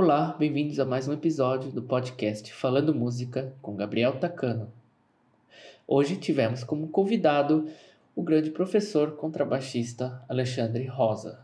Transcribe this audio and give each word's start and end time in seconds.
Olá, 0.00 0.36
bem-vindos 0.38 0.78
a 0.78 0.84
mais 0.84 1.08
um 1.08 1.12
episódio 1.12 1.72
do 1.72 1.82
podcast 1.82 2.52
Falando 2.52 2.94
Música 2.94 3.52
com 3.60 3.74
Gabriel 3.74 4.16
Tacano. 4.20 4.72
Hoje 5.88 6.14
tivemos 6.14 6.62
como 6.62 6.86
convidado 6.86 7.68
o 8.14 8.22
grande 8.22 8.52
professor 8.52 9.16
contrabaixista 9.16 10.22
Alexandre 10.28 10.86
Rosa. 10.86 11.40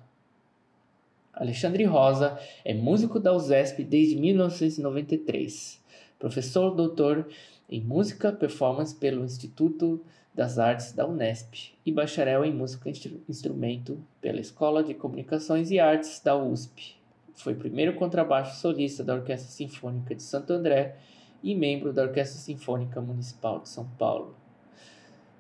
Alexandre 1.32 1.82
Rosa 1.82 2.38
é 2.64 2.72
músico 2.72 3.18
da 3.18 3.34
USESP 3.34 3.82
desde 3.82 4.14
1993, 4.14 5.82
professor 6.16 6.70
doutor 6.76 7.26
em 7.68 7.80
música 7.80 8.30
performance 8.30 8.94
pelo 8.94 9.24
Instituto 9.24 10.00
das 10.32 10.60
Artes 10.60 10.92
da 10.92 11.04
Unesp 11.04 11.72
e 11.84 11.90
bacharel 11.90 12.44
em 12.44 12.54
música 12.54 12.88
instrumento 13.28 13.98
pela 14.20 14.38
Escola 14.38 14.84
de 14.84 14.94
Comunicações 14.94 15.72
e 15.72 15.80
Artes 15.80 16.20
da 16.20 16.36
USP. 16.36 17.02
Foi 17.34 17.54
primeiro 17.54 17.94
contrabaixo 17.94 18.60
solista 18.60 19.02
da 19.02 19.14
Orquestra 19.14 19.50
Sinfônica 19.50 20.14
de 20.14 20.22
Santo 20.22 20.52
André 20.52 20.96
e 21.42 21.54
membro 21.54 21.92
da 21.92 22.02
Orquestra 22.02 22.38
Sinfônica 22.40 23.00
Municipal 23.00 23.60
de 23.60 23.68
São 23.68 23.86
Paulo. 23.98 24.34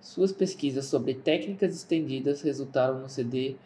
Suas 0.00 0.32
pesquisas 0.32 0.84
sobre 0.84 1.14
técnicas 1.14 1.74
estendidas 1.74 2.42
resultaram 2.42 3.00
no 3.00 3.08
CD 3.08 3.56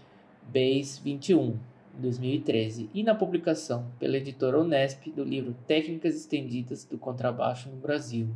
Bass 0.47 0.99
21, 0.99 1.59
2013, 1.99 2.89
e 2.95 3.03
na 3.03 3.15
publicação 3.15 3.91
pela 3.99 4.19
editora 4.19 4.61
Unesp 4.61 5.09
do 5.11 5.25
livro 5.25 5.57
Técnicas 5.67 6.15
Estendidas 6.15 6.85
do 6.85 6.97
Contrabaixo 6.97 7.69
no 7.69 7.77
Brasil, 7.77 8.29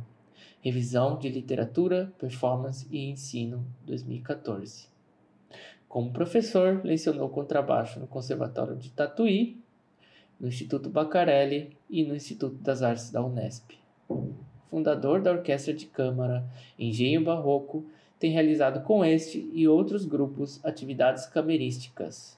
Revisão 0.59 1.17
de 1.17 1.29
Literatura, 1.29 2.11
Performance 2.17 2.85
e 2.91 3.09
Ensino, 3.09 3.65
2014. 3.85 4.89
Como 5.87 6.11
professor, 6.11 6.81
lecionou 6.83 7.29
contrabaixo 7.29 7.99
no 8.01 8.07
Conservatório 8.07 8.75
de 8.75 8.89
Tatuí, 8.89 9.62
no 10.43 10.49
Instituto 10.49 10.89
Bacarelli 10.89 11.71
e 11.89 12.03
no 12.03 12.13
Instituto 12.13 12.55
das 12.55 12.81
Artes 12.81 13.09
da 13.09 13.23
Unesp. 13.23 13.77
Fundador 14.69 15.21
da 15.21 15.31
Orquestra 15.31 15.73
de 15.73 15.85
Câmara 15.85 16.43
Engenho 16.77 17.23
Barroco, 17.23 17.85
tem 18.19 18.29
realizado 18.29 18.81
com 18.81 19.05
este 19.05 19.49
e 19.53 19.69
outros 19.69 20.03
grupos 20.03 20.59
atividades 20.65 21.25
camerísticas. 21.27 22.37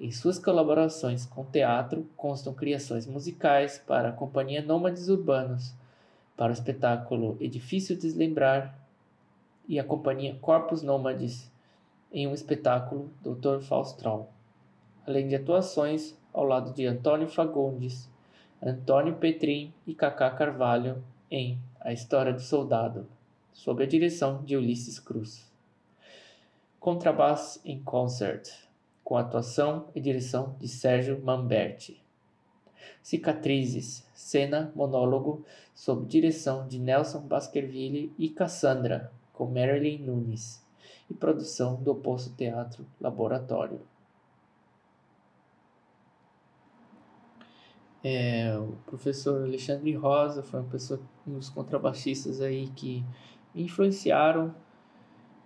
Em 0.00 0.10
suas 0.10 0.36
colaborações 0.36 1.26
com 1.26 1.44
teatro 1.44 2.08
constam 2.16 2.52
criações 2.52 3.06
musicais 3.06 3.80
para 3.86 4.08
a 4.08 4.12
Companhia 4.12 4.60
Nômades 4.60 5.08
Urbanos, 5.08 5.72
para 6.36 6.50
o 6.50 6.54
espetáculo 6.54 7.36
Edifício 7.40 7.96
Deslembrar 7.96 8.76
e 9.68 9.78
a 9.78 9.84
companhia 9.84 10.36
Corpus 10.40 10.82
Nômades 10.82 11.48
em 12.12 12.26
um 12.26 12.34
espetáculo 12.34 13.12
Dr. 13.22 13.60
Faustral, 13.60 14.32
além 15.06 15.28
de 15.28 15.36
atuações 15.36 16.17
ao 16.32 16.44
lado 16.44 16.72
de 16.72 16.86
Antônio 16.86 17.28
Fagundes, 17.28 18.08
Antônio 18.62 19.16
Petrin 19.16 19.72
e 19.86 19.94
Cacá 19.94 20.30
Carvalho 20.30 21.02
em 21.30 21.58
A 21.80 21.92
História 21.92 22.32
do 22.32 22.40
Soldado, 22.40 23.06
sob 23.52 23.82
a 23.82 23.86
direção 23.86 24.42
de 24.44 24.56
Ulisses 24.56 24.98
Cruz. 24.98 25.48
Contrabass 26.80 27.60
em 27.64 27.80
Concert, 27.82 28.48
com 29.04 29.16
atuação 29.16 29.86
e 29.94 30.00
direção 30.00 30.54
de 30.60 30.68
Sérgio 30.68 31.20
Mamberti. 31.22 32.00
Cicatrizes, 33.02 34.06
cena 34.12 34.72
monólogo 34.74 35.44
sob 35.74 36.06
direção 36.06 36.66
de 36.66 36.78
Nelson 36.78 37.20
Baskerville 37.20 38.12
e 38.18 38.28
Cassandra, 38.28 39.10
com 39.32 39.46
Marilyn 39.46 39.98
Nunes, 39.98 40.62
e 41.08 41.14
produção 41.14 41.76
do 41.76 41.92
Oposto 41.92 42.34
Teatro 42.34 42.84
Laboratório. 43.00 43.80
É, 48.10 48.58
o 48.58 48.72
professor 48.86 49.42
Alexandre 49.42 49.92
Rosa 49.92 50.42
foi 50.42 50.60
uma 50.60 50.68
pessoa, 50.70 50.98
um 51.26 51.34
dos 51.34 51.50
contrabaixistas 51.50 52.40
aí 52.40 52.68
que 52.68 53.04
me 53.54 53.64
influenciaram 53.64 54.54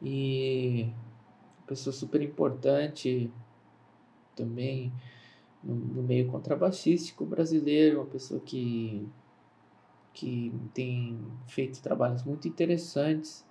e 0.00 0.88
pessoa 1.66 1.92
super 1.92 2.22
importante 2.22 3.28
também 4.36 4.92
no, 5.60 5.74
no 5.74 6.02
meio 6.04 6.28
contrabaixístico 6.28 7.26
brasileiro, 7.26 7.98
uma 7.98 8.06
pessoa 8.06 8.38
que, 8.38 9.08
que 10.14 10.54
tem 10.72 11.18
feito 11.48 11.82
trabalhos 11.82 12.22
muito 12.22 12.46
interessantes. 12.46 13.44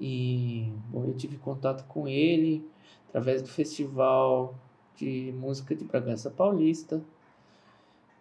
E 0.00 0.72
bom, 0.88 1.04
eu 1.04 1.14
tive 1.14 1.36
contato 1.36 1.86
com 1.86 2.08
ele 2.08 2.66
através 3.10 3.42
do 3.42 3.48
Festival 3.48 4.54
de 4.96 5.34
Música 5.36 5.76
de 5.76 5.84
Bragança 5.84 6.30
Paulista. 6.30 7.04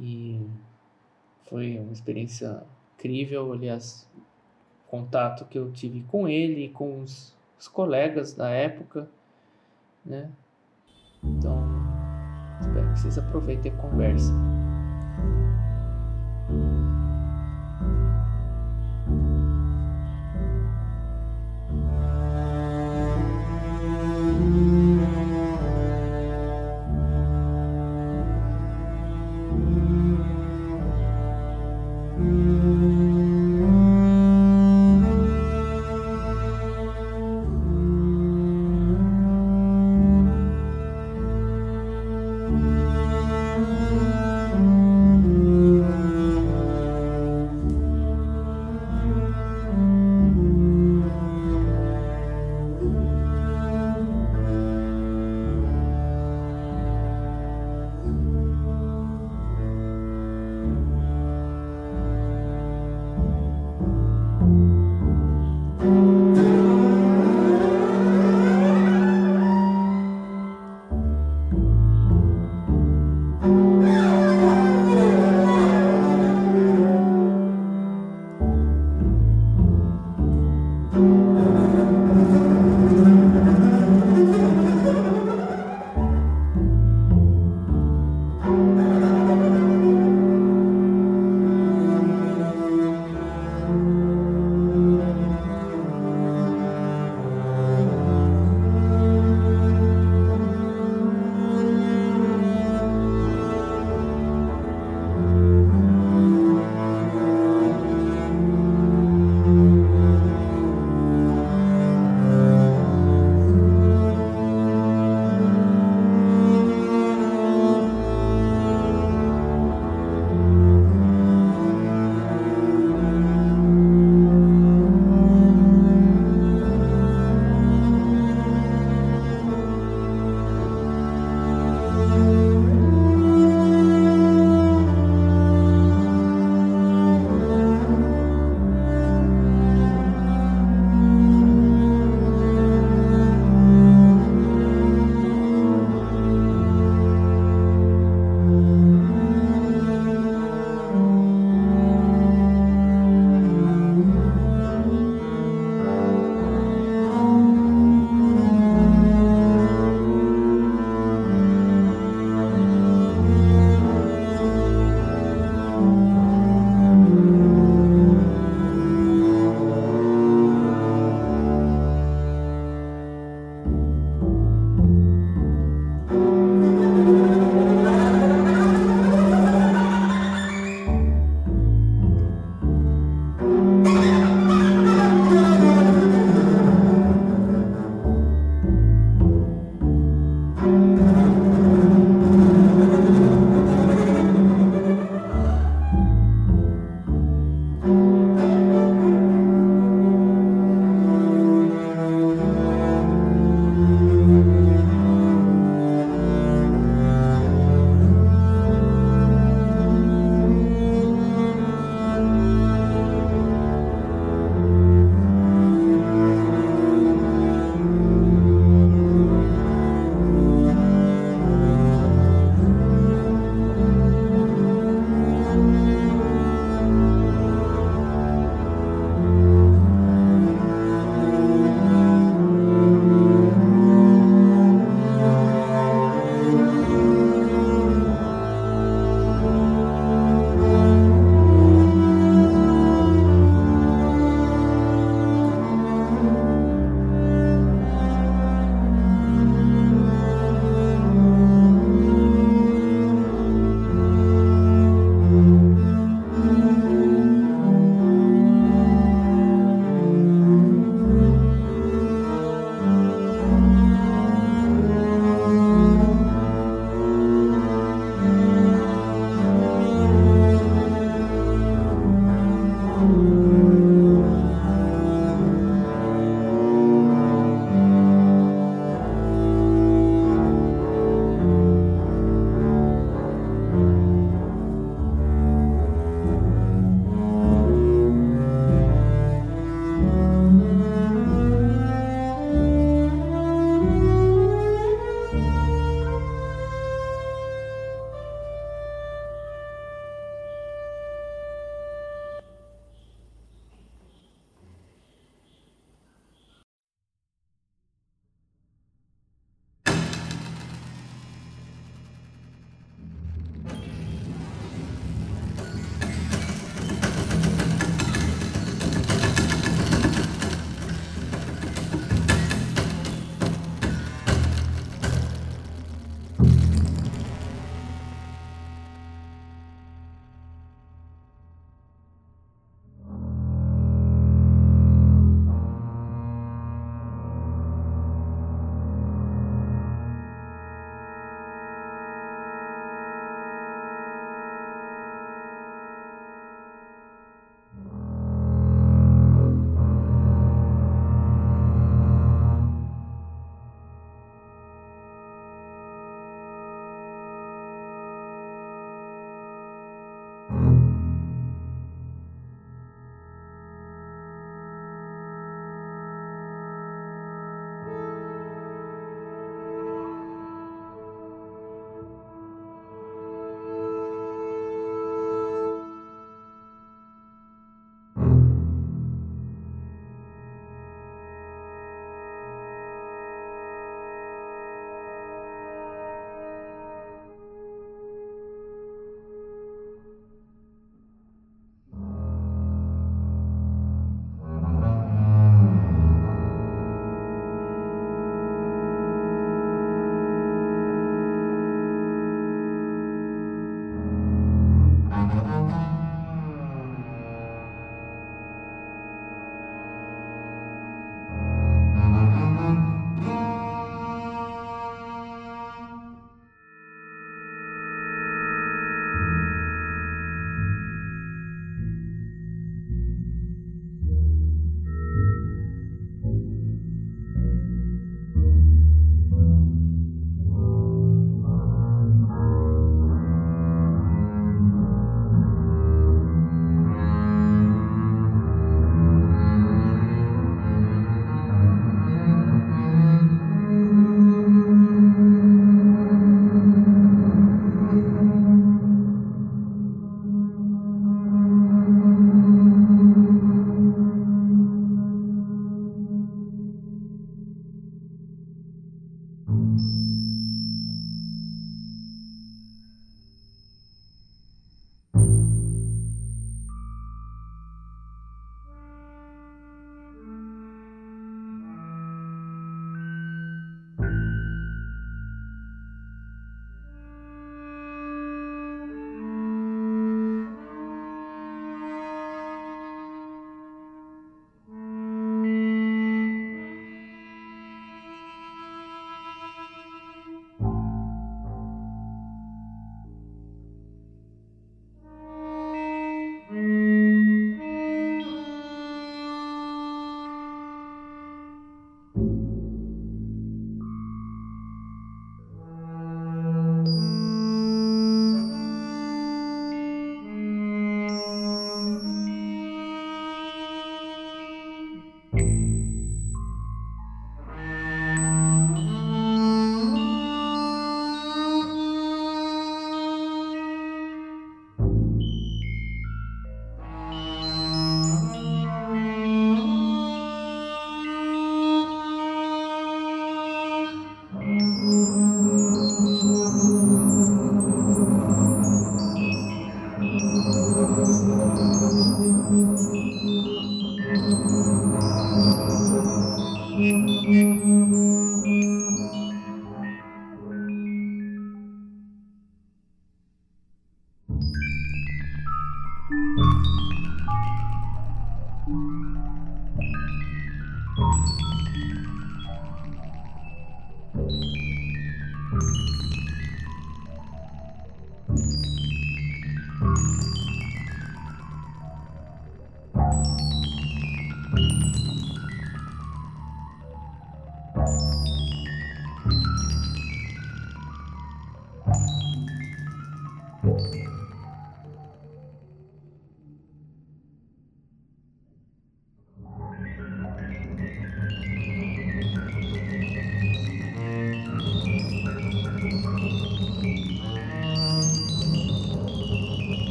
E 0.00 0.40
foi 1.48 1.78
uma 1.78 1.92
experiência 1.92 2.62
incrível, 2.96 3.52
aliás, 3.52 4.08
contato 4.86 5.44
que 5.46 5.58
eu 5.58 5.70
tive 5.72 6.02
com 6.04 6.28
ele 6.28 6.66
e 6.66 6.68
com 6.68 7.00
os, 7.00 7.34
os 7.58 7.68
colegas 7.68 8.32
da 8.34 8.48
época, 8.50 9.08
né? 10.04 10.30
Então, 11.22 11.82
Espero 12.62 12.92
que 12.92 12.98
vocês 13.00 13.18
aproveitem 13.18 13.72
a 13.72 13.76
conversa. 13.76 14.32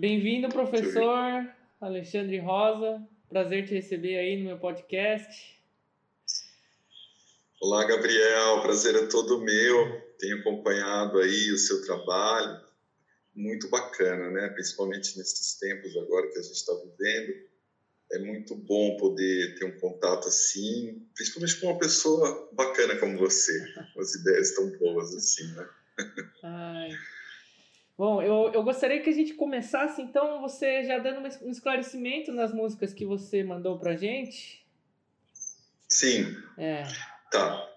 Bem-vindo, 0.00 0.48
professor 0.48 1.46
Alexandre 1.78 2.38
Rosa. 2.38 3.06
Prazer 3.28 3.66
te 3.66 3.74
receber 3.74 4.16
aí 4.16 4.38
no 4.38 4.46
meu 4.46 4.58
podcast. 4.58 5.60
Olá, 7.60 7.84
Gabriel. 7.84 8.62
Prazer 8.62 8.94
é 8.94 9.06
todo 9.08 9.42
meu. 9.42 10.00
Tenho 10.18 10.38
acompanhado 10.38 11.18
aí 11.18 11.52
o 11.52 11.58
seu 11.58 11.84
trabalho. 11.84 12.64
Muito 13.34 13.68
bacana, 13.68 14.30
né? 14.30 14.48
Principalmente 14.48 15.18
nesses 15.18 15.58
tempos 15.58 15.94
agora 15.98 16.28
que 16.32 16.38
a 16.38 16.42
gente 16.42 16.54
está 16.54 16.72
vivendo 16.72 17.34
é 18.10 18.18
muito 18.20 18.54
bom 18.54 18.96
poder 18.96 19.54
ter 19.58 19.66
um 19.66 19.78
contato 19.78 20.28
assim, 20.28 21.06
principalmente 21.14 21.60
com 21.60 21.66
uma 21.66 21.78
pessoa 21.78 22.48
bacana 22.54 22.96
como 22.96 23.18
você, 23.18 23.52
as 23.98 24.14
ideias 24.14 24.54
tão 24.54 24.70
boas 24.78 25.14
assim, 25.14 25.46
né? 25.52 25.68
Ai. 26.42 26.90
Bom, 28.00 28.22
eu, 28.22 28.50
eu 28.54 28.62
gostaria 28.62 29.02
que 29.02 29.10
a 29.10 29.12
gente 29.12 29.34
começasse, 29.34 30.00
então, 30.00 30.40
você 30.40 30.82
já 30.84 30.98
dando 30.98 31.20
um 31.42 31.50
esclarecimento 31.50 32.32
nas 32.32 32.50
músicas 32.50 32.94
que 32.94 33.04
você 33.04 33.44
mandou 33.44 33.78
pra 33.78 33.94
gente. 33.94 34.66
Sim. 35.86 36.34
É. 36.56 36.84
Tá. 37.30 37.70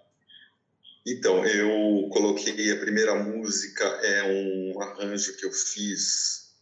Então, 1.06 1.46
eu 1.46 2.08
coloquei 2.08 2.72
a 2.72 2.80
primeira 2.80 3.22
música, 3.22 3.84
é 3.84 4.24
um 4.24 4.82
arranjo 4.82 5.36
que 5.36 5.46
eu 5.46 5.52
fiz 5.52 6.56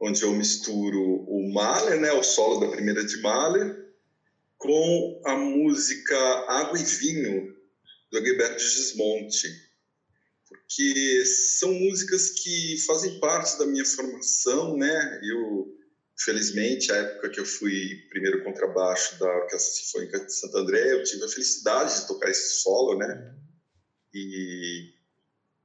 onde 0.00 0.22
eu 0.22 0.32
misturo 0.32 1.02
o 1.28 1.52
Mahler, 1.52 2.00
né, 2.00 2.12
o 2.12 2.22
solo 2.22 2.60
da 2.60 2.68
primeira 2.68 3.04
de 3.04 3.20
Mahler, 3.20 3.92
com 4.56 5.20
a 5.26 5.36
música 5.36 6.16
Água 6.48 6.80
e 6.80 6.82
Vinho, 6.82 7.54
do 8.10 8.24
Gilberto 8.24 8.62
Gismonti, 8.62 9.65
porque 10.66 11.24
são 11.24 11.72
músicas 11.72 12.30
que 12.30 12.76
fazem 12.86 13.20
parte 13.20 13.56
da 13.56 13.66
minha 13.66 13.84
formação, 13.84 14.76
né? 14.76 15.20
Eu, 15.22 15.72
felizmente, 16.18 16.90
a 16.90 16.96
época 16.96 17.30
que 17.30 17.38
eu 17.38 17.46
fui 17.46 18.04
primeiro 18.10 18.42
contrabaixo 18.42 19.18
da 19.18 19.26
Orquestra 19.26 19.74
Sinfônica 19.74 20.24
de 20.24 20.34
Santo 20.34 20.58
André, 20.58 20.92
eu 20.92 21.04
tive 21.04 21.24
a 21.24 21.28
felicidade 21.28 22.00
de 22.00 22.08
tocar 22.08 22.30
esse 22.30 22.62
solo, 22.62 22.98
né? 22.98 23.34
E 24.12 24.92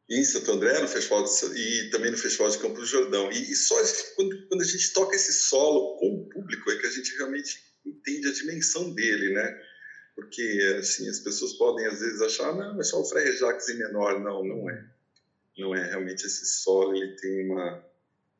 em 0.09 0.23
Santo 0.23 0.51
André, 0.51 0.79
no 0.79 0.87
festival 0.87 1.23
de, 1.23 1.29
e 1.57 1.89
também 1.89 2.11
no 2.11 2.17
Festival 2.17 2.49
de 2.49 2.59
Campo 2.59 2.75
do 2.75 2.85
Jordão. 2.85 3.31
E, 3.31 3.51
e 3.51 3.55
só 3.55 3.75
quando, 4.15 4.47
quando, 4.47 4.61
a 4.61 4.65
gente 4.65 4.93
toca 4.93 5.15
esse 5.15 5.33
solo 5.33 5.97
com 5.97 6.15
o 6.15 6.29
público 6.29 6.69
é 6.69 6.77
que 6.77 6.85
a 6.85 6.91
gente 6.91 7.15
realmente 7.17 7.57
entende 7.85 8.27
a 8.27 8.33
dimensão 8.33 8.93
dele, 8.93 9.33
né? 9.33 9.61
Porque, 10.15 10.77
assim, 10.77 11.09
as 11.09 11.19
pessoas 11.19 11.53
podem 11.53 11.85
às 11.85 12.01
vezes 12.01 12.21
achar, 12.21 12.53
não, 12.53 12.79
é 12.79 12.83
só 12.83 12.99
o 12.99 13.05
Frei 13.05 13.35
Jacques 13.37 13.69
em 13.69 13.77
menor. 13.77 14.19
Não, 14.19 14.43
não 14.43 14.69
é. 14.69 14.90
Não 15.61 15.75
é. 15.75 15.89
Realmente 15.89 16.25
esse 16.25 16.45
solo, 16.45 16.95
ele 16.95 17.15
tem 17.15 17.49
uma, 17.49 17.85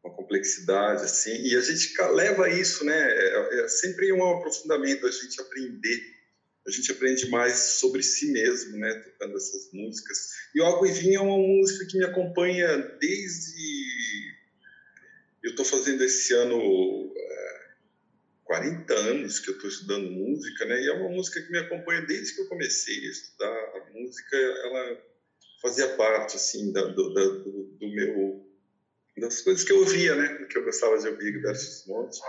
uma 0.03 0.13
complexidade, 0.13 1.03
assim, 1.03 1.31
e 1.43 1.55
a 1.55 1.62
gente 1.62 1.93
leva 2.13 2.49
isso, 2.49 2.84
né? 2.84 2.97
É, 2.99 3.62
é 3.62 3.67
sempre 3.67 4.12
um 4.12 4.27
aprofundamento, 4.27 5.05
a 5.05 5.12
gente 5.12 5.39
aprender 5.39 6.21
a 6.65 6.69
gente 6.69 6.91
aprende 6.91 7.27
mais 7.29 7.57
sobre 7.57 8.03
si 8.03 8.31
mesmo, 8.31 8.77
né, 8.77 8.93
tocando 8.93 9.36
essas 9.36 9.71
músicas. 9.71 10.29
E 10.53 10.62
o 10.62 10.65
Água 10.65 10.88
e 10.88 10.91
Vinho 10.91 11.19
é 11.19 11.21
uma 11.21 11.38
música 11.38 11.86
que 11.86 11.97
me 11.97 12.05
acompanha 12.05 12.77
desde. 12.99 14.41
Eu 15.43 15.51
estou 15.51 15.65
fazendo 15.65 16.03
esse 16.03 16.34
ano 16.34 17.12
é, 17.17 17.69
40 18.43 18.93
anos 18.93 19.39
que 19.39 19.49
eu 19.49 19.55
estou 19.55 19.69
estudando 19.69 20.12
música, 20.12 20.65
né, 20.65 20.81
e 20.84 20.88
é 20.88 20.93
uma 20.93 21.10
música 21.10 21.41
que 21.41 21.51
me 21.51 21.57
acompanha 21.57 22.01
desde 22.01 22.36
que 22.36 22.41
eu 22.41 22.47
comecei 22.47 23.07
a 23.07 23.10
estudar. 23.10 23.57
A 23.75 23.89
música, 23.93 24.38
ela 24.38 25.11
fazia 25.62 25.95
parte, 25.95 26.36
assim, 26.36 26.71
da, 26.71 26.84
do, 26.86 27.13
da, 27.13 27.24
do, 27.24 27.63
do, 27.80 27.88
meu. 27.89 28.45
das 29.17 29.41
coisas 29.41 29.63
que 29.63 29.71
eu 29.71 29.80
ouvia, 29.80 30.15
né, 30.15 30.45
que 30.45 30.58
eu 30.58 30.63
gostava 30.63 30.97
de 30.97 31.08
ouvir, 31.08 31.32
Gilberto 31.32 31.63
Monte. 31.88 32.19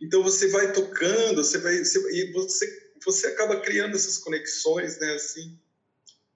Então 0.00 0.22
você 0.22 0.48
vai 0.48 0.72
tocando, 0.72 1.42
você 1.42 1.58
vai. 1.58 1.78
Você, 1.78 1.98
e 2.12 2.32
você 2.32 2.88
você 3.04 3.28
acaba 3.28 3.60
criando 3.60 3.94
essas 3.94 4.18
conexões, 4.18 4.98
né, 4.98 5.14
assim. 5.14 5.58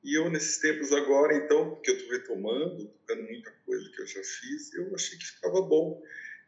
E 0.03 0.17
eu, 0.19 0.31
nesses 0.31 0.59
tempos 0.59 0.93
agora, 0.93 1.35
então, 1.37 1.81
que 1.83 1.91
eu 1.91 1.97
estou 1.97 2.13
retomando, 2.13 2.87
tocando 2.87 3.23
muita 3.23 3.51
coisa 3.65 3.91
que 3.91 4.03
eu 4.03 4.07
já 4.07 4.23
fiz, 4.23 4.73
eu 4.75 4.95
achei 4.95 5.19
que 5.19 5.25
ficava 5.25 5.61
bom. 5.63 6.03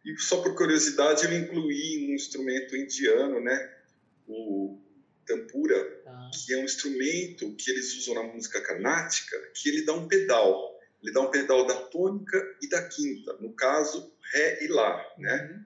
E 0.05 0.17
só 0.19 0.43
por 0.43 0.57
curiosidade, 0.57 1.25
eu 1.25 1.33
incluí 1.33 2.09
um 2.09 2.15
instrumento 2.15 2.77
indiano, 2.77 3.41
né, 3.41 3.77
o 4.27 4.84
tampura, 5.25 6.03
ah. 6.07 6.31
que 6.33 6.55
é 6.55 6.59
um 6.59 6.65
instrumento 6.65 7.55
que 7.57 7.71
eles 7.71 7.97
usam 7.99 8.15
na 8.15 8.23
música 8.23 8.61
carnática, 8.61 9.37
que 9.55 9.69
ele 9.69 9.85
dá 9.85 9.93
um 9.93 10.09
pedal. 10.09 10.75
Ele 11.03 11.13
dá 11.13 11.21
um 11.21 11.31
pedal 11.31 11.67
da 11.67 11.75
tônica 11.75 12.57
e 12.63 12.69
da 12.69 12.89
quinta, 12.89 13.35
no 13.35 13.53
caso, 13.55 14.13
ré 14.33 14.65
e 14.65 14.69
lá, 14.69 15.05
né? 15.19 15.51
Uhum. 15.51 15.65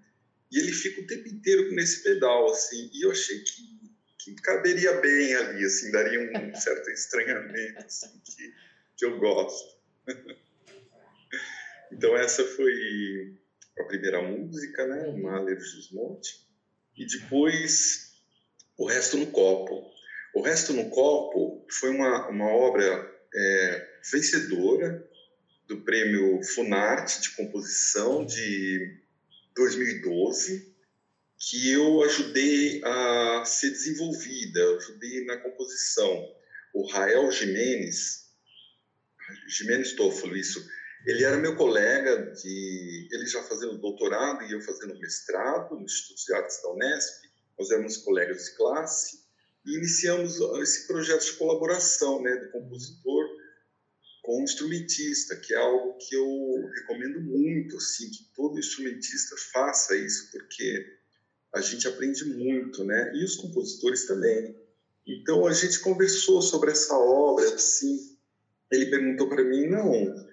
E 0.51 0.59
ele 0.59 0.73
fica 0.73 1.01
o 1.01 1.07
tempo 1.07 1.29
inteiro 1.29 1.73
nesse 1.73 2.03
pedal, 2.03 2.51
assim. 2.51 2.91
E 2.93 3.05
eu 3.05 3.13
achei 3.13 3.39
que 3.41 3.79
que 4.35 4.43
caberia 4.43 5.01
bem 5.01 5.35
ali, 5.35 5.65
assim, 5.65 5.91
daria 5.91 6.21
um 6.21 6.55
certo 6.55 6.91
estranhamento, 6.91 7.79
assim, 7.79 8.21
que, 8.25 8.55
que 8.97 9.05
eu 9.05 9.19
gosto. 9.19 9.77
então 11.93 12.17
essa 12.17 12.45
foi 12.45 13.37
a 13.79 13.85
primeira 13.85 14.21
música, 14.23 14.87
né, 14.87 15.07
uhum. 15.07 15.23
Mahler 15.23 15.61
Gismonte, 15.61 16.47
e 16.97 17.07
depois 17.07 18.08
o 18.79 18.87
resto 18.87 19.17
no 19.19 19.27
copo. 19.27 19.93
O 20.35 20.41
resto 20.41 20.73
no 20.73 20.89
copo 20.89 21.67
foi 21.71 21.91
uma, 21.91 22.29
uma 22.29 22.47
obra 22.47 22.85
é, 23.35 23.89
vencedora 24.11 25.05
do 25.67 25.83
prêmio 25.83 26.43
Funarte 26.45 27.21
de 27.21 27.31
composição 27.31 28.25
de 28.25 29.03
2012 29.55 30.79
que 31.39 31.71
eu 31.71 32.03
ajudei 32.03 32.83
a 32.85 33.45
ser 33.45 33.71
desenvolvida, 33.71 34.77
ajudei 34.77 35.25
na 35.25 35.37
composição. 35.37 36.35
O 36.75 36.91
Rael 36.91 37.31
Jimenez, 37.31 38.27
Jimenez 39.47 39.93
Toffolo, 39.93 40.37
isso, 40.37 40.65
ele 41.07 41.25
era 41.25 41.37
meu 41.37 41.55
colega 41.55 42.33
de, 42.33 43.09
ele 43.13 43.27
já 43.27 43.43
fazendo 43.45 43.79
doutorado 43.79 44.45
e 44.45 44.53
eu 44.53 44.61
fazendo 44.61 44.99
mestrado 44.99 45.77
no 45.77 45.85
Instituto 45.85 46.25
de 46.27 46.35
Artes 46.35 46.61
da 46.61 46.73
Unesp, 46.73 47.28
nós 47.59 47.71
éramos 47.71 47.97
colegas 47.99 48.45
de 48.45 48.57
classe 48.57 49.21
e 49.67 49.77
iniciamos 49.77 50.39
esse 50.63 50.87
projeto 50.87 51.25
de 51.25 51.33
colaboração, 51.33 52.23
né, 52.23 52.37
do 52.37 52.51
compositor 52.53 53.29
com 54.23 54.41
o 54.41 54.45
instrumentista, 54.45 55.37
que 55.37 55.55
é 55.55 55.57
algo 55.57 55.97
que 55.97 56.15
eu 56.15 56.71
recomendo 56.75 57.19
muito, 57.21 57.79
assim, 57.79 58.11
que 58.11 58.31
todo 58.37 58.59
instrumentista 58.59 59.35
faça 59.53 59.97
isso, 59.97 60.31
porque 60.31 60.99
a 61.55 61.63
gente 61.63 61.89
aprende 61.89 62.27
muito, 62.27 62.85
né? 62.85 63.11
E 63.15 63.25
os 63.25 63.37
compositores 63.37 64.07
também. 64.07 64.55
Então 65.07 65.47
a 65.47 65.55
gente 65.55 65.81
conversou 65.81 66.43
sobre 66.43 66.71
essa 66.71 66.95
obra, 66.95 67.55
assim. 67.55 68.19
Ele 68.71 68.91
perguntou 68.91 69.31
para 69.31 69.43
mim, 69.43 69.67
não. 69.67 70.29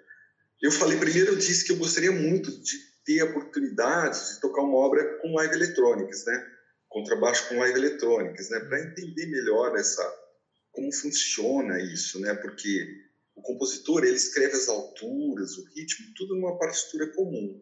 Eu 0.62 0.72
falei 0.72 0.98
primeiro, 0.98 1.32
eu 1.32 1.38
disse 1.38 1.64
que 1.64 1.72
eu 1.72 1.78
gostaria 1.78 2.12
muito 2.12 2.52
de 2.52 2.78
ter 3.06 3.22
a 3.22 3.26
oportunidade 3.26 4.34
de 4.34 4.42
tocar 4.42 4.62
uma 4.62 4.76
obra 4.78 5.20
com 5.22 5.36
live 5.36 5.56
electronics, 5.56 6.26
né? 6.26 6.55
Contrabaixo 6.96 7.50
com 7.50 7.60
live 7.60 7.78
electronics, 7.78 8.50
né? 8.50 8.60
Para 8.62 8.80
entender 8.80 9.26
melhor 9.26 9.76
essa 9.76 10.26
como 10.72 10.92
funciona 10.94 11.78
isso, 11.82 12.20
né? 12.22 12.34
Porque 12.36 12.88
o 13.36 13.42
compositor 13.42 14.06
ele 14.06 14.16
escreve 14.16 14.56
as 14.56 14.70
alturas, 14.70 15.58
o 15.58 15.66
ritmo, 15.74 16.14
tudo 16.16 16.36
numa 16.36 16.58
partitura 16.58 17.12
comum. 17.14 17.62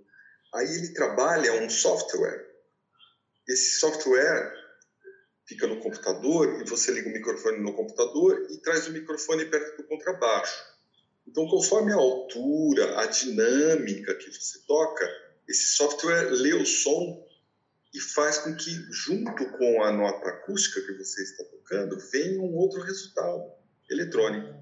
Aí 0.54 0.67
ele 0.67 0.93
trabalha 0.93 1.63
um 1.63 1.69
software 1.69 2.54
esse 3.48 3.80
software 3.80 4.54
fica 5.46 5.67
no 5.67 5.80
computador 5.82 6.62
e 6.62 6.69
você 6.69 6.91
liga 6.91 7.10
o 7.10 7.13
microfone 7.13 7.60
no 7.60 7.76
computador 7.76 8.48
e 8.50 8.58
traz 8.60 8.88
o 8.88 8.91
microfone 8.91 9.46
perto 9.46 9.78
do 9.78 9.88
contrabaixo. 9.88 10.63
Então, 11.28 11.48
conforme 11.48 11.91
a 11.91 11.98
altura, 11.98 13.00
a 13.00 13.06
dinâmica 13.06 14.15
que 14.15 14.32
você 14.32 14.60
toca, 14.65 15.10
esse 15.48 15.76
software 15.76 16.30
lê 16.32 16.54
o 16.54 16.65
som 16.65 17.26
e 17.93 17.99
faz 17.99 18.39
com 18.39 18.56
que, 18.56 18.71
junto 18.91 19.45
com 19.58 19.84
a 19.84 19.91
nota 19.91 20.29
acústica 20.29 20.82
que 20.82 20.93
você 20.93 21.21
está 21.21 21.43
tocando, 21.43 21.99
venha 22.12 22.41
um 22.41 22.56
outro 22.56 22.82
resultado 22.82 23.51
eletrônico. 23.89 24.53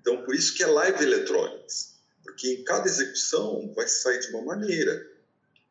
Então, 0.00 0.24
por 0.24 0.34
isso 0.34 0.54
que 0.54 0.62
é 0.62 0.66
live 0.66 1.04
electronics, 1.04 2.00
porque 2.22 2.48
em 2.48 2.64
cada 2.64 2.88
execução 2.88 3.72
vai 3.74 3.86
sair 3.86 4.18
de 4.20 4.28
uma 4.28 4.42
maneira 4.42 5.10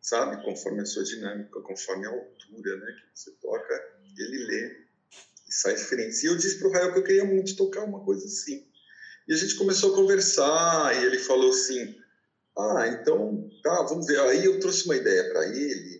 sabe? 0.01 0.43
Conforme 0.43 0.81
a 0.81 0.85
sua 0.85 1.03
dinâmica, 1.03 1.61
conforme 1.61 2.05
a 2.05 2.09
altura 2.09 2.77
né, 2.77 2.91
que 2.93 3.19
você 3.19 3.31
toca, 3.41 3.73
ele 4.17 4.45
lê 4.45 4.77
e 5.47 5.53
sai 5.53 5.75
diferente. 5.75 6.23
E 6.23 6.27
eu 6.27 6.37
disse 6.37 6.57
para 6.59 6.67
o 6.67 6.71
Rael 6.71 6.93
que 6.93 6.99
eu 6.99 7.03
queria 7.03 7.25
muito 7.25 7.55
tocar 7.55 7.83
uma 7.83 8.03
coisa 8.03 8.25
assim. 8.25 8.67
E 9.27 9.33
a 9.33 9.37
gente 9.37 9.55
começou 9.55 9.93
a 9.93 9.95
conversar 9.95 10.95
e 10.95 11.05
ele 11.05 11.19
falou 11.19 11.51
assim: 11.51 11.95
Ah, 12.57 12.87
então, 12.87 13.49
tá, 13.61 13.83
vamos 13.83 14.07
ver. 14.07 14.19
Aí 14.21 14.45
eu 14.45 14.59
trouxe 14.59 14.85
uma 14.85 14.95
ideia 14.95 15.29
para 15.31 15.47
ele 15.47 15.98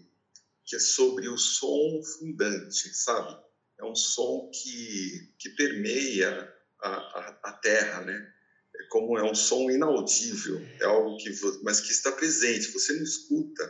que 0.70 0.76
é 0.76 0.80
sobre 0.80 1.28
o 1.28 1.36
som 1.36 2.00
fundante, 2.04 2.94
sabe? 2.94 3.36
É 3.80 3.84
um 3.84 3.96
som 3.96 4.52
que, 4.54 5.34
que 5.40 5.50
permeia 5.50 6.54
a, 6.80 6.90
a, 6.90 7.40
a 7.46 7.52
terra, 7.54 8.02
né? 8.02 8.34
É 8.76 8.84
como 8.90 9.18
é 9.18 9.24
um 9.24 9.34
som 9.34 9.72
inaudível, 9.72 10.62
é 10.80 10.86
algo 10.86 11.18
que 11.18 11.32
mas 11.64 11.82
que 11.82 11.92
está 11.92 12.12
presente. 12.12 12.72
Você 12.72 12.94
não 12.94 13.04
escuta, 13.04 13.68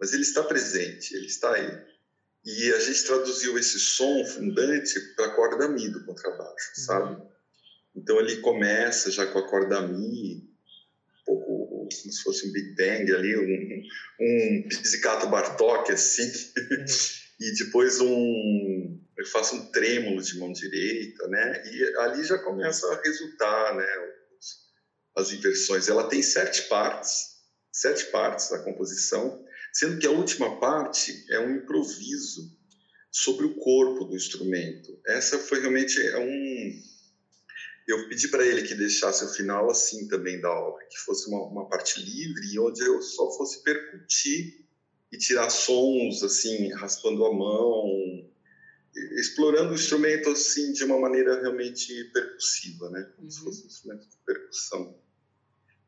mas 0.00 0.14
ele 0.14 0.22
está 0.22 0.42
presente, 0.42 1.14
ele 1.14 1.26
está 1.26 1.52
aí. 1.52 1.92
E 2.44 2.72
a 2.72 2.80
gente 2.80 3.04
traduziu 3.04 3.58
esse 3.58 3.78
som 3.78 4.24
fundante 4.24 4.98
para 5.14 5.26
a 5.26 5.34
corda 5.36 5.68
mi 5.68 5.86
do 5.90 6.02
contrabaixo, 6.06 6.72
uhum. 6.78 6.84
sabe? 6.84 7.22
Então 7.94 8.18
ele 8.18 8.40
começa 8.40 9.10
já 9.10 9.26
com 9.26 9.38
a 9.38 9.48
corda 9.48 9.82
mi, 9.82 10.38
um 10.38 11.24
pouco 11.26 11.61
como 12.00 12.12
se 12.12 12.22
fosse 12.22 12.48
um 12.48 12.52
Big 12.52 12.74
Bang 12.74 13.12
ali, 13.12 13.36
um, 13.36 13.82
um 14.20 14.68
pizzicato 14.68 15.28
Bartok 15.28 15.92
assim, 15.92 16.24
uhum. 16.24 16.84
e 17.40 17.54
depois 17.54 18.00
um 18.00 18.98
eu 19.18 19.26
faço 19.26 19.54
um 19.54 19.70
trêmulo 19.70 20.22
de 20.22 20.38
mão 20.38 20.52
direita, 20.52 21.28
né? 21.28 21.62
E 21.70 21.96
ali 21.98 22.24
já 22.24 22.38
começa 22.38 22.86
a 22.92 23.02
resultar, 23.02 23.76
né? 23.76 23.86
As 25.14 25.30
inversões. 25.30 25.88
Ela 25.88 26.08
tem 26.08 26.22
sete 26.22 26.62
partes, 26.62 27.26
sete 27.70 28.06
partes 28.06 28.50
da 28.50 28.58
composição 28.60 29.42
sendo 29.72 29.98
que 29.98 30.06
a 30.06 30.10
última 30.10 30.60
parte 30.60 31.24
é 31.30 31.40
um 31.40 31.56
improviso 31.56 32.50
sobre 33.10 33.46
o 33.46 33.54
corpo 33.56 34.04
do 34.04 34.16
instrumento. 34.16 35.00
Essa 35.06 35.38
foi 35.38 35.60
realmente 35.60 36.00
é 36.00 36.18
um 36.18 36.82
eu 37.86 38.08
pedi 38.08 38.28
para 38.28 38.46
ele 38.46 38.62
que 38.62 38.74
deixasse 38.74 39.24
o 39.24 39.28
final 39.28 39.70
assim 39.70 40.06
também 40.08 40.40
da 40.40 40.50
obra, 40.50 40.86
que 40.86 40.98
fosse 40.98 41.28
uma, 41.28 41.42
uma 41.46 41.68
parte 41.68 42.00
livre 42.00 42.58
onde 42.58 42.82
eu 42.82 43.02
só 43.02 43.30
fosse 43.36 43.62
percutir 43.62 44.66
e 45.10 45.18
tirar 45.18 45.50
sons 45.50 46.22
assim, 46.22 46.72
raspando 46.72 47.24
a 47.24 47.34
mão, 47.34 48.30
explorando 49.18 49.72
o 49.72 49.74
instrumento 49.74 50.30
assim 50.30 50.72
de 50.72 50.84
uma 50.84 50.98
maneira 50.98 51.40
realmente 51.40 52.04
percussiva, 52.12 52.90
né? 52.90 53.02
Como 53.16 53.24
uhum. 53.24 53.30
se 53.30 53.40
fosse 53.40 53.64
um 53.64 53.66
instrumento 53.66 54.08
de 54.08 54.16
percussão. 54.24 54.98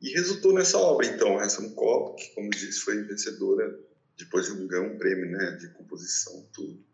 E 0.01 0.11
resultou 0.11 0.53
nessa 0.53 0.79
obra, 0.79 1.07
então, 1.07 1.39
Hanson 1.39 1.71
Cobb, 1.75 2.17
que, 2.17 2.35
como 2.35 2.49
eu 2.49 2.51
disse, 2.51 2.81
foi 2.81 3.03
vencedora 3.05 3.79
depois 4.19 4.47
de 4.47 4.53
um, 4.53 4.67
ganhar 4.67 4.83
um 4.83 4.99
prêmio 4.99 5.31
né, 5.31 5.53
de 5.53 5.69
composição, 5.73 6.47
tudo. 6.53 6.85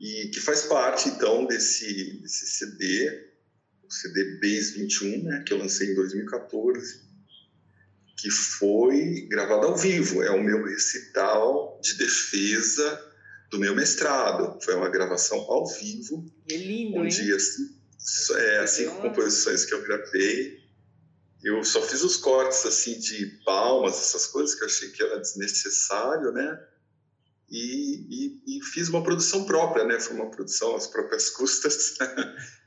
E 0.00 0.28
que 0.28 0.40
faz 0.40 0.62
parte, 0.62 1.08
então, 1.08 1.46
desse, 1.46 2.20
desse 2.20 2.46
CD, 2.46 3.25
o 3.86 3.92
CD 3.92 4.38
Base 4.40 4.72
21, 4.72 5.22
né, 5.22 5.42
que 5.46 5.52
eu 5.52 5.58
lancei 5.58 5.92
em 5.92 5.94
2014, 5.94 7.00
que 8.16 8.30
foi 8.30 9.26
gravado 9.28 9.66
ao 9.66 9.76
vivo. 9.76 10.22
É 10.22 10.30
o 10.30 10.42
meu 10.42 10.64
recital 10.64 11.78
de 11.82 11.94
defesa 11.94 13.12
do 13.50 13.58
meu 13.58 13.74
mestrado. 13.74 14.58
Foi 14.62 14.74
uma 14.74 14.88
gravação 14.88 15.38
ao 15.38 15.66
vivo. 15.66 16.24
É 16.50 16.56
lindo, 16.56 16.98
onde, 16.98 17.20
hein? 17.20 17.32
Assim, 17.32 17.76
é, 18.36 18.58
assim, 18.58 18.86
com 18.86 19.02
composições 19.02 19.64
que 19.64 19.74
eu 19.74 19.82
gravei 19.82 20.66
eu 21.46 21.62
só 21.62 21.80
fiz 21.82 22.02
os 22.02 22.16
cortes 22.16 22.66
assim 22.66 22.98
de 22.98 23.26
palmas, 23.44 23.96
essas 23.96 24.26
coisas 24.26 24.56
que 24.56 24.64
eu 24.64 24.66
achei 24.66 24.90
que 24.90 25.00
era 25.00 25.20
desnecessário, 25.20 26.32
né? 26.32 26.60
E, 27.48 28.06
e, 28.10 28.58
e, 28.58 28.62
fiz 28.64 28.88
uma 28.88 29.04
produção 29.04 29.44
própria, 29.44 29.84
né? 29.84 30.00
Foi 30.00 30.16
uma 30.16 30.30
produção 30.30 30.74
às 30.74 30.88
próprias 30.88 31.30
custas 31.36 31.96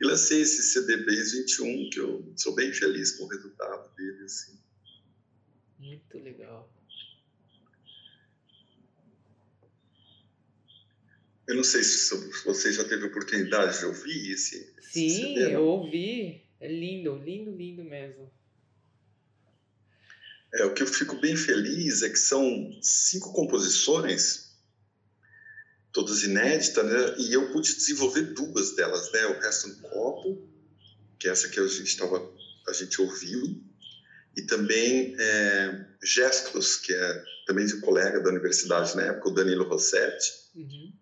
e 0.02 0.06
lancei 0.06 0.42
esse 0.42 0.63
CD 0.63 0.98
Base 1.04 1.38
21, 1.42 1.89
que 1.89 2.00
eu 2.00 2.34
sou 2.38 2.56
bem 2.56 2.72
feliz 2.72 3.12
com 3.12 3.26
o 3.26 3.28
resultado 3.28 3.94
dele, 3.96 4.24
assim. 4.24 4.58
Muito 5.80 6.18
legal. 6.20 6.74
Eu 11.46 11.56
não 11.56 11.63
sei 11.63 11.84
se 11.84 12.15
você 12.46 12.72
já 12.72 12.84
teve 12.84 13.06
oportunidade 13.06 13.80
de 13.80 13.86
ouvir 13.86 14.34
esse. 14.34 14.74
Sim, 14.82 15.08
esse 15.08 15.15
CD, 15.18 15.56
eu 15.56 15.63
ouvi. 15.63 16.44
É 16.60 16.72
lindo, 16.72 17.15
lindo, 17.15 17.52
lindo 17.52 17.84
mesmo. 17.84 18.32
É, 20.54 20.65
o 20.65 20.74
que 20.74 20.84
eu 20.84 20.88
fico 20.88 21.15
bem 21.15 21.36
feliz 21.36 22.02
é 22.02 22.10
que 22.10 22.20
são 22.20 22.70
cinco 22.82 23.34
composições, 23.34 24.49
todas 25.91 26.23
inéditas, 26.23 26.86
né? 26.86 27.15
e 27.17 27.34
eu 27.34 27.52
pude 27.52 27.75
desenvolver 27.75 28.34
duas 28.34 28.75
delas, 28.75 29.12
né? 29.12 29.25
O 29.28 29.39
resto 29.39 29.69
no 29.69 29.75
copo, 29.89 30.47
que 31.17 31.28
é 31.28 31.32
essa 31.32 31.49
que 31.49 31.60
a 31.60 31.67
gente 31.67 31.88
estava, 31.88 32.32
a 32.67 32.73
gente 32.73 33.02
ouviu, 33.02 33.62
e 34.38 34.41
também 34.43 35.15
é, 35.19 35.86
Gestos, 36.04 36.75
que 36.78 36.93
é 36.93 37.23
também 37.45 37.65
de 37.65 37.75
um 37.75 37.82
colega 37.82 38.21
da 38.21 38.30
universidade 38.30 38.95
na 38.95 39.04
época, 39.04 39.30
o 39.30 39.34
Danilo 39.34 39.67
Rossetti, 39.67 40.32
uhum. 40.56 40.93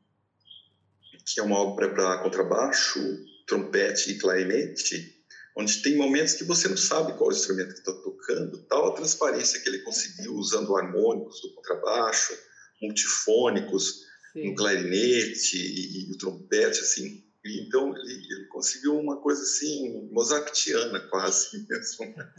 que 1.25 1.39
é 1.39 1.43
uma 1.43 1.57
obra 1.57 1.89
para 1.89 2.19
contrabaixo, 2.19 2.99
trompete 3.45 4.11
e 4.11 4.17
clarinete, 4.17 5.13
onde 5.55 5.81
tem 5.81 5.97
momentos 5.97 6.33
que 6.33 6.45
você 6.45 6.67
não 6.67 6.77
sabe 6.77 7.13
qual 7.17 7.31
instrumento 7.31 7.73
que 7.73 7.79
está 7.79 7.91
tocando, 7.91 8.59
tal 8.63 8.87
a 8.87 8.95
transparência 8.95 9.59
que 9.59 9.67
ele 9.67 9.79
conseguiu 9.79 10.35
usando 10.35 10.75
harmônicos 10.77 11.41
do 11.41 11.53
contrabaixo, 11.53 12.33
multifônicos 12.81 14.06
Sim. 14.37 14.49
no 14.49 14.55
clarinete 14.55 15.57
e, 15.57 16.09
e, 16.09 16.11
o 16.11 16.17
trompete, 16.17 16.79
assim. 16.79 17.25
E, 17.43 17.67
então 17.67 17.95
ele, 17.97 18.13
ele, 18.13 18.45
conseguiu 18.47 18.97
uma 18.99 19.19
coisa 19.19 19.41
assim 19.41 20.07
mozartiana 20.11 20.99
quase 21.09 21.57
mesmo, 21.67 22.05
né? 22.15 22.33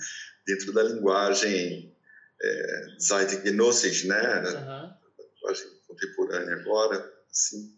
dentro 0.46 0.72
da 0.72 0.84
linguagem 0.84 1.96
é, 2.40 2.86
Zeitgenossisch, 3.00 4.04
né? 4.04 4.38
Uhum. 4.40 4.94
linguagem 5.34 5.66
contemporânea 5.88 6.54
agora, 6.56 7.12
assim. 7.30 7.76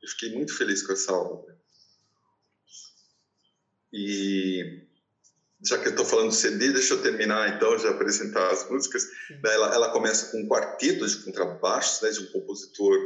Eu 0.00 0.08
fiquei 0.10 0.32
muito 0.32 0.56
feliz 0.56 0.82
com 0.86 0.92
essa 0.92 1.12
obra. 1.12 1.56
E 3.92 4.86
já 5.64 5.78
que 5.78 5.88
eu 5.88 5.90
estou 5.90 6.04
falando 6.04 6.28
do 6.28 6.34
CD, 6.34 6.70
deixa 6.70 6.94
eu 6.94 7.02
terminar 7.02 7.56
então 7.56 7.76
de 7.76 7.88
apresentar 7.88 8.52
as 8.52 8.68
músicas. 8.70 9.08
Ela, 9.44 9.74
ela, 9.74 9.90
começa 9.90 10.30
com 10.30 10.42
um 10.42 10.48
quarteto 10.48 11.06
de 11.06 11.16
contrabaixos, 11.24 12.02
né, 12.02 12.10
de 12.10 12.20
um 12.20 12.26
compositor 12.26 12.96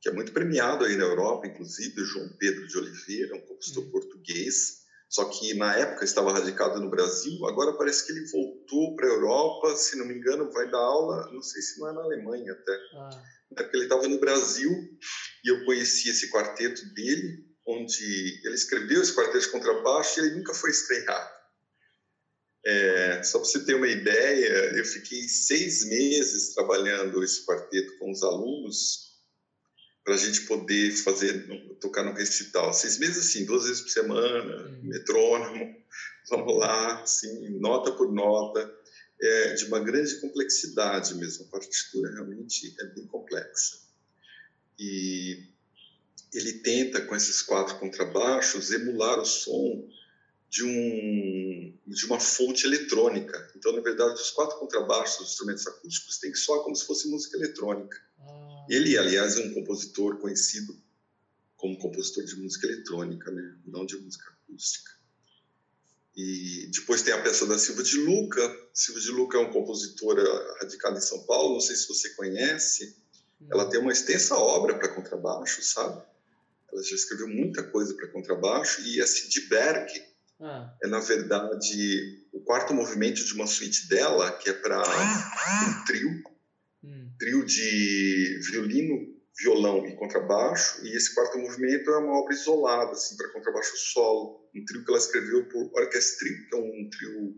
que 0.00 0.08
é 0.08 0.12
muito 0.12 0.32
premiado 0.32 0.84
aí 0.84 0.96
na 0.96 1.04
Europa, 1.04 1.46
inclusive, 1.46 2.00
o 2.00 2.04
João 2.04 2.28
Pedro 2.38 2.66
de 2.66 2.78
Oliveira, 2.78 3.36
um 3.36 3.40
compositor 3.40 3.84
uhum. 3.84 3.90
português. 3.90 4.78
Só 5.10 5.24
que 5.24 5.54
na 5.54 5.74
época 5.74 6.04
estava 6.04 6.32
radicado 6.32 6.80
no 6.80 6.90
Brasil, 6.90 7.46
agora 7.46 7.72
parece 7.72 8.06
que 8.06 8.12
ele 8.12 8.26
voltou 8.30 8.94
para 8.94 9.06
a 9.06 9.10
Europa, 9.10 9.74
se 9.74 9.96
não 9.96 10.04
me 10.04 10.14
engano, 10.14 10.52
vai 10.52 10.70
dar 10.70 10.78
aula, 10.78 11.32
não 11.32 11.42
sei 11.42 11.62
se 11.62 11.80
não 11.80 11.88
é 11.88 11.92
na 11.94 12.02
Alemanha 12.02 12.52
até. 12.52 12.78
Ah. 12.94 13.22
É 13.56 13.62
porque 13.62 13.76
ele 13.78 13.84
estava 13.84 14.06
no 14.06 14.20
Brasil 14.20 14.70
e 15.42 15.48
eu 15.48 15.64
conheci 15.64 16.10
esse 16.10 16.30
quarteto 16.30 16.84
dele 16.92 17.48
onde 17.66 18.40
ele 18.44 18.54
escreveu 18.54 19.00
esse 19.00 19.14
quarteto 19.14 19.40
de 19.40 19.48
contrabaixo 19.48 20.20
e 20.20 20.26
ele 20.26 20.36
nunca 20.36 20.52
foi 20.52 20.70
estreado. 20.70 21.38
É, 22.66 23.22
só 23.22 23.38
para 23.38 23.48
você 23.48 23.64
ter 23.64 23.74
uma 23.74 23.88
ideia, 23.88 24.76
eu 24.76 24.84
fiquei 24.84 25.22
seis 25.22 25.86
meses 25.86 26.54
trabalhando 26.54 27.24
esse 27.24 27.46
quarteto 27.46 27.96
com 27.98 28.10
os 28.10 28.22
alunos 28.22 29.07
para 30.08 30.14
a 30.14 30.18
gente 30.18 30.46
poder 30.46 30.90
fazer 30.92 31.76
tocar 31.82 32.02
no 32.02 32.14
recital. 32.14 32.72
Seis 32.72 32.98
meses 32.98 33.26
assim, 33.26 33.44
duas 33.44 33.66
vezes 33.66 33.82
por 33.82 33.90
semana, 33.90 34.56
uhum. 34.56 34.80
metrônomo, 34.84 35.76
vamos 36.30 36.56
lá, 36.56 37.02
assim, 37.02 37.50
nota 37.58 37.92
por 37.92 38.10
nota, 38.10 38.74
é, 39.20 39.52
de 39.52 39.66
uma 39.66 39.80
grande 39.80 40.18
complexidade 40.18 41.14
mesmo. 41.14 41.44
A 41.44 41.50
partitura 41.50 42.10
realmente 42.10 42.74
é 42.80 42.84
bem 42.86 43.06
complexa. 43.06 43.80
E 44.78 45.44
ele 46.32 46.54
tenta, 46.54 47.02
com 47.02 47.14
esses 47.14 47.42
quatro 47.42 47.78
contrabaixos, 47.78 48.72
emular 48.72 49.20
o 49.20 49.26
som 49.26 49.86
de, 50.48 50.64
um, 50.64 51.78
de 51.86 52.06
uma 52.06 52.18
fonte 52.18 52.66
eletrônica. 52.66 53.52
Então, 53.54 53.72
na 53.72 53.82
verdade, 53.82 54.14
os 54.14 54.30
quatro 54.30 54.58
contrabaixos 54.58 55.18
dos 55.18 55.32
instrumentos 55.32 55.66
acústicos 55.66 56.16
têm 56.16 56.32
que 56.32 56.38
soar 56.38 56.60
como 56.60 56.74
se 56.74 56.86
fosse 56.86 57.08
música 57.08 57.36
eletrônica. 57.36 58.07
Ele, 58.68 58.96
aliás, 58.96 59.36
é 59.36 59.40
um 59.40 59.54
compositor 59.54 60.18
conhecido 60.18 60.76
como 61.56 61.78
compositor 61.78 62.24
de 62.24 62.36
música 62.36 62.66
eletrônica, 62.66 63.30
né? 63.30 63.56
não 63.66 63.84
de 63.84 63.96
música 63.96 64.30
acústica. 64.30 64.90
E 66.16 66.68
depois 66.72 67.02
tem 67.02 67.14
a 67.14 67.22
peça 67.22 67.46
da 67.46 67.58
Silva 67.58 67.82
de 67.82 67.96
Luca. 67.98 68.40
Silva 68.72 69.00
de 69.00 69.10
Luca 69.10 69.38
é 69.38 69.40
uma 69.40 69.52
compositora 69.52 70.22
radicada 70.60 70.98
em 70.98 71.00
São 71.00 71.24
Paulo, 71.24 71.54
não 71.54 71.60
sei 71.60 71.76
se 71.76 71.86
você 71.86 72.10
conhece. 72.10 72.96
Ela 73.50 73.70
tem 73.70 73.80
uma 73.80 73.92
extensa 73.92 74.34
obra 74.34 74.76
para 74.76 74.88
contrabaixo, 74.88 75.62
sabe? 75.62 76.02
Ela 76.72 76.82
já 76.82 76.94
escreveu 76.94 77.28
muita 77.28 77.62
coisa 77.62 77.94
para 77.94 78.08
contrabaixo 78.08 78.82
e 78.82 79.00
esse 79.00 79.28
de 79.28 79.42
Berg 79.42 79.88
ah. 80.40 80.74
é 80.82 80.86
na 80.86 81.00
verdade 81.00 82.26
o 82.32 82.40
quarto 82.40 82.74
movimento 82.74 83.24
de 83.24 83.32
uma 83.34 83.46
suíte 83.46 83.88
dela 83.88 84.32
que 84.32 84.50
é 84.50 84.52
para 84.52 84.80
um 84.80 85.84
trio, 85.84 86.10
hum. 86.10 86.22
Trio 87.18 87.44
de 87.44 88.40
violino, 88.50 89.16
violão 89.38 89.86
e 89.86 89.96
contrabaixo. 89.96 90.84
E 90.84 90.96
esse 90.96 91.14
quarto 91.14 91.38
movimento 91.38 91.90
é 91.90 91.98
uma 91.98 92.18
obra 92.20 92.34
isolada 92.34 92.92
assim 92.92 93.16
para 93.16 93.32
contrabaixo 93.32 93.76
solo, 93.76 94.48
um 94.54 94.64
trio 94.64 94.84
que 94.84 94.90
ela 94.90 94.98
escreveu 94.98 95.48
por 95.48 95.70
orquestrio, 95.74 96.48
que 96.48 96.56
é 96.56 96.58
um 96.58 96.90
trio 96.90 97.36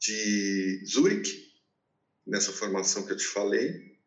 de 0.00 0.84
Zurich 0.86 1.48
nessa 2.26 2.52
formação 2.52 3.04
que 3.06 3.12
eu 3.12 3.16
te 3.16 3.26
falei. 3.26 3.98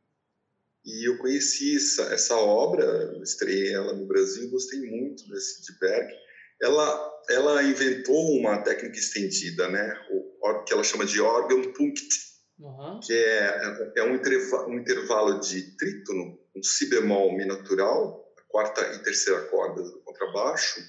E 0.83 1.07
eu 1.07 1.17
conheci 1.19 1.75
essa, 1.75 2.03
essa 2.13 2.35
obra, 2.35 3.19
estreiei 3.21 3.73
ela 3.73 3.93
no 3.93 4.07
Brasil, 4.07 4.49
gostei 4.49 4.79
muito 4.79 5.27
desse 5.29 5.61
de 5.61 5.77
Berg. 5.79 6.11
ela 6.61 7.11
ela 7.29 7.63
inventou 7.63 8.37
uma 8.37 8.57
técnica 8.63 8.97
estendida, 8.97 9.69
né? 9.69 9.93
O, 10.11 10.63
que 10.63 10.73
ela 10.73 10.83
chama 10.83 11.05
de 11.05 11.21
órgão 11.21 11.71
punct, 11.73 12.07
uhum. 12.61 12.99
que 12.99 13.13
é, 13.13 13.93
é 13.97 14.03
um, 14.03 14.15
intervalo, 14.15 14.69
um 14.69 14.79
intervalo 14.79 15.39
de 15.39 15.75
trítono, 15.75 16.39
um 16.55 16.63
si 16.63 16.89
bemol 16.89 17.35
mi 17.35 17.45
natural, 17.45 18.33
a 18.37 18.41
quarta 18.51 18.81
e 18.93 19.03
terceira 19.03 19.41
corda 19.47 19.81
do 19.81 20.01
contrabaixo, 20.01 20.81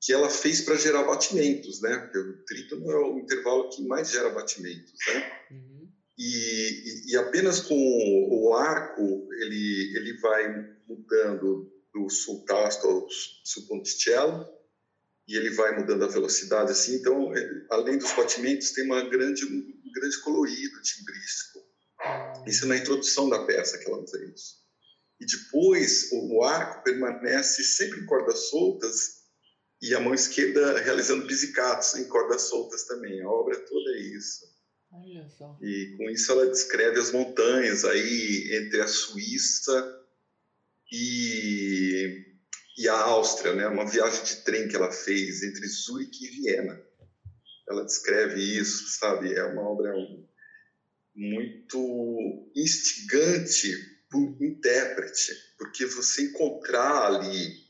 que 0.00 0.12
ela 0.12 0.30
fez 0.30 0.60
para 0.62 0.76
gerar 0.76 1.04
batimentos, 1.04 1.80
né? 1.82 1.98
Porque 1.98 2.18
o 2.18 2.44
trítono 2.44 2.90
é 2.90 2.96
o 2.96 3.18
intervalo 3.18 3.68
que 3.70 3.86
mais 3.86 4.10
gera 4.10 4.30
batimentos, 4.30 4.92
né? 5.08 5.32
Uhum. 5.50 5.92
E, 6.18 7.12
e, 7.12 7.16
apenas 7.16 7.60
com 7.60 7.74
o 7.74 8.54
arco 8.54 9.28
ele 9.38 9.96
ele 9.96 10.18
vai 10.18 10.76
mudando 10.88 11.70
do 11.92 12.08
sultasto 12.08 12.86
ao 12.86 13.06
subponticello 13.44 14.46
e 15.28 15.36
ele 15.36 15.50
vai 15.50 15.78
mudando 15.78 16.04
a 16.04 16.08
velocidade 16.08 16.70
assim. 16.70 16.96
Então, 16.96 17.32
além 17.70 17.98
dos 17.98 18.12
batimentos, 18.12 18.70
tem 18.70 18.84
uma 18.84 19.02
grande 19.08 19.44
um 19.86 19.92
grande 19.92 20.20
colorido 20.20 20.82
timbrístico. 20.82 21.60
Isso 22.46 22.64
é 22.64 22.68
na 22.68 22.76
introdução 22.76 23.28
da 23.28 23.44
peça 23.44 23.78
que 23.78 23.88
ela 23.88 24.02
usa 24.02 24.22
isso. 24.24 24.66
E 25.20 25.26
depois 25.26 26.10
o, 26.12 26.36
o 26.36 26.44
arco 26.44 26.82
permanece 26.84 27.62
sempre 27.64 28.00
em 28.00 28.06
cordas 28.06 28.50
soltas 28.50 29.16
e 29.80 29.94
a 29.94 30.00
mão 30.00 30.14
esquerda 30.14 30.78
realizando 30.80 31.26
pizzicatos 31.26 31.94
em 31.94 32.08
cordas 32.08 32.42
soltas 32.42 32.84
também. 32.84 33.22
A 33.22 33.28
obra 33.28 33.58
toda 33.58 33.90
é 33.92 34.00
isso. 34.00 34.44
Olha 34.92 35.28
só. 35.28 35.58
E 35.60 35.94
com 35.96 36.10
isso 36.10 36.32
ela 36.32 36.46
descreve 36.46 36.98
as 36.98 37.12
montanhas 37.12 37.84
aí 37.84 38.56
entre 38.56 38.80
a 38.80 38.88
Suíça 38.88 40.04
e, 40.92 42.24
e 42.78 42.88
a 42.88 42.98
Áustria, 42.98 43.54
né? 43.54 43.66
Uma 43.66 43.86
viagem 43.86 44.22
de 44.24 44.36
trem 44.36 44.68
que 44.68 44.76
ela 44.76 44.92
fez 44.92 45.42
entre 45.42 45.66
Zurique 45.66 46.24
e 46.26 46.30
Viena. 46.30 46.85
Ela 47.68 47.84
descreve 47.84 48.40
isso, 48.40 48.98
sabe? 48.98 49.34
É 49.34 49.44
uma 49.44 49.62
obra 49.62 49.92
muito 51.14 52.50
instigante 52.54 53.96
o 54.14 54.44
intérprete, 54.44 55.32
porque 55.58 55.84
você 55.84 56.22
encontrar 56.22 57.06
ali 57.06 57.66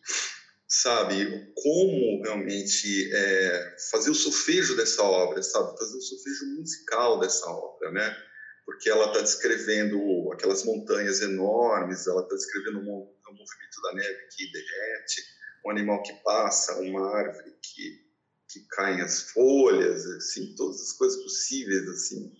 sabe, 0.69 1.53
como 1.55 2.23
realmente 2.23 3.11
é, 3.15 3.77
fazer 3.91 4.11
o 4.11 4.15
solfejo 4.15 4.77
dessa 4.77 5.03
obra, 5.03 5.43
sabe, 5.43 5.79
fazer 5.79 5.97
o 5.97 6.03
solfejo 6.03 6.47
musical 6.59 7.21
dessa 7.21 7.47
obra, 7.47 7.93
né? 7.93 8.17
Porque 8.65 8.91
ela 8.91 9.07
está 9.07 9.21
descrevendo 9.21 10.31
aquelas 10.33 10.65
montanhas 10.65 11.21
enormes, 11.23 12.07
ela 12.07 12.23
está 12.23 12.35
descrevendo 12.35 12.81
o 12.81 12.83
movimento 12.83 13.83
da 13.83 13.95
neve 13.95 14.27
que 14.37 14.51
derrete, 14.51 15.23
um 15.65 15.71
animal 15.71 16.03
que 16.03 16.13
passa, 16.25 16.81
uma 16.81 17.17
árvore 17.17 17.55
que, 17.63 18.06
que 18.49 18.61
caem 18.71 19.01
as 19.01 19.31
folhas, 19.31 20.07
assim, 20.07 20.55
todas 20.55 20.81
as 20.81 20.93
coisas 20.93 21.23
possíveis, 21.23 21.89
assim, 21.89 22.33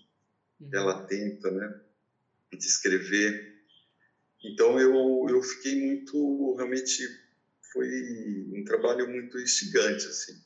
uhum. 0.59 0.69
ela 0.73 1.05
tenta, 1.05 1.51
né, 1.51 1.81
descrever. 2.53 3.55
Então 4.43 4.79
eu, 4.79 5.25
eu 5.29 5.41
fiquei 5.43 5.75
muito, 5.75 6.55
realmente 6.55 7.03
foi 7.73 7.87
um 8.53 8.63
trabalho 8.63 9.09
muito 9.09 9.37
instigante, 9.39 10.07
assim. 10.07 10.41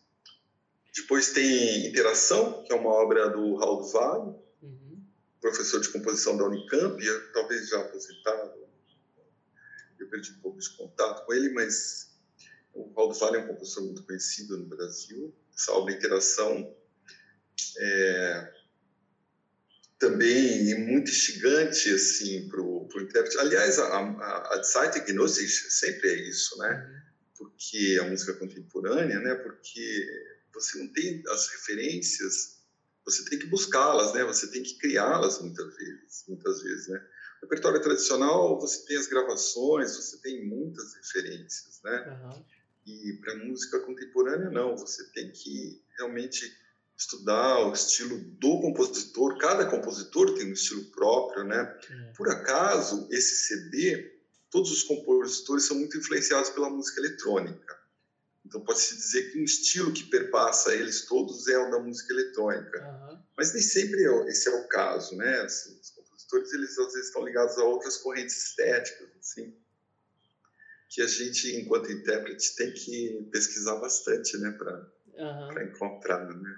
Depois 0.95 1.31
tem 1.31 1.87
Interação, 1.87 2.63
que 2.63 2.73
é 2.73 2.75
uma 2.75 2.89
obra 2.89 3.29
do 3.29 3.55
Raul 3.55 3.83
Vale, 3.91 4.35
uhum. 4.61 5.01
professor 5.39 5.79
de 5.79 5.89
composição 5.89 6.35
da 6.35 6.45
Unicamp, 6.45 7.01
talvez 7.33 7.69
já 7.69 7.79
aposentado. 7.79 8.61
Eu 9.99 10.09
perdi 10.09 10.31
um 10.31 10.39
pouco 10.39 10.59
de 10.59 10.69
contato 10.75 11.25
com 11.25 11.33
ele, 11.33 11.53
mas 11.53 12.11
o 12.73 12.91
Raul 12.93 13.13
Vale 13.13 13.37
é 13.37 13.39
um 13.41 13.47
compositor 13.47 13.83
muito 13.83 14.03
conhecido 14.03 14.57
no 14.57 14.65
Brasil. 14.65 15.33
Essa 15.55 15.71
obra 15.73 15.93
Interação 15.93 16.75
é 17.77 18.53
também 19.99 20.73
muito 20.79 21.11
instigante 21.11 21.91
assim 21.91 22.47
para 22.49 22.59
o 22.59 22.87
intérprete. 23.01 23.37
Aliás, 23.37 23.77
a, 23.77 23.85
a, 23.85 24.55
a 24.55 24.63
Zeitgenosis 24.63 25.79
sempre 25.79 26.09
é 26.09 26.29
isso, 26.29 26.57
né? 26.57 26.69
Uhum 26.69 27.11
porque 27.41 27.97
a 27.99 28.07
música 28.07 28.33
contemporânea, 28.35 29.19
né? 29.19 29.33
Porque 29.33 30.05
você 30.53 30.77
não 30.77 30.93
tem 30.93 31.23
as 31.27 31.47
referências, 31.49 32.61
você 33.03 33.27
tem 33.27 33.39
que 33.39 33.47
buscá-las, 33.47 34.13
né? 34.13 34.23
Você 34.25 34.51
tem 34.51 34.61
que 34.61 34.77
criá-las 34.77 35.41
muitas 35.41 35.75
vezes, 35.75 36.23
muitas 36.27 36.61
vezes, 36.61 36.87
né? 36.87 36.99
No 37.41 37.47
repertório 37.47 37.81
tradicional 37.81 38.59
você 38.59 38.85
tem 38.85 38.95
as 38.95 39.07
gravações, 39.07 39.95
você 39.95 40.21
tem 40.21 40.45
muitas 40.45 40.93
referências, 40.93 41.81
né? 41.83 42.19
Uhum. 42.23 42.45
E 42.85 43.13
para 43.21 43.35
música 43.35 43.79
contemporânea 43.79 44.49
não, 44.49 44.75
você 44.75 45.03
tem 45.11 45.31
que 45.31 45.81
realmente 45.97 46.51
estudar 46.97 47.67
o 47.67 47.73
estilo 47.73 48.17
do 48.17 48.61
compositor. 48.61 49.37
Cada 49.37 49.65
compositor 49.65 50.33
tem 50.35 50.49
um 50.49 50.53
estilo 50.53 50.83
próprio, 50.85 51.43
né? 51.43 51.79
Uhum. 51.89 52.13
Por 52.13 52.29
acaso 52.29 53.07
esse 53.11 53.47
CD 53.47 54.11
todos 54.51 54.69
os 54.71 54.83
compositores 54.83 55.65
são 55.65 55.77
muito 55.77 55.97
influenciados 55.97 56.49
pela 56.49 56.69
música 56.69 56.99
eletrônica. 56.99 57.79
Então 58.45 58.61
pode-se 58.61 58.95
dizer 58.95 59.31
que 59.31 59.39
um 59.39 59.43
estilo 59.43 59.93
que 59.93 60.03
perpassa 60.03 60.73
eles 60.75 61.05
todos 61.05 61.47
é 61.47 61.57
o 61.57 61.71
da 61.71 61.79
música 61.79 62.13
eletrônica. 62.13 62.79
Uhum. 62.79 63.19
Mas 63.37 63.53
nem 63.53 63.63
sempre 63.63 64.03
é 64.03 64.27
esse 64.27 64.49
é 64.49 64.51
o 64.51 64.67
caso, 64.67 65.15
né? 65.15 65.41
Assim, 65.41 65.79
os 65.79 65.89
compositores 65.91 66.51
eles 66.53 66.77
às 66.77 66.93
vezes 66.93 67.07
estão 67.07 67.25
ligados 67.25 67.57
a 67.57 67.63
outras 67.63 67.97
correntes 67.97 68.35
estéticas, 68.35 69.07
assim, 69.19 69.55
que 70.91 71.01
a 71.01 71.07
gente 71.07 71.55
enquanto 71.55 71.89
intérprete 71.89 72.53
tem 72.57 72.73
que 72.73 73.25
pesquisar 73.31 73.79
bastante, 73.79 74.37
né, 74.37 74.51
para 74.51 74.91
uhum. 75.17 75.61
encontrar, 75.63 76.27
né? 76.27 76.55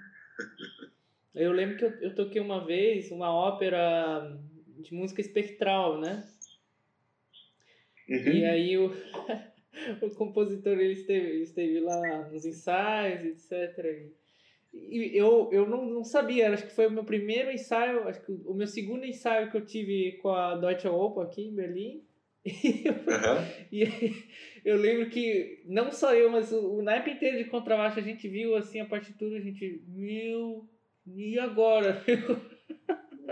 Eu 1.32 1.52
lembro 1.52 1.76
que 1.76 1.84
eu, 1.84 1.90
eu 2.00 2.14
toquei 2.16 2.40
uma 2.40 2.66
vez 2.66 3.12
uma 3.12 3.32
ópera 3.32 4.36
de 4.80 4.92
música 4.92 5.20
espectral, 5.20 6.00
né? 6.00 6.28
Uhum. 8.08 8.32
E 8.32 8.44
aí 8.44 8.76
o, 8.76 8.90
o 10.02 10.10
compositor 10.10 10.72
ele 10.72 10.94
esteve, 10.94 11.42
esteve 11.42 11.78
lá 11.80 12.28
nos 12.28 12.44
ensaios, 12.44 13.52
etc. 13.52 14.10
E 14.72 15.16
eu, 15.16 15.48
eu 15.52 15.64
não, 15.68 15.86
não 15.86 16.02
sabia, 16.02 16.52
acho 16.52 16.66
que 16.66 16.74
foi 16.74 16.88
o 16.88 16.90
meu 16.90 17.04
primeiro 17.04 17.52
ensaio, 17.52 18.08
acho 18.08 18.20
que 18.24 18.32
o 18.32 18.52
meu 18.52 18.66
segundo 18.66 19.04
ensaio 19.04 19.48
que 19.48 19.56
eu 19.56 19.64
tive 19.64 20.18
com 20.20 20.30
a 20.30 20.56
Deutsche 20.56 20.88
Oper 20.88 21.22
aqui 21.22 21.42
em 21.42 21.54
Berlim. 21.54 22.04
Uhum. 22.46 23.46
e 23.72 23.88
eu 24.64 24.76
lembro 24.76 25.08
que 25.08 25.62
não 25.64 25.90
só 25.90 26.14
eu, 26.14 26.30
mas 26.30 26.52
o, 26.52 26.78
o 26.78 26.82
naipe 26.82 27.12
inteiro 27.12 27.38
de 27.38 27.44
contrabaixo 27.44 27.98
a 27.98 28.02
gente 28.02 28.28
viu 28.28 28.54
assim 28.56 28.80
a 28.80 28.86
partitura, 28.86 29.38
a 29.38 29.40
gente 29.40 29.82
viu 29.88 30.68
e 31.06 31.38
agora? 31.38 32.02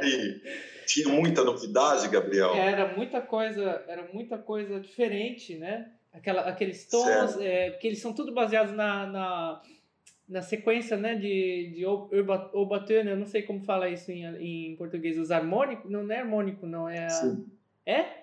E 0.03 0.41
tinha 0.87 1.09
muita 1.09 1.45
novidade, 1.45 2.09
Gabriel? 2.09 2.55
Era 2.55 2.97
muita 2.97 3.21
coisa, 3.21 3.85
era 3.87 4.09
muita 4.13 4.39
coisa 4.39 4.81
diferente, 4.81 5.57
né? 5.57 5.91
Aquela, 6.13 6.43
aqueles 6.43 6.87
tons, 6.87 7.39
é, 7.41 7.71
porque 7.71 7.87
eles 7.87 8.01
são 8.01 8.15
tudo 8.15 8.33
baseados 8.33 8.75
na, 8.75 9.07
na, 9.07 9.63
na 10.29 10.43
sequência, 10.43 10.97
né, 10.97 11.15
de, 11.15 11.73
de 11.75 11.87
Obatana, 11.87 13.11
eu 13.11 13.17
não 13.17 13.27
sei 13.27 13.43
como 13.43 13.65
fala 13.65 13.89
isso 13.89 14.13
em, 14.13 14.25
em 14.73 14.77
português, 14.77 15.19
os 15.19 15.31
harmônicos, 15.31 15.91
não, 15.91 16.03
não 16.03 16.15
é 16.15 16.19
harmônico, 16.19 16.67
não, 16.67 16.87
é... 16.87 17.09
Sim. 17.09 17.47
É? 17.87 18.22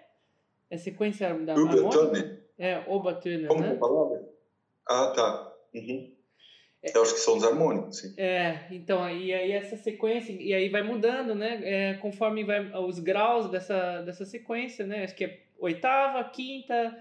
É 0.69 0.77
sequência 0.77 1.33
da 1.33 1.53
harmônica? 1.53 2.39
É, 2.57 2.83
Obatana, 2.87 3.47
Como 3.47 3.61
né? 3.61 3.75
Como 3.79 4.29
Ah, 4.87 5.13
tá. 5.15 5.53
Uhum. 5.73 6.13
É, 6.81 6.95
Eu 6.95 7.01
acho 7.01 7.13
que 7.13 7.19
são 7.19 7.37
os 7.37 7.43
harmônicos, 7.43 7.97
sim. 7.97 8.13
É, 8.17 8.67
então, 8.71 9.09
e 9.09 9.33
aí 9.33 9.51
essa 9.51 9.75
sequência, 9.75 10.31
e 10.31 10.53
aí 10.53 10.69
vai 10.69 10.81
mudando, 10.81 11.35
né? 11.35 11.59
É, 11.63 11.93
conforme 11.95 12.43
vai 12.43 12.71
os 12.79 12.99
graus 12.99 13.49
dessa, 13.49 14.01
dessa 14.01 14.25
sequência, 14.25 14.85
né? 14.85 15.03
Acho 15.03 15.15
que 15.15 15.25
é 15.25 15.39
oitava, 15.57 16.23
quinta, 16.29 16.97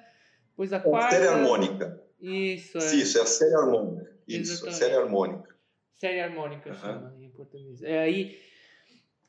depois 0.50 0.72
a 0.72 0.80
quarta. 0.80 1.14
Série 1.14 1.28
harmônica. 1.28 2.02
Isso, 2.20 2.78
é. 2.78 2.94
Isso, 2.94 3.18
é 3.18 3.22
a 3.22 3.26
série 3.26 3.54
harmônica. 3.54 4.10
Isso, 4.26 4.52
Exatamente. 4.52 4.68
a 4.68 4.78
série 4.78 4.94
harmônica. 4.94 5.56
Série 5.94 6.20
harmônica, 6.20 6.70
uhum. 6.70 6.76
chama 6.76 7.16
em 7.20 7.30
português. 7.30 7.82
É, 7.82 8.00
aí, 8.00 8.36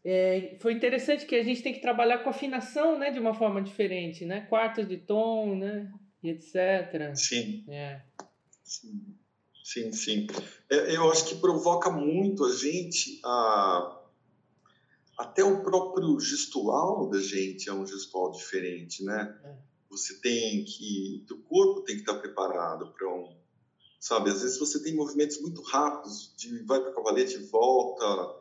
é, 0.04 0.58
foi 0.62 0.74
interessante 0.74 1.26
que 1.26 1.36
a 1.36 1.44
gente 1.44 1.62
tem 1.62 1.74
que 1.74 1.82
trabalhar 1.82 2.20
com 2.20 2.30
afinação, 2.30 2.98
né? 2.98 3.12
De 3.12 3.20
uma 3.20 3.34
forma 3.34 3.62
diferente, 3.62 4.26
né? 4.26 4.42
Quartos 4.42 4.88
de 4.88 4.98
tom, 4.98 5.56
né? 5.56 5.92
E 6.24 6.30
etc. 6.30 7.16
Sim. 7.16 7.66
É. 7.68 8.02
Sim. 8.64 9.16
Sim, 9.64 9.92
sim. 9.92 10.28
É, 10.70 10.96
eu 10.96 11.12
acho 11.12 11.26
que 11.26 11.36
provoca 11.36 11.92
muito 11.92 12.46
a 12.46 12.56
gente 12.56 13.20
a 13.24 13.96
até 15.18 15.44
o 15.44 15.62
próprio 15.62 16.18
gestual 16.18 17.10
da 17.10 17.20
gente 17.20 17.68
é 17.68 17.74
um 17.74 17.86
gestual 17.86 18.32
diferente, 18.32 19.04
né? 19.04 19.38
É. 19.44 19.58
Você 19.90 20.14
tem 20.22 20.64
que 20.64 21.26
o 21.30 21.38
corpo 21.40 21.82
tem 21.82 21.96
que 21.96 22.02
estar 22.02 22.16
preparado 22.16 22.94
para 22.94 23.14
um, 23.14 23.38
sabe? 24.00 24.30
Às 24.30 24.42
vezes 24.42 24.58
você 24.58 24.82
tem 24.82 24.96
movimentos 24.96 25.42
muito 25.42 25.62
rápidos, 25.62 26.34
de 26.38 26.64
vai 26.64 26.80
para 26.80 26.92
o 26.92 26.96
cavalete, 26.96 27.38
volta 27.52 28.39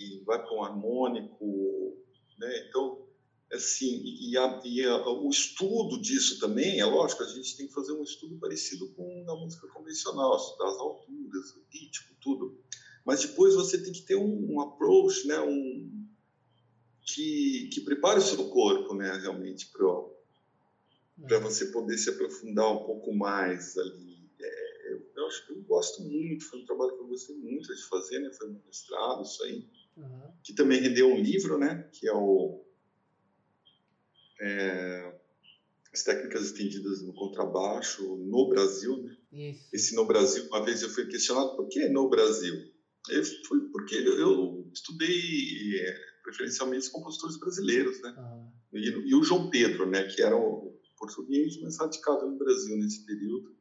e 0.00 0.22
vai 0.24 0.42
para 0.42 0.54
um 0.54 0.62
harmônico, 0.62 1.96
né? 2.38 2.68
Então 2.68 3.02
assim, 3.52 4.02
e, 4.02 4.36
a, 4.36 4.62
e 4.64 4.82
a, 4.84 5.08
o 5.08 5.28
estudo 5.28 6.00
disso 6.00 6.38
também, 6.38 6.80
é 6.80 6.86
lógico, 6.86 7.22
a 7.22 7.26
gente 7.26 7.56
tem 7.56 7.66
que 7.66 7.74
fazer 7.74 7.92
um 7.92 8.02
estudo 8.02 8.38
parecido 8.38 8.88
com 8.94 9.24
a 9.28 9.36
música 9.36 9.68
convencional, 9.68 10.36
estudar 10.36 10.68
as 10.68 10.78
alturas, 10.78 11.50
o 11.56 11.64
ritmo, 11.70 12.16
tudo. 12.20 12.58
Mas 13.04 13.20
depois 13.20 13.54
você 13.54 13.82
tem 13.82 13.92
que 13.92 14.02
ter 14.02 14.16
um, 14.16 14.54
um 14.54 14.60
approach, 14.60 15.26
né, 15.26 15.38
um, 15.40 16.06
que, 17.02 17.68
que 17.72 17.80
prepare 17.82 18.20
o 18.20 18.22
seu 18.22 18.48
corpo, 18.48 18.94
né, 18.94 19.12
realmente, 19.18 19.70
para 19.70 21.38
você 21.40 21.66
poder 21.66 21.98
se 21.98 22.08
aprofundar 22.08 22.72
um 22.72 22.84
pouco 22.84 23.12
mais 23.12 23.76
ali. 23.76 24.30
É, 24.40 24.92
eu, 24.92 25.10
eu, 25.14 25.26
acho 25.26 25.46
que 25.46 25.52
eu 25.52 25.60
gosto 25.62 26.02
muito, 26.02 26.44
foi 26.44 26.60
um 26.60 26.64
trabalho 26.64 26.96
que 26.96 27.02
eu 27.02 27.08
gostei 27.08 27.36
muito 27.36 27.74
de 27.74 27.82
fazer, 27.82 28.18
né, 28.20 28.32
foi 28.32 28.48
um 28.48 28.62
mestrado, 28.64 29.22
isso 29.24 29.42
aí, 29.42 29.68
uhum. 29.96 30.32
que 30.42 30.54
também 30.54 30.80
rendeu 30.80 31.08
um 31.08 31.20
livro, 31.20 31.58
né, 31.58 31.88
que 31.92 32.08
é 32.08 32.12
o 32.12 32.64
é, 34.40 35.12
as 35.92 36.02
técnicas 36.02 36.46
estendidas 36.46 37.02
no 37.02 37.12
contrabaixo 37.12 38.16
no 38.16 38.48
Brasil, 38.48 39.02
né? 39.02 39.16
Isso. 39.32 39.68
Esse 39.72 39.94
no 39.94 40.06
Brasil, 40.06 40.46
uma 40.46 40.64
vez 40.64 40.82
eu 40.82 40.88
fui 40.88 41.06
questionado 41.06 41.54
por 41.54 41.68
que 41.68 41.88
no 41.88 42.08
Brasil? 42.08 42.54
Eu 43.10 43.24
fui 43.46 43.60
porque 43.70 43.96
eu 43.96 44.68
estudei 44.72 45.80
é, 45.80 45.94
preferencialmente 46.22 46.86
os 46.86 46.88
compositores 46.88 47.38
brasileiros, 47.38 48.00
né? 48.00 48.14
Ah. 48.16 48.48
E, 48.72 48.88
e, 49.10 49.14
o 49.14 49.22
João 49.22 49.50
Pedro, 49.50 49.86
né? 49.86 50.04
Que 50.04 50.22
era 50.22 50.36
o 50.36 50.80
português 50.96 51.60
mais 51.60 51.78
radicado 51.78 52.26
no 52.26 52.38
Brasil 52.38 52.76
nesse 52.78 53.04
período. 53.04 53.54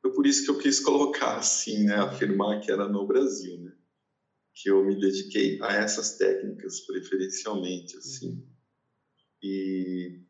Foi 0.00 0.12
por 0.12 0.26
isso 0.26 0.44
que 0.44 0.50
eu 0.50 0.58
quis 0.58 0.80
colocar 0.80 1.36
assim, 1.36 1.84
né? 1.84 1.96
Afirmar 1.96 2.60
que 2.60 2.70
era 2.70 2.88
no 2.88 3.06
Brasil, 3.06 3.58
né? 3.60 3.72
Que 4.56 4.70
eu 4.70 4.84
me 4.84 4.98
dediquei 4.98 5.58
a 5.62 5.74
essas 5.74 6.16
técnicas 6.16 6.80
preferencialmente, 6.80 7.96
assim. 7.96 8.30
Uhum. 8.30 8.46
E 9.42 10.20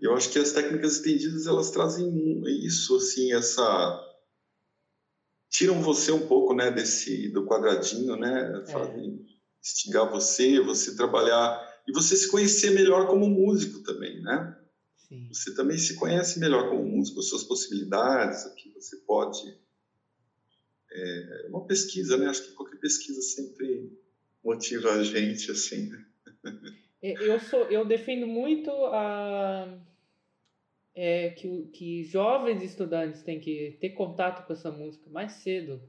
eu 0.00 0.14
acho 0.14 0.30
que 0.30 0.38
as 0.38 0.52
técnicas 0.52 0.96
estendidas 0.96 1.46
elas 1.46 1.70
trazem 1.70 2.42
isso, 2.64 2.96
assim, 2.96 3.32
essa 3.32 4.04
tiram 5.50 5.80
você 5.80 6.12
um 6.12 6.26
pouco, 6.26 6.54
né, 6.54 6.70
desse 6.70 7.30
do 7.30 7.46
quadradinho, 7.46 8.16
né, 8.16 8.62
é. 8.62 8.70
fazem 8.70 9.26
instigar 9.60 10.10
você, 10.10 10.60
você 10.60 10.94
trabalhar 10.94 11.66
e 11.86 11.92
você 11.92 12.16
se 12.16 12.28
conhecer 12.28 12.70
melhor 12.70 13.06
como 13.06 13.28
músico 13.28 13.82
também, 13.82 14.20
né? 14.22 14.56
Sim. 15.08 15.28
Você 15.32 15.54
também 15.54 15.78
se 15.78 15.94
conhece 15.94 16.38
melhor 16.38 16.68
como 16.68 16.84
músico, 16.84 17.20
as 17.20 17.28
suas 17.28 17.44
possibilidades, 17.44 18.44
o 18.44 18.54
que 18.54 18.70
você 18.74 18.96
pode. 18.98 19.40
É 20.90 21.46
uma 21.48 21.66
pesquisa, 21.66 22.16
né? 22.16 22.26
Acho 22.26 22.44
que 22.44 22.52
qualquer 22.52 22.78
pesquisa 22.78 23.20
sempre 23.20 23.92
motiva 24.42 24.92
a 24.92 25.04
gente, 25.04 25.50
assim. 25.50 25.90
Né? 25.90 26.04
É, 27.02 27.12
eu 27.12 27.38
sou, 27.40 27.64
eu 27.64 27.84
defendo 27.84 28.26
muito 28.26 28.70
a 28.70 29.78
é, 31.00 31.30
que, 31.30 31.68
que 31.72 32.02
jovens 32.02 32.60
estudantes 32.60 33.22
têm 33.22 33.38
que 33.38 33.76
ter 33.80 33.90
contato 33.90 34.44
com 34.44 34.52
essa 34.52 34.68
música 34.68 35.08
mais 35.10 35.30
cedo, 35.30 35.80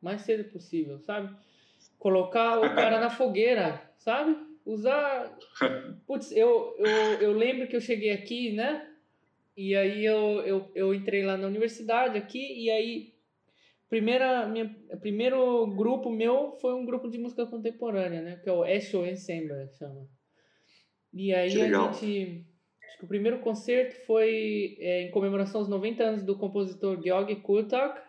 mais 0.00 0.22
cedo 0.22 0.50
possível, 0.50 0.98
sabe? 1.00 1.36
Colocar 1.98 2.58
o 2.58 2.74
cara 2.74 2.98
na 2.98 3.10
fogueira, 3.10 3.82
sabe? 3.98 4.34
Usar. 4.64 5.36
Putz, 6.06 6.32
eu, 6.32 6.74
eu, 6.78 6.88
eu 7.20 7.32
lembro 7.32 7.68
que 7.68 7.76
eu 7.76 7.80
cheguei 7.82 8.12
aqui, 8.12 8.52
né? 8.52 8.88
E 9.54 9.76
aí 9.76 10.04
eu, 10.04 10.40
eu, 10.40 10.70
eu 10.74 10.94
entrei 10.94 11.22
lá 11.22 11.36
na 11.36 11.46
universidade 11.46 12.16
aqui, 12.16 12.64
e 12.64 12.70
aí 12.70 13.14
primeira 13.88 14.46
minha 14.46 14.74
primeiro 15.00 15.66
grupo 15.68 16.10
meu 16.10 16.56
foi 16.60 16.74
um 16.74 16.84
grupo 16.84 17.08
de 17.08 17.18
música 17.18 17.46
contemporânea, 17.46 18.22
né, 18.22 18.40
que 18.42 18.48
é 18.48 18.52
o 18.52 18.64
Echo 18.64 19.04
Ensemble, 19.04 19.68
chama. 19.78 20.06
E 21.12 21.32
aí 21.32 21.60
a 21.60 21.68
gente. 21.68 22.46
Acho 22.86 22.98
que 22.98 23.04
o 23.04 23.08
primeiro 23.08 23.40
concerto 23.40 23.96
foi 24.06 24.76
é, 24.78 25.02
em 25.02 25.10
comemoração 25.10 25.60
aos 25.60 25.68
90 25.68 26.02
anos 26.04 26.22
do 26.22 26.36
compositor 26.36 27.02
Georg 27.02 27.34
Kurtak. 27.36 28.00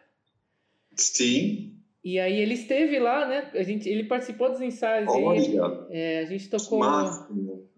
Sim. 0.96 1.78
E 2.04 2.20
aí 2.20 2.40
ele 2.40 2.54
esteve 2.54 3.00
lá, 3.00 3.28
né? 3.28 3.52
A 3.54 3.64
gente, 3.64 3.90
ele 3.90 4.04
participou 4.04 4.52
dos 4.52 4.62
ensaios. 4.62 5.10
Olha. 5.10 5.88
é, 5.90 6.20
a 6.20 6.26
gente 6.26 6.50
tocou. 6.50 6.84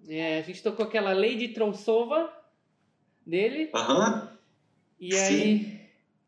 É, 0.07 0.39
a 0.39 0.41
gente 0.41 0.61
tocou 0.61 0.85
aquela 0.85 1.13
Lady 1.13 1.49
Troussova 1.49 2.31
dele. 3.25 3.69
Aham. 3.73 3.97
Uh 3.97 4.27
-huh. 4.27 4.29
E 4.99 5.15
aí 5.15 5.59
Sim. 5.59 5.78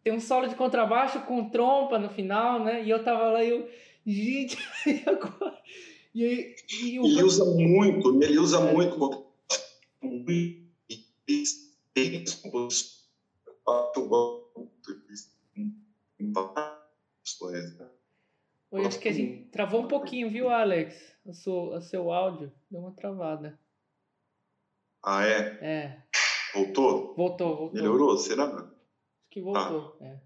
Tem 0.03 0.13
um 0.13 0.19
solo 0.19 0.47
de 0.47 0.55
contrabaixo 0.55 1.21
com 1.21 1.49
trompa 1.49 1.99
no 1.99 2.09
final, 2.09 2.63
né? 2.63 2.83
E 2.83 2.89
eu 2.89 3.03
tava 3.03 3.29
lá 3.31 3.43
e 3.43 3.49
eu. 3.49 3.69
Gente, 4.05 4.57
e 4.87 5.03
agora? 5.07 5.57
E, 6.13 6.25
aí, 6.25 6.55
e 6.81 6.99
o... 6.99 7.05
Ele 7.05 7.23
usa 7.23 7.45
muito, 7.45 8.23
ele 8.23 8.39
usa 8.39 8.57
é. 8.59 8.73
muito. 8.73 9.25
Oi, 18.71 18.85
acho 18.85 18.99
que 18.99 19.09
a 19.09 19.13
gente 19.13 19.49
travou 19.51 19.83
um 19.83 19.87
pouquinho, 19.87 20.29
viu, 20.29 20.49
Alex? 20.49 21.13
O 21.25 21.33
seu, 21.33 21.53
o 21.73 21.81
seu 21.81 22.11
áudio 22.11 22.51
deu 22.69 22.81
uma 22.81 22.91
travada. 22.91 23.59
Ah, 25.03 25.25
é? 25.25 25.39
É. 25.61 26.03
Voltou? 26.53 27.13
Voltou, 27.15 27.57
voltou. 27.57 27.73
Melhorou, 27.73 28.17
será? 28.17 28.71
Que 29.31 29.41
voltou, 29.41 29.97
ah. 30.01 30.05
é. 30.05 30.21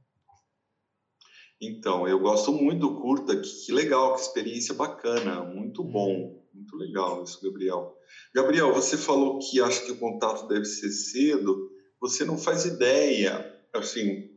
Então, 1.62 2.08
eu 2.08 2.20
gosto 2.20 2.52
muito 2.52 2.82
do 2.82 3.00
curta, 3.00 3.40
que, 3.40 3.66
que 3.66 3.72
legal, 3.72 4.16
que 4.16 4.22
experiência 4.22 4.74
bacana, 4.74 5.44
muito 5.44 5.84
uhum. 5.84 5.92
bom, 5.92 6.48
muito 6.54 6.76
legal 6.76 7.24
isso, 7.24 7.42
Gabriel. 7.42 7.98
Gabriel, 8.34 8.74
você 8.74 8.98
falou 8.98 9.40
que 9.40 9.62
acha 9.62 9.86
que 9.86 9.92
o 9.92 10.00
contato 10.00 10.48
deve 10.48 10.66
ser 10.66 10.92
cedo, 10.92 11.72
você 12.02 12.26
não 12.26 12.38
faz 12.38 12.66
ideia, 12.66 13.64
assim, 13.74 14.30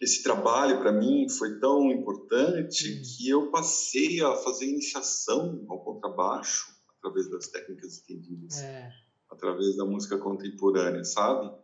esse 0.00 0.22
trabalho 0.22 0.80
para 0.80 0.92
mim 0.92 1.28
foi 1.28 1.58
tão 1.60 1.90
importante 1.90 2.90
uhum. 2.90 3.02
que 3.02 3.28
eu 3.28 3.50
passei 3.50 4.20
a 4.22 4.34
fazer 4.36 4.66
iniciação 4.66 5.64
ao 5.68 5.84
contrabaixo 5.84 6.74
através 6.98 7.30
das 7.30 7.48
técnicas 7.48 7.92
estendidas, 7.92 8.58
é. 8.58 8.90
através 9.30 9.76
da 9.76 9.84
música 9.84 10.18
contemporânea, 10.18 11.04
sabe? 11.04 11.54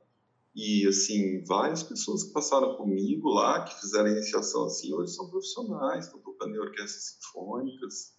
E, 0.55 0.87
assim, 0.87 1.43
várias 1.45 1.83
pessoas 1.83 2.25
que 2.25 2.33
passaram 2.33 2.77
comigo 2.77 3.31
lá, 3.31 3.65
que 3.65 3.81
fizeram 3.81 4.09
iniciação 4.09 4.67
assim, 4.67 4.93
hoje 4.93 5.15
são 5.15 5.31
profissionais, 5.31 6.05
estão 6.05 6.21
tocando 6.21 6.55
em 6.55 6.59
orquestras 6.59 7.17
sinfônicas. 7.17 8.13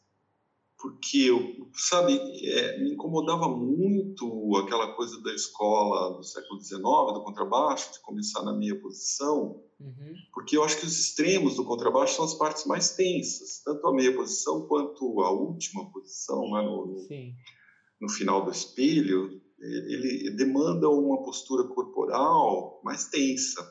Porque, 0.82 1.20
eu, 1.20 1.70
sabe, 1.76 2.20
é, 2.46 2.80
me 2.80 2.94
incomodava 2.94 3.48
muito 3.48 4.58
aquela 4.58 4.96
coisa 4.96 5.22
da 5.22 5.34
escola 5.34 6.18
do 6.18 6.24
século 6.24 6.60
XIX, 6.60 6.82
do 6.82 7.24
contrabaixo, 7.24 7.94
de 7.94 8.00
começar 8.02 8.44
na 8.44 8.52
meia 8.52 8.78
posição, 8.82 9.64
uhum. 9.80 10.14
porque 10.34 10.58
eu 10.58 10.64
acho 10.64 10.80
que 10.80 10.86
os 10.86 11.00
extremos 11.00 11.56
do 11.56 11.64
contrabaixo 11.64 12.16
são 12.16 12.26
as 12.26 12.34
partes 12.34 12.66
mais 12.66 12.96
tensas, 12.96 13.62
tanto 13.64 13.88
a 13.88 13.94
meia 13.94 14.14
posição 14.14 14.68
quanto 14.68 15.22
a 15.22 15.32
última 15.32 15.90
posição, 15.92 16.50
lá 16.50 16.64
no, 16.64 16.88
no, 16.88 17.08
no 18.02 18.10
final 18.10 18.44
do 18.44 18.52
espelho, 18.52 19.42
ele 19.64 20.32
demanda 20.32 20.89
uma 20.89 21.24
postura 21.24 21.64
corporal 21.64 22.82
mais 22.84 23.05
tensa, 23.05 23.66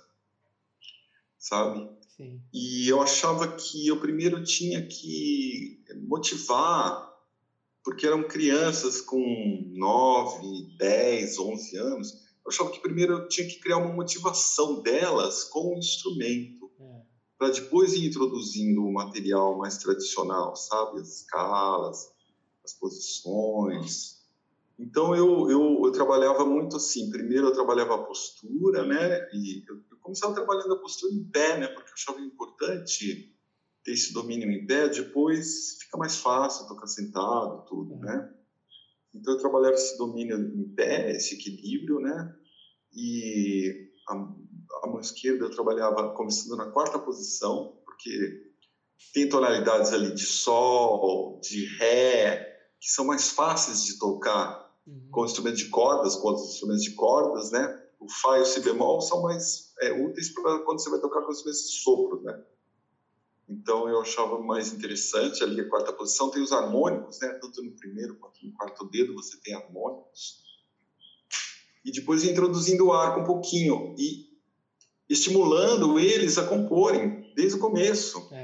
sabe? 1.38 1.88
Sim. 2.16 2.40
E 2.52 2.88
eu 2.88 3.00
achava 3.02 3.56
que 3.56 3.86
eu 3.86 4.00
primeiro 4.00 4.42
tinha 4.42 4.86
que 4.86 5.84
motivar, 6.08 7.12
porque 7.84 8.06
eram 8.06 8.26
crianças 8.26 9.00
com 9.00 9.70
9, 9.74 10.76
10, 10.78 11.38
11 11.38 11.76
anos. 11.76 12.12
Eu 12.44 12.48
achava 12.50 12.70
que 12.70 12.80
primeiro 12.80 13.14
eu 13.14 13.28
tinha 13.28 13.46
que 13.46 13.60
criar 13.60 13.78
uma 13.78 13.92
motivação 13.92 14.82
delas 14.82 15.44
com 15.44 15.74
o 15.74 15.78
instrumento, 15.78 16.70
é. 16.80 17.02
para 17.38 17.50
depois 17.50 17.92
ir 17.92 18.06
introduzindo 18.06 18.82
o 18.82 18.92
material 18.92 19.58
mais 19.58 19.76
tradicional, 19.78 20.56
sabe? 20.56 21.00
As 21.00 21.20
escalas, 21.20 22.10
as 22.64 22.72
posições 22.72 24.21
então 24.82 25.14
eu, 25.14 25.48
eu, 25.48 25.80
eu, 25.84 25.92
trabalhava 25.92 26.44
muito 26.44 26.76
assim. 26.76 27.08
Primeiro 27.08 27.46
eu 27.46 27.52
trabalhava 27.52 27.94
a 27.94 28.04
postura, 28.04 28.84
né? 28.84 29.28
E 29.32 29.64
eu, 29.68 29.76
eu, 29.76 29.96
começava 29.98 30.34
trabalhando 30.34 30.74
a 30.74 30.80
postura 30.80 31.14
em 31.14 31.24
pé, 31.24 31.56
né? 31.56 31.68
Porque 31.68 31.88
eu 31.88 31.94
achava 31.94 32.20
importante 32.20 33.32
ter 33.84 33.92
esse 33.92 34.12
domínio 34.12 34.50
em 34.50 34.66
pé. 34.66 34.88
Depois 34.88 35.78
fica 35.80 35.96
mais 35.96 36.16
fácil 36.16 36.66
tocar 36.66 36.88
sentado, 36.88 37.64
tudo, 37.68 37.96
né? 38.00 38.28
Então 39.14 39.34
eu 39.34 39.38
trabalhava 39.38 39.74
esse 39.74 39.96
domínio 39.96 40.36
em 40.36 40.74
pé, 40.74 41.12
esse 41.12 41.36
equilíbrio, 41.36 42.00
né? 42.00 42.34
E 42.92 43.88
a, 44.08 44.14
a 44.14 44.86
mão 44.88 44.98
esquerda 44.98 45.44
eu 45.44 45.50
trabalhava 45.50 46.12
começando 46.14 46.56
na 46.56 46.72
quarta 46.72 46.98
posição, 46.98 47.80
porque 47.84 48.52
tem 49.14 49.28
tonalidades 49.28 49.92
ali 49.92 50.12
de 50.12 50.26
sol, 50.26 51.38
de 51.40 51.66
ré, 51.76 52.52
que 52.80 52.90
são 52.90 53.04
mais 53.04 53.30
fáceis 53.30 53.84
de 53.84 53.96
tocar 53.96 54.61
uhum. 54.86 55.08
com 55.10 55.24
instrumentos 55.24 55.60
de 55.60 55.68
cordas, 55.68 56.16
com 56.16 56.32
os 56.32 56.48
instrumentos 56.50 56.84
de 56.84 56.92
cordas, 56.92 57.50
né? 57.50 57.80
O 58.00 58.08
Fá 58.08 58.38
e 58.38 58.42
o 58.42 58.44
Si 58.44 58.60
bemol 58.60 59.00
são 59.00 59.22
mais 59.22 59.72
é, 59.80 59.92
úteis 59.92 60.30
para 60.30 60.60
quando 60.60 60.82
você 60.82 60.90
vai 60.90 61.00
tocar 61.00 61.22
com 61.22 61.30
instrumentos 61.30 61.70
de 61.70 61.78
sopro, 61.78 62.22
né? 62.22 62.42
Então 63.48 63.88
eu 63.88 64.00
achava 64.00 64.40
mais 64.40 64.72
interessante 64.72 65.42
ali 65.42 65.60
a 65.60 65.68
quarta 65.68 65.92
posição. 65.92 66.30
Tem 66.30 66.42
os 66.42 66.52
harmônicos, 66.52 67.20
né? 67.20 67.28
Tanto 67.40 67.62
no 67.62 67.72
primeiro 67.72 68.16
quanto 68.16 68.44
no 68.44 68.52
quarto 68.52 68.88
dedo 68.88 69.14
você 69.14 69.36
tem 69.38 69.54
harmônicos. 69.54 70.42
e 71.84 71.92
depois 71.92 72.24
introduzindo 72.24 72.86
o 72.86 72.92
arco 72.92 73.20
um 73.20 73.24
pouquinho 73.24 73.94
e 73.98 74.32
estimulando 75.08 75.98
eles 75.98 76.38
a 76.38 76.46
comporem 76.46 77.32
desde 77.34 77.56
o 77.56 77.60
começo. 77.60 78.28
É. 78.32 78.41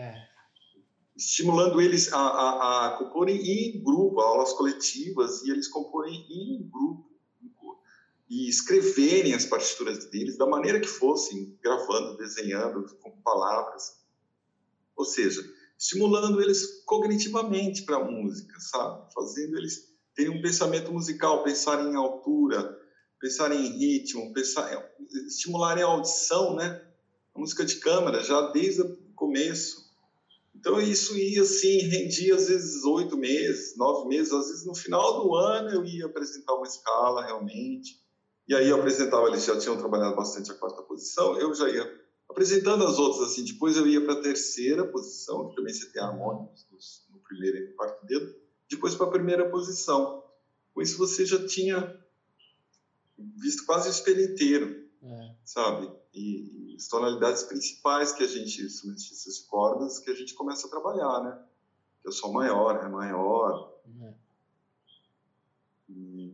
Estimulando 1.18 1.80
eles 1.80 2.12
a, 2.12 2.18
a, 2.18 2.86
a 2.86 2.90
comporem 2.96 3.36
em 3.36 3.82
grupo, 3.82 4.20
aulas 4.20 4.52
coletivas, 4.52 5.42
e 5.42 5.50
eles 5.50 5.66
comporem 5.66 6.14
em 6.30 6.70
grupo 6.70 7.08
e 8.28 8.48
escreverem 8.48 9.32
as 9.32 9.46
partituras 9.46 10.06
deles 10.10 10.36
da 10.36 10.46
maneira 10.46 10.78
que 10.78 10.86
fossem, 10.86 11.58
gravando, 11.62 12.16
desenhando, 12.18 12.84
com 13.00 13.10
palavras. 13.22 13.98
Ou 14.94 15.04
seja, 15.04 15.42
estimulando 15.78 16.40
eles 16.42 16.82
cognitivamente 16.84 17.82
para 17.84 17.96
a 17.96 18.04
música, 18.04 18.54
sabe? 18.60 19.12
Fazendo 19.14 19.56
eles 19.56 19.88
terem 20.14 20.36
um 20.36 20.42
pensamento 20.42 20.92
musical, 20.92 21.42
pensar 21.42 21.84
em 21.84 21.96
altura, 21.96 22.78
pensar 23.18 23.50
em 23.52 23.78
ritmo, 23.78 24.32
pensar, 24.32 24.70
estimularem 25.26 25.82
a 25.82 25.86
audição, 25.86 26.54
né? 26.54 26.84
A 27.34 27.38
música 27.38 27.64
de 27.64 27.76
câmara 27.76 28.22
já 28.22 28.50
desde 28.50 28.82
o 28.82 28.96
começo. 29.14 29.87
Então 30.58 30.80
isso 30.80 31.16
ia 31.16 31.42
assim, 31.42 31.78
rendia 31.88 32.34
às 32.34 32.48
vezes 32.48 32.84
oito 32.84 33.16
meses, 33.16 33.76
nove 33.76 34.08
meses, 34.08 34.32
às 34.32 34.48
vezes 34.48 34.66
no 34.66 34.74
final 34.74 35.22
do 35.22 35.34
ano 35.34 35.70
eu 35.70 35.84
ia 35.84 36.06
apresentar 36.06 36.54
uma 36.54 36.66
escala 36.66 37.24
realmente. 37.24 38.02
E 38.48 38.54
aí 38.54 38.68
eu 38.68 38.76
apresentava, 38.76 39.28
eles 39.28 39.44
já 39.44 39.56
tinham 39.58 39.78
trabalhado 39.78 40.16
bastante 40.16 40.50
a 40.50 40.54
quarta 40.54 40.82
posição, 40.82 41.38
eu 41.38 41.54
já 41.54 41.68
ia 41.68 41.88
apresentando 42.28 42.84
as 42.84 42.98
outras 42.98 43.30
assim. 43.30 43.44
Depois 43.44 43.76
eu 43.76 43.86
ia 43.86 44.04
para 44.04 44.14
a 44.14 44.22
terceira 44.22 44.84
posição, 44.86 45.48
que 45.48 45.56
também 45.56 45.72
você 45.72 45.90
tem 45.92 46.02
harmônicos 46.02 46.66
no 47.12 47.20
primeiro 47.20 47.56
e 47.58 47.68
no 47.68 47.76
quarto 47.76 48.04
dedo. 48.04 48.34
Depois 48.68 48.94
para 48.94 49.06
a 49.06 49.10
primeira 49.10 49.48
posição. 49.48 50.24
Com 50.74 50.82
isso 50.82 50.98
você 50.98 51.24
já 51.24 51.46
tinha 51.46 51.96
visto 53.36 53.64
quase 53.64 53.88
o 53.88 53.92
espelho 53.92 54.32
inteiro, 54.32 54.88
é. 55.02 55.34
sabe? 55.44 55.90
E, 56.14 56.20
e, 56.20 56.67
as 56.78 56.86
tonalidades 56.86 57.42
principais 57.42 58.12
que 58.12 58.22
a 58.22 58.26
gente, 58.26 58.62
instrumentistas 58.62 59.34
de 59.36 59.42
cordas, 59.46 59.98
que 59.98 60.10
a 60.10 60.14
gente 60.14 60.32
começa 60.34 60.66
a 60.68 60.70
trabalhar, 60.70 61.24
né? 61.24 61.44
Que 62.00 62.08
é 62.08 62.12
sol 62.12 62.32
maior, 62.32 62.76
é 62.84 62.88
maior. 62.88 63.74
E, 65.88 66.32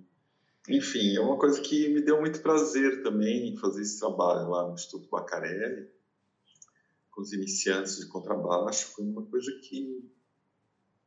enfim, 0.69 1.17
é 1.17 1.21
uma 1.21 1.39
coisa 1.39 1.61
que 1.63 1.89
me 1.89 2.03
deu 2.03 2.21
muito 2.21 2.43
prazer 2.43 3.03
também 3.03 3.57
fazer 3.57 3.81
esse 3.81 3.99
trabalho 3.99 4.51
lá 4.51 4.69
no 4.69 4.75
Instituto 4.75 5.09
Bacarelli, 5.09 5.89
com 7.11 7.23
os 7.23 7.33
iniciantes 7.33 7.97
de 7.97 8.07
contrabaixo. 8.07 8.89
Foi 8.89 9.05
uma 9.05 9.25
coisa 9.25 9.51
que 9.63 10.11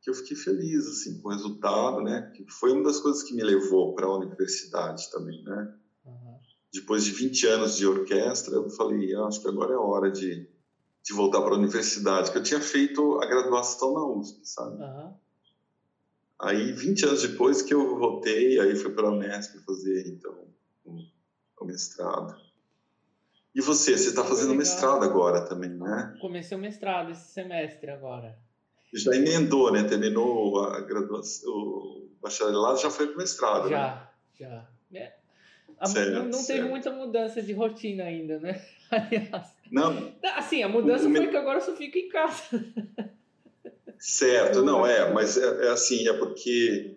que 0.00 0.10
eu 0.10 0.14
fiquei 0.14 0.36
feliz 0.36 0.86
assim 0.86 1.20
com 1.20 1.28
o 1.28 1.32
resultado, 1.32 2.00
né? 2.02 2.32
Que 2.34 2.46
foi 2.48 2.72
uma 2.72 2.84
das 2.84 3.00
coisas 3.00 3.22
que 3.24 3.34
me 3.34 3.42
levou 3.42 3.94
para 3.94 4.06
a 4.06 4.16
universidade 4.16 5.10
também, 5.10 5.42
né? 5.42 5.74
Depois 6.72 7.04
de 7.04 7.12
20 7.12 7.46
anos 7.46 7.76
de 7.76 7.86
orquestra, 7.86 8.54
eu 8.54 8.68
falei, 8.70 9.14
ah, 9.14 9.24
acho 9.24 9.40
que 9.40 9.48
agora 9.48 9.72
é 9.72 9.76
hora 9.76 10.10
de, 10.10 10.48
de 11.02 11.12
voltar 11.12 11.40
para 11.40 11.54
a 11.54 11.58
universidade, 11.58 12.30
que 12.30 12.38
eu 12.38 12.42
tinha 12.42 12.60
feito 12.60 13.20
a 13.22 13.26
graduação 13.26 13.94
na 13.94 14.04
USP, 14.06 14.46
sabe? 14.46 14.82
Uhum. 14.82 15.14
Aí, 16.40 16.72
20 16.72 17.06
anos 17.06 17.22
depois 17.22 17.62
que 17.62 17.74
eu 17.74 17.98
voltei, 17.98 18.60
aí 18.60 18.76
fui 18.76 18.92
para 18.92 19.08
a 19.08 19.10
Unesp 19.10 19.58
fazer, 19.64 20.06
então, 20.08 20.46
o, 20.84 21.64
mestrado. 21.64 22.36
E 23.54 23.60
você, 23.60 23.96
você 23.96 24.10
está 24.10 24.22
fazendo 24.22 24.54
mestrado 24.54 25.02
agora 25.02 25.40
também, 25.46 25.70
né? 25.70 26.16
Comecei 26.20 26.56
o 26.56 26.60
mestrado 26.60 27.10
esse 27.10 27.32
semestre 27.32 27.90
agora 27.90 28.38
já 28.92 29.14
emendou, 29.14 29.70
né? 29.72 29.84
Terminou 29.84 30.64
a 30.64 30.80
graduação, 30.80 31.50
o 31.50 32.10
bacharelado, 32.22 32.80
já 32.80 32.90
foi 32.90 33.06
para 33.06 33.14
o 33.14 33.18
mestrado, 33.18 33.68
já, 33.68 33.94
né? 33.94 34.08
Já, 34.38 34.68
é. 34.94 35.18
Não, 36.12 36.28
não 36.28 36.44
teve 36.44 36.68
muita 36.68 36.90
mudança 36.90 37.42
de 37.42 37.52
rotina 37.52 38.04
ainda, 38.04 38.38
né? 38.38 38.64
Aliás. 38.90 39.48
Não. 39.70 40.12
Assim, 40.36 40.62
a 40.62 40.68
mudança 40.68 41.08
o, 41.08 41.12
foi 41.14 41.28
que 41.28 41.36
agora 41.36 41.58
eu 41.58 41.62
só 41.62 41.76
fico 41.76 41.98
em 41.98 42.08
casa. 42.08 42.42
Certo, 44.00 44.62
não 44.62 44.86
é, 44.86 45.12
mas 45.12 45.36
é, 45.36 45.66
é 45.66 45.70
assim, 45.70 46.06
é 46.06 46.12
porque 46.12 46.96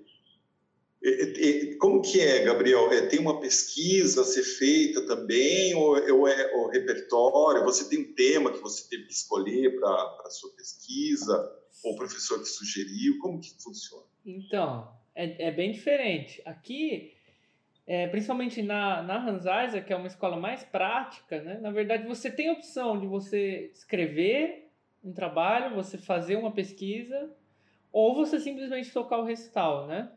como 1.79 2.01
que 2.01 2.19
é, 2.19 2.43
Gabriel? 2.43 2.91
É, 2.91 3.07
tem 3.07 3.19
uma 3.19 3.39
pesquisa 3.39 4.21
a 4.21 4.23
ser 4.23 4.43
feita 4.43 5.03
também, 5.07 5.73
ou, 5.73 5.95
ou 6.13 6.27
é 6.27 6.55
o 6.55 6.67
repertório? 6.67 7.63
Você 7.63 7.89
tem 7.89 7.99
um 7.99 8.13
tema 8.13 8.51
que 8.51 8.59
você 8.59 8.87
teve 8.87 9.05
que 9.05 9.13
escolher 9.13 9.79
para 9.79 9.89
a 10.25 10.29
sua 10.29 10.51
pesquisa? 10.51 11.51
Ou 11.83 11.93
o 11.93 11.95
professor 11.95 12.39
que 12.39 12.45
sugeriu? 12.45 13.17
Como 13.19 13.41
que 13.41 13.49
funciona? 13.63 14.05
Então, 14.23 14.95
é, 15.15 15.47
é 15.47 15.51
bem 15.51 15.71
diferente. 15.71 16.39
Aqui, 16.45 17.13
é, 17.87 18.07
principalmente 18.07 18.61
na, 18.61 19.01
na 19.01 19.17
Hans 19.17 19.41
Isaac, 19.41 19.83
que 19.83 19.93
é 19.93 19.95
uma 19.95 20.07
escola 20.07 20.37
mais 20.37 20.63
prática, 20.63 21.41
né? 21.41 21.59
na 21.61 21.71
verdade 21.71 22.07
você 22.07 22.29
tem 22.29 22.49
a 22.49 22.53
opção 22.53 22.99
de 22.99 23.07
você 23.07 23.71
escrever 23.73 24.69
um 25.03 25.13
trabalho, 25.13 25.75
você 25.75 25.97
fazer 25.97 26.35
uma 26.35 26.51
pesquisa, 26.51 27.29
ou 27.91 28.15
você 28.15 28.39
simplesmente 28.39 28.91
tocar 28.91 29.17
o 29.17 29.25
recital, 29.25 29.87
né? 29.87 30.11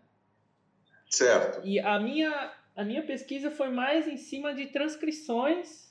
Certo. 1.08 1.66
E 1.66 1.80
a 1.80 1.98
minha, 1.98 2.52
a 2.76 2.84
minha 2.84 3.02
pesquisa 3.02 3.50
foi 3.50 3.70
mais 3.70 4.06
em 4.06 4.16
cima 4.16 4.54
de 4.54 4.66
transcrições 4.66 5.84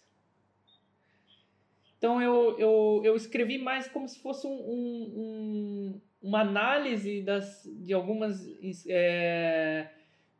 então 2.03 2.21
eu, 2.21 2.59
eu, 2.59 3.01
eu 3.05 3.15
escrevi 3.15 3.57
mais 3.57 3.87
como 3.87 4.09
se 4.09 4.19
fosse 4.19 4.45
um, 4.45 4.51
um, 4.51 6.01
uma 6.21 6.41
análise 6.41 7.21
das, 7.21 7.63
de, 7.65 7.93
algumas, 7.93 8.45
é, 8.89 9.89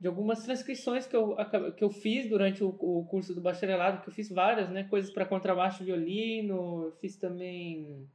de 0.04 0.08
algumas 0.10 0.44
transcrições 0.44 1.08
que 1.08 1.16
eu, 1.16 1.34
que 1.78 1.82
eu 1.82 1.90
fiz 1.90 2.28
durante 2.28 2.62
o, 2.62 2.76
o 2.78 3.06
curso 3.06 3.34
do 3.34 3.40
bacharelado, 3.40 4.02
que 4.02 4.10
eu 4.10 4.14
fiz 4.14 4.30
várias, 4.30 4.70
né? 4.70 4.84
Coisas 4.84 5.10
para 5.10 5.26
contrabaixo 5.26 5.82
violino, 5.82 6.92
fiz 7.00 7.16
também 7.16 8.06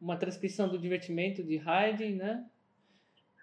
uma 0.00 0.16
transcrição 0.16 0.68
do 0.68 0.76
divertimento 0.76 1.40
de 1.44 1.62
Haydn, 1.64 2.16
né? 2.16 2.44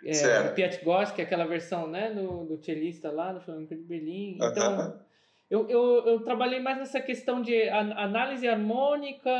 É, 0.03 0.43
do 0.43 0.55
Piet 0.55 0.83
Goss, 0.83 1.13
que 1.13 1.21
é 1.21 1.23
aquela 1.23 1.45
versão 1.45 1.87
né, 1.87 2.13
do, 2.13 2.43
do 2.43 2.57
cellista 2.57 3.09
lá, 3.09 3.31
do 3.31 3.39
Flamengo 3.39 3.69
de 3.69 3.75
Berlim. 3.77 4.37
Então, 4.41 5.01
eu, 5.49 5.69
eu, 5.69 6.05
eu 6.05 6.19
trabalhei 6.19 6.59
mais 6.59 6.79
nessa 6.79 6.99
questão 6.99 7.41
de 7.41 7.69
análise 7.69 8.45
harmônica, 8.45 9.31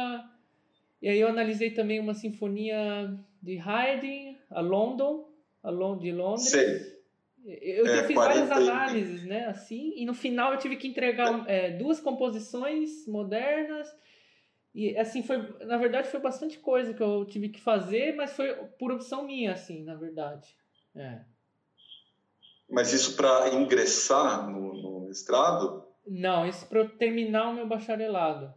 e 1.02 1.10
aí 1.10 1.20
eu 1.20 1.28
analisei 1.28 1.72
também 1.72 2.00
uma 2.00 2.14
sinfonia 2.14 3.14
de 3.44 3.60
Haydn, 3.60 4.38
a 4.50 4.62
London, 4.62 5.30
a 5.62 5.70
London 5.70 6.00
de 6.00 6.12
Londres. 6.14 6.50
Sei. 6.50 6.99
Eu, 7.46 7.88
é, 7.88 8.04
fiz 8.04 8.16
40... 8.16 8.16
várias 8.16 8.52
análises, 8.52 9.24
né, 9.26 9.46
assim, 9.48 9.94
e 9.96 10.06
no 10.06 10.14
final 10.14 10.54
eu 10.54 10.60
tive 10.60 10.76
que 10.76 10.88
entregar 10.88 11.46
é, 11.48 11.72
duas 11.72 12.00
composições 12.00 13.08
modernas, 13.08 13.88
e 14.74 14.96
assim, 14.98 15.24
foi, 15.24 15.38
na 15.66 15.78
verdade 15.78 16.10
foi 16.10 16.20
bastante 16.20 16.60
coisa 16.60 16.94
que 16.94 17.02
eu 17.02 17.26
tive 17.26 17.50
que 17.50 17.60
fazer, 17.60 18.16
mas 18.16 18.34
foi 18.34 18.54
por 18.78 18.92
opção 18.92 19.26
minha, 19.26 19.54
assim, 19.54 19.84
na 19.84 19.96
verdade. 19.96 20.56
É. 20.96 21.22
Mas 22.70 22.94
isso 22.94 23.16
para 23.16 23.50
ingressar 23.54 24.48
no, 24.50 24.74
no 24.74 25.00
mestrado? 25.08 25.84
Não, 26.08 26.48
isso 26.48 26.68
para 26.68 26.88
terminar 26.88 27.50
o 27.50 27.54
meu 27.54 27.68
bacharelado. 27.68 28.54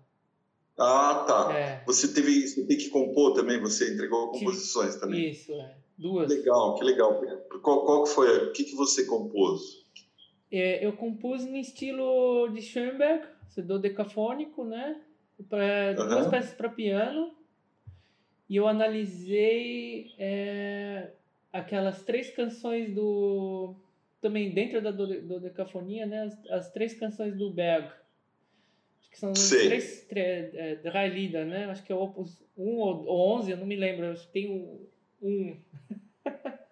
Ah, 0.79 1.25
tá. 1.27 1.53
É. 1.57 1.85
Você 1.87 2.13
teve 2.13 2.47
você 2.47 2.67
tem 2.67 2.77
que 2.77 2.89
compor 2.89 3.35
também, 3.35 3.61
você 3.61 3.93
entregou 3.93 4.33
composições 4.33 4.97
também. 4.97 5.31
Isso, 5.31 5.53
é. 5.53 5.82
Duas. 5.97 6.31
Legal, 6.31 6.75
que 6.75 6.85
legal. 6.85 7.21
Qual, 7.63 7.85
qual 7.85 8.07
foi? 8.07 8.49
O 8.49 8.53
que, 8.53 8.65
que 8.65 8.75
você 8.75 9.05
compôs? 9.07 9.83
É, 10.51 10.85
eu 10.85 10.93
compus 10.93 11.45
no 11.45 11.57
estilo 11.57 12.49
de 12.49 12.61
Schoenberg, 12.61 13.27
do 13.57 13.79
decafônico, 13.79 14.65
né? 14.65 15.01
Pra, 15.49 15.95
uhum. 15.99 16.09
Duas 16.09 16.27
peças 16.29 16.55
para 16.55 16.69
piano. 16.69 17.35
E 18.49 18.57
eu 18.57 18.69
analisei 18.69 20.15
é, 20.19 21.11
aquelas 21.53 22.03
três 22.03 22.31
canções 22.31 22.95
do 22.95 23.75
também 24.21 24.53
dentro 24.53 24.81
da 24.81 24.93
dodecafonia, 24.93 26.07
né, 26.07 26.23
as, 26.23 26.47
as, 26.51 26.71
três 26.71 26.95
canções 26.95 27.35
do 27.35 27.51
Berg. 27.51 27.87
Acho 29.01 29.11
que 29.11 29.19
são 29.19 29.35
Sim. 29.35 29.67
três, 29.67 30.07
três 30.07 30.55
é, 30.55 31.45
né? 31.45 31.65
Acho 31.65 31.83
que 31.83 31.93
é 31.93 31.95
o 31.95 32.03
Opus 32.03 32.41
1 32.57 32.63
ou, 32.63 33.05
ou 33.05 33.39
11, 33.39 33.51
eu 33.51 33.57
não 33.57 33.67
me 33.67 33.75
lembro. 33.75 34.13
Acho 34.13 34.27
que 34.27 34.33
tem 34.33 34.49
o 34.49 34.87
1. 35.23 35.57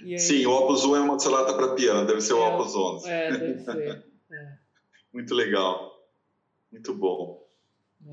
aí... 0.00 0.18
Sim, 0.18 0.46
o 0.46 0.50
Opus 0.50 0.84
1 0.84 0.96
é 0.96 1.00
uma 1.00 1.18
sonata 1.18 1.54
para 1.54 1.74
piano, 1.74 2.06
deve 2.06 2.20
ser 2.20 2.32
é, 2.32 2.36
o 2.36 2.54
Opus 2.54 2.74
11. 2.74 3.08
É, 3.08 3.30
deve 3.30 3.58
ser. 3.64 4.04
É. 4.30 4.58
Muito 5.12 5.34
legal. 5.34 5.92
Muito 6.70 6.94
bom. 6.94 7.46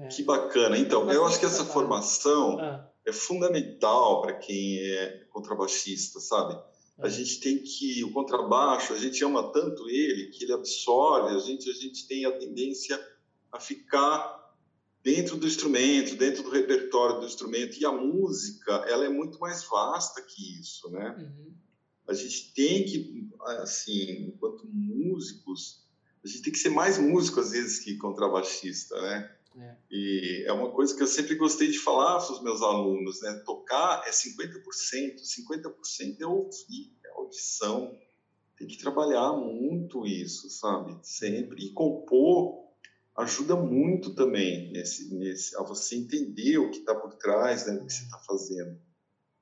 É. 0.02 0.08
Que 0.08 0.24
bacana. 0.24 0.78
Então, 0.78 1.12
eu 1.12 1.26
acho 1.26 1.40
que 1.40 1.46
essa 1.46 1.66
formação 1.66 2.60
ah. 2.60 2.88
é 3.06 3.12
fundamental 3.12 4.22
para 4.22 4.34
quem 4.34 4.80
é 4.80 5.26
contrabaixista, 5.32 6.20
sabe? 6.20 6.62
A 7.02 7.08
gente 7.08 7.40
tem 7.40 7.60
que 7.60 8.04
o 8.04 8.12
contrabaixo, 8.12 8.92
a 8.92 8.98
gente 8.98 9.24
ama 9.24 9.52
tanto 9.54 9.90
ele 9.90 10.28
que 10.28 10.44
ele 10.44 10.52
absorve, 10.52 11.34
a 11.34 11.40
gente 11.40 11.70
a 11.70 11.74
gente 11.74 12.06
tem 12.06 12.26
a 12.26 12.32
tendência 12.38 13.00
a 13.52 13.60
ficar 13.60 14.39
dentro 15.10 15.38
do 15.38 15.48
instrumento, 15.48 16.16
dentro 16.16 16.44
do 16.44 16.52
repertório 16.52 17.20
do 17.20 17.26
instrumento 17.26 17.80
e 17.80 17.86
a 17.86 17.92
música, 17.92 18.72
ela 18.88 19.06
é 19.06 19.10
muito 19.10 19.40
mais 19.40 19.64
vasta 19.64 20.22
que 20.22 20.60
isso, 20.60 20.90
né? 20.92 21.16
Uhum. 21.18 21.54
A 22.08 22.14
gente 22.14 22.54
tem 22.54 22.86
que 22.86 23.28
assim, 23.62 24.28
enquanto 24.28 24.68
músicos, 24.68 25.84
a 26.24 26.28
gente 26.28 26.44
tem 26.44 26.54
que 26.54 26.60
ser 26.60 26.70
mais 26.70 27.00
músico 27.00 27.40
às 27.40 27.52
vezes 27.52 27.80
que 27.80 27.98
contrabaixista, 27.98 29.00
né? 29.02 29.36
É. 29.58 29.76
E 29.90 30.44
é 30.46 30.54
uma 30.54 30.70
coisa 30.72 30.96
que 30.96 31.02
eu 31.02 31.08
sempre 31.08 31.36
gostei 31.36 31.70
de 31.70 31.80
falar 31.80 32.20
para 32.20 32.34
os 32.34 32.44
meus 32.44 32.62
alunos, 32.62 33.20
né? 33.22 33.42
Tocar 33.46 34.04
é 34.06 34.12
50%, 34.12 34.62
50% 35.24 36.22
é 36.22 36.28
ouvir, 36.28 36.94
é 37.04 37.10
audição. 37.10 37.98
Tem 38.56 38.68
que 38.68 38.78
trabalhar 38.78 39.34
muito 39.34 40.06
isso, 40.06 40.50
sabe? 40.50 40.98
Sempre. 41.02 41.66
E 41.66 41.74
compor 41.74 42.69
ajuda 43.20 43.56
muito 43.56 44.16
também 44.16 44.72
nesse, 44.72 45.14
nesse, 45.14 45.56
a 45.58 45.62
você 45.62 45.96
entender 45.96 46.58
o 46.58 46.72
que 46.72 46.80
está 46.80 46.96
por 46.96 47.14
trás 47.16 47.68
né, 47.68 47.74
do 47.74 47.86
que 47.86 47.94
você 47.94 48.04
está 48.04 48.18
fazendo. 48.20 48.80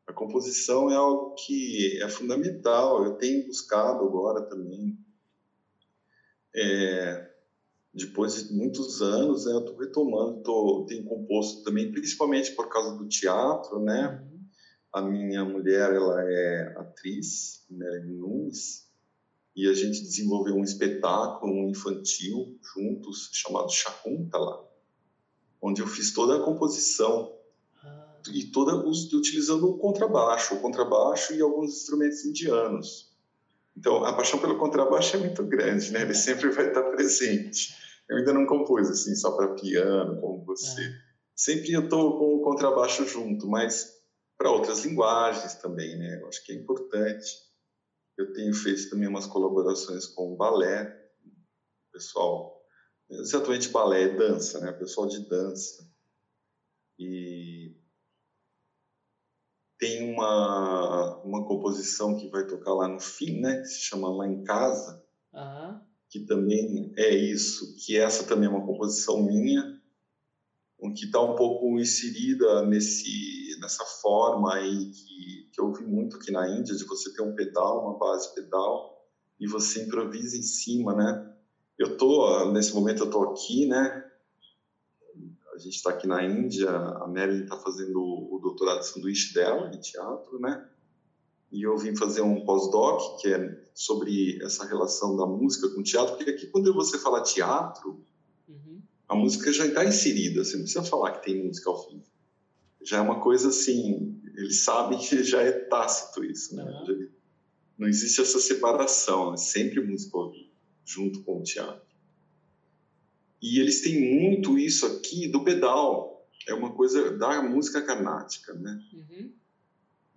A 0.07 0.13
composição 0.13 0.89
é 0.89 0.95
algo 0.95 1.35
que 1.35 2.01
é 2.01 2.07
fundamental. 2.09 3.03
Eu 3.03 3.15
tenho 3.15 3.45
buscado 3.45 4.03
agora 4.03 4.41
também. 4.43 4.97
É, 6.55 7.29
depois 7.93 8.47
de 8.47 8.53
muitos 8.53 9.01
anos, 9.01 9.45
né, 9.45 9.51
eu 9.51 9.59
estou 9.59 9.77
retomando, 9.77 10.41
tô, 10.43 10.85
tenho 10.87 11.03
composto 11.03 11.63
também, 11.63 11.91
principalmente 11.91 12.51
por 12.53 12.69
causa 12.69 12.95
do 12.95 13.07
teatro, 13.07 13.79
né? 13.79 14.21
Uhum. 14.23 14.37
A 14.93 15.01
minha 15.01 15.43
mulher, 15.43 15.93
ela 15.93 16.23
é 16.23 16.73
atriz, 16.77 17.65
Melanie 17.69 18.15
Nunes, 18.15 18.86
e 19.57 19.67
a 19.67 19.73
gente 19.73 20.03
desenvolveu 20.03 20.53
um 20.53 20.63
espetáculo 20.63 21.67
infantil 21.67 22.59
juntos, 22.61 23.31
chamado 23.33 23.71
Shakuntala, 23.71 24.63
onde 25.59 25.81
eu 25.81 25.87
fiz 25.87 26.13
toda 26.13 26.37
a 26.37 26.43
composição 26.45 27.35
ah. 27.83 28.19
e 28.31 28.43
toda 28.51 28.75
utilizando 28.75 29.67
o 29.67 29.79
contrabaixo, 29.79 30.53
o 30.53 30.61
contrabaixo 30.61 31.33
e 31.33 31.41
alguns 31.41 31.71
instrumentos 31.71 32.23
indianos. 32.23 33.11
Então, 33.75 34.05
a 34.05 34.13
paixão 34.13 34.37
pelo 34.37 34.59
contrabaixo 34.59 35.15
é 35.15 35.19
muito 35.19 35.43
grande, 35.43 35.91
né? 35.91 36.03
Ele 36.03 36.13
sempre 36.13 36.51
vai 36.51 36.67
estar 36.67 36.83
presente. 36.91 37.75
Eu 38.07 38.17
ainda 38.17 38.33
não 38.33 38.45
compus 38.45 38.87
assim 38.91 39.15
só 39.15 39.31
para 39.31 39.55
piano, 39.55 40.21
como 40.21 40.45
você. 40.45 40.81
É. 40.81 40.93
Sempre 41.35 41.73
eu 41.73 41.85
estou 41.85 42.19
com 42.19 42.35
o 42.35 42.41
contrabaixo 42.41 43.07
junto, 43.07 43.47
mas 43.47 43.91
para 44.37 44.51
outras 44.51 44.85
linguagens 44.85 45.55
também, 45.55 45.97
né? 45.97 46.19
Eu 46.21 46.27
acho 46.27 46.45
que 46.45 46.51
é 46.51 46.55
importante. 46.55 47.46
Eu 48.17 48.33
tenho 48.33 48.53
feito 48.53 48.89
também 48.89 49.07
umas 49.07 49.27
colaborações 49.27 50.07
com 50.07 50.33
o 50.33 50.35
balé, 50.35 50.91
pessoal, 51.91 52.61
exatamente 53.09 53.69
balé, 53.69 54.03
é 54.03 54.15
dança, 54.15 54.59
né? 54.59 54.71
Pessoal 54.71 55.07
de 55.07 55.27
dança. 55.27 55.87
E 56.97 57.75
tem 59.77 60.11
uma, 60.11 61.21
uma 61.23 61.45
composição 61.45 62.17
que 62.17 62.27
vai 62.29 62.47
tocar 62.47 62.73
lá 62.73 62.87
no 62.87 62.99
fim, 62.99 63.39
né? 63.39 63.59
Que 63.59 63.65
se 63.65 63.81
chama 63.81 64.09
Lá 64.09 64.27
em 64.27 64.43
Casa. 64.43 65.05
Uhum 65.33 65.87
que 66.09 66.21
também 66.21 66.93
é 66.97 67.13
isso, 67.13 67.75
que 67.75 67.97
essa 67.97 68.23
também 68.23 68.47
é 68.47 68.51
uma 68.51 68.65
composição 68.65 69.23
minha, 69.23 69.76
que 70.93 71.05
está 71.05 71.21
um 71.21 71.35
pouco 71.35 71.79
inserida 71.79 72.63
nesse, 72.63 73.57
nessa 73.59 73.83
forma 74.01 74.53
aí 74.53 74.91
que, 74.91 75.49
que 75.51 75.61
eu 75.61 75.73
vi 75.73 75.85
muito 75.85 76.17
aqui 76.17 76.31
na 76.31 76.47
Índia, 76.49 76.75
de 76.75 76.85
você 76.85 77.13
ter 77.13 77.21
um 77.21 77.35
pedal, 77.35 77.83
uma 77.83 77.97
base 77.97 78.33
pedal, 78.33 79.05
e 79.39 79.47
você 79.47 79.83
improvisa 79.83 80.37
em 80.37 80.41
cima, 80.41 80.95
né? 80.95 81.33
Eu 81.77 81.97
tô, 81.97 82.51
nesse 82.51 82.73
momento 82.73 83.03
eu 83.03 83.09
tô 83.09 83.23
aqui, 83.23 83.67
né? 83.67 84.03
A 85.53 85.57
gente 85.59 85.75
está 85.75 85.91
aqui 85.91 86.07
na 86.07 86.23
Índia, 86.23 86.69
a 86.69 87.07
Marilyn 87.07 87.43
está 87.43 87.57
fazendo 87.57 87.99
o 87.99 88.39
doutorado 88.41 88.79
de 88.79 88.87
sanduíche 88.87 89.33
dela, 89.33 89.69
de 89.69 89.79
teatro, 89.79 90.39
né? 90.39 90.67
e 91.51 91.63
eu 91.63 91.77
vim 91.77 91.95
fazer 91.95 92.21
um 92.21 92.43
pós-doc 92.43 93.21
que 93.21 93.33
é 93.33 93.67
sobre 93.73 94.41
essa 94.43 94.65
relação 94.65 95.15
da 95.15 95.25
música 95.25 95.69
com 95.69 95.79
o 95.79 95.83
teatro, 95.83 96.15
porque 96.15 96.31
aqui 96.31 96.47
quando 96.47 96.73
você 96.73 96.97
fala 96.97 97.23
teatro. 97.23 98.05
A 99.07 99.15
música 99.15 99.51
já 99.53 99.65
está 99.65 99.85
inserida, 99.85 100.43
você 100.43 100.53
não 100.55 100.63
precisa 100.63 100.83
falar 100.83 101.13
que 101.13 101.25
tem 101.25 101.43
música 101.43 101.69
ao 101.69 101.87
vivo. 101.89 102.03
Já 102.81 102.97
é 102.97 103.01
uma 103.01 103.21
coisa 103.21 103.49
assim, 103.49 104.21
eles 104.35 104.61
sabem 104.61 104.99
que 104.99 105.23
já 105.23 105.41
é 105.41 105.51
tácito 105.51 106.23
isso, 106.23 106.55
né? 106.55 106.63
Uhum. 106.63 107.09
Não 107.77 107.87
existe 107.87 108.21
essa 108.21 108.39
separação, 108.39 109.33
é 109.33 109.37
sempre 109.37 109.79
música 109.79 110.17
ao 110.17 110.31
vivo, 110.31 110.51
junto 110.83 111.23
com 111.23 111.39
o 111.39 111.43
teatro. 111.43 111.87
E 113.41 113.59
eles 113.59 113.81
têm 113.81 114.19
muito 114.19 114.57
isso 114.57 114.85
aqui 114.85 115.27
do 115.27 115.43
pedal, 115.43 116.27
é 116.47 116.53
uma 116.53 116.73
coisa 116.73 117.15
da 117.17 117.41
música 117.41 117.81
carnática, 117.81 118.53
né? 118.53 118.81
Uhum. 118.93 119.31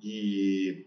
E 0.02 0.86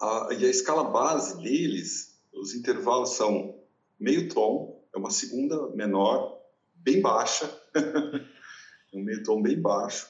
a, 0.00 0.28
e 0.38 0.44
a 0.44 0.50
escala 0.50 0.84
base 0.84 1.42
deles, 1.42 2.20
os 2.32 2.54
intervalos 2.54 3.10
são 3.10 3.58
meio 3.98 4.28
tom, 4.28 4.77
é 4.98 5.00
uma 5.00 5.10
segunda 5.10 5.68
menor, 5.70 6.42
bem 6.74 7.00
baixa, 7.00 7.48
um 8.92 9.02
meio 9.02 9.22
tom 9.22 9.40
bem 9.40 9.60
baixo. 9.60 10.08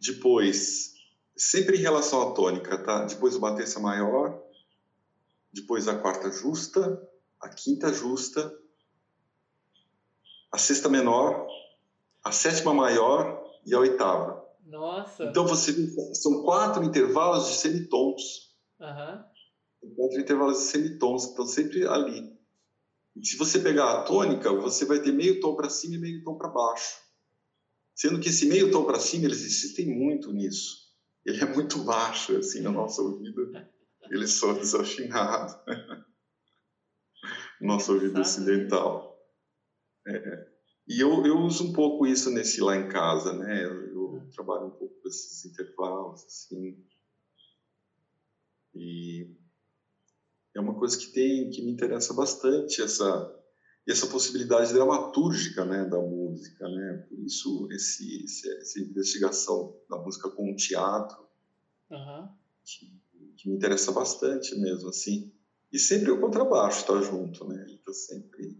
Depois, 0.00 0.94
sempre 1.36 1.76
em 1.76 1.80
relação 1.80 2.30
à 2.30 2.34
tônica, 2.34 2.76
tá? 2.78 3.04
Depois 3.04 3.36
uma 3.36 3.54
terça 3.54 3.78
maior, 3.78 4.42
depois 5.52 5.86
a 5.86 5.98
quarta 5.98 6.30
justa, 6.30 7.00
a 7.40 7.48
quinta 7.48 7.92
justa, 7.92 8.52
a 10.50 10.58
sexta 10.58 10.88
menor, 10.88 11.46
a 12.24 12.32
sétima 12.32 12.74
maior 12.74 13.42
e 13.64 13.74
a 13.74 13.78
oitava. 13.78 14.42
Nossa! 14.66 15.24
Então 15.24 15.46
você 15.46 15.72
são 16.14 16.42
quatro 16.42 16.82
intervalos 16.82 17.48
de 17.48 17.54
semitons. 17.54 18.52
Uhum. 18.80 19.24
Encontra 19.84 20.20
intervalos 20.20 20.58
de 20.58 20.64
semitons 20.64 21.24
que 21.24 21.30
estão 21.30 21.46
sempre 21.46 21.86
ali. 21.86 22.41
Se 23.20 23.36
você 23.36 23.58
pegar 23.58 23.92
a 23.92 24.02
tônica, 24.04 24.52
você 24.52 24.84
vai 24.84 25.00
ter 25.00 25.12
meio 25.12 25.40
tom 25.40 25.54
para 25.54 25.68
cima 25.68 25.96
e 25.96 25.98
meio 25.98 26.24
tom 26.24 26.36
para 26.36 26.48
baixo. 26.48 26.96
Sendo 27.94 28.18
que 28.18 28.30
esse 28.30 28.46
meio 28.46 28.70
tom 28.70 28.84
para 28.84 28.98
cima, 28.98 29.26
eles 29.26 29.44
insistem 29.44 29.86
muito 29.86 30.32
nisso. 30.32 30.82
Ele 31.24 31.40
é 31.40 31.46
muito 31.46 31.78
baixo, 31.84 32.36
assim, 32.36 32.62
no 32.62 32.72
nosso 32.72 33.02
ouvido. 33.02 33.52
Ele 34.10 34.26
soa 34.26 34.54
desafinado. 34.54 35.54
nosso 37.60 37.92
ouvido 37.92 38.20
ocidental. 38.20 39.16
É. 40.06 40.52
E 40.88 41.00
eu, 41.00 41.24
eu 41.24 41.38
uso 41.38 41.68
um 41.68 41.72
pouco 41.72 42.06
isso 42.06 42.30
nesse 42.30 42.60
lá 42.60 42.76
em 42.76 42.88
casa, 42.88 43.32
né? 43.32 43.64
Eu, 43.64 43.86
eu 43.88 44.14
hum. 44.14 44.30
trabalho 44.34 44.66
um 44.66 44.70
pouco 44.70 45.00
com 45.00 45.08
esses 45.08 45.44
intervalos, 45.44 46.24
assim. 46.24 46.84
E 48.74 49.30
é 50.54 50.60
uma 50.60 50.74
coisa 50.74 50.98
que 50.98 51.06
tem 51.08 51.50
que 51.50 51.62
me 51.62 51.72
interessa 51.72 52.12
bastante 52.14 52.82
essa 52.82 53.38
essa 53.88 54.06
possibilidade 54.06 54.72
dramatúrgica, 54.72 55.64
né, 55.64 55.84
da 55.84 55.98
música, 55.98 56.68
né? 56.68 57.04
Por 57.08 57.18
isso 57.18 57.68
esse, 57.72 58.24
esse 58.24 58.48
essa 58.58 58.80
investigação 58.80 59.76
da 59.90 59.98
música 59.98 60.30
com 60.30 60.52
o 60.52 60.56
teatro 60.56 61.26
uhum. 61.90 62.28
que, 62.64 62.92
que, 63.36 63.48
me 63.48 63.56
interessa 63.56 63.90
bastante 63.90 64.54
mesmo, 64.56 64.88
assim. 64.88 65.32
E 65.72 65.78
sempre 65.80 66.12
o 66.12 66.20
contrabaixo 66.20 66.80
está 66.80 67.00
junto, 67.00 67.44
né? 67.48 67.64
Ele 67.66 67.74
está 67.74 67.92
sempre 67.92 68.56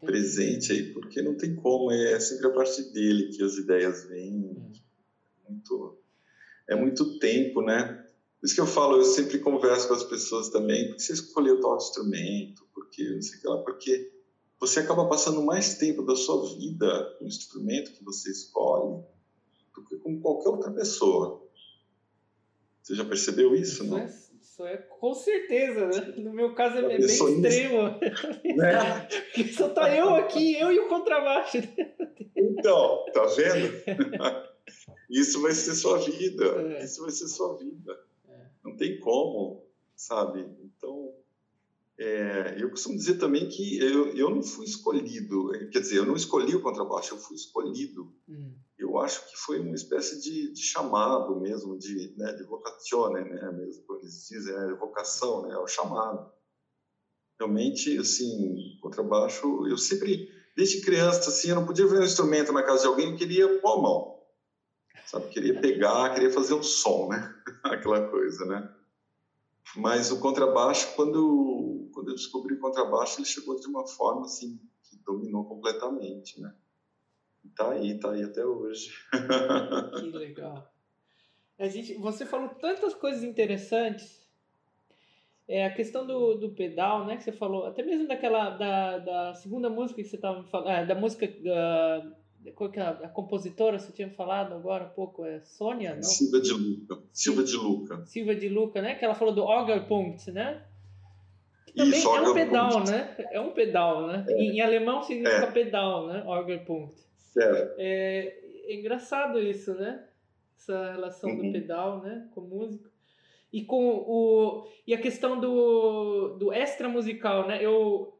presente 0.00 0.72
aí, 0.72 0.92
porque 0.92 1.22
não 1.22 1.36
tem 1.36 1.56
como, 1.56 1.90
é 1.90 2.20
sempre 2.20 2.46
a 2.46 2.50
partir 2.50 2.92
dele 2.92 3.32
que 3.32 3.42
as 3.42 3.56
ideias 3.56 4.04
vêm. 4.04 4.36
Hum. 4.36 4.72
Muito, 5.48 5.98
é 6.68 6.76
muito 6.76 7.18
tempo, 7.18 7.62
né? 7.62 7.99
Por 8.40 8.46
isso 8.46 8.54
que 8.54 8.60
eu 8.62 8.66
falo, 8.66 8.96
eu 8.96 9.04
sempre 9.04 9.38
converso 9.38 9.86
com 9.86 9.92
as 9.92 10.02
pessoas 10.02 10.48
também, 10.48 10.88
por 10.88 10.96
que 10.96 11.02
você 11.02 11.12
escolheu 11.12 11.60
tal 11.60 11.76
instrumento, 11.76 12.66
porque 12.72 13.04
não 13.10 13.20
sei 13.20 13.36
o 13.38 13.40
que 13.42 13.46
lá, 13.46 13.58
porque 13.58 14.12
você 14.58 14.80
acaba 14.80 15.06
passando 15.06 15.42
mais 15.42 15.76
tempo 15.76 16.02
da 16.02 16.16
sua 16.16 16.48
vida 16.56 17.16
com 17.18 17.26
o 17.26 17.28
instrumento 17.28 17.92
que 17.92 18.02
você 18.02 18.30
escolhe 18.30 19.04
do 19.74 19.84
que 19.84 19.96
com 19.98 20.18
qualquer 20.22 20.48
outra 20.48 20.70
pessoa. 20.70 21.46
Você 22.82 22.94
já 22.94 23.04
percebeu 23.04 23.54
isso, 23.54 23.84
não? 23.84 23.98
É, 23.98 24.06
isso 24.40 24.64
é 24.64 24.78
com 24.78 25.12
certeza, 25.12 25.88
né? 25.88 26.14
No 26.16 26.32
meu 26.32 26.54
caso 26.54 26.78
é 26.78 26.88
bem 26.88 26.98
extremo. 26.98 28.00
Né? 28.56 29.00
Porque 29.34 29.52
só 29.52 29.68
tá 29.68 29.94
eu 29.94 30.14
aqui, 30.14 30.54
eu 30.58 30.72
e 30.72 30.78
o 30.78 30.88
contrabaixo. 30.88 31.58
Então, 32.34 33.04
tá 33.12 33.26
vendo? 33.36 33.70
Isso 35.10 35.42
vai 35.42 35.52
ser 35.52 35.74
sua 35.74 35.98
vida. 35.98 36.44
É. 36.78 36.84
Isso 36.84 37.02
vai 37.02 37.10
ser 37.10 37.28
sua 37.28 37.56
vida 37.58 38.09
não 38.64 38.76
tem 38.76 38.98
como, 39.00 39.64
sabe? 39.96 40.40
Então, 40.62 41.14
é, 41.98 42.56
eu 42.58 42.70
costumo 42.70 42.96
dizer 42.96 43.18
também 43.18 43.48
que 43.48 43.78
eu, 43.78 44.16
eu 44.16 44.30
não 44.30 44.42
fui 44.42 44.64
escolhido, 44.64 45.50
quer 45.70 45.80
dizer, 45.80 45.98
eu 45.98 46.06
não 46.06 46.16
escolhi 46.16 46.54
o 46.54 46.62
contrabaixo, 46.62 47.14
eu 47.14 47.18
fui 47.18 47.36
escolhido. 47.36 48.14
Hum. 48.28 48.54
Eu 48.78 48.98
acho 48.98 49.28
que 49.30 49.36
foi 49.36 49.60
uma 49.60 49.74
espécie 49.74 50.18
de, 50.22 50.52
de 50.52 50.62
chamado 50.62 51.38
mesmo, 51.38 51.76
de, 51.78 52.14
né, 52.16 52.32
de 52.32 52.44
vocazione, 52.44 53.28
né, 53.28 53.52
mesmo 53.52 53.82
como 53.84 53.98
eles 53.98 54.26
dizem, 54.26 54.54
né, 54.54 54.74
vocação, 54.80 55.42
né, 55.42 55.54
é 55.54 55.58
o 55.58 55.66
chamado. 55.66 56.32
Realmente, 57.38 57.98
assim, 57.98 58.78
contrabaixo, 58.80 59.66
eu 59.66 59.76
sempre, 59.76 60.30
desde 60.56 60.80
criança, 60.80 61.28
assim, 61.28 61.50
eu 61.50 61.56
não 61.56 61.66
podia 61.66 61.86
ver 61.86 62.00
um 62.00 62.04
instrumento 62.04 62.52
na 62.52 62.62
casa 62.62 62.82
de 62.82 62.88
alguém, 62.88 63.10
eu 63.10 63.16
queria 63.16 63.58
pôr 63.60 63.78
a 63.78 63.82
mão 63.82 64.20
sabe? 65.10 65.28
Queria 65.28 65.60
pegar, 65.60 66.14
queria 66.14 66.30
fazer 66.30 66.54
um 66.54 66.62
som, 66.62 67.08
né? 67.08 67.34
Aquela 67.64 68.08
coisa, 68.08 68.44
né? 68.46 68.74
Mas 69.76 70.10
o 70.10 70.20
contrabaixo, 70.20 70.94
quando, 70.96 71.88
quando 71.92 72.08
eu 72.08 72.14
descobri 72.14 72.54
o 72.54 72.60
contrabaixo, 72.60 73.20
ele 73.20 73.26
chegou 73.26 73.58
de 73.58 73.66
uma 73.66 73.86
forma 73.86 74.22
assim 74.22 74.58
que 74.82 74.96
dominou 75.04 75.44
completamente, 75.44 76.40
né? 76.40 76.52
Tá 77.56 77.70
aí, 77.70 77.98
tá 77.98 78.10
aí 78.12 78.22
até 78.22 78.44
hoje. 78.44 78.92
Que 80.00 80.10
legal. 80.10 80.72
A 81.58 81.68
gente, 81.68 81.94
você 81.94 82.24
falou 82.24 82.48
tantas 82.48 82.94
coisas 82.94 83.22
interessantes. 83.22 84.20
É, 85.46 85.66
a 85.66 85.74
questão 85.74 86.06
do, 86.06 86.36
do 86.36 86.50
pedal, 86.50 87.04
né, 87.04 87.16
que 87.16 87.24
você 87.24 87.32
falou, 87.32 87.66
até 87.66 87.82
mesmo 87.82 88.06
daquela, 88.06 88.50
da, 88.50 88.98
da 88.98 89.34
segunda 89.34 89.68
música 89.68 90.00
que 90.00 90.08
você 90.08 90.16
estava 90.16 90.44
falando, 90.44 90.70
é, 90.70 90.86
da 90.86 90.94
música 90.94 91.26
da, 91.26 92.06
é 92.06 92.19
a, 92.78 92.90
a, 92.90 93.08
compositora, 93.08 93.78
você 93.78 93.92
tinha 93.92 94.10
falado 94.10 94.54
agora 94.54 94.84
há 94.84 94.88
pouco, 94.88 95.24
é 95.24 95.40
Sônia, 95.40 95.94
não? 95.94 96.02
Silva 96.02 96.40
de 96.40 96.52
Luca. 96.52 96.98
Silva 97.12 97.42
de 97.42 97.56
Luca. 97.56 98.06
Silva 98.06 98.34
de 98.34 98.48
Luca, 98.48 98.82
né, 98.82 98.94
que 98.94 99.04
ela 99.04 99.14
falou 99.14 99.34
do 99.34 99.42
Augerpunkt, 99.42 100.30
né? 100.30 100.64
Que 101.66 101.74
também 101.74 101.98
Isso, 101.98 102.08
é 102.08 102.20
um 102.20 102.34
pedal, 102.34 102.84
né? 102.84 103.16
É 103.30 103.40
um 103.40 103.52
pedal, 103.52 104.06
né? 104.06 104.24
É. 104.28 104.42
Em, 104.42 104.56
em, 104.56 104.60
alemão 104.60 105.02
significa 105.02 105.44
é. 105.44 105.52
pedal, 105.52 106.08
né? 106.08 106.22
Augerpunkt. 106.26 106.96
Certo. 107.16 107.74
É, 107.78 108.38
é 108.64 108.74
engraçado 108.74 109.38
isso, 109.38 109.74
né? 109.74 110.04
Essa 110.56 110.92
relação 110.92 111.30
uhum. 111.30 111.36
do 111.36 111.52
pedal, 111.52 112.02
né? 112.02 112.28
Com 112.34 112.40
música. 112.40 112.90
E 113.52 113.64
com 113.64 113.78
o 113.78 114.66
e 114.86 114.94
a 114.94 114.98
questão 115.00 115.38
do, 115.38 116.36
do 116.38 116.52
extra 116.52 116.88
musical, 116.88 117.46
né? 117.46 117.62
Eu 117.64 118.19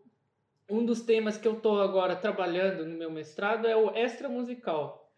um 0.70 0.84
dos 0.84 1.02
temas 1.02 1.36
que 1.36 1.46
eu 1.46 1.54
estou 1.54 1.80
agora 1.80 2.16
trabalhando 2.16 2.86
no 2.86 2.96
meu 2.96 3.10
mestrado 3.10 3.66
é 3.66 3.76
o 3.76 3.90
extra 3.90 4.28
musical. 4.28 5.10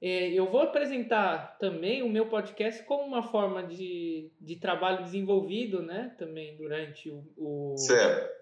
É, 0.00 0.30
eu 0.30 0.48
vou 0.50 0.60
apresentar 0.60 1.58
também 1.58 2.02
o 2.02 2.08
meu 2.08 2.26
podcast 2.26 2.84
como 2.84 3.04
uma 3.04 3.22
forma 3.22 3.64
de, 3.64 4.30
de 4.40 4.56
trabalho 4.56 5.02
desenvolvido, 5.02 5.82
né? 5.82 6.14
Também 6.16 6.56
durante 6.56 7.10
o, 7.10 7.24
o... 7.36 7.76
Certo. 7.76 8.38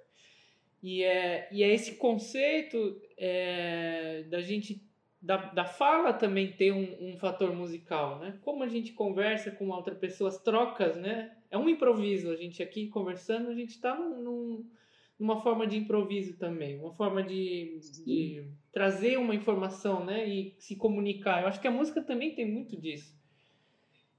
E 0.83 1.03
é, 1.03 1.49
e 1.51 1.63
é 1.63 1.73
esse 1.73 1.97
conceito 1.97 3.01
é, 3.17 4.25
da 4.29 4.41
gente 4.43 4.87
da, 5.21 5.37
da 5.37 5.65
fala 5.65 6.13
também 6.13 6.53
ter 6.53 6.73
um, 6.73 7.13
um 7.13 7.17
fator 7.17 7.53
musical, 7.55 8.19
né? 8.19 8.39
Como 8.43 8.63
a 8.63 8.69
gente 8.69 8.93
conversa 8.93 9.51
com 9.51 9.71
outra 9.71 9.95
pessoa, 9.95 10.29
as 10.29 10.41
trocas, 10.41 10.97
né? 10.97 11.35
É 11.51 11.57
um 11.57 11.69
improviso. 11.69 12.31
A 12.31 12.37
gente 12.37 12.63
aqui 12.63 12.89
conversando, 12.89 13.49
a 13.49 13.55
gente 13.55 13.71
está 13.71 13.95
num, 13.95 14.23
num, 14.23 14.71
numa 15.19 15.41
forma 15.41 15.67
de 15.67 15.77
improviso 15.77 16.37
também, 16.37 16.79
uma 16.79 16.93
forma 16.93 17.23
de, 17.23 17.81
de 18.05 18.45
trazer 18.73 19.19
uma 19.19 19.35
informação, 19.35 20.05
né? 20.05 20.29
E 20.29 20.55
se 20.59 20.77
comunicar. 20.77 21.43
Eu 21.43 21.49
acho 21.49 21.61
que 21.61 21.69
a 21.69 21.71
música 21.71 22.03
também 22.03 22.35
tem 22.35 22.51
muito 22.51 22.77
disso. 22.77 23.17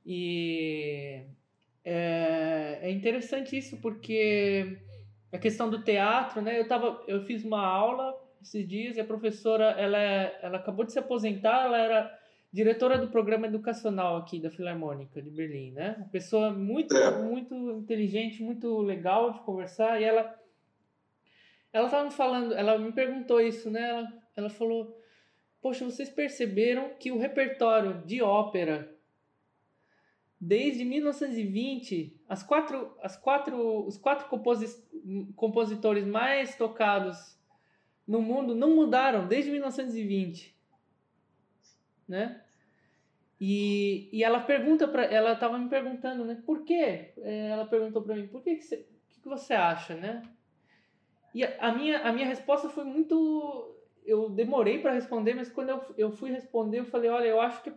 E 0.05 1.23
é, 1.83 2.79
é 2.81 2.91
interessante 2.91 3.55
isso 3.57 3.77
porque 3.77 4.79
a 5.31 5.37
questão 5.37 5.69
do 5.69 5.83
teatro, 5.83 6.41
né? 6.41 6.59
Eu 6.59 6.67
tava, 6.67 7.03
eu 7.07 7.23
fiz 7.25 7.43
uma 7.43 7.63
aula 7.63 8.15
esses 8.41 8.67
dias 8.67 8.97
e 8.97 8.99
a 8.99 9.05
professora, 9.05 9.65
ela, 9.71 9.97
ela 9.97 10.57
acabou 10.57 10.85
de 10.85 10.93
se 10.93 10.99
aposentar, 10.99 11.65
ela 11.65 11.77
era 11.77 12.19
diretora 12.51 12.97
do 12.97 13.09
programa 13.09 13.45
educacional 13.45 14.17
aqui 14.17 14.39
da 14.39 14.49
Filarmônica 14.49 15.21
de 15.21 15.29
Berlim, 15.29 15.73
né? 15.73 15.95
Uma 15.97 16.07
pessoa 16.07 16.51
muito, 16.51 16.95
é. 16.95 17.23
muito 17.23 17.53
inteligente, 17.71 18.41
muito 18.41 18.79
legal 18.79 19.31
de 19.31 19.39
conversar 19.41 20.01
e 20.01 20.05
ela 20.05 20.33
ela 21.71 21.85
estava 21.85 22.05
me 22.05 22.11
falando, 22.11 22.53
ela 22.53 22.77
me 22.77 22.91
perguntou 22.91 23.39
isso, 23.39 23.69
né? 23.69 23.89
Ela, 23.89 24.13
ela 24.35 24.49
falou: 24.49 24.99
"Poxa, 25.61 25.85
vocês 25.85 26.09
perceberam 26.09 26.95
que 26.99 27.11
o 27.11 27.17
repertório 27.17 28.03
de 28.05 28.21
ópera 28.21 28.97
desde 30.39 30.85
1920, 30.85 32.21
as 32.29 32.43
quatro, 32.43 32.95
as 33.01 33.17
quatro, 33.17 33.85
os 33.87 33.97
quatro 33.97 34.27
compositores 35.35 36.05
mais 36.05 36.55
tocados 36.55 37.37
no 38.07 38.21
mundo 38.21 38.55
não 38.55 38.75
mudaram 38.75 39.27
desde 39.27 39.51
1920, 39.51 40.55
né? 42.07 42.41
E, 43.39 44.09
e 44.11 44.23
ela 44.23 44.39
pergunta 44.39 44.87
para 44.87 45.05
ela 45.05 45.33
estava 45.33 45.57
me 45.59 45.69
perguntando, 45.69 46.25
né? 46.25 46.41
Por 46.45 46.63
quê? 46.63 47.13
É, 47.17 47.49
ela 47.49 47.65
perguntou 47.65 48.01
para 48.01 48.15
mim, 48.15 48.27
por 48.27 48.41
que 48.41 48.55
que 48.55 48.63
você, 48.63 48.77
que, 49.09 49.21
que 49.21 49.27
você 49.27 49.53
acha, 49.53 49.95
né? 49.95 50.23
E 51.33 51.43
a, 51.43 51.71
minha 51.73 51.99
a 51.99 52.11
minha 52.11 52.27
resposta 52.27 52.69
foi 52.69 52.83
muito 52.83 53.73
eu 54.05 54.29
demorei 54.29 54.79
para 54.79 54.93
responder, 54.93 55.33
mas 55.33 55.49
quando 55.49 55.69
eu, 55.69 55.81
eu 55.97 56.11
fui 56.11 56.31
responder, 56.31 56.79
eu 56.79 56.85
falei, 56.85 57.09
olha, 57.09 57.27
eu 57.27 57.41
acho 57.41 57.61
que 57.61 57.73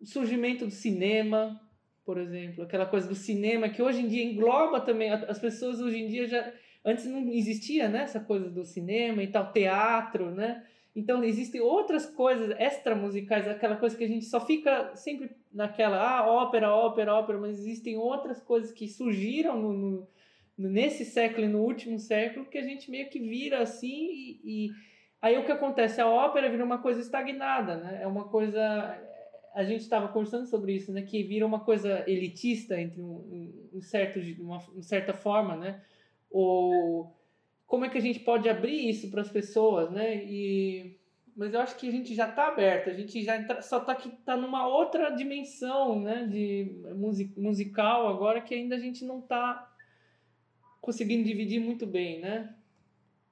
o 0.00 0.06
surgimento 0.06 0.64
do 0.64 0.70
cinema, 0.70 1.60
por 2.04 2.16
exemplo, 2.16 2.64
aquela 2.64 2.86
coisa 2.86 3.06
do 3.06 3.14
cinema 3.14 3.68
que 3.68 3.82
hoje 3.82 4.00
em 4.00 4.08
dia 4.08 4.24
engloba 4.24 4.80
também 4.80 5.10
as 5.10 5.38
pessoas 5.38 5.80
hoje 5.80 5.98
em 5.98 6.08
dia 6.08 6.26
já 6.26 6.50
Antes 6.84 7.04
não 7.06 7.28
existia 7.32 7.88
né, 7.88 8.02
essa 8.02 8.20
coisa 8.20 8.48
do 8.48 8.64
cinema 8.64 9.22
e 9.22 9.26
tal, 9.26 9.52
teatro, 9.52 10.30
né? 10.30 10.64
Então 10.94 11.22
existem 11.22 11.60
outras 11.60 12.06
coisas 12.06 12.50
extra 12.58 12.94
musicais, 12.94 13.46
aquela 13.46 13.76
coisa 13.76 13.96
que 13.96 14.04
a 14.04 14.08
gente 14.08 14.24
só 14.24 14.40
fica 14.40 14.96
sempre 14.96 15.30
naquela 15.52 16.00
ah, 16.00 16.26
ópera, 16.26 16.74
ópera, 16.74 17.14
ópera, 17.14 17.38
mas 17.38 17.58
existem 17.58 17.96
outras 17.96 18.40
coisas 18.40 18.72
que 18.72 18.88
surgiram 18.88 19.60
no, 19.60 19.72
no, 19.72 20.08
nesse 20.58 21.04
século 21.04 21.46
e 21.46 21.48
no 21.48 21.60
último 21.60 21.98
século 21.98 22.46
que 22.46 22.58
a 22.58 22.62
gente 22.62 22.90
meio 22.90 23.08
que 23.08 23.20
vira 23.20 23.60
assim 23.62 24.08
e, 24.10 24.40
e 24.44 24.70
aí 25.22 25.38
o 25.38 25.44
que 25.44 25.52
acontece? 25.52 26.00
A 26.00 26.08
ópera 26.08 26.50
vira 26.50 26.64
uma 26.64 26.78
coisa 26.78 27.00
estagnada, 27.00 27.76
né? 27.76 28.00
É 28.02 28.06
uma 28.06 28.24
coisa 28.24 28.98
a 29.54 29.64
gente 29.64 29.80
estava 29.80 30.08
conversando 30.08 30.46
sobre 30.46 30.74
isso, 30.74 30.92
né? 30.92 31.02
Que 31.02 31.22
vira 31.22 31.46
uma 31.46 31.60
coisa 31.60 32.04
elitista 32.06 32.80
entre 32.80 33.00
um, 33.00 33.70
um 33.72 33.80
certo, 33.80 34.20
uma, 34.40 34.58
uma 34.58 34.82
certa 34.82 35.12
forma, 35.14 35.56
né? 35.56 35.80
ou 36.30 37.14
como 37.66 37.84
é 37.84 37.88
que 37.88 37.98
a 37.98 38.00
gente 38.00 38.20
pode 38.20 38.48
abrir 38.48 38.88
isso 38.88 39.10
para 39.10 39.20
as 39.20 39.30
pessoas, 39.30 39.90
né? 39.90 40.16
E 40.24 40.96
mas 41.36 41.54
eu 41.54 41.60
acho 41.60 41.76
que 41.76 41.86
a 41.86 41.92
gente 41.92 42.16
já 42.16 42.28
está 42.28 42.48
aberto, 42.48 42.90
a 42.90 42.94
gente 42.94 43.22
já 43.22 43.36
entra, 43.36 43.62
só 43.62 43.78
está 43.78 43.94
que 43.94 44.08
tá 44.08 44.36
numa 44.36 44.66
outra 44.66 45.10
dimensão, 45.10 46.00
né, 46.00 46.26
de 46.26 46.82
music, 46.96 47.38
musical 47.38 48.08
agora 48.08 48.40
que 48.40 48.52
ainda 48.52 48.74
a 48.74 48.78
gente 48.78 49.04
não 49.04 49.20
está 49.20 49.72
conseguindo 50.88 51.28
dividir 51.28 51.60
muito 51.60 51.86
bem, 51.86 52.18
né? 52.18 52.48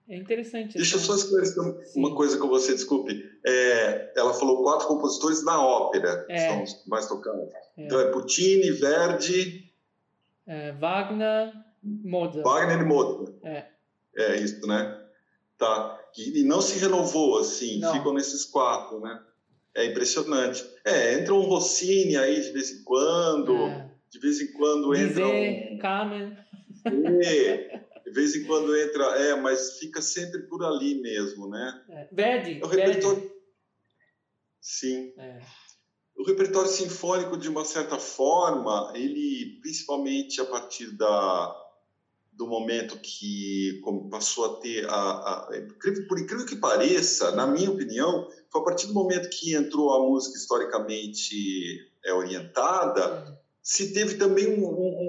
É 0.06 0.14
interessante. 0.14 0.76
Deixa 0.76 0.96
eu 0.96 1.00
só 1.00 1.14
esclarecer 1.14 1.56
uma 1.96 2.14
coisa 2.14 2.36
com 2.36 2.48
você, 2.48 2.74
desculpe. 2.74 3.24
É, 3.46 4.12
ela 4.14 4.34
falou 4.34 4.62
quatro 4.62 4.86
compositores 4.86 5.42
na 5.42 5.58
ópera, 5.58 6.26
é. 6.28 6.48
são 6.48 6.62
os 6.62 6.86
mais 6.86 7.08
tocados. 7.08 7.48
É. 7.78 7.86
Então 7.86 7.98
é 7.98 8.10
Puccini, 8.10 8.72
Verdi, 8.72 9.72
é, 10.46 10.72
Wagner, 10.72 11.50
Mozart. 11.82 12.44
Wagner 12.44 12.82
e 12.82 12.84
Mozart. 12.84 13.32
É. 13.42 13.64
É 14.14 14.36
isso, 14.36 14.66
né? 14.66 15.02
Tá. 15.56 15.98
E, 16.14 16.40
e 16.40 16.44
não 16.44 16.60
se 16.60 16.78
renovou, 16.78 17.38
assim, 17.38 17.80
não. 17.80 17.94
ficam 17.94 18.12
nesses 18.12 18.44
quatro, 18.44 19.00
né? 19.00 19.18
É 19.74 19.86
impressionante. 19.86 20.62
É, 20.84 21.14
entra 21.14 21.32
um 21.32 21.40
Rossini 21.40 22.18
aí 22.18 22.38
de 22.38 22.52
vez 22.52 22.70
em 22.70 22.84
quando, 22.84 23.56
é. 23.56 23.90
de 24.10 24.18
vez 24.18 24.42
em 24.42 24.52
quando 24.52 24.94
entra 24.94 25.26
um... 25.26 25.78
Carmen. 25.78 26.36
É, 27.22 27.84
de 28.04 28.10
vez 28.10 28.34
em 28.36 28.44
quando 28.44 28.76
entra, 28.76 29.04
é, 29.18 29.34
mas 29.34 29.78
fica 29.78 30.00
sempre 30.00 30.42
por 30.42 30.64
ali 30.64 31.00
mesmo, 31.00 31.48
né? 31.48 31.84
É. 31.90 32.08
Verdi. 32.12 32.60
É 32.60 32.64
o 32.64 32.68
repertório... 32.68 33.32
Sim. 34.60 35.12
É 35.18 35.40
o 36.16 36.24
repertório 36.24 36.70
sinfônico, 36.70 37.36
de 37.36 37.48
uma 37.48 37.64
certa 37.64 37.98
forma, 37.98 38.90
ele, 38.94 39.58
principalmente 39.60 40.40
a 40.40 40.46
partir 40.46 40.90
da, 40.96 41.54
do 42.32 42.46
momento 42.46 42.98
que 42.98 43.82
passou 44.10 44.46
a 44.46 44.60
ter, 44.60 44.88
a, 44.88 44.92
a, 44.94 45.48
por 46.08 46.18
incrível 46.18 46.46
que 46.46 46.56
pareça, 46.56 47.32
na 47.32 47.46
minha 47.46 47.70
opinião, 47.70 48.28
foi 48.50 48.60
a 48.62 48.64
partir 48.64 48.86
do 48.86 48.94
momento 48.94 49.28
que 49.28 49.54
entrou 49.54 49.92
a 49.92 50.08
música 50.08 50.38
historicamente 50.38 51.86
é, 52.02 52.14
orientada, 52.14 53.38
se 53.62 53.92
teve 53.92 54.14
também 54.14 54.46
um, 54.46 54.64
um 54.64 55.05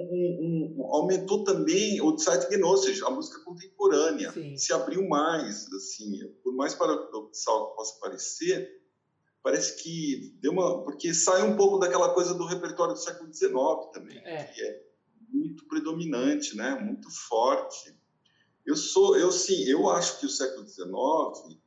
aumentou 0.94 1.44
também 1.44 2.02
o 2.02 2.18
zeitgenössisch, 2.18 3.04
a 3.04 3.10
música 3.10 3.40
contemporânea, 3.44 4.32
Sim. 4.32 4.58
se 4.58 4.74
abriu 4.74 5.08
mais, 5.08 5.72
assim, 5.74 6.20
por 6.44 6.54
mais 6.54 6.74
paradoxal 6.74 7.70
que 7.70 7.76
possa 7.76 8.00
parecer, 8.00 8.82
parece 9.44 9.82
que 9.82 10.36
deu 10.42 10.52
uma. 10.52 10.84
Porque 10.84 11.14
sai 11.14 11.42
um 11.44 11.56
pouco 11.56 11.78
daquela 11.78 12.14
coisa 12.14 12.34
do 12.34 12.46
repertório 12.46 12.94
do 12.94 13.00
século 13.00 13.34
XIX 13.34 13.56
também, 13.94 14.18
é. 14.26 14.44
que 14.44 14.62
é 14.62 14.84
muito 15.30 15.66
predominante, 15.68 16.56
né? 16.56 16.76
muito 16.76 17.10
forte. 17.10 17.96
Eu 18.66 18.76
sou, 18.76 19.18
eu 19.18 19.32
sim, 19.32 19.64
eu 19.64 19.90
acho 19.90 20.20
que 20.20 20.26
o 20.26 20.30
século 20.30 20.68
XIX 20.68 21.58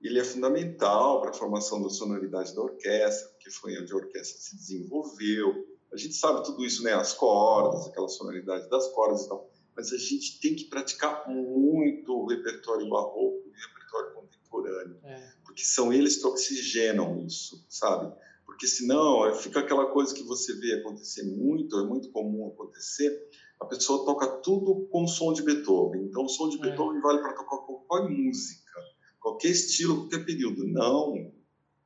ele 0.00 0.18
é 0.18 0.24
fundamental 0.24 1.20
para 1.20 1.30
a 1.30 1.34
formação 1.34 1.82
da 1.82 1.90
sonoridade 1.90 2.54
da 2.54 2.62
orquestra, 2.62 3.28
porque 3.30 3.50
foi 3.50 3.80
onde 3.80 3.92
a 3.92 3.96
orquestra 3.96 4.40
se 4.40 4.56
desenvolveu. 4.56 5.66
A 5.92 5.96
gente 5.96 6.14
sabe 6.14 6.44
tudo 6.44 6.64
isso, 6.64 6.82
né? 6.82 6.92
As 6.92 7.14
cordas, 7.14 7.86
aquela 7.86 8.08
sonoridade 8.08 8.68
das 8.68 8.88
cordas 8.88 9.24
e 9.24 9.28
tal. 9.28 9.50
Mas 9.76 9.92
a 9.92 9.96
gente 9.96 10.40
tem 10.40 10.54
que 10.54 10.64
praticar 10.64 11.28
muito 11.28 12.12
o 12.12 12.26
repertório 12.26 12.88
barroco, 12.88 13.44
o 13.46 13.52
repertório 13.52 14.14
contemporâneo. 14.14 14.98
É 15.04 15.38
porque 15.44 15.64
são 15.64 15.92
eles 15.92 16.16
que 16.16 16.26
oxigenam 16.26 17.24
isso, 17.26 17.64
sabe? 17.68 18.14
porque 18.58 18.66
senão 18.66 19.32
fica 19.36 19.60
aquela 19.60 19.86
coisa 19.86 20.12
que 20.12 20.22
você 20.24 20.52
vê 20.54 20.74
acontecer 20.74 21.22
muito, 21.22 21.78
é 21.78 21.84
muito 21.84 22.10
comum 22.10 22.48
acontecer, 22.48 23.16
a 23.60 23.64
pessoa 23.64 24.04
toca 24.04 24.26
tudo 24.26 24.88
com 24.90 25.06
som 25.06 25.32
de 25.32 25.42
Beethoven. 25.42 26.06
Então, 26.06 26.24
o 26.24 26.28
som 26.28 26.48
de 26.48 26.56
é. 26.56 26.60
Beethoven 26.62 27.00
vale 27.00 27.20
para 27.20 27.34
tocar 27.34 27.58
qualquer 27.58 28.10
música, 28.10 28.72
qualquer 29.20 29.50
estilo, 29.50 29.98
qualquer 29.98 30.24
período. 30.24 30.66
Não, 30.66 31.12
o 31.12 31.32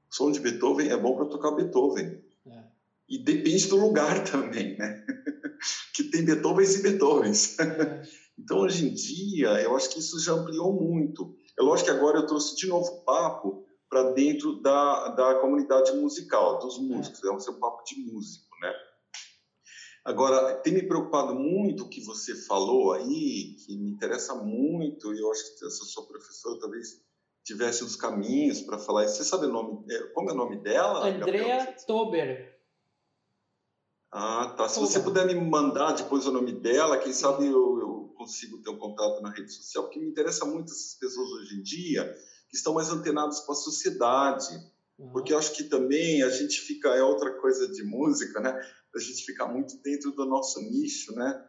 som 0.08 0.32
de 0.32 0.40
Beethoven 0.40 0.88
é 0.88 0.96
bom 0.96 1.14
para 1.14 1.26
tocar 1.26 1.50
Beethoven. 1.50 2.21
É. 3.12 3.14
E 3.14 3.24
depende 3.24 3.68
do 3.68 3.76
lugar 3.76 4.24
também, 4.30 4.76
né? 4.76 5.04
que 5.94 6.04
tem 6.04 6.24
Beethovens 6.24 6.74
e 6.76 6.82
Beethovens. 6.82 7.58
É. 7.58 8.02
então, 8.38 8.60
hoje 8.60 8.88
em 8.88 8.94
dia, 8.94 9.48
eu 9.62 9.76
acho 9.76 9.90
que 9.90 10.00
isso 10.00 10.18
já 10.20 10.32
ampliou 10.32 10.72
muito. 10.72 11.36
É 11.58 11.62
lógico 11.62 11.90
que 11.90 11.96
agora 11.96 12.18
eu 12.18 12.26
trouxe 12.26 12.56
de 12.56 12.66
novo 12.66 12.88
o 12.88 13.04
papo 13.04 13.64
para 13.88 14.12
dentro 14.12 14.60
da, 14.62 15.08
da 15.08 15.34
comunidade 15.34 15.92
musical, 15.92 16.58
dos 16.58 16.78
músicos, 16.78 17.22
é 17.22 17.30
um 17.30 17.38
seu 17.38 17.58
papo 17.58 17.84
de 17.84 18.00
músico, 18.00 18.48
né? 18.62 18.72
Agora, 20.04 20.56
tem 20.62 20.72
me 20.72 20.82
preocupado 20.82 21.34
muito 21.34 21.84
o 21.84 21.88
que 21.88 22.02
você 22.02 22.34
falou 22.34 22.92
aí, 22.92 23.54
que 23.64 23.76
me 23.76 23.90
interessa 23.90 24.34
muito, 24.34 25.14
e 25.14 25.20
eu 25.20 25.30
acho 25.30 25.58
que 25.58 25.66
essa 25.66 25.84
sua 25.84 26.06
professora 26.06 26.58
talvez 26.58 27.02
tivesse 27.44 27.84
os 27.84 27.94
caminhos 27.94 28.62
para 28.62 28.78
falar 28.78 29.04
isso. 29.04 29.16
Você 29.16 29.24
sabe 29.24 29.46
o 29.46 29.52
nome, 29.52 29.84
é, 29.92 29.98
como 30.14 30.30
é 30.30 30.32
o 30.32 30.36
nome 30.36 30.56
dela? 30.56 31.06
Andrea 31.06 31.76
Tober. 31.86 32.51
Ah, 34.12 34.52
tá. 34.58 34.68
Se 34.68 34.78
você 34.78 35.00
puder 35.00 35.26
me 35.26 35.34
mandar 35.34 35.92
depois 35.92 36.26
o 36.26 36.32
nome 36.32 36.52
dela, 36.52 36.98
quem 36.98 37.14
sabe 37.14 37.46
eu, 37.46 37.80
eu 37.80 38.14
consigo 38.14 38.58
ter 38.58 38.68
um 38.68 38.78
contato 38.78 39.22
na 39.22 39.30
rede 39.30 39.50
social, 39.50 39.84
porque 39.84 39.98
me 39.98 40.06
interessa 40.06 40.44
muito 40.44 40.70
essas 40.70 40.94
pessoas 40.94 41.30
hoje 41.30 41.58
em 41.58 41.62
dia, 41.62 42.14
que 42.50 42.54
estão 42.54 42.74
mais 42.74 42.90
antenados 42.90 43.40
com 43.40 43.52
a 43.52 43.54
sociedade. 43.54 44.54
Uhum. 44.98 45.12
Porque 45.12 45.32
eu 45.32 45.38
acho 45.38 45.54
que 45.54 45.64
também 45.64 46.22
a 46.22 46.28
gente 46.28 46.60
fica, 46.60 46.90
é 46.90 47.02
outra 47.02 47.32
coisa 47.40 47.66
de 47.68 47.82
música, 47.82 48.38
né? 48.38 48.54
A 48.94 48.98
gente 48.98 49.24
fica 49.24 49.46
muito 49.46 49.78
dentro 49.78 50.12
do 50.12 50.26
nosso 50.26 50.60
nicho, 50.60 51.14
né? 51.14 51.48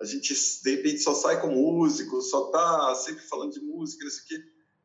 A 0.00 0.06
gente, 0.06 0.34
de 0.64 0.70
repente, 0.76 1.00
só 1.00 1.12
sai 1.12 1.38
como 1.38 1.54
músico, 1.54 2.22
só 2.22 2.50
tá 2.50 2.94
sempre 2.94 3.22
falando 3.24 3.52
de 3.52 3.60
música, 3.60 4.06
isso 4.06 4.22
aqui. 4.24 4.42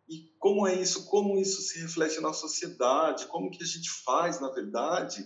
E 0.10 0.36
como 0.38 0.68
é 0.68 0.76
isso? 0.76 1.06
Como 1.06 1.38
isso 1.40 1.62
se 1.62 1.80
reflete 1.80 2.20
na 2.20 2.34
sociedade? 2.34 3.26
Como 3.28 3.50
que 3.50 3.64
a 3.64 3.66
gente 3.66 3.90
faz, 3.90 4.42
na 4.42 4.50
verdade, 4.50 5.26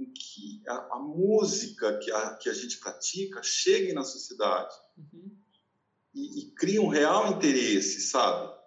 com 0.00 0.12
que 0.12 0.62
a, 0.66 0.96
a 0.96 0.98
música 0.98 1.98
que 1.98 2.10
a, 2.10 2.34
que 2.36 2.48
a 2.48 2.54
gente 2.54 2.78
pratica 2.78 3.42
chegue 3.42 3.92
na 3.92 4.02
sociedade? 4.02 4.74
Uhum. 4.96 5.36
E, 6.14 6.40
e 6.40 6.50
cria 6.52 6.80
um 6.80 6.88
real 6.88 7.28
interesse, 7.28 8.00
sabe? 8.00 8.58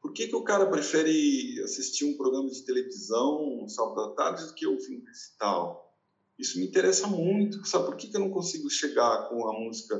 Por 0.00 0.12
que, 0.12 0.28
que 0.28 0.34
o 0.36 0.42
cara 0.42 0.66
prefere 0.66 1.60
assistir 1.62 2.06
um 2.06 2.16
programa 2.16 2.48
de 2.48 2.64
televisão 2.64 3.68
sábado 3.68 4.00
à 4.00 4.14
tarde 4.14 4.46
do 4.46 4.54
que 4.54 4.66
ouvir 4.66 4.96
um 4.96 5.04
recital? 5.04 5.94
Isso 6.38 6.58
me 6.58 6.66
interessa 6.66 7.06
muito. 7.06 7.64
Sabe 7.66 7.84
por 7.84 7.96
que, 7.96 8.08
que 8.08 8.16
eu 8.16 8.20
não 8.20 8.30
consigo 8.30 8.70
chegar 8.70 9.28
com 9.28 9.46
a 9.46 9.52
música 9.52 9.98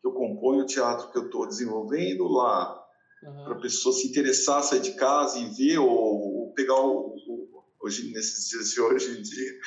que 0.00 0.06
eu 0.06 0.12
componho, 0.12 0.62
o 0.62 0.66
teatro 0.66 1.10
que 1.10 1.18
eu 1.18 1.24
estou 1.24 1.46
desenvolvendo 1.46 2.28
lá, 2.28 2.86
uhum. 3.22 3.44
para 3.44 3.54
a 3.54 3.60
pessoa 3.60 3.94
se 3.94 4.06
interessar, 4.06 4.62
sair 4.62 4.80
de 4.80 4.92
casa 4.92 5.38
e 5.38 5.48
ver, 5.48 5.78
ou, 5.78 5.88
ou 5.88 6.52
pegar 6.52 6.78
o, 6.78 7.16
o, 7.16 7.64
hoje, 7.80 8.12
nesses 8.12 8.48
dias 8.48 8.70
de 8.70 8.80
hoje 8.80 9.18
em 9.18 9.22
dia, 9.22 9.60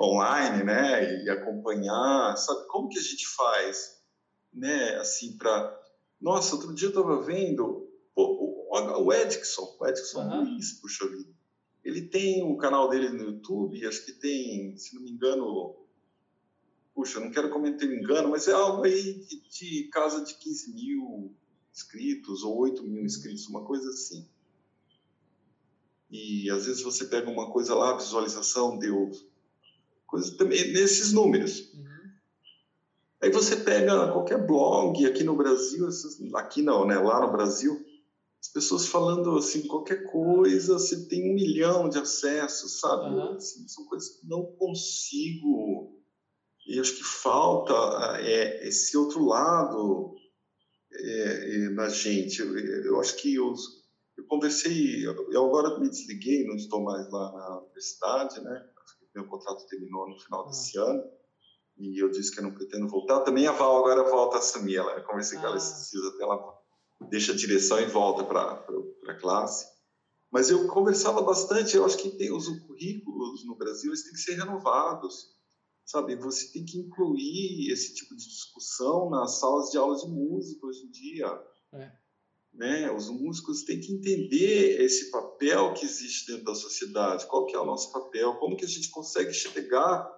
online, 0.00 0.62
né, 0.62 1.24
e 1.24 1.30
acompanhar, 1.30 2.36
sabe? 2.36 2.66
Como 2.68 2.88
que 2.88 2.98
a 2.98 3.02
gente 3.02 3.26
faz, 3.28 4.02
né, 4.52 4.96
assim, 4.96 5.36
para... 5.36 5.82
Nossa, 6.20 6.54
outro 6.54 6.74
dia 6.74 6.86
eu 6.86 6.90
estava 6.90 7.20
vendo, 7.22 7.88
pô, 8.14 8.68
o 8.70 9.12
Edson, 9.12 9.76
o 9.78 9.86
Edson 9.86 10.22
uhum. 10.22 10.44
Luiz, 10.44 10.72
puxa 10.80 11.08
vida. 11.08 11.34
Ele 11.84 12.02
tem 12.02 12.42
o 12.42 12.56
canal 12.56 12.88
dele 12.88 13.10
no 13.10 13.24
YouTube, 13.24 13.86
acho 13.86 14.04
que 14.04 14.12
tem, 14.12 14.76
se 14.76 14.94
não 14.94 15.02
me 15.02 15.10
engano, 15.10 15.76
puxa, 16.94 17.20
não 17.20 17.30
quero 17.30 17.50
cometer 17.50 17.88
um 17.88 17.94
engano, 17.94 18.30
mas 18.30 18.48
é 18.48 18.52
algo 18.52 18.82
aí 18.84 19.20
de, 19.20 19.48
de 19.48 19.88
casa 19.88 20.24
de 20.24 20.34
15 20.34 20.74
mil 20.74 21.34
inscritos 21.72 22.42
ou 22.42 22.56
8 22.56 22.82
mil 22.82 23.04
inscritos, 23.04 23.46
uma 23.46 23.64
coisa 23.64 23.88
assim. 23.90 24.26
E 26.10 26.50
às 26.50 26.66
vezes 26.66 26.82
você 26.82 27.04
pega 27.04 27.30
uma 27.30 27.50
coisa 27.52 27.74
lá, 27.74 27.96
visualização 27.96 28.78
deu 28.78 29.10
coisa 30.06 30.36
também 30.36 30.72
nesses 30.72 31.12
números. 31.12 31.72
Uhum. 31.74 31.86
Aí 33.22 33.30
você 33.30 33.56
pega 33.56 34.12
qualquer 34.12 34.46
blog 34.46 35.04
aqui 35.04 35.24
no 35.24 35.36
Brasil, 35.36 35.88
aqui 36.34 36.62
não, 36.62 36.86
né? 36.86 36.98
Lá 36.98 37.20
no 37.20 37.32
Brasil, 37.32 37.84
as 38.40 38.48
pessoas 38.48 38.86
falando 38.86 39.36
assim, 39.36 39.66
qualquer 39.66 40.04
coisa, 40.04 40.74
você 40.74 41.08
tem 41.08 41.30
um 41.30 41.34
milhão 41.34 41.88
de 41.88 41.98
acessos, 41.98 42.80
sabe? 42.80 43.14
Uhum. 43.14 43.32
Assim, 43.32 43.66
são 43.66 43.84
coisas 43.86 44.10
que 44.10 44.26
não 44.28 44.44
consigo. 44.56 46.00
E 46.66 46.78
acho 46.78 46.96
que 46.96 47.04
falta 47.04 47.72
é, 48.20 48.66
esse 48.66 48.96
outro 48.96 49.24
lado 49.24 50.14
é, 50.92 51.54
é, 51.54 51.68
na 51.70 51.88
gente. 51.88 52.40
Eu, 52.40 52.56
eu 52.58 53.00
acho 53.00 53.16
que 53.16 53.34
eu, 53.34 53.54
eu 54.16 54.24
conversei, 54.26 55.04
eu 55.04 55.44
agora 55.44 55.78
me 55.78 55.88
desliguei, 55.88 56.46
não 56.46 56.56
estou 56.56 56.82
mais 56.82 57.10
lá 57.10 57.32
na 57.32 57.60
universidade, 57.60 58.40
né? 58.42 58.68
Meu 59.16 59.26
contrato 59.26 59.66
terminou 59.66 60.08
no 60.08 60.18
final 60.18 60.46
desse 60.46 60.78
ano 60.78 61.02
e 61.78 62.02
eu 62.02 62.10
disse 62.10 62.32
que 62.32 62.38
eu 62.38 62.44
não 62.44 62.54
pretendo 62.54 62.88
voltar. 62.88 63.20
Também 63.20 63.46
a 63.46 63.52
Val 63.52 63.78
agora 63.78 64.08
volta 64.10 64.36
a 64.36 64.38
assumir. 64.38 64.76
Ela, 64.76 64.92
eu 64.92 65.04
conversei 65.04 65.38
com 65.38 65.46
ela 65.46 65.56
esses 65.56 65.90
dias 65.90 66.04
até 66.06 66.22
ela 66.22 66.58
deixa 67.08 67.32
a 67.32 67.36
direção 67.36 67.80
e 67.80 67.86
volta 67.86 68.24
para 68.24 68.64
a 69.08 69.14
classe. 69.18 69.66
Mas 70.30 70.50
eu 70.50 70.66
conversava 70.68 71.22
bastante, 71.22 71.76
eu 71.76 71.84
acho 71.84 71.96
que 71.98 72.10
tem 72.10 72.32
os 72.32 72.46
currículos 72.66 73.46
no 73.46 73.56
Brasil, 73.56 73.90
eles 73.90 74.02
têm 74.02 74.12
que 74.12 74.18
ser 74.18 74.34
renovados, 74.34 75.34
sabe? 75.84 76.16
Você 76.16 76.52
tem 76.52 76.64
que 76.64 76.78
incluir 76.78 77.70
esse 77.70 77.94
tipo 77.94 78.14
de 78.14 78.24
discussão 78.24 79.08
nas 79.08 79.38
salas 79.38 79.70
de 79.70 79.78
aulas 79.78 80.02
de 80.02 80.08
música 80.08 80.66
hoje 80.66 80.84
em 80.84 80.90
dia. 80.90 81.26
É. 81.74 82.05
Né? 82.56 82.90
Os 82.90 83.10
músicos 83.10 83.64
têm 83.64 83.80
que 83.80 83.92
entender 83.92 84.80
esse 84.80 85.10
papel 85.10 85.74
que 85.74 85.84
existe 85.84 86.26
dentro 86.26 86.44
da 86.44 86.54
sociedade, 86.54 87.26
qual 87.26 87.46
que 87.46 87.54
é 87.54 87.60
o 87.60 87.66
nosso 87.66 87.92
papel, 87.92 88.34
como 88.36 88.56
que 88.56 88.64
a 88.64 88.68
gente 88.68 88.90
consegue 88.90 89.32
chegar 89.32 90.10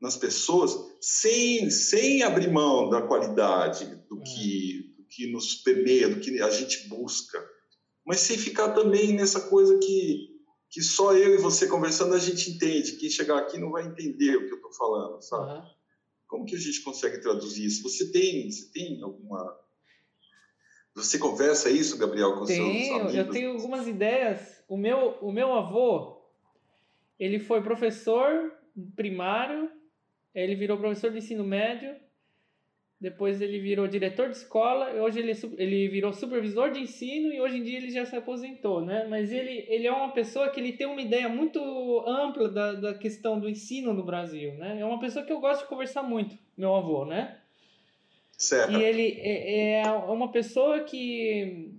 nas 0.00 0.16
pessoas 0.16 0.76
sem, 1.00 1.70
sem 1.70 2.22
abrir 2.22 2.50
mão 2.50 2.88
da 2.88 3.02
qualidade 3.02 3.84
do 4.08 4.20
é. 4.20 4.22
que 4.22 4.92
que 5.14 5.30
nos 5.30 5.56
permeia, 5.56 6.08
do 6.08 6.20
que 6.20 6.40
a 6.40 6.50
gente 6.50 6.88
busca, 6.88 7.38
mas 8.04 8.20
sem 8.20 8.36
ficar 8.38 8.72
também 8.72 9.12
nessa 9.12 9.48
coisa 9.48 9.78
que, 9.78 10.30
que 10.70 10.82
só 10.82 11.14
eu 11.14 11.34
e 11.34 11.38
você 11.38 11.66
conversando 11.68 12.14
a 12.14 12.18
gente 12.18 12.50
entende. 12.50 12.96
Quem 12.96 13.10
chegar 13.10 13.38
aqui 13.38 13.58
não 13.58 13.70
vai 13.70 13.86
entender 13.86 14.36
o 14.36 14.46
que 14.46 14.52
eu 14.52 14.56
estou 14.56 14.72
falando, 14.72 15.20
sabe? 15.22 15.52
Uhum. 15.52 15.70
Como 16.26 16.46
que 16.46 16.56
a 16.56 16.58
gente 16.58 16.80
consegue 16.80 17.20
traduzir 17.20 17.66
isso? 17.66 17.82
Você 17.82 18.10
tem, 18.10 18.50
você 18.50 18.72
tem 18.72 19.02
alguma 19.02 19.54
você 20.94 21.18
conversa 21.18 21.70
isso, 21.70 21.98
Gabriel, 21.98 22.34
com 22.34 22.44
tenho, 22.44 22.84
seus 22.84 23.00
amigos? 23.00 23.14
Eu 23.14 23.30
tenho 23.30 23.52
algumas 23.52 23.86
ideias. 23.88 24.62
O 24.68 24.76
meu, 24.76 25.18
o 25.20 25.32
meu 25.32 25.52
avô, 25.52 26.18
ele 27.18 27.38
foi 27.38 27.62
professor 27.62 28.52
primário, 28.94 29.70
ele 30.34 30.54
virou 30.54 30.78
professor 30.78 31.10
de 31.10 31.18
ensino 31.18 31.44
médio, 31.44 31.94
depois 33.02 33.42
ele 33.42 33.58
virou 33.58 33.88
diretor 33.88 34.28
de 34.28 34.36
escola, 34.36 34.92
hoje 35.02 35.18
ele, 35.18 35.32
ele 35.58 35.88
virou 35.88 36.12
supervisor 36.12 36.70
de 36.70 36.80
ensino 36.80 37.32
e 37.32 37.40
hoje 37.40 37.58
em 37.58 37.64
dia 37.64 37.78
ele 37.78 37.90
já 37.90 38.06
se 38.06 38.14
aposentou, 38.14 38.80
né? 38.80 39.06
Mas 39.08 39.32
ele, 39.32 39.66
ele 39.68 39.88
é 39.88 39.92
uma 39.92 40.12
pessoa 40.12 40.50
que 40.50 40.60
ele 40.60 40.74
tem 40.74 40.86
uma 40.86 41.02
ideia 41.02 41.28
muito 41.28 41.58
ampla 42.06 42.48
da, 42.48 42.72
da 42.74 42.94
questão 42.94 43.40
do 43.40 43.48
ensino 43.48 43.92
no 43.92 44.04
Brasil, 44.04 44.54
né? 44.54 44.78
É 44.78 44.84
uma 44.84 45.00
pessoa 45.00 45.24
que 45.24 45.32
eu 45.32 45.40
gosto 45.40 45.62
de 45.62 45.68
conversar 45.68 46.04
muito, 46.04 46.38
meu 46.56 46.76
avô, 46.76 47.04
né? 47.04 47.41
Certo. 48.42 48.72
E 48.72 48.82
ele 48.82 49.20
é, 49.20 49.82
é 49.82 49.92
uma 49.92 50.32
pessoa 50.32 50.80
que 50.80 51.70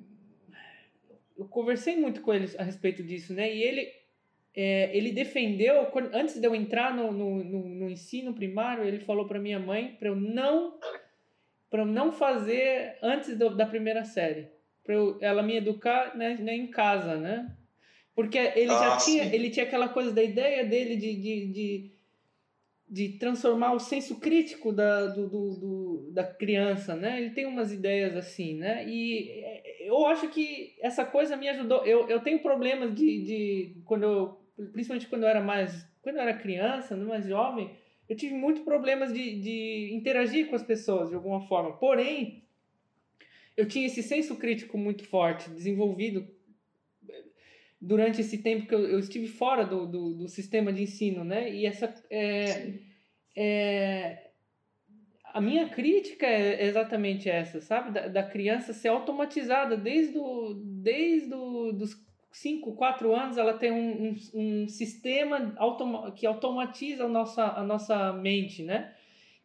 eu 1.38 1.46
conversei 1.46 1.98
muito 1.98 2.22
com 2.22 2.34
ele 2.34 2.50
a 2.58 2.64
respeito 2.64 3.04
disso, 3.04 3.34
né? 3.34 3.54
E 3.54 3.62
ele 3.62 3.92
é, 4.56 4.96
ele 4.96 5.12
defendeu, 5.12 5.92
antes 6.14 6.40
de 6.40 6.48
eu 6.48 6.56
entrar 6.56 6.96
no, 6.96 7.12
no, 7.12 7.44
no, 7.44 7.68
no 7.68 7.90
ensino 7.90 8.34
primário, 8.34 8.86
ele 8.86 9.00
falou 9.00 9.28
para 9.28 9.40
minha 9.40 9.60
mãe 9.60 9.98
para 10.00 10.08
eu 10.08 10.16
não 10.16 10.80
para 11.70 11.84
não 11.86 12.14
fazer 12.14 12.98
antes 13.02 13.38
do, 13.38 13.58
da 13.58 13.66
primeira 13.66 14.06
série, 14.06 14.48
para 14.86 14.94
ela 15.20 15.44
me 15.44 15.58
educar 15.58 16.16
né, 16.16 16.38
né, 16.40 16.56
em 16.56 16.68
casa, 16.68 17.18
né? 17.18 17.54
Porque 18.16 18.38
ele 18.38 18.72
ah, 18.72 18.80
já 18.80 18.98
tinha, 18.98 19.36
ele 19.36 19.50
tinha 19.50 19.66
aquela 19.66 19.90
coisa 19.90 20.14
da 20.14 20.24
ideia 20.24 20.64
dele 20.64 20.96
de, 20.96 21.16
de, 21.16 21.48
de, 21.48 21.92
de 22.94 23.10
transformar 23.18 23.74
o 23.74 23.80
senso 23.80 24.20
crítico 24.20 24.72
da, 24.72 25.08
do, 25.08 25.28
do, 25.28 25.56
do, 25.56 26.12
da 26.12 26.24
criança, 26.24 26.96
né? 26.96 27.20
Ele 27.20 27.32
tem 27.32 27.48
umas 27.48 27.72
ideias 27.74 28.16
assim, 28.16 28.54
né? 28.54 28.88
E 28.88 29.32
é, 29.44 29.90
eu 29.90 30.06
acho 30.06 30.28
que 30.30 30.76
essa 30.80 31.04
coisa 31.04 31.36
me 31.36 31.50
ajudou. 31.50 31.84
Eu, 31.88 32.08
eu 32.08 32.20
tenho 32.20 32.38
problemas 32.44 32.94
de, 32.94 33.24
de 33.24 33.82
quando 33.84 34.04
eu, 34.04 34.38
principalmente 34.72 35.08
quando 35.08 35.24
eu 35.24 35.28
era 35.28 35.42
mais, 35.42 35.84
quando 36.04 36.18
eu 36.18 36.22
era 36.22 36.38
criança, 36.38 36.96
né, 36.96 37.04
mais 37.04 37.26
jovem, 37.26 37.72
eu 38.08 38.16
tive 38.16 38.36
muitos 38.36 38.62
problemas 38.62 39.12
de, 39.12 39.42
de 39.42 39.90
interagir 39.92 40.48
com 40.48 40.56
as 40.56 40.62
pessoas 40.62 41.10
de 41.10 41.16
alguma 41.16 41.42
forma. 41.48 41.76
Porém, 41.78 42.44
eu 43.58 43.68
tinha 43.68 43.88
esse 43.88 44.04
senso 44.04 44.36
crítico 44.36 44.78
muito 44.78 45.04
forte, 45.04 45.50
desenvolvido 45.50 46.28
durante 47.86 48.22
esse 48.22 48.38
tempo 48.38 48.66
que 48.66 48.74
eu, 48.74 48.88
eu 48.88 49.00
estive 49.00 49.28
fora 49.28 49.66
do, 49.66 49.86
do, 49.86 50.14
do, 50.14 50.28
sistema 50.30 50.72
de 50.72 50.84
ensino, 50.84 51.26
né? 51.26 51.54
E 51.54 51.66
essa 51.66 51.94
é, 52.10 52.76
é, 53.36 54.30
a 55.34 55.42
minha 55.42 55.68
crítica 55.68 56.26
é 56.26 56.66
exatamente 56.66 57.30
essa, 57.30 57.60
sabe? 57.60 57.92
Da, 57.92 58.08
da 58.08 58.24
criança 58.24 58.72
ser 58.72 58.88
automatizada 58.88 59.76
desde, 59.76 60.14
do, 60.14 60.54
desde 60.82 61.30
do, 61.30 61.74
dos 61.74 61.94
5, 62.32 62.74
4 62.74 63.14
anos, 63.14 63.38
ela 63.38 63.54
tem 63.54 63.72
um, 63.72 64.16
um, 64.34 64.64
um 64.64 64.68
sistema 64.70 65.54
automa 65.58 66.14
que 66.14 66.26
automatiza 66.26 67.04
a 67.04 67.10
nossa, 67.10 67.44
a 67.44 67.64
nossa 67.64 68.14
mente, 68.14 68.64
né? 68.64 68.94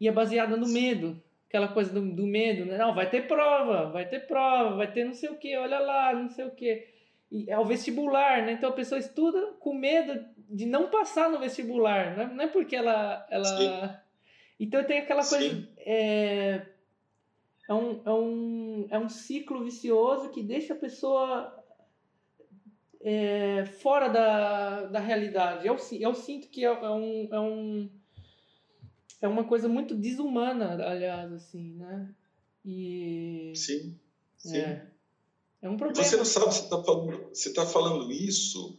E 0.00 0.06
é 0.06 0.12
baseada 0.12 0.56
no 0.56 0.68
medo, 0.68 1.20
aquela 1.48 1.66
coisa 1.66 1.92
do, 1.92 2.14
do 2.14 2.24
medo, 2.24 2.64
né? 2.64 2.78
Não, 2.78 2.94
vai 2.94 3.10
ter 3.10 3.26
prova, 3.26 3.90
vai 3.90 4.08
ter 4.08 4.28
prova, 4.28 4.76
vai 4.76 4.92
ter 4.92 5.04
não 5.04 5.12
sei 5.12 5.28
o 5.28 5.36
que, 5.36 5.56
olha 5.56 5.80
lá, 5.80 6.14
não 6.14 6.28
sei 6.28 6.44
o 6.44 6.52
que 6.52 6.97
é 7.46 7.58
o 7.58 7.64
vestibular, 7.64 8.44
né? 8.44 8.52
Então 8.52 8.70
a 8.70 8.74
pessoa 8.74 8.98
estuda 8.98 9.52
com 9.60 9.74
medo 9.74 10.24
de 10.48 10.64
não 10.64 10.88
passar 10.88 11.30
no 11.30 11.38
vestibular, 11.38 12.16
né? 12.16 12.30
não 12.32 12.44
é 12.44 12.48
porque 12.48 12.74
ela. 12.74 13.26
ela... 13.30 14.02
Então 14.58 14.82
tem 14.84 14.98
aquela 14.98 15.24
coisa. 15.24 15.68
É, 15.78 16.66
é, 17.68 17.74
um, 17.74 18.02
é, 18.04 18.12
um, 18.12 18.86
é 18.90 18.98
um 18.98 19.08
ciclo 19.08 19.62
vicioso 19.62 20.30
que 20.30 20.42
deixa 20.42 20.72
a 20.72 20.76
pessoa 20.76 21.54
é, 23.00 23.64
fora 23.66 24.08
da, 24.08 24.84
da 24.86 25.00
realidade. 25.00 25.66
Eu, 25.66 25.76
eu 26.00 26.14
sinto 26.14 26.48
que 26.48 26.64
é, 26.64 26.68
é, 26.68 26.90
um, 26.90 27.28
é, 27.30 27.40
um, 27.40 27.90
é 29.22 29.28
uma 29.28 29.44
coisa 29.44 29.68
muito 29.68 29.94
desumana, 29.94 30.72
aliás, 30.84 31.32
assim, 31.32 31.74
né? 31.74 32.14
E, 32.64 33.52
sim, 33.54 33.98
sim. 34.36 34.58
É. 34.58 34.86
É 35.60 35.68
um 35.68 35.76
problema. 35.76 36.04
Você 36.04 36.16
não 36.16 36.24
sabe, 36.24 36.46
você 36.46 36.62
está 36.62 36.82
falando, 36.82 37.32
tá 37.54 37.66
falando 37.66 38.12
isso. 38.12 38.78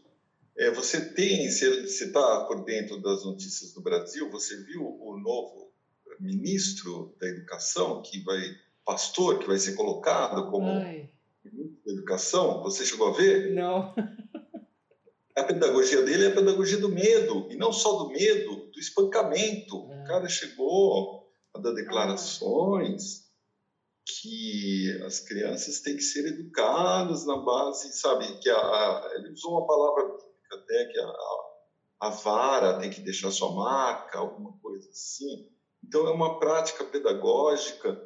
É, 0.58 0.72
você 0.72 1.14
tem, 1.14 1.50
você 1.50 1.88
está 1.88 2.46
por 2.46 2.64
dentro 2.64 3.02
das 3.02 3.24
notícias 3.26 3.74
do 3.74 3.82
Brasil. 3.82 4.30
Você 4.32 4.64
viu 4.64 4.84
o 4.84 5.18
novo 5.18 5.72
ministro 6.20 7.16
da 7.20 7.28
Educação 7.28 8.02
que 8.02 8.24
vai, 8.24 8.42
pastor, 8.86 9.40
que 9.40 9.48
vai 9.48 9.58
ser 9.58 9.74
colocado 9.74 10.50
como 10.50 10.68
Ai. 10.68 11.10
ministro 11.44 11.82
da 11.86 11.92
Educação? 11.94 12.64
Você 12.64 12.86
chegou 12.86 13.10
a 13.10 13.18
ver? 13.18 13.54
Não. 13.54 13.94
A 15.36 15.44
pedagogia 15.44 16.02
dele 16.02 16.26
é 16.26 16.28
a 16.28 16.36
pedagogia 16.36 16.78
do 16.78 16.90
medo 16.90 17.48
e 17.50 17.56
não 17.56 17.72
só 17.72 18.04
do 18.04 18.10
medo, 18.10 18.70
do 18.74 18.78
espancamento. 18.78 19.90
Ah. 19.90 20.02
O 20.02 20.04
cara 20.06 20.28
chegou 20.28 21.32
a 21.54 21.60
dar 21.60 21.72
declarações 21.72 23.29
que 24.10 25.01
as 25.05 25.20
crianças 25.20 25.80
têm 25.82 25.95
que 25.95 26.01
ser 26.01 26.26
educadas 26.28 27.26
na 27.26 27.38
base, 27.38 27.91
sabe, 27.93 28.39
que 28.39 28.49
a, 28.49 28.57
a 28.57 29.12
ele 29.16 29.32
usou 29.32 29.53
uma 29.53 29.68
palavra 29.68 30.03
bíblica 30.05 30.55
até, 30.55 30.86
que 30.86 30.99
a, 30.99 31.14
a 32.01 32.10
vara 32.10 32.80
tem 32.80 32.89
que 32.89 33.01
deixar 33.01 33.32
sua 33.32 33.53
marca, 33.53 34.20
alguma 34.20 34.57
coisa 34.60 34.89
assim. 34.89 35.49
Então, 35.84 36.07
é 36.07 36.12
uma 36.12 36.39
prática 36.39 36.84
pedagógica 36.84 38.01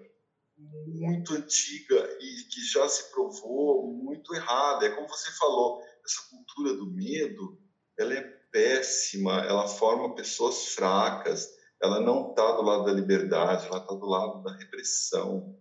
muito 0.58 1.34
antiga 1.34 2.18
e 2.20 2.44
que 2.50 2.62
já 2.66 2.88
se 2.88 3.12
provou 3.12 3.88
muito 3.88 4.34
errada. 4.36 4.86
É 4.86 4.92
como 4.92 5.08
você 5.08 5.32
falou, 5.32 5.82
essa 6.06 6.30
cultura 6.30 6.76
do 6.76 6.92
medo, 6.92 7.60
ela 7.98 8.14
é 8.14 8.22
péssima, 8.52 9.44
ela 9.46 9.68
forma 9.68 10.16
pessoas 10.16 10.68
fracas, 10.70 11.50
ela 11.82 12.00
não 12.00 12.30
está 12.30 12.52
do 12.52 12.62
lado 12.62 12.86
da 12.86 12.94
liberdade, 12.94 13.66
ela 13.68 13.80
está 13.80 13.94
do 13.94 14.06
lado 14.06 14.44
da 14.44 14.56
repressão 14.56 15.60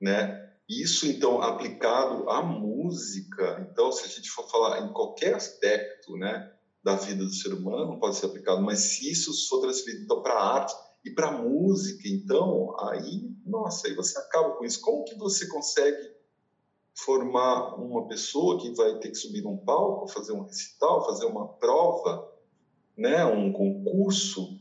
né? 0.00 0.46
Isso, 0.68 1.06
então, 1.06 1.40
aplicado 1.40 2.28
à 2.28 2.42
música, 2.42 3.66
então, 3.70 3.92
se 3.92 4.04
a 4.04 4.08
gente 4.08 4.28
for 4.30 4.50
falar 4.50 4.80
em 4.80 4.92
qualquer 4.92 5.34
aspecto, 5.34 6.16
né, 6.16 6.52
da 6.82 6.96
vida 6.96 7.24
do 7.24 7.32
ser 7.32 7.52
humano, 7.52 8.00
pode 8.00 8.16
ser 8.16 8.26
aplicado, 8.26 8.62
mas 8.62 8.80
se 8.80 9.10
isso 9.10 9.48
for 9.48 9.60
transferido 9.60 10.04
então, 10.04 10.22
para 10.22 10.34
a 10.34 10.54
arte 10.54 10.74
e 11.04 11.10
para 11.10 11.28
a 11.28 11.38
música, 11.38 12.08
então, 12.08 12.74
aí, 12.80 13.32
nossa, 13.44 13.86
aí 13.86 13.94
você 13.94 14.18
acaba 14.18 14.56
com 14.56 14.64
isso. 14.64 14.80
Como 14.80 15.04
que 15.04 15.14
você 15.16 15.46
consegue 15.46 16.16
formar 16.94 17.76
uma 17.76 18.08
pessoa 18.08 18.60
que 18.60 18.74
vai 18.74 18.98
ter 18.98 19.10
que 19.10 19.16
subir 19.16 19.42
num 19.42 19.56
palco, 19.56 20.08
fazer 20.08 20.32
um 20.32 20.42
recital, 20.42 21.06
fazer 21.06 21.26
uma 21.26 21.46
prova, 21.46 22.28
né, 22.96 23.24
um 23.24 23.52
concurso, 23.52 24.58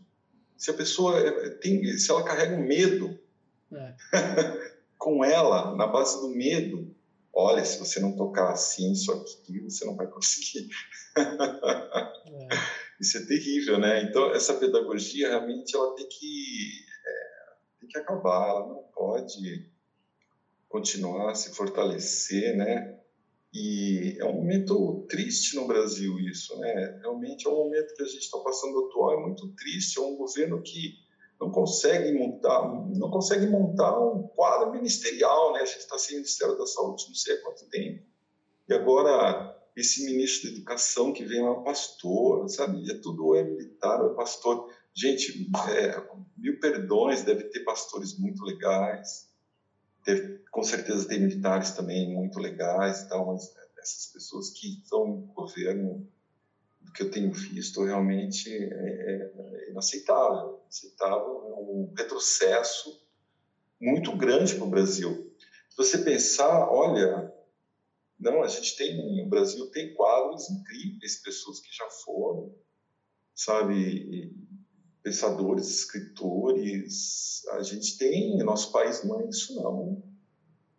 se 0.58 0.70
a 0.70 0.74
pessoa 0.74 1.18
é, 1.20 1.50
tem, 1.50 1.98
se 1.98 2.12
ela 2.12 2.24
carrega 2.24 2.56
um 2.56 2.66
medo, 2.66 3.18
é. 3.72 3.96
com 5.06 5.24
ela, 5.24 5.76
na 5.76 5.86
base 5.86 6.20
do 6.20 6.30
medo. 6.30 6.92
Olha, 7.32 7.64
se 7.64 7.78
você 7.78 8.00
não 8.00 8.16
tocar 8.16 8.52
assim, 8.52 8.92
isso 8.92 9.12
aqui, 9.12 9.60
você 9.60 9.86
não 9.86 9.96
vai 9.96 10.08
conseguir. 10.10 10.68
É. 11.16 12.48
Isso 13.00 13.18
é 13.18 13.26
terrível, 13.26 13.78
né? 13.78 14.02
Então, 14.02 14.34
essa 14.34 14.56
pedagogia 14.56 15.30
realmente 15.30 15.76
ela 15.76 15.94
tem 15.94 16.08
que, 16.08 16.86
é, 17.06 17.80
tem 17.80 17.90
que 17.90 17.98
acabar, 18.00 18.50
ela 18.50 18.68
não 18.68 18.84
pode 18.96 19.70
continuar 20.68 21.32
a 21.32 21.36
se 21.36 21.54
fortalecer, 21.54 22.56
né? 22.58 22.98
E 23.54 24.18
é 24.20 24.26
um 24.26 24.34
momento 24.34 25.06
triste 25.08 25.56
no 25.56 25.68
Brasil 25.68 26.20
isso, 26.20 26.58
né? 26.58 27.00
Realmente 27.02 27.46
é 27.46 27.50
um 27.50 27.56
momento 27.56 27.94
que 27.94 28.02
a 28.02 28.08
gente 28.08 28.24
está 28.24 28.40
passando 28.40 28.86
atual, 28.86 29.20
é 29.20 29.22
muito 29.22 29.48
triste, 29.56 30.00
é 30.00 30.02
um 30.02 30.16
governo 30.16 30.62
que 30.64 31.05
não 31.40 31.52
consegue 31.52 32.18
montar, 32.18 32.68
não 32.96 33.10
consegue 33.10 33.48
montar 33.48 34.00
um 34.00 34.28
quadro 34.30 34.72
ministerial, 34.72 35.54
né? 35.54 35.62
A 35.62 35.66
gente 35.66 35.80
está 35.80 35.98
sem 35.98 36.18
Ministério 36.18 36.58
da 36.58 36.66
Saúde 36.66 37.06
não 37.08 37.16
sei 37.16 37.36
há 37.36 37.42
quanto 37.42 37.70
tempo. 37.70 38.04
E 38.70 38.74
agora 38.74 39.56
esse 39.76 40.06
ministro 40.06 40.50
da 40.50 40.56
Educação 40.56 41.12
que 41.12 41.26
vem 41.26 41.42
lá 41.42 41.56
pastor, 41.62 42.50
sabe? 42.50 42.90
É 42.90 42.96
tudo 42.96 43.36
é 43.36 43.44
militar, 43.44 44.04
é 44.06 44.14
pastor. 44.14 44.74
Gente, 44.94 45.52
é, 45.72 46.02
mil 46.38 46.60
perdões, 46.60 47.24
deve 47.24 47.44
ter 47.46 47.60
pastores 47.62 48.18
muito 48.18 48.44
legais, 48.46 49.30
com 50.52 50.64
certeza 50.64 51.08
tem 51.08 51.20
militares 51.20 51.72
também 51.72 52.14
muito 52.14 52.40
legais 52.40 53.02
e 53.02 53.10
tal, 53.10 53.26
mas 53.26 53.54
essas 53.78 54.08
pessoas 54.08 54.52
que 54.52 54.80
estão 54.82 55.06
no 55.06 55.18
governo 55.34 56.08
do 56.86 56.92
que 56.92 57.04
eu 57.04 57.12
tenho 57.12 57.32
visto 57.32 57.84
realmente 57.84 58.50
é, 58.50 59.32
é 59.66 59.70
inaceitável. 59.72 60.62
Inaceitável, 60.64 61.44
é 61.48 61.54
um 61.54 61.94
retrocesso 61.98 63.02
muito 63.82 64.16
grande 64.16 64.56
para 64.56 64.64
o 64.64 64.70
Brasil. 64.70 65.36
Se 65.70 65.78
você 65.78 65.98
pensar, 65.98 66.70
olha, 66.70 67.34
não, 68.20 68.42
a 68.42 68.48
gente 68.48 68.78
tem, 68.78 69.24
o 69.26 69.28
Brasil 69.28 69.70
tem 69.72 69.94
quadros 69.94 70.50
incríveis, 70.50 71.22
pessoas 71.22 71.60
que 71.60 71.76
já 71.76 71.90
foram, 71.90 72.56
sabe, 73.34 74.34
pensadores, 75.04 75.70
escritores, 75.70 77.44
a 77.50 77.62
gente 77.62 77.98
tem, 77.98 78.38
nosso 78.38 78.72
país 78.72 79.04
não 79.04 79.20
é 79.20 79.28
isso 79.28 79.56
não. 79.56 80.02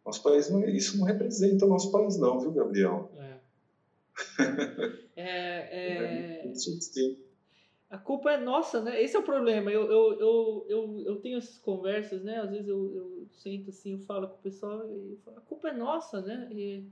Nosso 0.05 0.23
país 0.23 0.49
não 0.49 0.63
é 0.63 0.71
isso, 0.71 0.97
não 0.97 1.05
representa 1.05 1.67
o 1.67 1.69
nosso 1.69 1.91
país 1.91 2.17
não, 2.17 2.41
viu, 2.41 2.53
Gabriel? 2.53 3.13
É. 3.19 5.03
É, 5.17 6.43
é... 6.43 6.53
A 7.89 7.97
culpa 7.97 8.33
é 8.33 8.37
nossa, 8.37 8.83
né? 8.83 9.01
Esse 9.01 9.17
é 9.17 9.19
o 9.19 9.23
problema. 9.23 9.71
Eu, 9.71 9.91
eu, 9.91 10.21
eu, 10.21 10.67
eu, 10.69 11.03
eu 11.07 11.17
tenho 11.17 11.39
essas 11.39 11.59
conversas, 11.59 12.23
né? 12.23 12.39
Às 12.39 12.51
vezes 12.51 12.69
eu, 12.69 12.95
eu 12.95 13.29
sento 13.33 13.71
assim, 13.71 13.93
eu 13.93 14.01
falo 14.01 14.29
com 14.29 14.35
o 14.35 14.43
pessoal 14.43 14.85
e 14.91 15.17
falo, 15.25 15.39
a 15.39 15.41
culpa 15.41 15.69
é 15.69 15.73
nossa, 15.73 16.21
né? 16.21 16.49
E 16.53 16.85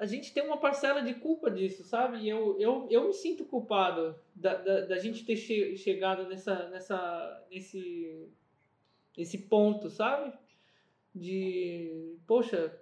a 0.00 0.06
gente 0.06 0.32
tem 0.32 0.42
uma 0.42 0.56
parcela 0.56 1.02
de 1.02 1.14
culpa 1.14 1.50
disso, 1.50 1.84
sabe? 1.84 2.18
E 2.18 2.28
eu, 2.28 2.58
eu, 2.58 2.88
eu 2.90 3.06
me 3.06 3.12
sinto 3.12 3.44
culpado 3.44 4.18
da, 4.34 4.56
da, 4.56 4.80
da 4.86 4.98
gente 4.98 5.24
ter 5.24 5.36
che 5.36 5.76
chegado 5.76 6.26
nessa, 6.26 6.68
nessa, 6.70 7.46
nesse, 7.50 8.26
nesse 9.16 9.38
ponto, 9.38 9.90
sabe? 9.90 10.32
De, 11.14 12.16
poxa, 12.26 12.74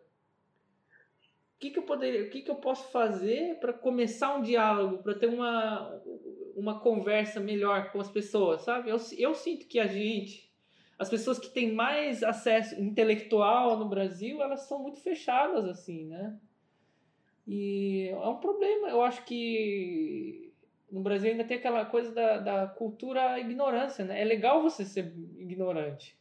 que, 1.58 1.70
que 1.70 1.78
eu 1.78 1.82
poderia, 1.82 2.22
o 2.22 2.30
que, 2.30 2.42
que 2.42 2.50
eu 2.50 2.56
posso 2.56 2.90
fazer 2.90 3.58
para 3.58 3.72
começar 3.72 4.36
um 4.36 4.42
diálogo, 4.42 5.02
para 5.02 5.14
ter 5.14 5.26
uma, 5.26 6.00
uma 6.54 6.80
conversa 6.80 7.40
melhor 7.40 7.90
com 7.90 8.00
as 8.00 8.10
pessoas, 8.10 8.62
sabe? 8.62 8.90
Eu, 8.90 8.98
eu 9.16 9.34
sinto 9.34 9.66
que 9.66 9.78
a 9.78 9.86
gente, 9.86 10.52
as 10.98 11.08
pessoas 11.08 11.38
que 11.38 11.48
têm 11.48 11.72
mais 11.72 12.22
acesso 12.22 12.80
intelectual 12.80 13.76
no 13.76 13.88
Brasil, 13.88 14.42
elas 14.42 14.62
são 14.62 14.82
muito 14.82 15.00
fechadas 15.00 15.64
assim, 15.64 16.06
né? 16.06 16.38
E 17.46 18.08
é 18.10 18.28
um 18.28 18.36
problema. 18.36 18.88
Eu 18.88 19.00
acho 19.02 19.24
que 19.24 20.52
no 20.90 21.00
Brasil 21.00 21.30
ainda 21.30 21.44
tem 21.44 21.56
aquela 21.56 21.84
coisa 21.86 22.12
da, 22.12 22.38
da 22.38 22.66
cultura 22.66 23.38
ignorância, 23.38 24.04
né? 24.04 24.20
É 24.20 24.24
legal 24.24 24.62
você 24.62 24.84
ser 24.84 25.14
ignorante. 25.38 26.17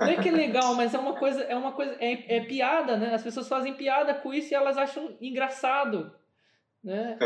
Não 0.00 0.08
é 0.08 0.22
que 0.22 0.28
é 0.28 0.32
legal, 0.32 0.74
mas 0.74 0.94
é 0.94 0.98
uma 0.98 1.14
coisa, 1.14 1.42
é 1.42 1.56
uma 1.56 1.72
coisa, 1.72 1.96
é, 1.98 2.36
é 2.36 2.44
piada, 2.44 2.96
né? 2.96 3.14
As 3.14 3.22
pessoas 3.22 3.48
fazem 3.48 3.74
piada 3.74 4.14
com 4.14 4.32
isso 4.32 4.52
e 4.52 4.54
elas 4.54 4.78
acham 4.78 5.16
engraçado, 5.20 6.12
né? 6.82 7.18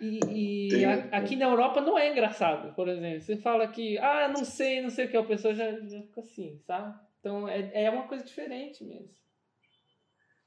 E, 0.00 0.68
e 0.74 0.84
a, 0.84 0.94
aqui 1.12 1.36
na 1.36 1.46
Europa 1.46 1.80
não 1.80 1.98
é 1.98 2.10
engraçado, 2.10 2.74
por 2.74 2.88
exemplo. 2.88 3.20
Você 3.20 3.36
fala 3.36 3.66
que, 3.68 3.98
ah, 3.98 4.28
não 4.28 4.44
sei, 4.44 4.82
não 4.82 4.90
sei 4.90 5.06
o 5.06 5.10
que, 5.10 5.16
a 5.16 5.22
pessoa 5.22 5.54
já, 5.54 5.72
já 5.72 6.02
fica 6.02 6.20
assim, 6.20 6.58
sabe? 6.66 6.94
Então 7.20 7.48
é, 7.48 7.84
é 7.84 7.90
uma 7.90 8.06
coisa 8.06 8.24
diferente 8.24 8.84
mesmo. 8.84 9.08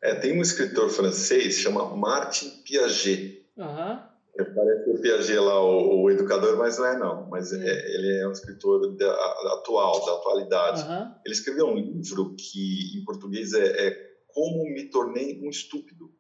É, 0.01 0.15
tem 0.15 0.37
um 0.37 0.41
escritor 0.41 0.89
francês 0.89 1.55
chama 1.55 1.95
Martin 1.95 2.49
Piaget. 2.63 3.45
Uhum. 3.57 3.99
Parece 4.43 4.89
o 4.89 5.01
Piaget 5.01 5.39
lá, 5.39 5.61
o, 5.61 6.03
o, 6.03 6.11
educador, 6.11 6.57
mas 6.57 6.77
não 6.77 6.85
é 6.85 6.97
não. 6.97 7.27
Mas 7.29 7.51
é, 7.51 7.95
ele 7.95 8.21
é 8.21 8.27
um 8.27 8.31
escritor 8.31 8.95
da, 8.95 9.11
atual, 9.53 10.05
da 10.05 10.13
atualidade. 10.13 10.83
Uhum. 10.83 11.15
Ele 11.25 11.33
escreveu 11.33 11.67
um 11.67 11.75
livro 11.75 12.35
que, 12.35 12.97
em 12.97 13.03
português, 13.03 13.53
é, 13.53 13.87
é 13.87 14.11
Como 14.27 14.63
Me 14.65 14.89
Tornei 14.89 15.39
um 15.41 15.49
Estúpido. 15.49 16.11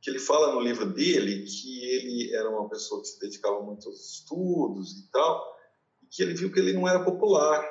Que 0.00 0.08
ele 0.08 0.18
fala 0.18 0.54
no 0.54 0.60
livro 0.60 0.86
dele 0.86 1.44
que 1.44 1.84
ele 1.84 2.34
era 2.34 2.48
uma 2.48 2.68
pessoa 2.68 3.02
que 3.02 3.08
se 3.08 3.20
dedicava 3.20 3.60
muito 3.62 3.86
aos 3.86 4.14
estudos 4.14 4.98
e 4.98 5.10
tal, 5.10 5.44
e 6.02 6.06
que 6.06 6.22
ele 6.22 6.32
viu 6.32 6.50
que 6.50 6.58
ele 6.58 6.72
não 6.72 6.88
era 6.88 7.04
popular. 7.04 7.62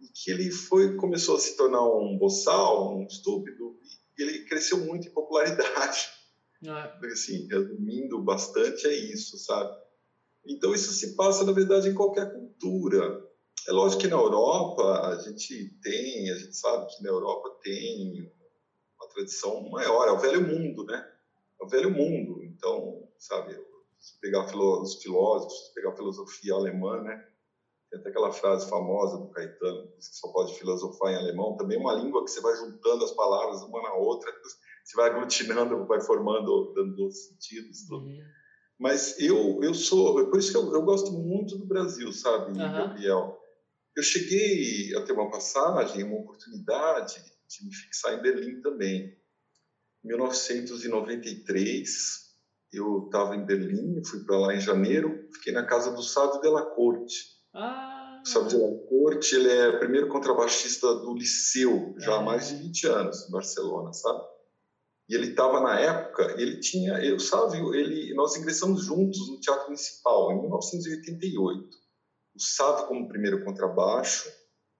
E 0.00 0.08
que 0.08 0.32
ele 0.32 0.50
foi 0.50 0.96
começou 0.96 1.36
a 1.36 1.38
se 1.38 1.56
tornar 1.56 1.86
um 1.86 2.18
boçal, 2.18 2.96
um 2.96 3.06
estúpido, 3.06 3.78
e 4.18 4.22
ele 4.22 4.44
cresceu 4.46 4.78
muito 4.78 5.06
em 5.06 5.12
popularidade. 5.12 6.21
É. 6.64 7.06
Assim, 7.06 7.46
resumindo 7.48 8.22
bastante, 8.22 8.86
é 8.86 8.94
isso, 8.94 9.36
sabe? 9.38 9.76
Então, 10.46 10.74
isso 10.74 10.92
se 10.92 11.14
passa, 11.16 11.44
na 11.44 11.52
verdade, 11.52 11.88
em 11.88 11.94
qualquer 11.94 12.32
cultura. 12.32 13.28
É 13.68 13.72
lógico 13.72 14.02
que 14.02 14.08
na 14.08 14.16
Europa 14.16 15.08
a 15.08 15.18
gente 15.20 15.70
tem, 15.82 16.30
a 16.30 16.36
gente 16.36 16.56
sabe 16.56 16.86
que 16.88 17.02
na 17.02 17.10
Europa 17.10 17.58
tem 17.62 18.32
uma 19.00 19.08
tradição 19.08 19.68
maior, 19.70 20.08
é 20.08 20.12
o 20.12 20.18
velho 20.18 20.42
mundo, 20.46 20.84
né? 20.84 21.08
É 21.60 21.64
o 21.64 21.68
velho 21.68 21.90
mundo. 21.90 22.42
Então, 22.44 23.08
sabe, 23.18 23.56
se 24.00 24.18
pegar 24.20 24.44
os 24.46 24.94
filósofos, 24.96 25.68
se 25.68 25.74
pegar 25.74 25.90
a 25.90 25.96
filosofia 25.96 26.54
alemã, 26.54 27.00
né? 27.02 27.24
Tem 27.90 28.00
até 28.00 28.08
aquela 28.08 28.32
frase 28.32 28.68
famosa 28.68 29.18
do 29.18 29.28
Caetano, 29.28 29.92
que 29.92 30.02
só 30.02 30.28
pode 30.32 30.54
filosofar 30.58 31.12
em 31.12 31.16
alemão. 31.16 31.56
Também 31.56 31.76
é 31.76 31.80
uma 31.80 31.94
língua 31.94 32.24
que 32.24 32.30
você 32.30 32.40
vai 32.40 32.56
juntando 32.56 33.04
as 33.04 33.12
palavras 33.12 33.62
uma 33.62 33.82
na 33.82 33.94
outra, 33.94 34.32
você 34.84 34.96
vai 34.96 35.10
aglutinando, 35.10 35.86
vai 35.86 36.00
formando, 36.00 36.72
dando 36.74 37.02
outros 37.02 37.26
sentidos. 37.26 37.88
Uhum. 37.90 38.18
Mas 38.78 39.18
eu, 39.20 39.60
eu 39.62 39.74
sou, 39.74 40.28
por 40.28 40.38
isso 40.38 40.50
que 40.50 40.56
eu, 40.56 40.72
eu 40.72 40.82
gosto 40.82 41.12
muito 41.12 41.56
do 41.56 41.66
Brasil, 41.66 42.12
sabe, 42.12 42.52
uhum. 42.52 42.58
Gabriel? 42.58 43.38
Eu 43.96 44.02
cheguei 44.02 44.94
a 44.96 45.02
ter 45.02 45.12
uma 45.12 45.30
passagem, 45.30 46.04
uma 46.04 46.18
oportunidade 46.18 47.22
de 47.48 47.64
me 47.64 47.74
fixar 47.74 48.14
em 48.14 48.22
Berlim 48.22 48.60
também. 48.60 49.16
Em 50.04 50.08
1993, 50.08 52.22
eu 52.72 53.04
estava 53.04 53.36
em 53.36 53.44
Berlim, 53.44 54.02
fui 54.04 54.24
para 54.24 54.38
lá 54.38 54.54
em 54.54 54.60
janeiro, 54.60 55.28
fiquei 55.34 55.52
na 55.52 55.64
casa 55.64 55.92
do 55.92 56.02
Sávio 56.02 56.40
Della 56.40 56.64
Corte 56.74 57.32
ah. 57.54 58.22
Sabe 58.24 58.50
de 58.50 58.56
Corte, 58.88 59.34
ele 59.34 59.50
é 59.50 59.68
o 59.68 59.78
primeiro 59.78 60.08
contrabaixista 60.08 60.94
do 60.94 61.14
Liceu, 61.14 61.94
já 61.98 62.16
há 62.16 62.22
é. 62.22 62.24
mais 62.24 62.48
de 62.48 62.56
20 62.56 62.86
anos, 62.86 63.28
em 63.28 63.30
Barcelona, 63.30 63.92
sabe? 63.92 64.22
E 65.12 65.14
ele 65.14 65.28
estava 65.28 65.60
na 65.60 65.78
época, 65.78 66.36
ele 66.40 66.58
tinha, 66.58 66.94
eu 67.04 67.18
Sávio, 67.18 67.74
ele, 67.74 68.14
nós 68.14 68.34
ingressamos 68.34 68.86
juntos 68.86 69.28
no 69.28 69.38
Teatro 69.38 69.66
Municipal 69.66 70.32
em 70.32 70.40
1988. 70.40 71.68
O 72.34 72.40
Sávio 72.40 72.86
como 72.86 73.08
primeiro 73.08 73.44
contrabaixo 73.44 74.32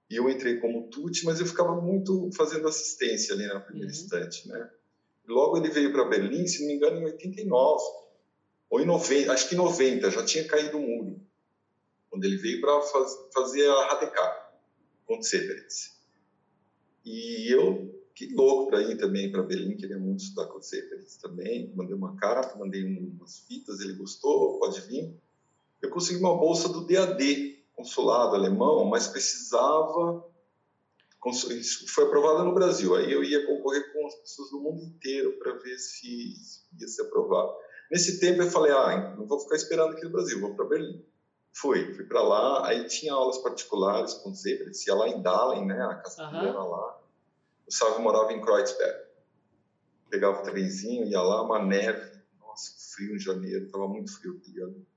e 0.09 0.15
eu 0.15 0.27
entrei 0.27 0.59
como 0.59 0.89
tutti, 0.89 1.23
mas 1.23 1.39
eu 1.39 1.45
ficava 1.45 1.79
muito 1.79 2.31
fazendo 2.35 2.67
assistência 2.67 3.35
ali 3.35 3.45
na 3.45 3.59
primeira 3.59 3.91
uhum. 3.91 3.93
instante, 3.93 4.47
né? 4.47 4.71
Logo 5.27 5.55
ele 5.55 5.69
veio 5.69 5.93
para 5.93 6.05
Berlim, 6.05 6.47
se 6.47 6.61
não 6.61 6.67
me 6.69 6.77
engano, 6.77 6.97
em 6.97 7.05
89 7.05 7.83
ou 8.71 8.81
em 8.81 8.85
90, 8.85 9.31
acho 9.31 9.47
que 9.47 9.53
em 9.53 9.59
90 9.59 10.09
já 10.09 10.25
tinha 10.25 10.47
caído 10.47 10.79
o 10.79 10.81
muro 10.81 11.21
quando 12.09 12.25
ele 12.25 12.37
veio 12.37 12.59
para 12.59 12.81
faz, 12.81 13.11
fazer 13.31 13.69
a 13.69 13.85
Radekar 13.85 14.51
com 15.05 15.21
Severitz. 15.21 15.95
E 17.05 17.53
eu, 17.53 18.02
que 18.15 18.33
louco 18.33 18.69
para 18.69 18.81
ir 18.81 18.97
também 18.97 19.31
para 19.31 19.41
Berlim, 19.41 19.75
queria 19.75 19.97
muito 19.97 20.23
estudar 20.23 20.47
com 20.47 20.61
Severitz 20.61 21.17
também. 21.17 21.73
Mandei 21.75 21.95
uma 21.95 22.15
carta, 22.15 22.57
mandei 22.57 22.83
umas 22.83 23.39
fitas, 23.39 23.79
ele 23.79 23.93
gostou, 23.93 24.59
pode 24.59 24.81
vir. 24.81 25.19
Eu 25.81 25.89
consegui 25.89 26.19
uma 26.19 26.37
bolsa 26.37 26.69
do 26.69 26.85
DAD, 26.85 27.65
consulado 27.75 28.35
alemão, 28.35 28.85
mas 28.85 29.07
precisava. 29.07 30.23
Foi 31.87 32.03
aprovada 32.03 32.43
no 32.43 32.53
Brasil. 32.53 32.95
Aí 32.95 33.11
eu 33.11 33.23
ia 33.23 33.45
concorrer 33.47 33.91
com 33.93 34.05
as 34.05 34.15
pessoas 34.15 34.51
do 34.51 34.59
mundo 34.59 34.83
inteiro 34.83 35.39
para 35.39 35.53
ver 35.53 35.77
se 35.77 36.35
ia 36.79 36.87
ser 36.87 37.03
aprovado. 37.03 37.53
Nesse 37.91 38.19
tempo 38.19 38.41
eu 38.41 38.51
falei: 38.51 38.71
ah, 38.71 39.15
não 39.17 39.25
vou 39.25 39.39
ficar 39.39 39.55
esperando 39.55 39.93
aqui 39.93 40.03
no 40.03 40.11
Brasil, 40.11 40.39
vou 40.39 40.55
para 40.55 40.65
Berlim. 40.65 41.03
Fui, 41.55 41.93
fui 41.93 42.05
para 42.05 42.21
lá, 42.21 42.67
aí 42.67 42.85
tinha 42.87 43.13
aulas 43.13 43.37
particulares 43.37 44.15
com 44.15 44.33
Zebra, 44.33 44.71
ia 44.87 44.95
lá 44.95 45.07
em 45.07 45.21
Dahlen, 45.21 45.67
né, 45.67 45.79
a 45.83 45.95
casa 45.95 46.27
uhum. 46.27 46.47
era 46.47 46.63
lá. 46.63 47.02
O 47.67 47.71
Sávio 47.71 48.01
morava 48.01 48.33
em 48.33 48.41
Kreuzberg. 48.41 49.03
Pegava 50.09 50.41
o 50.41 50.43
trenzinho, 50.43 51.07
ia 51.07 51.21
lá, 51.21 51.43
uma 51.43 51.63
neve, 51.63 52.21
nossa, 52.39 52.71
frio 52.95 53.15
em 53.15 53.19
janeiro, 53.19 53.69
tava 53.71 53.87
muito 53.87 54.15
frio 54.19 54.39
aquele 54.39 54.61
ano. 54.61 54.87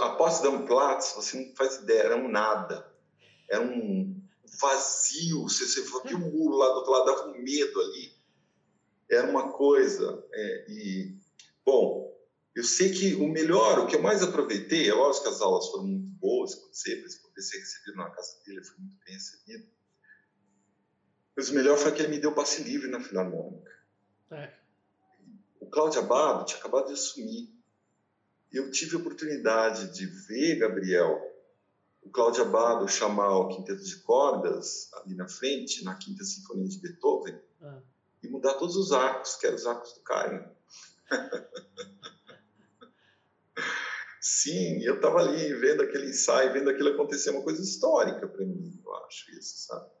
A 0.00 0.10
Potsdam 0.16 0.66
Platz, 0.66 1.14
você 1.14 1.38
não 1.38 1.54
faz 1.54 1.76
ideia, 1.76 2.02
era 2.02 2.16
um 2.16 2.28
nada. 2.28 2.90
Era 3.48 3.62
um 3.62 4.22
vazio, 4.60 5.42
você, 5.42 5.66
você 5.66 5.82
via 5.82 6.16
o 6.16 6.20
muro 6.20 6.56
lá 6.56 6.68
do 6.68 6.74
outro 6.76 6.92
lado, 6.92 7.06
dava 7.06 7.28
um 7.28 7.42
medo 7.42 7.80
ali. 7.80 8.16
Era 9.10 9.28
uma 9.28 9.52
coisa, 9.52 10.24
é, 10.32 10.66
e, 10.68 11.16
bom, 11.64 12.12
eu 12.54 12.64
sei 12.64 12.90
que 12.90 13.14
o 13.14 13.28
melhor, 13.28 13.78
o 13.78 13.86
que 13.86 13.96
eu 13.96 14.02
mais 14.02 14.22
aproveitei, 14.22 14.88
é 14.88 14.94
lógico 14.94 15.24
que 15.24 15.30
as 15.30 15.40
aulas 15.40 15.68
foram 15.68 15.84
muito 15.84 16.08
boas, 16.18 16.54
quando 16.54 16.74
sempre 16.74 17.02
poder 17.22 17.42
ser 17.42 17.58
recebido 17.58 17.96
na 17.96 18.10
casa 18.10 18.42
dele, 18.44 18.64
foi 18.64 18.76
muito 18.78 18.96
bem 19.04 19.14
recebido. 19.14 19.75
Mas 21.36 21.50
o 21.50 21.54
melhor 21.54 21.76
foi 21.76 21.92
que 21.92 22.00
ele 22.00 22.08
me 22.08 22.18
deu 22.18 22.32
passe 22.32 22.62
livre 22.62 22.88
na 22.88 22.98
Filarmônica. 23.00 23.70
É. 24.30 24.52
O 25.60 25.66
Cláudio 25.66 26.00
Abado 26.00 26.46
tinha 26.46 26.58
acabado 26.58 26.86
de 26.86 26.94
assumir. 26.94 27.54
Eu 28.50 28.70
tive 28.70 28.96
a 28.96 28.98
oportunidade 28.98 29.92
de 29.92 30.06
ver, 30.06 30.56
Gabriel, 30.56 31.20
o 32.02 32.08
Cláudio 32.08 32.42
Abado 32.42 32.88
chamar 32.88 33.36
o 33.36 33.48
quinteto 33.48 33.82
de 33.84 33.96
cordas 33.96 34.90
ali 34.94 35.14
na 35.14 35.28
frente, 35.28 35.84
na 35.84 35.94
Quinta 35.96 36.24
Sinfonia 36.24 36.68
de 36.68 36.78
Beethoven, 36.78 37.38
ah. 37.60 37.80
e 38.22 38.28
mudar 38.28 38.54
todos 38.54 38.76
os 38.76 38.92
arcos, 38.92 39.36
que 39.36 39.46
eram 39.46 39.56
os 39.56 39.66
arcos 39.66 39.92
do 39.92 40.00
Caio. 40.00 40.48
Sim, 44.20 44.82
eu 44.82 44.96
estava 44.96 45.18
ali 45.18 45.52
vendo 45.54 45.82
aquele 45.82 46.08
ensaio, 46.08 46.52
vendo 46.52 46.70
aquilo 46.70 46.90
acontecer, 46.90 47.30
uma 47.30 47.42
coisa 47.42 47.62
histórica 47.62 48.26
para 48.26 48.44
mim, 48.44 48.80
eu 48.84 48.94
acho 49.04 49.30
isso, 49.32 49.66
sabe? 49.66 49.95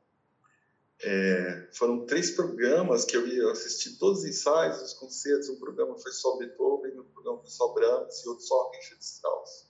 É, 1.02 1.68
foram 1.72 2.06
três 2.06 2.30
programas 2.30 3.04
que 3.04 3.16
eu 3.16 3.26
ia 3.26 3.50
assistir 3.50 3.98
todos 3.98 4.20
os 4.20 4.24
ensaios, 4.24 4.80
os 4.80 4.94
concertos. 4.94 5.48
Um 5.50 5.58
programa 5.58 5.98
foi 5.98 6.12
só 6.12 6.36
Beethoven, 6.38 6.98
um 6.98 7.04
programa 7.04 7.38
foi 7.40 7.50
só 7.50 7.72
Brahms 7.72 8.24
e 8.24 8.28
outro 8.28 8.44
só 8.44 8.70
Richard 8.70 9.04
Strauss. 9.04 9.66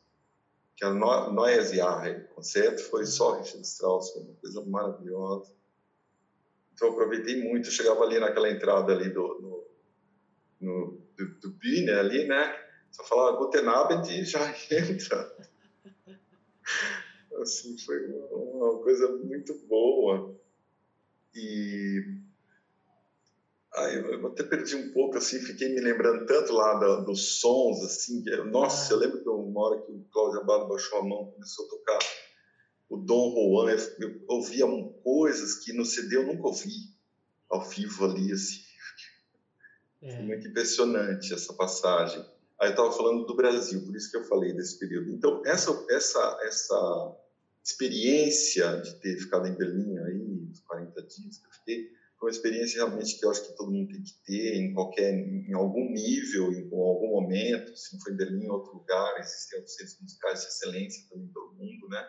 Que 0.77 0.85
a 0.85 0.93
Neues 0.93 1.73
Jahre, 1.73 2.25
o 2.31 2.35
concerto 2.35 2.83
foi 2.85 3.07
só 3.07 3.39
Richard 3.39 3.67
Strauss, 3.67 4.13
foi 4.13 4.23
uma 4.23 4.35
coisa 4.35 4.65
maravilhosa. 4.65 5.53
Então 6.73 6.89
eu 6.89 6.93
aproveitei 6.93 7.43
muito. 7.43 7.69
Eu 7.69 7.73
chegava 7.73 8.05
ali 8.05 8.21
naquela 8.21 8.51
entrada 8.51 8.93
ali 8.93 9.09
do, 9.09 9.41
no, 9.41 9.67
no 10.61 11.01
do, 11.17 11.27
do 11.41 11.51
Bine, 11.51 11.91
ali, 11.91 12.27
né? 12.27 12.55
Só 12.93 13.03
falar 13.03 13.33
Guten 13.33 13.67
Abend 13.67 14.09
e 14.11 14.25
já 14.25 14.55
entra. 14.71 15.35
Assim, 17.41 17.77
foi 17.79 18.07
uma, 18.07 18.27
uma 18.37 18.83
coisa 18.83 19.09
muito 19.09 19.55
boa. 19.67 20.37
E 21.37 22.03
aí 23.75 23.97
eu 23.97 24.27
até 24.29 24.43
perdi 24.43 24.75
um 24.75 24.91
pouco, 24.93 25.19
assim, 25.19 25.39
fiquei 25.39 25.69
me 25.69 25.81
lembrando 25.81 26.25
tanto 26.25 26.53
lá 26.55 26.75
da, 26.75 26.97
dos 27.01 27.41
sons, 27.41 27.85
assim, 27.85 28.23
que, 28.23 28.35
nossa, 28.45 28.95
eu 28.95 28.99
lembro 28.99 29.23
que 29.23 29.29
uma 29.29 29.61
hora 29.61 29.83
que 29.83 29.93
o 29.93 30.05
Cláudio 30.11 30.41
Abado 30.41 30.67
baixou 30.67 30.99
a 30.99 31.05
mão, 31.05 31.31
começou 31.33 31.67
a 31.67 31.69
tocar 31.69 31.99
o 32.89 32.97
Dom 32.97 33.35
Juan, 33.35 33.71
eu, 33.71 34.09
eu 34.09 34.25
ouvia 34.29 34.65
coisas 35.03 35.57
que 35.57 35.73
no 35.75 35.85
CD 35.85 36.17
eu 36.17 36.27
nunca 36.27 36.49
ouvi 36.49 36.73
ao 37.51 37.69
vivo 37.69 38.07
ali, 38.07 38.33
assim. 38.33 38.61
É. 40.03 40.17
Foi 40.17 40.25
muito 40.25 40.49
impressionante 40.49 41.35
essa 41.35 41.53
passagem. 41.53 42.25
Aí 42.59 42.69
eu 42.69 42.71
estava 42.71 42.93
falando 42.93 43.27
do 43.27 43.37
Brasil, 43.37 43.85
por 43.85 43.95
isso 43.95 44.11
que 44.11 44.17
eu 44.17 44.25
falei 44.25 44.55
desse 44.55 44.79
período. 44.79 45.11
Então, 45.11 45.43
essa, 45.45 45.85
essa, 45.91 46.39
essa 46.43 47.17
experiência 47.63 48.81
de 48.81 48.95
ter 49.01 49.19
ficado 49.19 49.47
em 49.47 49.55
Berlim 49.55 49.99
aí, 49.99 50.26
os 50.57 50.67
40 50.67 51.03
dias 51.03 51.39
que 51.39 51.47
eu 51.47 51.53
fiquei, 51.53 51.93
foi 52.19 52.31
uma 52.31 52.37
experiência 52.37 52.85
realmente 52.85 53.19
que 53.19 53.25
eu 53.25 53.31
acho 53.31 53.47
que 53.47 53.57
todo 53.57 53.71
mundo 53.71 53.93
tem 53.93 54.03
que 54.03 54.15
ter 54.25 54.55
em 54.57 54.73
qualquer, 54.73 55.13
em 55.13 55.53
algum 55.53 55.91
nível, 55.93 56.53
em 56.53 56.63
algum 56.73 57.11
momento, 57.11 57.77
se 57.77 57.95
não 57.95 58.01
foi 58.01 58.13
em 58.13 58.17
Berlim, 58.17 58.45
em 58.45 58.51
outro 58.51 58.73
lugar, 58.73 59.21
existem 59.21 59.59
outros 59.59 59.77
centros 59.77 60.01
musicais 60.01 60.41
de 60.41 60.47
excelência 60.47 61.05
também 61.11 61.29
pelo 61.29 61.53
mundo, 61.53 61.89
né? 61.89 62.09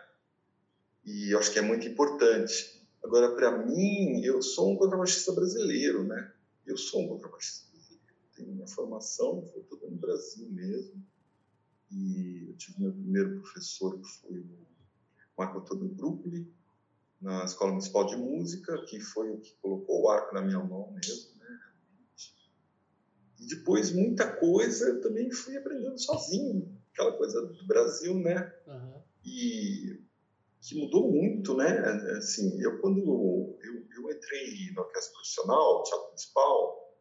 E 1.04 1.34
eu 1.34 1.38
acho 1.38 1.52
que 1.52 1.58
é 1.58 1.62
muito 1.62 1.86
importante. 1.86 2.86
Agora, 3.04 3.34
para 3.34 3.64
mim, 3.64 4.22
eu 4.24 4.40
sou 4.42 4.72
um 4.72 4.76
contrabaixista 4.76 5.32
brasileiro, 5.32 6.04
né? 6.04 6.32
Eu 6.66 6.76
sou 6.76 7.02
um 7.02 7.08
contrabaixista 7.08 7.68
minha 8.46 8.66
formação 8.66 9.44
foi 9.52 9.62
toda 9.62 9.88
no 9.88 9.96
Brasil 9.96 10.48
mesmo. 10.50 11.02
E 11.90 12.46
eu 12.48 12.56
tive 12.56 12.82
meu 12.82 12.92
primeiro 12.92 13.40
professor, 13.40 13.98
que 13.98 14.08
foi 14.20 14.40
o 14.40 14.66
Marco 15.36 15.58
Antônio 15.58 15.88
Brooklyn, 15.88 16.46
na 17.20 17.44
Escola 17.44 17.70
Municipal 17.70 18.06
de 18.06 18.16
Música, 18.16 18.84
que 18.86 19.00
foi 19.00 19.30
o 19.30 19.40
que 19.40 19.54
colocou 19.60 20.02
o 20.02 20.10
arco 20.10 20.34
na 20.34 20.42
minha 20.42 20.62
mão 20.62 20.92
mesmo, 20.92 21.36
né? 21.38 21.58
E 23.40 23.46
depois, 23.46 23.92
muita 23.92 24.36
coisa 24.36 24.88
eu 24.88 25.00
também 25.00 25.30
fui 25.30 25.56
aprendendo 25.56 25.98
sozinho, 25.98 26.76
aquela 26.92 27.16
coisa 27.16 27.40
do 27.40 27.66
Brasil, 27.66 28.14
né? 28.14 28.52
Uhum. 28.66 29.02
E 29.24 30.00
que 30.60 30.74
mudou 30.74 31.10
muito, 31.10 31.56
né? 31.56 31.78
Assim, 32.18 32.60
eu 32.60 32.80
quando 32.80 32.98
eu, 32.98 33.86
eu 33.96 34.10
entrei 34.10 34.72
na 34.74 34.82
orquestra 34.82 35.12
profissional, 35.12 35.82
teatro 35.84 36.06
municipal, 36.06 36.98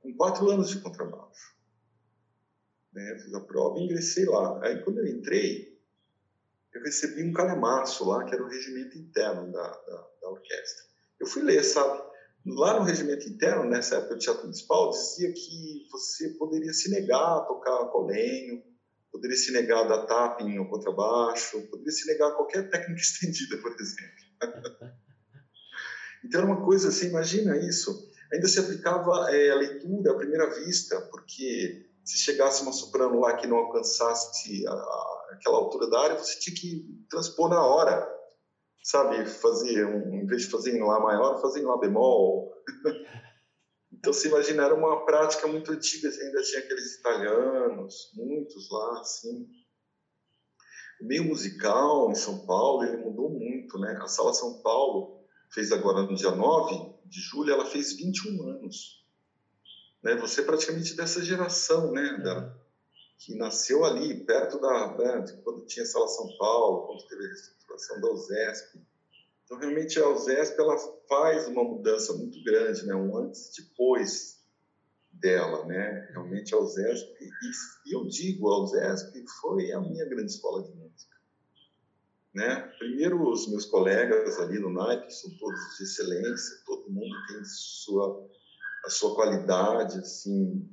com 0.00 0.14
quatro 0.14 0.50
anos 0.50 0.70
de 0.70 0.80
contrabaixo. 0.80 1.56
Né? 2.92 3.18
Fiz 3.22 3.34
a 3.34 3.40
prova 3.40 3.78
e 3.78 3.84
ingressei 3.84 4.24
lá. 4.24 4.64
Aí 4.64 4.82
quando 4.82 4.98
eu 4.98 5.06
entrei, 5.06 5.75
eu 6.76 6.82
recebi 6.82 7.24
um 7.24 7.32
calhamaço 7.32 8.06
lá, 8.08 8.24
que 8.24 8.34
era 8.34 8.44
o 8.44 8.48
regimento 8.48 8.98
interno 8.98 9.50
da, 9.50 9.68
da, 9.68 10.08
da 10.20 10.28
orquestra. 10.28 10.84
Eu 11.18 11.26
fui 11.26 11.42
ler, 11.42 11.62
sabe? 11.64 12.02
Lá 12.44 12.78
no 12.78 12.84
regimento 12.84 13.28
interno, 13.28 13.64
nessa 13.64 13.96
época 13.96 14.14
do 14.14 14.20
teatro 14.20 14.42
municipal, 14.42 14.90
dizia 14.90 15.32
que 15.32 15.86
você 15.90 16.28
poderia 16.38 16.72
se 16.72 16.90
negar 16.90 17.38
a 17.38 17.40
tocar 17.40 17.86
colenho, 17.86 18.62
poderia 19.10 19.36
se 19.36 19.52
negar 19.52 19.84
a 19.84 19.88
dar 19.88 20.06
tapping 20.06 20.54
no 20.54 20.68
contrabaixo, 20.68 21.60
poderia 21.68 21.90
se 21.90 22.06
negar 22.06 22.28
a 22.28 22.34
qualquer 22.34 22.68
técnica 22.70 23.00
estendida, 23.00 23.56
por 23.58 23.72
exemplo. 23.72 24.92
então 26.24 26.40
era 26.42 26.50
uma 26.50 26.64
coisa 26.64 26.88
assim, 26.88 27.08
imagina 27.08 27.56
isso. 27.56 28.06
Ainda 28.32 28.46
se 28.48 28.60
aplicava 28.60 29.34
é, 29.34 29.50
a 29.50 29.56
leitura 29.56 30.12
à 30.12 30.16
primeira 30.16 30.50
vista, 30.50 31.00
porque 31.10 31.88
se 32.04 32.18
chegasse 32.18 32.62
uma 32.62 32.72
soprano 32.72 33.20
lá 33.20 33.36
que 33.36 33.46
não 33.46 33.56
alcançasse 33.56 34.66
a, 34.66 34.72
a, 34.72 35.15
aquela 35.30 35.58
altura 35.58 35.88
da 35.90 36.00
área, 36.00 36.18
você 36.18 36.38
tinha 36.38 36.56
que 36.56 36.86
transpor 37.10 37.48
na 37.48 37.64
hora, 37.64 38.06
sabe? 38.82 39.26
Fazer, 39.26 39.86
um, 39.86 40.14
em 40.14 40.26
vez 40.26 40.42
de 40.42 40.50
fazer 40.50 40.76
em 40.76 40.82
Lá 40.82 41.00
maior, 41.00 41.40
fazer 41.40 41.60
em 41.60 41.66
Lá 41.66 41.76
bemol. 41.78 42.52
Então, 43.98 44.12
se 44.12 44.28
imagina, 44.28 44.64
era 44.64 44.74
uma 44.74 45.04
prática 45.06 45.46
muito 45.46 45.72
antiga, 45.72 46.08
ainda 46.08 46.42
tinha 46.42 46.60
aqueles 46.60 46.96
italianos, 46.96 48.12
muitos 48.14 48.70
lá, 48.70 49.00
assim. 49.00 49.48
O 51.00 51.06
meio 51.06 51.24
musical 51.24 52.10
em 52.10 52.14
São 52.14 52.44
Paulo, 52.46 52.84
ele 52.84 52.98
mudou 52.98 53.30
muito, 53.30 53.78
né? 53.78 53.98
A 54.00 54.06
Sala 54.06 54.34
São 54.34 54.60
Paulo 54.60 55.24
fez 55.52 55.72
agora 55.72 56.02
no 56.02 56.14
dia 56.14 56.30
9 56.30 56.94
de 57.06 57.20
julho, 57.20 57.52
ela 57.52 57.66
fez 57.66 57.96
21 57.96 58.50
anos. 58.50 59.04
Né? 60.02 60.14
Você 60.16 60.40
é 60.40 60.44
praticamente 60.44 60.94
dessa 60.94 61.24
geração, 61.24 61.90
né? 61.92 62.18
Da, 62.22 62.54
que 63.18 63.34
nasceu 63.34 63.84
ali, 63.84 64.24
perto 64.24 64.60
da... 64.60 64.96
Né? 64.96 65.24
quando 65.42 65.66
tinha 65.66 65.86
Sala 65.86 66.08
São 66.08 66.28
Paulo, 66.38 66.86
quando 66.86 67.06
teve 67.06 67.24
a 67.24 67.28
reestruturação 67.28 68.00
da 68.00 68.10
USESP. 68.10 68.80
Então, 69.44 69.58
realmente, 69.58 69.98
a 69.98 70.08
USESP 70.08 70.60
ela 70.60 70.76
faz 71.08 71.46
uma 71.48 71.62
mudança 71.62 72.12
muito 72.12 72.42
grande, 72.42 72.84
né? 72.86 72.94
um 72.94 73.16
antes 73.16 73.56
e 73.56 73.62
depois 73.62 74.44
dela. 75.12 75.64
Né? 75.66 76.08
Realmente, 76.10 76.54
a 76.54 76.58
USESP, 76.58 77.24
e, 77.86 77.94
eu 77.94 78.06
digo, 78.06 78.48
a 78.48 78.62
USESP 78.62 79.24
foi 79.40 79.72
a 79.72 79.80
minha 79.80 80.04
grande 80.04 80.32
escola 80.32 80.62
de 80.62 80.72
música. 80.74 81.16
Né? 82.34 82.56
Primeiro, 82.78 83.30
os 83.30 83.48
meus 83.48 83.64
colegas 83.64 84.38
ali 84.38 84.58
no 84.58 84.70
NAIP, 84.70 85.10
são 85.10 85.30
todos 85.38 85.58
de 85.78 85.84
excelência, 85.84 86.62
todo 86.66 86.90
mundo 86.90 87.14
tem 87.28 87.42
sua, 87.44 88.28
a 88.84 88.90
sua 88.90 89.14
qualidade 89.14 89.98
assim, 89.98 90.68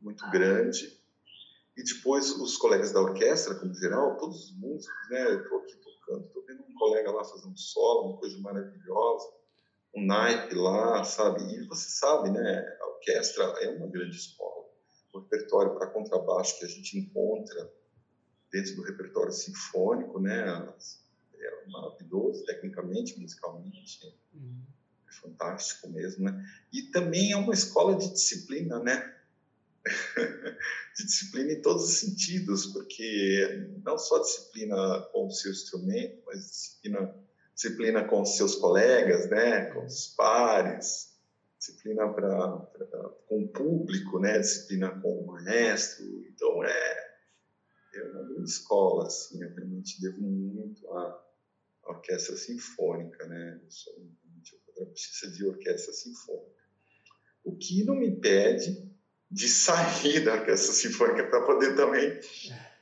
muito 0.00 0.24
grande. 0.30 1.01
E 1.76 1.82
depois, 1.82 2.30
os 2.38 2.56
colegas 2.56 2.92
da 2.92 3.00
orquestra, 3.00 3.54
como 3.54 3.74
geral, 3.74 4.16
todos 4.18 4.44
os 4.44 4.56
músicos, 4.58 5.08
né? 5.10 5.24
eu 5.24 5.42
estou 5.42 5.58
aqui 5.60 5.76
tocando, 5.76 6.26
estou 6.26 6.44
vendo 6.44 6.62
um 6.62 6.74
colega 6.74 7.10
lá 7.10 7.24
fazendo 7.24 7.58
solo, 7.58 8.10
uma 8.10 8.18
coisa 8.18 8.38
maravilhosa, 8.40 9.32
um 9.94 10.04
naipe 10.04 10.54
lá, 10.54 11.02
sabe? 11.04 11.42
E 11.42 11.66
você 11.66 11.88
sabe, 11.88 12.30
né? 12.30 12.76
A 12.80 12.86
orquestra 12.88 13.44
é 13.62 13.70
uma 13.70 13.86
grande 13.86 14.16
escola. 14.16 14.66
O 15.14 15.20
repertório 15.20 15.74
para 15.74 15.86
contrabaixo 15.86 16.58
que 16.58 16.64
a 16.64 16.68
gente 16.68 16.98
encontra 16.98 17.72
dentro 18.50 18.76
do 18.76 18.82
repertório 18.82 19.32
sinfônico, 19.32 20.20
né? 20.20 20.74
É 21.34 21.70
maravilhoso, 21.70 22.44
tecnicamente, 22.44 23.18
musicalmente. 23.18 24.14
Uhum. 24.34 24.62
É 25.08 25.12
fantástico 25.12 25.88
mesmo, 25.88 26.24
né? 26.24 26.44
E 26.72 26.82
também 26.90 27.32
é 27.32 27.36
uma 27.36 27.52
escola 27.54 27.96
de 27.96 28.12
disciplina, 28.12 28.78
né? 28.78 29.21
de 30.96 31.04
disciplina 31.04 31.52
em 31.52 31.62
todos 31.62 31.84
os 31.84 31.98
sentidos, 31.98 32.66
porque 32.66 33.68
não 33.84 33.98
só 33.98 34.18
disciplina 34.20 35.00
com 35.12 35.26
o 35.26 35.30
seu 35.30 35.50
instrumento, 35.50 36.22
mas 36.26 36.38
disciplina, 36.40 37.14
disciplina 37.54 38.04
com 38.04 38.22
os 38.22 38.36
seus 38.36 38.56
colegas, 38.56 39.28
né, 39.30 39.72
com 39.72 39.84
os 39.84 40.14
pares, 40.16 41.18
disciplina 41.58 42.12
pra, 42.12 42.58
pra, 42.58 43.08
com 43.26 43.42
o 43.42 43.48
público, 43.48 44.20
né, 44.20 44.38
disciplina 44.38 44.90
com 45.00 45.20
o 45.20 45.26
maestro. 45.26 46.04
Então 46.28 46.64
é, 46.64 47.16
é 47.94 48.02
uma 48.04 48.22
grande 48.24 48.50
escola, 48.50 49.06
assim, 49.06 49.42
eu 49.42 49.54
realmente 49.54 50.00
devo 50.00 50.20
muito 50.20 50.86
à, 50.92 51.22
orquestra 51.84 52.36
sinfônica, 52.36 53.26
né, 53.26 53.60
eu 53.64 53.70
sou 53.70 53.92
um 53.98 54.14
contrabaixista 54.72 55.30
de 55.30 55.46
orquestra 55.46 55.92
sinfônica. 55.92 56.62
O 57.44 57.56
que 57.56 57.84
não 57.84 57.96
me 57.96 58.08
impede 58.08 58.92
de 59.32 59.48
sair 59.48 60.20
da 60.20 60.34
orquestra 60.34 60.74
sinfônica 60.74 61.24
para 61.24 61.40
poder 61.40 61.74
também 61.74 62.20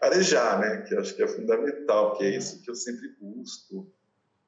arejar, 0.01 0.59
né? 0.59 0.83
Que 0.83 0.97
acho 0.97 1.15
que 1.15 1.23
é 1.23 1.29
fundamental, 1.29 2.17
que 2.17 2.25
é 2.25 2.37
isso 2.37 2.61
que 2.63 2.69
eu 2.69 2.75
sempre 2.75 3.09
busco. 3.21 3.89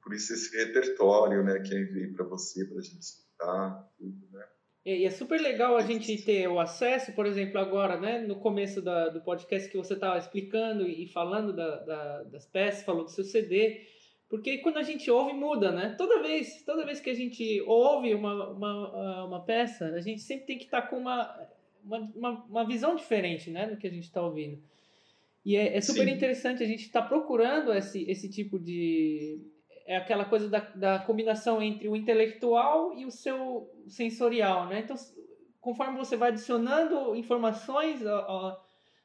Por 0.02 0.12
isso 0.12 0.32
esse 0.32 0.54
repertório, 0.56 1.44
né? 1.44 1.60
Que 1.60 1.72
eu 1.72 1.80
enviei 1.80 2.08
para 2.08 2.24
você, 2.24 2.64
para 2.64 2.78
a 2.78 2.82
gente 2.82 3.00
escutar, 3.00 3.88
tudo, 3.96 4.26
né? 4.32 4.44
E 4.84 5.04
é 5.04 5.10
super 5.10 5.40
legal 5.40 5.76
a 5.76 5.82
gente 5.82 6.20
ter 6.24 6.48
o 6.48 6.58
acesso, 6.58 7.12
por 7.12 7.24
exemplo, 7.24 7.60
agora, 7.60 8.00
né, 8.00 8.18
no 8.18 8.40
começo 8.40 8.82
da, 8.82 9.10
do 9.10 9.20
podcast 9.20 9.70
que 9.70 9.76
você 9.76 9.94
estava 9.94 10.18
explicando 10.18 10.88
e 10.88 11.06
falando 11.06 11.52
da, 11.52 11.76
da, 11.84 12.22
das 12.24 12.46
peças, 12.46 12.82
falou 12.82 13.04
do 13.04 13.10
seu 13.12 13.22
CD, 13.22 13.86
porque 14.28 14.58
quando 14.58 14.78
a 14.78 14.82
gente 14.82 15.08
ouve, 15.08 15.34
muda, 15.34 15.70
né? 15.70 15.94
Toda 15.96 16.20
vez, 16.20 16.64
toda 16.64 16.84
vez 16.84 16.98
que 16.98 17.10
a 17.10 17.14
gente 17.14 17.62
ouve 17.64 18.12
uma, 18.12 18.48
uma, 18.48 19.24
uma 19.26 19.44
peça, 19.44 19.86
a 19.90 20.00
gente 20.00 20.20
sempre 20.20 20.46
tem 20.46 20.58
que 20.58 20.64
estar 20.64 20.82
tá 20.82 20.88
com 20.88 20.96
uma 20.96 21.26
uma, 21.84 21.98
uma, 22.14 22.44
uma 22.44 22.66
visão 22.66 22.94
diferente 22.94 23.50
né, 23.50 23.66
do 23.66 23.76
que 23.76 23.86
a 23.86 23.90
gente 23.90 24.04
está 24.04 24.22
ouvindo. 24.22 24.62
E 25.44 25.56
é, 25.56 25.76
é 25.76 25.80
super 25.80 26.04
Sim. 26.04 26.14
interessante 26.14 26.62
a 26.62 26.66
gente 26.66 26.82
estar 26.82 27.02
tá 27.02 27.08
procurando 27.08 27.72
esse, 27.72 28.08
esse 28.10 28.28
tipo 28.30 28.58
de. 28.58 29.40
É 29.86 29.96
aquela 29.96 30.24
coisa 30.24 30.48
da, 30.48 30.60
da 30.60 30.98
combinação 31.00 31.60
entre 31.60 31.88
o 31.88 31.96
intelectual 31.96 32.96
e 32.96 33.04
o 33.04 33.10
seu 33.10 33.68
sensorial, 33.88 34.68
né? 34.68 34.80
Então, 34.80 34.96
conforme 35.60 35.98
você 35.98 36.16
vai 36.16 36.28
adicionando 36.28 37.16
informações 37.16 38.06
a, 38.06 38.18
a, 38.18 38.60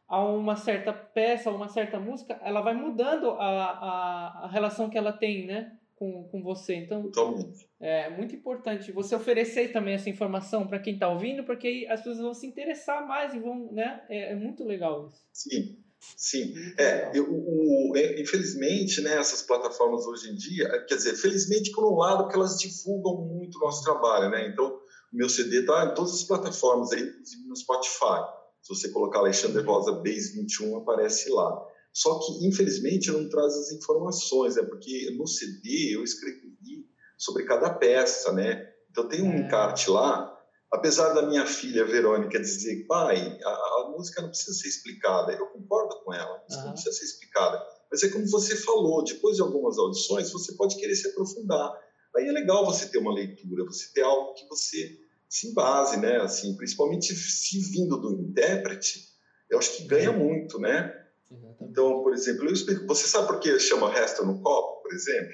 a 0.07 0.25
uma 0.25 0.55
certa 0.55 0.93
peça, 0.93 1.49
a 1.49 1.53
uma 1.53 1.67
certa 1.67 1.99
música, 1.99 2.39
ela 2.43 2.61
vai 2.61 2.75
mudando 2.75 3.31
a, 3.31 3.45
a, 3.45 4.45
a 4.45 4.47
relação 4.47 4.89
que 4.89 4.97
ela 4.97 5.11
tem, 5.11 5.47
né? 5.47 5.76
Com, 5.97 6.27
com 6.29 6.41
você. 6.41 6.75
Então, 6.75 7.03
Totalmente. 7.03 7.67
é 7.79 8.09
muito 8.09 8.35
importante 8.35 8.91
você 8.91 9.15
oferecer 9.15 9.71
também 9.73 9.95
essa 9.95 10.09
informação 10.09 10.67
para 10.67 10.79
quem 10.79 10.93
está 10.93 11.09
ouvindo, 11.09 11.43
porque 11.43 11.87
as 11.89 11.99
pessoas 11.99 12.19
vão 12.19 12.33
se 12.33 12.45
interessar 12.45 13.05
mais 13.07 13.33
e 13.33 13.39
vão, 13.39 13.71
né? 13.73 14.03
É, 14.07 14.31
é 14.31 14.35
muito 14.35 14.63
legal 14.63 15.07
isso. 15.07 15.21
Sim. 15.33 15.83
Sim, 16.15 16.53
é, 16.77 17.09
eu, 17.11 17.27
o, 17.27 17.91
é, 17.95 18.21
infelizmente, 18.21 19.01
né, 19.01 19.17
essas 19.17 19.41
plataformas 19.41 20.05
hoje 20.05 20.29
em 20.29 20.35
dia, 20.35 20.85
quer 20.87 20.95
dizer, 20.95 21.15
felizmente 21.15 21.71
por 21.71 21.91
um 21.91 21.97
lado, 21.97 22.23
porque 22.23 22.37
elas 22.37 22.55
divulgam 22.59 23.25
muito 23.25 23.57
o 23.57 23.61
nosso 23.61 23.83
trabalho, 23.83 24.29
né? 24.29 24.47
Então, 24.47 24.67
o 25.11 25.17
meu 25.17 25.27
CD 25.27 25.61
está 25.61 25.85
em 25.85 25.95
todas 25.95 26.13
as 26.13 26.23
plataformas, 26.23 26.91
aí, 26.91 27.01
inclusive 27.01 27.47
no 27.47 27.55
Spotify. 27.55 28.21
Se 28.61 28.75
você 28.75 28.89
colocar 28.89 29.19
Alexandre 29.19 29.63
Rosa 29.63 29.91
Base 29.93 30.33
21, 30.33 30.77
aparece 30.77 31.31
lá. 31.31 31.65
Só 31.97 32.19
que, 32.19 32.45
infelizmente, 32.45 33.11
não 33.11 33.27
traz 33.27 33.55
as 33.55 33.71
informações, 33.71 34.55
né? 34.55 34.61
porque 34.61 35.09
no 35.17 35.25
CD 35.25 35.95
eu 35.95 36.03
escrevi 36.03 36.87
sobre 37.17 37.43
cada 37.43 37.73
peça, 37.73 38.31
né? 38.33 38.71
Então 38.91 39.09
tem 39.09 39.23
um 39.23 39.33
é. 39.33 39.39
encarte 39.39 39.89
lá, 39.89 40.31
apesar 40.71 41.13
da 41.13 41.23
minha 41.23 41.47
filha 41.47 41.83
Verônica 41.83 42.39
dizer, 42.39 42.85
pai, 42.85 43.39
a, 43.43 43.49
a 43.49 43.93
música 43.97 44.21
não 44.21 44.29
precisa 44.29 44.55
ser 44.55 44.67
explicada, 44.67 45.33
eu 45.33 45.47
concordo 45.47 45.99
com 46.03 46.13
ela, 46.13 46.35
a 46.35 46.43
música 46.43 46.61
uhum. 46.61 46.65
não 46.67 46.73
precisa 46.73 46.95
ser 46.95 47.05
explicada. 47.05 47.65
Mas 47.91 48.03
é 48.03 48.09
como 48.09 48.29
você 48.29 48.55
falou, 48.57 49.03
depois 49.03 49.37
de 49.37 49.41
algumas 49.41 49.79
audições, 49.79 50.31
você 50.31 50.53
pode 50.53 50.77
querer 50.77 50.95
se 50.95 51.07
aprofundar. 51.07 51.73
Aí 52.15 52.27
é 52.27 52.31
legal 52.31 52.63
você 52.63 52.85
ter 52.89 52.99
uma 52.99 53.11
leitura, 53.11 53.65
você 53.65 53.91
ter 53.91 54.03
algo 54.03 54.35
que 54.35 54.47
você 54.47 54.99
se 55.27 55.51
base, 55.55 55.97
né? 55.97 56.17
Assim, 56.17 56.55
principalmente 56.55 57.15
se 57.15 57.59
vindo 57.71 57.97
do 57.97 58.11
intérprete, 58.11 59.01
eu 59.49 59.57
acho 59.57 59.77
que 59.77 59.87
ganha 59.87 60.11
muito, 60.11 60.59
né? 60.59 60.93
Exatamente. 61.31 61.71
Então, 61.71 62.03
por 62.03 62.13
exemplo, 62.13 62.45
eu 62.45 62.53
explico. 62.53 62.87
Você 62.87 63.07
sabe 63.07 63.27
por 63.27 63.39
que 63.39 63.59
chama 63.59 63.91
Resta 63.91 64.23
no 64.23 64.39
Copo, 64.41 64.83
por 64.83 64.93
exemplo? 64.93 65.33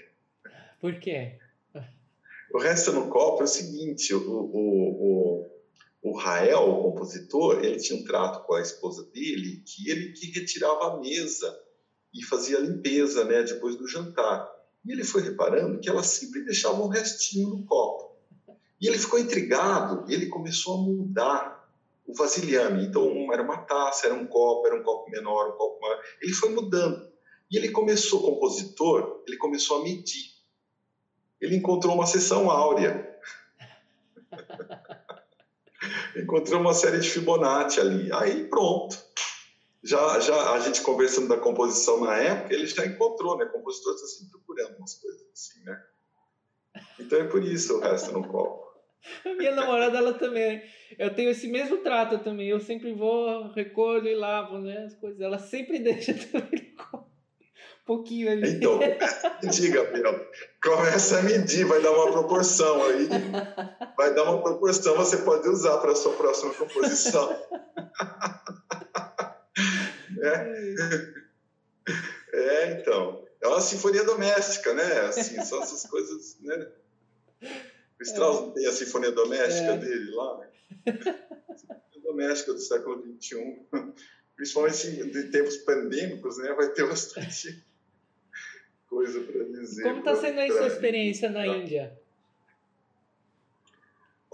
Por 0.79 0.99
quê? 0.99 1.37
O 2.53 2.59
Resta 2.59 2.91
no 2.91 3.09
Copo 3.09 3.41
é 3.41 3.45
o 3.45 3.47
seguinte: 3.47 4.13
o, 4.13 4.19
o, 4.19 5.49
o, 6.03 6.11
o 6.11 6.17
Rael, 6.17 6.69
o 6.69 6.83
compositor, 6.83 7.63
ele 7.63 7.77
tinha 7.77 7.99
um 7.99 8.03
trato 8.03 8.45
com 8.45 8.53
a 8.53 8.61
esposa 8.61 9.03
dele 9.11 9.63
que 9.65 9.89
ele 9.89 10.11
que 10.13 10.31
retirava 10.31 10.93
a 10.93 10.99
mesa 10.99 11.59
e 12.13 12.23
fazia 12.23 12.57
a 12.57 12.61
limpeza 12.61 13.23
né, 13.25 13.41
depois 13.41 13.75
do 13.75 13.87
jantar. 13.87 14.51
E 14.85 14.91
ele 14.91 15.03
foi 15.03 15.23
reparando 15.23 15.79
que 15.79 15.89
ela 15.89 16.03
sempre 16.03 16.43
deixava 16.43 16.83
um 16.83 16.89
restinho 16.89 17.49
no 17.49 17.63
copo. 17.63 18.13
E 18.79 18.87
ele 18.87 18.99
ficou 18.99 19.17
intrigado, 19.17 20.05
ele 20.11 20.27
começou 20.27 20.75
a 20.75 20.81
mudar 20.81 21.62
o 22.05 22.13
vasilhame. 22.13 22.85
Então, 22.85 23.31
era 23.31 23.41
uma 23.41 23.57
taça, 23.57 24.07
era 24.07 24.15
um 24.15 24.25
copo, 24.25 24.67
era 24.67 24.75
um 24.75 24.83
copo 24.83 25.09
menor, 25.09 25.49
um 25.49 25.57
copo 25.57 25.81
maior. 25.81 26.01
Ele 26.21 26.33
foi 26.33 26.49
mudando. 26.49 27.11
E 27.49 27.57
ele 27.57 27.69
começou, 27.69 28.21
compositor, 28.21 29.23
ele 29.27 29.37
começou 29.37 29.79
a 29.79 29.83
medir. 29.83 30.33
Ele 31.39 31.55
encontrou 31.55 31.93
uma 31.93 32.05
seção 32.05 32.49
áurea. 32.49 33.09
encontrou 36.15 36.59
uma 36.59 36.73
série 36.73 36.99
de 36.99 37.09
Fibonacci 37.09 37.79
ali. 37.79 38.11
Aí 38.13 38.47
pronto. 38.47 38.97
Já, 39.83 40.19
já 40.21 40.53
a 40.53 40.59
gente 40.61 40.81
conversando 40.81 41.27
da 41.27 41.37
composição 41.37 41.99
na 41.99 42.15
época, 42.15 42.53
ele 42.53 42.65
já 42.65 42.85
encontrou, 42.85 43.37
né? 43.37 43.45
Compositores 43.45 44.01
assim 44.01 44.29
procurando 44.29 44.77
umas 44.77 44.93
coisas 44.95 45.21
assim, 45.33 45.61
né? 45.65 45.83
Então 46.97 47.19
é 47.19 47.25
por 47.25 47.43
isso 47.43 47.77
o 47.77 47.81
resto 47.81 48.13
no 48.13 48.25
copo. 48.25 48.62
A 49.25 49.33
minha 49.35 49.53
namorada, 49.53 49.97
ela 49.97 50.13
também. 50.13 50.61
Eu 50.97 51.13
tenho 51.13 51.29
esse 51.29 51.47
mesmo 51.47 51.77
trato 51.77 52.19
também. 52.19 52.47
Eu 52.47 52.59
sempre 52.59 52.93
vou, 52.93 53.51
recolho 53.51 54.07
e 54.07 54.15
lavo, 54.15 54.59
né? 54.59 54.85
As 54.85 54.95
coisas. 54.95 55.19
Ela 55.19 55.39
sempre 55.39 55.79
deixa 55.83 56.13
também 56.13 56.73
um 56.93 57.85
pouquinho 57.85 58.31
ali. 58.31 58.49
Então, 58.51 58.79
diga, 59.49 59.83
Gabriel. 59.83 60.27
Começa 60.63 61.19
a 61.19 61.23
medir, 61.23 61.65
vai 61.65 61.81
dar 61.81 61.91
uma 61.91 62.11
proporção 62.11 62.81
aí. 62.85 63.09
Vai 63.97 64.13
dar 64.13 64.23
uma 64.23 64.41
proporção, 64.41 64.95
você 64.95 65.17
pode 65.17 65.49
usar 65.49 65.77
para 65.79 65.91
a 65.91 65.95
sua 65.95 66.13
próxima 66.13 66.53
composição. 66.53 67.37
é. 70.21 70.55
é, 72.33 72.71
então. 72.71 73.21
É 73.41 73.47
uma 73.49 73.59
sinfonia 73.59 74.05
doméstica, 74.05 74.73
né? 74.73 75.01
Assim, 75.01 75.43
são 75.43 75.61
essas 75.61 75.85
coisas, 75.85 76.37
né? 76.39 76.65
O 77.99 78.03
Strauss 78.03 78.49
é. 78.49 78.51
tem 78.53 78.67
a 78.67 78.71
sinfonia 78.71 79.11
doméstica 79.11 79.73
é. 79.73 79.77
dele 79.77 80.11
lá, 80.11 80.39
né? 80.39 80.49
sinfonia 81.55 82.03
doméstica 82.03 82.53
do 82.53 82.59
século 82.59 83.01
XXI, 83.19 83.65
principalmente 84.35 84.87
em 84.87 85.31
tempos 85.31 85.57
pandêmicos, 85.57 86.37
né? 86.37 86.53
Vai 86.53 86.69
ter 86.71 86.87
bastante 86.87 87.63
coisa 88.87 89.21
para 89.21 89.43
dizer. 89.45 89.83
Como 89.83 89.99
está 89.99 90.15
sendo 90.15 90.39
a 90.39 90.47
sua 90.47 90.67
experiência 90.67 91.29
na 91.29 91.47
Índia? 91.47 91.97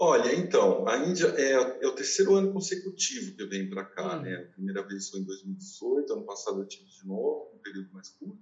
Olha, 0.02 0.34
então, 0.34 0.88
a 0.88 0.96
Índia 0.96 1.26
é, 1.36 1.52
é, 1.52 1.86
o 1.86 1.94
terceiro 1.94 2.34
ano 2.34 2.52
consecutivo 2.52 3.36
que 3.36 3.42
eu 3.42 3.48
venho 3.50 3.68
para 3.68 3.84
cá, 3.84 4.16
hum. 4.16 4.22
né? 4.22 4.34
A 4.36 4.52
primeira 4.54 4.82
vez 4.82 5.10
foi 5.10 5.20
em 5.20 5.24
2018, 5.24 6.12
ano 6.12 6.24
passado 6.24 6.60
eu 6.60 6.66
tive 6.66 6.88
de 6.88 7.06
novo, 7.06 7.50
um 7.54 7.58
período 7.58 7.92
mais 7.92 8.08
curto. 8.08 8.38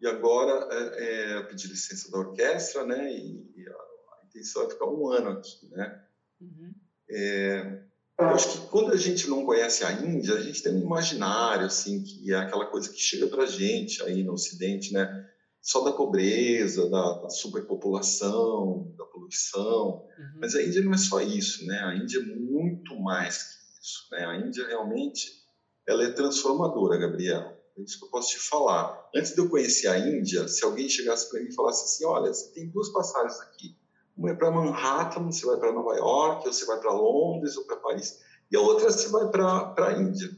E 0.00 0.06
agora 0.06 0.68
é, 0.74 1.36
é 1.36 1.42
pedir 1.42 1.68
licença 1.68 2.10
da 2.10 2.18
orquestra, 2.18 2.86
né? 2.86 3.12
E, 3.12 3.52
e 3.54 3.68
a, 3.68 3.91
intenção 4.32 4.64
é 4.64 4.70
ficar 4.70 4.86
um 4.86 5.08
ano 5.08 5.30
aqui, 5.30 5.68
né? 5.70 6.02
Uhum. 6.40 6.74
É, 7.10 7.82
eu 8.18 8.26
acho 8.28 8.52
que 8.52 8.66
quando 8.68 8.92
a 8.92 8.96
gente 8.96 9.28
não 9.28 9.44
conhece 9.44 9.84
a 9.84 9.92
Índia, 9.92 10.34
a 10.34 10.40
gente 10.40 10.62
tem 10.62 10.74
um 10.74 10.80
imaginário, 10.80 11.66
assim, 11.66 12.02
que 12.02 12.32
é 12.32 12.36
aquela 12.36 12.66
coisa 12.66 12.90
que 12.90 12.98
chega 12.98 13.26
para 13.26 13.44
a 13.44 13.46
gente 13.46 14.02
aí 14.02 14.22
no 14.22 14.32
Ocidente, 14.32 14.92
né? 14.92 15.28
Só 15.60 15.84
da 15.84 15.92
pobreza, 15.92 16.88
da, 16.88 17.20
da 17.20 17.30
superpopulação, 17.30 18.92
da 18.96 19.04
poluição. 19.04 20.06
Uhum. 20.18 20.40
Mas 20.40 20.54
a 20.54 20.62
Índia 20.62 20.82
não 20.82 20.92
é 20.92 20.98
só 20.98 21.20
isso, 21.20 21.64
né? 21.66 21.78
A 21.80 21.94
Índia 21.94 22.18
é 22.18 22.22
muito 22.22 22.98
mais 23.00 23.38
que 23.38 23.80
isso, 23.80 24.08
né? 24.10 24.24
A 24.26 24.36
Índia 24.36 24.66
realmente 24.66 25.42
ela 25.86 26.04
é 26.04 26.10
transformadora, 26.10 26.98
Gabriel. 26.98 27.58
É 27.76 27.82
isso 27.82 27.98
que 27.98 28.04
eu 28.04 28.10
posso 28.10 28.30
te 28.30 28.38
falar. 28.38 29.08
Antes 29.14 29.34
de 29.34 29.38
eu 29.40 29.48
conhecer 29.48 29.88
a 29.88 29.98
Índia, 29.98 30.46
se 30.48 30.64
alguém 30.64 30.88
chegasse 30.88 31.30
para 31.30 31.40
mim 31.40 31.48
e 31.48 31.54
falasse 31.54 31.84
assim, 31.84 32.04
olha, 32.04 32.32
você 32.32 32.52
tem 32.52 32.68
duas 32.68 32.88
passagens 32.90 33.40
aqui 33.40 33.76
uma 34.16 34.30
é 34.30 34.34
para 34.34 34.50
Manhattan, 34.50 35.24
você 35.24 35.46
vai 35.46 35.58
para 35.58 35.72
Nova 35.72 35.96
York, 35.96 36.46
ou 36.46 36.52
você 36.52 36.64
vai 36.66 36.78
para 36.80 36.92
Londres 36.92 37.56
ou 37.56 37.64
para 37.64 37.76
Paris, 37.76 38.20
e 38.50 38.56
a 38.56 38.60
outra 38.60 38.90
você 38.90 39.08
vai 39.08 39.28
para 39.30 39.86
a 39.86 39.92
Índia. 40.00 40.30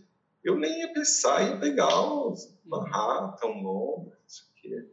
Eu 0.42 0.56
nem 0.56 0.80
ia 0.80 0.92
pensar 0.92 1.42
em 1.42 1.58
pegar 1.58 1.88
Manhattan, 2.64 3.46
Londres, 3.62 4.12
não 4.12 4.28
sei 4.28 4.44
o 4.46 4.54
quê. 4.54 4.88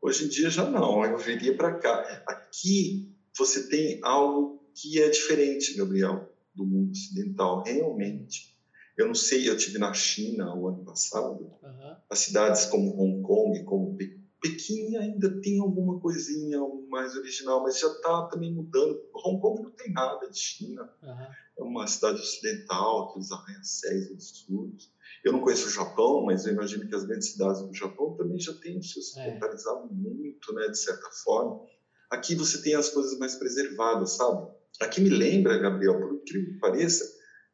Hoje 0.00 0.24
em 0.26 0.28
dia 0.28 0.50
já 0.50 0.68
não, 0.68 1.04
eu 1.04 1.18
viria 1.18 1.56
para 1.56 1.78
cá. 1.78 2.22
Aqui 2.26 3.14
você 3.36 3.68
tem 3.68 4.00
algo 4.02 4.58
que 4.74 5.00
é 5.00 5.08
diferente, 5.08 5.76
Gabriel, 5.76 6.32
do 6.54 6.64
mundo 6.64 6.90
ocidental, 6.90 7.62
realmente. 7.64 8.56
Eu 8.96 9.06
não 9.06 9.14
sei, 9.14 9.48
eu 9.48 9.56
tive 9.56 9.78
na 9.78 9.92
China 9.94 10.54
o 10.54 10.68
ano 10.68 10.84
passado, 10.84 11.56
uhum. 11.62 11.96
as 12.10 12.18
cidades 12.18 12.66
como 12.66 13.00
Hong 13.00 13.22
Kong, 13.22 13.62
como 13.64 13.96
Pequim, 14.40 14.96
ainda 14.96 15.40
tem 15.40 15.60
alguma 15.60 15.98
coisinha 15.98 16.60
mais 16.88 17.16
original, 17.16 17.62
mas 17.62 17.80
já 17.80 17.88
está 17.88 18.28
também 18.28 18.54
mudando. 18.54 19.00
Hong 19.12 19.40
Kong 19.40 19.62
não 19.62 19.70
tem 19.72 19.92
nada 19.92 20.30
de 20.30 20.38
China. 20.38 20.88
Uhum. 21.02 21.26
É 21.58 21.62
uma 21.62 21.86
cidade 21.88 22.20
ocidental, 22.20 23.08
aqueles 23.08 23.32
arranha-céus 23.32 24.12
absurdos. 24.12 24.92
Eu 25.24 25.32
não 25.32 25.40
conheço 25.40 25.66
o 25.66 25.70
Japão, 25.70 26.24
mas 26.24 26.46
eu 26.46 26.52
imagino 26.52 26.86
que 26.86 26.94
as 26.94 27.04
grandes 27.04 27.32
cidades 27.32 27.62
do 27.62 27.74
Japão 27.74 28.14
também 28.16 28.38
já 28.38 28.54
têm 28.54 28.80
se 28.80 29.00
ocidentalizado 29.00 29.88
é. 29.90 29.92
muito, 29.92 30.54
né, 30.54 30.68
de 30.68 30.78
certa 30.78 31.10
forma. 31.24 31.60
Aqui 32.08 32.36
você 32.36 32.62
tem 32.62 32.74
as 32.76 32.90
coisas 32.90 33.18
mais 33.18 33.34
preservadas, 33.34 34.12
sabe? 34.12 34.48
Aqui 34.80 35.00
me 35.00 35.10
lembra, 35.10 35.58
Gabriel, 35.58 35.98
por 35.98 36.14
incrível 36.14 36.52
que 36.52 36.60
pareça, 36.60 37.04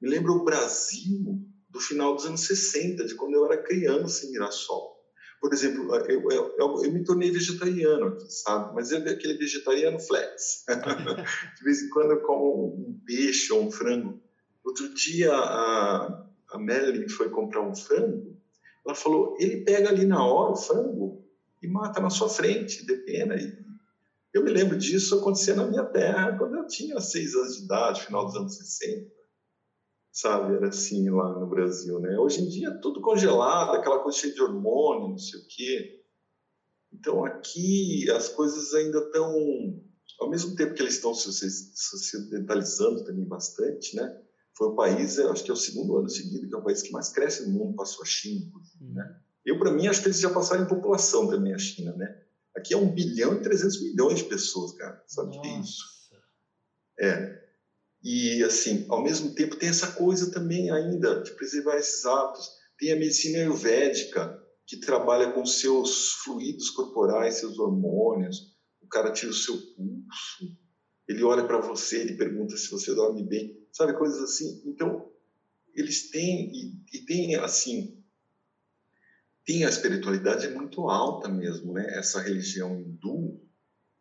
me 0.02 0.10
lembra 0.10 0.32
o 0.32 0.44
Brasil 0.44 1.40
do 1.70 1.80
final 1.80 2.14
dos 2.14 2.26
anos 2.26 2.42
60, 2.42 3.06
de 3.06 3.14
quando 3.14 3.34
eu 3.34 3.46
era 3.46 3.62
criança 3.62 4.26
em 4.26 4.32
Mirassol 4.32 4.93
por 5.40 5.52
exemplo, 5.52 5.94
eu, 5.94 6.30
eu, 6.30 6.54
eu, 6.58 6.84
eu, 6.84 6.92
me 6.92 7.04
tornei 7.04 7.30
vegetariano 7.30 8.06
aqui, 8.06 8.30
sabe? 8.30 8.74
Mas 8.74 8.92
é 8.92 8.96
aquele 8.96 9.34
vegetariano 9.34 9.98
flex. 10.00 10.64
de 11.58 11.64
vez 11.64 11.82
em 11.82 11.90
quando 11.90 12.12
eu 12.12 12.20
como 12.22 12.74
um 12.74 13.00
peixe 13.04 13.52
ou 13.52 13.62
um 13.62 13.70
frango. 13.70 14.20
Outro 14.64 14.92
dia 14.94 15.32
a, 15.32 16.26
a 16.50 16.58
Melanie 16.58 17.08
foi 17.08 17.28
comprar 17.28 17.60
um 17.60 17.74
frango. 17.74 18.36
Ela 18.86 18.94
falou: 18.94 19.36
ele 19.38 19.62
pega 19.64 19.90
ali 19.90 20.06
na 20.06 20.24
hora 20.24 20.52
o 20.52 20.56
frango 20.56 21.24
e 21.62 21.68
mata 21.68 22.00
na 22.00 22.10
sua 22.10 22.28
frente, 22.28 22.86
depena. 22.86 23.36
E 23.36 23.64
eu 24.32 24.42
me 24.42 24.50
lembro 24.50 24.76
disso 24.76 25.18
acontecer 25.18 25.54
na 25.54 25.66
minha 25.66 25.84
terra 25.84 26.36
quando 26.38 26.56
eu 26.56 26.66
tinha 26.66 27.00
seis 27.00 27.34
anos 27.34 27.58
de 27.58 27.64
idade, 27.64 28.02
final 28.02 28.24
dos 28.24 28.36
anos 28.36 28.56
60 28.56 29.14
sabe? 30.14 30.54
Era 30.54 30.68
assim 30.68 31.10
lá 31.10 31.36
no 31.38 31.46
Brasil, 31.48 31.98
né? 31.98 32.16
Hoje 32.16 32.40
em 32.40 32.48
dia 32.48 32.70
tudo 32.80 33.00
congelado, 33.00 33.74
aquela 33.74 33.98
coisa 33.98 34.16
cheia 34.16 34.32
de 34.32 34.40
hormônio, 34.40 35.08
não 35.10 35.18
sei 35.18 35.40
o 35.40 35.46
quê. 35.48 36.04
Então 36.92 37.24
aqui 37.24 38.08
as 38.12 38.28
coisas 38.28 38.72
ainda 38.74 38.98
estão, 38.98 39.34
ao 40.20 40.30
mesmo 40.30 40.54
tempo 40.54 40.72
que 40.74 40.82
eles 40.82 40.94
estão 40.94 41.12
se 41.12 41.28
ocidentalizando 41.28 43.04
também 43.04 43.24
bastante, 43.24 43.96
né? 43.96 44.22
Foi 44.56 44.68
o 44.68 44.76
país, 44.76 45.18
acho 45.18 45.42
que 45.42 45.50
é 45.50 45.54
o 45.54 45.56
segundo 45.56 45.96
ano 45.96 46.08
seguido 46.08 46.48
que 46.48 46.54
é 46.54 46.58
o 46.58 46.62
país 46.62 46.80
que 46.80 46.92
mais 46.92 47.08
cresce 47.08 47.44
no 47.44 47.52
mundo, 47.52 47.74
passou 47.74 48.04
a 48.04 48.06
China, 48.06 48.46
né? 48.80 49.02
Uhum. 49.02 49.24
Eu 49.44 49.58
para 49.58 49.72
mim 49.72 49.88
acho 49.88 50.00
que 50.00 50.06
eles 50.06 50.20
já 50.20 50.30
passaram 50.30 50.62
em 50.64 50.68
população 50.68 51.28
também 51.28 51.52
a 51.52 51.58
China, 51.58 51.92
né? 51.96 52.22
Aqui 52.56 52.72
é 52.72 52.76
1 52.76 52.94
bilhão 52.94 53.34
e 53.34 53.42
300 53.42 53.82
milhões 53.82 54.18
de 54.20 54.24
pessoas, 54.26 54.72
cara. 54.74 55.02
Sabe 55.08 55.36
o 55.36 55.40
que 55.40 55.48
é 55.48 55.58
isso? 55.58 55.84
É. 57.00 57.43
E, 58.04 58.44
assim, 58.44 58.84
ao 58.90 59.02
mesmo 59.02 59.34
tempo, 59.34 59.56
tem 59.56 59.70
essa 59.70 59.92
coisa 59.92 60.30
também 60.30 60.70
ainda 60.70 61.22
de 61.22 61.30
preservar 61.32 61.76
esses 61.76 62.04
hábitos. 62.04 62.46
Tem 62.78 62.92
a 62.92 62.96
medicina 62.96 63.38
ayurvédica, 63.38 64.38
que 64.66 64.76
trabalha 64.76 65.32
com 65.32 65.44
seus 65.46 66.12
fluidos 66.22 66.68
corporais, 66.70 67.36
seus 67.36 67.58
hormônios. 67.58 68.54
O 68.82 68.86
cara 68.86 69.10
tira 69.10 69.30
o 69.30 69.34
seu 69.34 69.56
pulso, 69.56 70.56
ele 71.08 71.22
olha 71.22 71.44
para 71.46 71.60
você, 71.60 72.00
ele 72.00 72.16
pergunta 72.16 72.56
se 72.56 72.70
você 72.70 72.94
dorme 72.94 73.22
bem, 73.22 73.66
sabe, 73.72 73.94
coisas 73.94 74.22
assim. 74.22 74.62
Então, 74.66 75.10
eles 75.74 76.10
têm, 76.10 76.50
e, 76.52 76.98
e 76.98 77.04
tem, 77.04 77.34
assim, 77.36 78.02
tem 79.44 79.64
a 79.64 79.68
espiritualidade 79.68 80.48
muito 80.48 80.88
alta 80.88 81.28
mesmo, 81.28 81.72
né? 81.72 81.86
Essa 81.98 82.20
religião 82.20 82.78
hindu, 82.78 83.40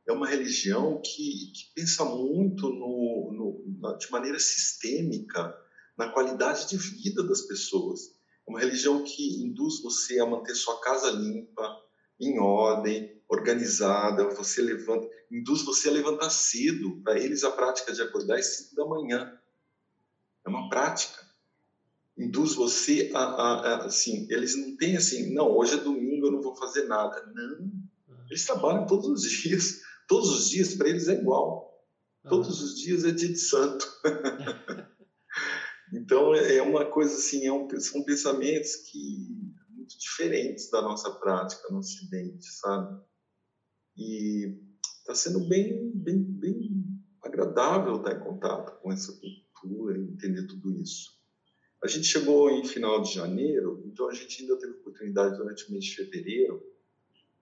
é 0.06 0.12
uma 0.12 0.28
religião 0.28 1.02
que, 1.02 1.52
que 1.54 1.74
pensa 1.76 2.04
muito 2.04 2.70
no, 2.70 3.32
no, 3.32 3.80
na, 3.80 3.96
de 3.96 4.12
maneira 4.12 4.40
sistêmica 4.40 5.56
na 5.98 6.10
qualidade 6.10 6.68
de 6.68 6.78
vida 6.78 7.24
das 7.24 7.42
pessoas. 7.42 8.14
É 8.46 8.50
uma 8.50 8.60
religião 8.60 9.04
que 9.04 9.42
induz 9.44 9.82
você 9.82 10.20
a 10.20 10.26
manter 10.26 10.56
sua 10.56 10.80
casa 10.82 11.10
limpa, 11.10 11.82
em 12.20 12.38
ordem, 12.40 13.22
organizada. 13.30 14.28
Você 14.36 14.62
levanta, 14.62 15.08
induz 15.32 15.64
você 15.64 15.90
a 15.90 15.94
levantar 15.94 16.30
cedo. 16.30 17.02
Para 17.02 17.18
eles, 17.18 17.44
a 17.44 17.52
prática 17.52 17.94
de 17.94 18.02
acordar 18.02 18.40
é 18.40 18.42
cinco 18.42 18.76
da 18.76 18.86
manhã. 18.86 19.40
É 20.46 20.50
uma 20.50 20.70
prática. 20.70 21.24
Induz 22.18 22.54
você 22.54 23.10
a, 23.14 23.20
a, 23.20 23.54
a 23.54 23.86
assim. 23.86 24.28
Eles 24.30 24.56
não 24.58 24.76
têm 24.76 24.98
assim, 24.98 25.34
não. 25.34 25.50
Hoje 25.56 25.76
é 25.76 25.78
domingo, 25.78 26.28
eu 26.28 26.32
não 26.32 26.42
vou 26.42 26.56
fazer 26.56 26.84
nada. 26.88 27.26
Não. 27.34 27.72
Eles 28.30 28.46
trabalham 28.46 28.86
todos 28.86 29.08
os 29.08 29.24
dias 29.32 29.82
Todos 30.14 30.30
os 30.30 30.50
dias 30.50 30.76
para 30.76 30.90
eles 30.90 31.08
é 31.08 31.14
igual. 31.14 31.74
Todos 32.30 32.62
os 32.62 32.80
dias 32.80 33.04
é 33.04 33.12
dia 33.12 33.30
de 33.30 33.38
santo. 33.38 33.86
então 35.94 36.36
é, 36.36 36.58
é 36.58 36.62
uma 36.62 36.86
coisa 36.86 37.16
assim, 37.16 37.46
é 37.46 37.52
um, 37.52 37.68
são 37.80 38.04
pensamentos 38.04 38.76
que 38.76 39.28
muito 39.70 39.98
diferentes 39.98 40.70
da 40.70 40.82
nossa 40.82 41.12
prática 41.20 41.68
no 41.72 41.80
Ocidente, 41.80 42.46
sabe? 42.46 43.02
E 43.98 44.56
está 45.00 45.16
sendo 45.16 45.48
bem, 45.48 45.92
bem, 45.96 46.24
bem 46.24 46.86
agradável 47.24 47.98
estar 47.98 48.14
em 48.14 48.24
contato 48.24 48.80
com 48.82 48.92
essa 48.92 49.12
cultura 49.12 49.44
cultura, 49.64 49.98
entender 49.98 50.46
tudo 50.48 50.72
isso. 50.82 51.12
A 51.84 51.88
gente 51.88 52.06
chegou 52.06 52.50
em 52.50 52.66
final 52.66 53.02
de 53.02 53.14
janeiro, 53.14 53.84
então 53.86 54.10
a 54.10 54.14
gente 54.14 54.42
ainda 54.42 54.58
teve 54.58 54.74
oportunidade 54.74 55.38
durante 55.38 55.68
o 55.68 55.72
mês 55.72 55.86
de 55.86 55.96
fevereiro 55.96 56.62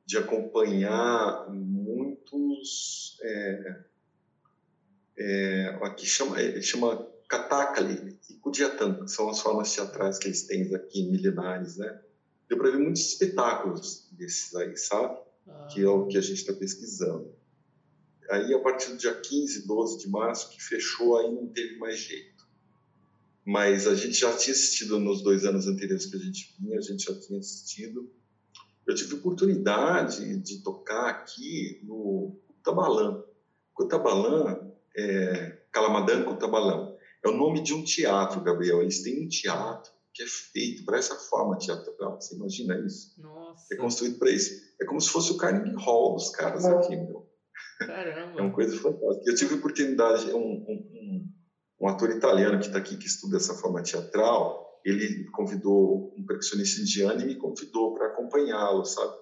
de 0.06 0.18
acompanhar 0.18 1.50
muitos 1.50 3.18
é, 3.22 3.84
é, 5.18 5.80
aqui 5.82 6.06
chama 6.06 6.42
ele 6.42 6.62
chama 6.62 7.08
Katakali 7.28 8.20
e 8.30 8.34
Kudiatan, 8.36 9.06
que 9.06 9.12
são 9.12 9.30
as 9.30 9.40
formas 9.40 9.74
teatrais 9.74 10.18
que 10.18 10.28
eles 10.28 10.44
têm 10.44 10.74
aqui 10.76 11.10
milenares, 11.10 11.78
né? 11.78 12.02
Deu 12.50 12.58
para 12.58 12.72
ver 12.72 12.80
muitos 12.80 13.02
espetáculos 13.02 14.10
desses 14.12 14.54
aí, 14.56 14.76
sabe? 14.76 15.18
Ah. 15.48 15.68
Que 15.72 15.82
é 15.82 15.88
o 15.88 16.08
que 16.08 16.18
a 16.18 16.22
gente 16.22 16.40
está 16.40 16.54
pesquisando. 16.54 17.34
Aí, 18.30 18.54
a 18.54 18.60
partir 18.60 18.92
do 18.92 18.98
dia 18.98 19.14
15, 19.14 19.66
12 19.66 20.00
de 20.00 20.10
março, 20.10 20.50
que 20.50 20.62
fechou, 20.62 21.18
aí 21.18 21.32
não 21.32 21.48
teve 21.48 21.78
mais 21.78 21.98
jeito 21.98 22.32
mas 23.46 23.88
a 23.88 23.96
gente 23.96 24.14
já 24.14 24.36
tinha 24.38 24.54
assistido 24.54 25.00
nos 25.00 25.22
dois 25.22 25.46
anos 25.46 25.68
anteriores 25.68 26.06
que 26.06 26.16
a 26.16 26.20
gente 26.20 26.56
vinha, 26.60 26.78
a 26.78 26.82
gente 26.82 27.04
já 27.04 27.20
tinha 27.20 27.40
assistido. 27.40 28.12
Eu 28.88 28.96
tive 28.96 29.16
oportunidade 29.16 30.38
de 30.38 30.64
tocar 30.64 31.10
aqui 31.10 31.82
no 31.84 32.40
Tabalã. 32.64 33.24
Cotabalã, 33.74 34.72
é, 34.96 35.58
Calamadan 35.72 36.24
Cotabalã, 36.24 36.94
é 37.24 37.30
o 37.30 37.38
nome 37.38 37.62
de 37.62 37.74
um 37.74 37.84
teatro, 37.84 38.42
Gabriel. 38.42 38.82
Eles 38.82 39.04
têm 39.04 39.26
um 39.26 39.28
teatro 39.28 39.92
que 40.14 40.24
é 40.24 40.28
feito 40.28 40.84
para 40.84 40.98
essa 40.98 41.16
forma 41.16 41.58
teatral. 41.58 42.20
Você 42.20 42.36
imagina 42.36 42.78
isso? 42.86 43.14
Nossa. 43.22 43.74
É 43.74 43.78
construído 43.78 44.18
para 44.20 44.32
isso. 44.32 44.62
É 44.82 44.86
como 44.86 45.00
se 45.00 45.10
fosse 45.10 45.32
o 45.32 45.38
Carnegie 45.38 45.76
Hall 45.76 46.16
dos 46.16 46.30
caras 46.32 46.66
aqui, 46.66 46.96
meu. 46.96 47.30
Caramba. 47.80 48.40
É 48.40 48.42
uma 48.42 48.52
coisa 48.52 48.76
fantástica. 48.78 49.30
Eu 49.30 49.36
tive 49.36 49.56
oportunidade, 49.56 50.32
um, 50.34 50.40
um, 50.40 51.30
um 51.82 51.88
ator 51.88 52.10
italiano 52.10 52.60
que 52.60 52.68
está 52.68 52.80
aqui, 52.80 52.98
que 52.98 53.08
estuda 53.08 53.38
essa 53.38 53.56
forma 53.56 53.82
teatral, 53.82 54.71
ele 54.84 55.26
convidou 55.32 56.14
um 56.18 56.26
percussionista 56.26 56.82
indiano 56.82 57.22
e 57.22 57.26
me 57.26 57.36
convidou 57.36 57.94
para 57.94 58.08
acompanhá-lo, 58.08 58.86
sabe? 58.86 59.16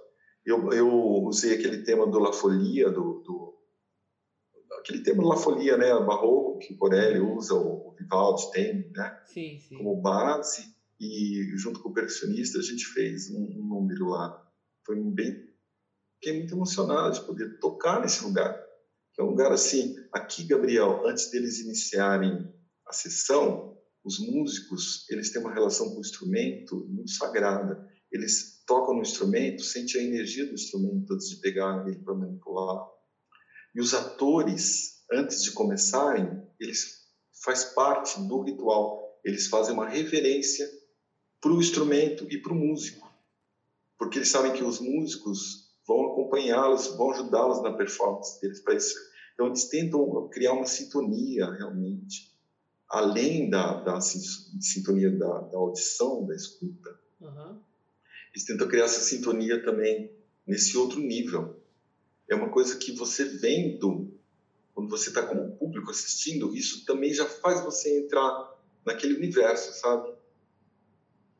Eu, 0.46 0.72
eu 0.72 0.90
usei 1.24 1.56
aquele 1.56 1.84
tema 1.84 2.08
do 2.08 2.20
La 2.20 2.34
Folia, 2.34 2.90
do, 2.90 3.22
do 3.26 3.60
aquele 4.80 5.02
tema 5.02 5.22
do 5.22 5.30
La 5.30 5.38
Folia, 5.38 5.78
né, 5.78 5.94
barroco, 6.00 6.60
que 6.60 6.74
o 6.74 6.78
Corelli 6.78 7.20
usa, 7.20 7.54
o, 7.54 7.90
o 7.90 7.96
Vivaldi 7.96 8.52
tem, 8.52 8.90
né, 8.92 9.22
sim, 9.26 9.60
sim. 9.60 9.78
como 9.78 10.02
base, 10.02 10.74
e 11.00 11.52
junto 11.58 11.82
com 11.82 11.90
o 11.90 11.94
percussionista 11.94 12.60
a 12.60 12.62
gente 12.62 12.86
fez 12.86 13.30
um, 13.30 13.44
um 13.44 13.68
número 13.68 14.08
lá. 14.08 14.46
Foi 14.86 14.96
bem, 14.96 15.48
fiquei 16.16 16.40
muito 16.40 16.54
emocionado 16.56 17.14
de 17.14 17.26
poder 17.26 17.60
tocar 17.60 18.02
nesse 18.02 18.24
lugar 18.24 18.70
é 19.20 19.24
um 19.24 19.32
lugar 19.32 19.52
assim, 19.52 19.98
aqui, 20.14 20.46
Gabriel, 20.46 21.06
antes 21.06 21.30
deles 21.30 21.60
iniciarem 21.60 22.50
a 22.88 22.94
sessão, 22.94 23.78
os 24.04 24.20
músicos, 24.20 25.10
eles 25.10 25.32
têm 25.32 25.42
uma 25.42 25.54
relação 25.54 25.90
com 25.90 25.98
o 25.98 26.02
instrumento 26.02 26.88
muito 26.88 27.12
sagrada. 27.12 27.88
Eles 28.12 28.64
tocam 28.66 28.96
no 28.96 29.02
instrumento, 29.02 29.64
sentem 29.64 30.02
a 30.02 30.04
energia 30.04 30.46
do 30.46 30.54
instrumento 30.54 31.14
antes 31.14 31.30
de 31.30 31.38
pegar 31.38 31.88
ele 31.88 32.00
para 32.00 32.16
manipular. 32.16 32.88
E 33.76 33.82
os 33.82 33.94
atores, 33.94 35.04
antes 35.12 35.44
de 35.44 35.52
começarem, 35.52 36.28
eles 36.60 37.00
faz 37.44 37.66
parte 37.66 38.20
do 38.28 38.42
ritual. 38.42 39.20
Eles 39.24 39.48
fazem 39.48 39.74
uma 39.74 39.88
reverência 39.88 40.68
para 41.42 41.52
o 41.52 41.60
instrumento 41.60 42.26
e 42.32 42.42
para 42.42 42.54
o 42.54 42.56
músico, 42.56 43.08
porque 43.98 44.18
eles 44.18 44.30
sabem 44.30 44.54
que 44.54 44.64
os 44.64 44.80
músicos 44.80 45.70
vão 45.88 46.12
acompanhá-los, 46.12 46.88
vão 46.98 47.12
ajudá-los 47.12 47.64
na 47.64 47.78
performance 47.78 48.40
deles 48.42 48.60
para 48.62 48.76
isso 48.76 48.96
então, 49.40 49.48
eles 49.48 49.70
tentam 49.70 50.28
criar 50.28 50.52
uma 50.52 50.66
sintonia 50.66 51.50
realmente, 51.54 52.38
além 52.90 53.50
da, 53.50 53.82
da 53.82 54.02
sintonia 54.02 55.12
da, 55.12 55.42
da, 55.42 55.58
audição, 55.58 56.26
da 56.26 56.36
escuta. 56.36 57.00
Uhum. 57.22 57.60
Eles 58.34 58.46
tentam 58.46 58.68
criar 58.68 58.86
essa 58.86 59.02
sintonia 59.02 59.64
também 59.64 60.12
nesse 60.46 60.76
outro 60.76 61.00
nível. 61.00 61.62
É 62.28 62.36
uma 62.36 62.50
coisa 62.50 62.78
que 62.78 62.92
você 62.92 63.26
vendo, 63.26 64.12
quando 64.74 64.90
você 64.90 65.10
está 65.10 65.22
como 65.22 65.56
público 65.58 65.92
assistindo, 65.92 66.56
isso 66.56 66.86
também 66.86 67.14
já 67.14 67.26
faz 67.26 67.64
você 67.64 68.00
entrar 68.00 68.60
naquele 68.86 69.16
universo, 69.16 69.80
sabe? 69.80 70.12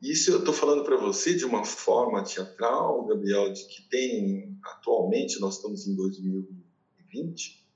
Isso 0.00 0.30
eu 0.30 0.38
estou 0.38 0.54
falando 0.54 0.84
para 0.84 0.96
você 0.96 1.34
de 1.34 1.44
uma 1.44 1.64
forma 1.64 2.22
teatral, 2.22 3.06
Gabriel, 3.06 3.52
de 3.52 3.66
que 3.66 3.82
tem 3.88 4.56
atualmente, 4.62 5.40
nós 5.40 5.56
estamos 5.56 5.86
em 5.86 5.94
2020, 5.94 7.66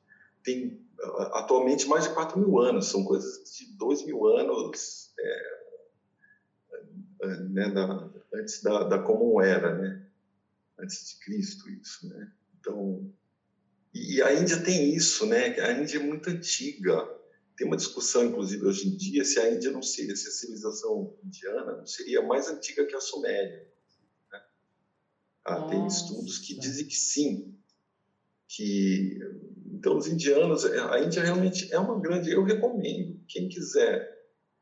tem 0.43 0.84
atualmente 1.33 1.87
mais 1.87 2.05
de 2.05 2.15
4 2.15 2.39
mil 2.39 2.59
anos, 2.59 2.87
são 2.87 3.05
coisas 3.05 3.43
de 3.51 3.77
2 3.77 4.07
mil 4.07 4.27
anos 4.27 5.13
é, 5.19 5.55
é, 7.23 7.27
né, 7.41 7.71
da, 7.71 8.11
antes 8.35 8.63
da, 8.63 8.85
da 8.85 8.99
Comum 8.99 9.41
Era, 9.41 9.75
né? 9.75 10.07
antes 10.79 11.09
de 11.09 11.25
Cristo, 11.25 11.69
isso. 11.71 12.09
Né? 12.09 12.33
Então, 12.61 13.13
e 13.93 14.21
a 14.23 14.33
Índia 14.35 14.63
tem 14.63 14.95
isso, 14.95 15.27
né? 15.27 15.59
a 15.61 15.73
Índia 15.73 15.99
é 15.99 16.03
muito 16.03 16.29
antiga. 16.31 17.09
Tem 17.57 17.67
uma 17.67 17.77
discussão, 17.77 18.25
inclusive, 18.25 18.67
hoje 18.67 18.89
em 18.89 18.97
dia, 18.97 19.25
se 19.25 19.39
a 19.39 19.51
Índia 19.51 19.71
não 19.71 19.83
seria, 19.83 20.17
se 20.17 20.27
a 20.27 20.33
civilização 20.33 21.17
indiana 21.23 21.77
não 21.77 21.87
seria 21.87 22.21
mais 22.21 22.49
antiga 22.49 22.85
que 22.85 22.97
a 22.97 23.01
Suméria. 23.01 23.69
Né? 24.33 24.43
Ah, 25.45 25.63
tem 25.69 25.87
estudos 25.87 26.39
que 26.39 26.59
dizem 26.59 26.87
que 26.87 26.97
sim, 26.97 27.57
que 28.57 29.19
então, 29.85 29.99
os 29.99 30.07
indianos, 30.07 30.65
é, 30.65 30.81
a 30.81 31.01
Índia 31.01 31.23
realmente 31.23 31.73
é 31.73 31.79
uma 31.79 32.01
grande. 32.01 32.31
Eu 32.31 32.43
recomendo. 32.43 33.21
Quem 33.29 33.49
quiser 33.49 34.09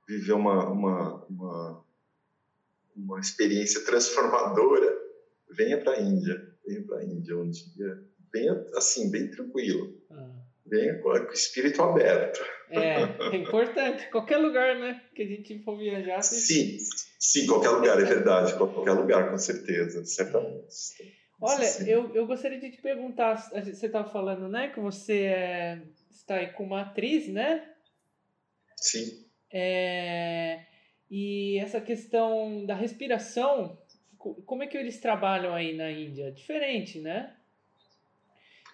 viver 0.09 0.33
uma, 0.33 0.69
uma, 0.69 1.25
uma, 1.27 1.85
uma 2.97 3.21
experiência 3.21 3.85
transformadora, 3.85 4.93
venha 5.51 5.79
para 5.81 5.93
a 5.93 6.01
Índia. 6.01 6.43
Venha 6.67 6.83
para 6.83 6.99
a 6.99 7.05
Índia 7.05 7.37
um 7.37 7.49
dia. 7.49 8.03
Venha, 8.33 8.65
assim, 8.75 9.13
bem 9.13 9.31
tranquilo. 9.31 9.95
Ah. 10.11 10.43
Venha 10.67 10.99
com 11.01 11.11
o 11.11 11.33
espírito 11.33 11.83
aberto. 11.83 12.41
É, 12.71 13.03
é 13.33 13.37
importante. 13.37 14.11
Qualquer 14.11 14.39
lugar, 14.39 14.77
né? 14.81 15.03
Que 15.15 15.23
a 15.23 15.27
gente 15.27 15.63
for 15.63 15.79
viajar. 15.79 16.21
Sim, 16.23 16.79
sim, 17.21 17.47
qualquer 17.47 17.71
lugar, 17.71 18.01
é 18.01 18.05
verdade. 18.05 18.55
Qualquer 18.55 18.93
lugar, 18.93 19.31
com 19.31 19.39
certeza, 19.39 20.05
certamente. 20.05 21.22
Olha, 21.43 21.91
eu, 21.91 22.15
eu 22.15 22.27
gostaria 22.27 22.61
de 22.61 22.71
te 22.71 22.81
perguntar, 22.81 23.35
você 23.35 23.87
estava 23.87 24.09
falando, 24.09 24.49
né, 24.49 24.69
que 24.69 24.79
você 24.79 25.25
é, 25.25 25.83
está 26.11 26.37
aí 26.37 26.53
com 26.53 26.63
uma 26.63 26.83
atriz, 26.83 27.27
né? 27.27 27.69
Sim. 28.77 29.27
É, 29.53 30.65
e 31.11 31.59
essa 31.59 31.81
questão 31.81 32.65
da 32.65 32.75
respiração, 32.75 33.77
como 34.47 34.63
é 34.63 34.69
que 34.69 34.79
eles 34.79 35.01
trabalham 35.01 35.53
aí 35.53 35.77
na 35.77 35.91
Índia? 35.91 36.31
Diferente, 36.31 37.01
né? 37.01 37.35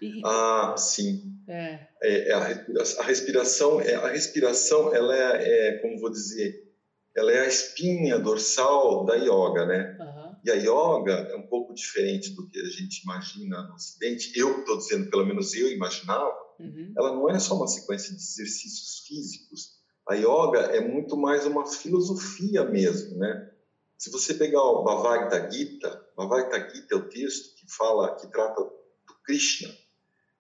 E, 0.01 0.21
ah, 0.25 0.75
sim. 0.77 1.35
É. 1.49 1.79
é, 2.03 2.29
é 2.29 2.33
a, 2.33 2.45
respiração, 2.45 3.01
a 3.01 3.07
respiração, 3.07 3.81
é, 3.81 3.95
a 3.95 4.09
respiração, 4.09 4.95
ela 4.95 5.17
é, 5.17 5.69
é, 5.69 5.79
como 5.79 5.99
vou 5.99 6.11
dizer, 6.11 6.69
ela 7.17 7.33
é 7.33 7.41
a 7.41 7.47
espinha 7.47 8.19
dorsal 8.19 9.05
da 9.05 9.17
yoga, 9.17 9.67
né? 9.67 9.97
Uhum. 9.99 10.18
E 10.49 10.51
a 10.51 10.55
yoga 10.55 11.13
é 11.31 11.37
um 11.37 11.47
pouco 11.47 11.75
diferente 11.75 12.31
do 12.31 12.49
que 12.49 12.59
a 12.59 12.71
gente 12.71 13.03
imagina 13.03 13.65
no 13.65 13.75
Ocidente. 13.75 14.33
Eu 14.35 14.61
estou 14.61 14.79
dizendo, 14.79 15.11
pelo 15.11 15.27
menos 15.27 15.53
eu 15.53 15.71
imaginava, 15.71 16.35
uhum. 16.59 16.95
ela 16.97 17.13
não 17.13 17.29
é 17.29 17.39
só 17.39 17.55
uma 17.55 17.67
sequência 17.67 18.17
de 18.17 18.23
exercícios 18.23 19.07
físicos. 19.07 19.79
A 20.09 20.15
yoga 20.15 20.61
é 20.75 20.81
muito 20.81 21.19
mais 21.19 21.45
uma 21.45 21.67
filosofia 21.67 22.65
mesmo, 22.65 23.19
né? 23.19 23.51
Se 23.99 24.11
você 24.11 24.33
pegar 24.33 24.63
o 24.63 24.83
Bhagavad 24.85 25.55
Gita, 25.55 26.03
Bhagavad 26.17 26.75
Gita 26.75 26.95
é 26.95 26.97
o 26.97 27.09
texto 27.11 27.55
que 27.57 27.71
fala, 27.71 28.17
que 28.17 28.27
trata 28.29 28.63
do 28.63 29.15
Krishna, 29.25 29.69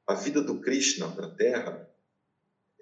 a 0.07 0.15
vida 0.15 0.41
do 0.41 0.59
Krishna 0.61 1.11
para 1.11 1.27
a 1.27 1.35
Terra. 1.35 1.91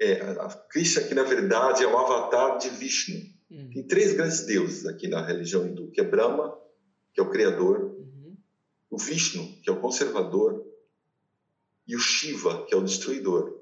É, 0.00 0.20
a 0.20 0.48
Krishna 0.70 1.02
que 1.02 1.14
na 1.14 1.24
verdade 1.24 1.82
é 1.82 1.88
o 1.88 1.98
avatar 1.98 2.58
de 2.58 2.68
Vishnu. 2.68 3.20
Uhum. 3.50 3.70
Tem 3.70 3.82
três 3.82 4.12
grandes 4.12 4.46
deuses 4.46 4.86
aqui 4.86 5.08
na 5.08 5.26
religião 5.26 5.66
hindu, 5.66 5.90
que 5.90 6.00
é 6.00 6.04
Brahma, 6.04 6.56
que 7.16 7.20
é 7.22 7.24
o 7.24 7.30
criador, 7.30 7.80
uhum. 7.80 8.36
o 8.90 8.98
Vishnu, 8.98 9.42
que 9.62 9.70
é 9.70 9.72
o 9.72 9.80
conservador, 9.80 10.62
e 11.88 11.96
o 11.96 11.98
Shiva, 11.98 12.66
que 12.66 12.74
é 12.74 12.76
o 12.76 12.84
destruidor. 12.84 13.58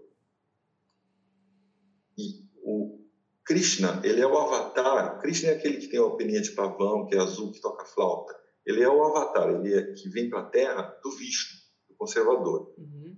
E 2.18 2.44
o 2.64 2.98
Krishna, 3.44 4.00
ele 4.02 4.20
é 4.20 4.26
o 4.26 4.36
avatar. 4.36 5.20
Krishna 5.20 5.50
é 5.50 5.54
aquele 5.54 5.76
que 5.76 5.86
tem 5.86 6.04
a 6.04 6.10
peninha 6.10 6.40
de 6.40 6.50
pavão, 6.50 7.06
que 7.06 7.14
é 7.14 7.20
azul, 7.20 7.52
que 7.52 7.60
toca 7.60 7.84
flauta. 7.84 8.34
Ele 8.66 8.82
é 8.82 8.88
o 8.88 9.04
avatar, 9.04 9.48
ele 9.50 9.72
é 9.72 9.92
que 9.92 10.08
vem 10.08 10.28
para 10.28 10.40
a 10.40 10.46
Terra 10.46 10.82
do 11.00 11.12
Vishnu, 11.12 11.60
do 11.88 11.94
conservador. 11.94 12.74
Uhum. 12.76 13.16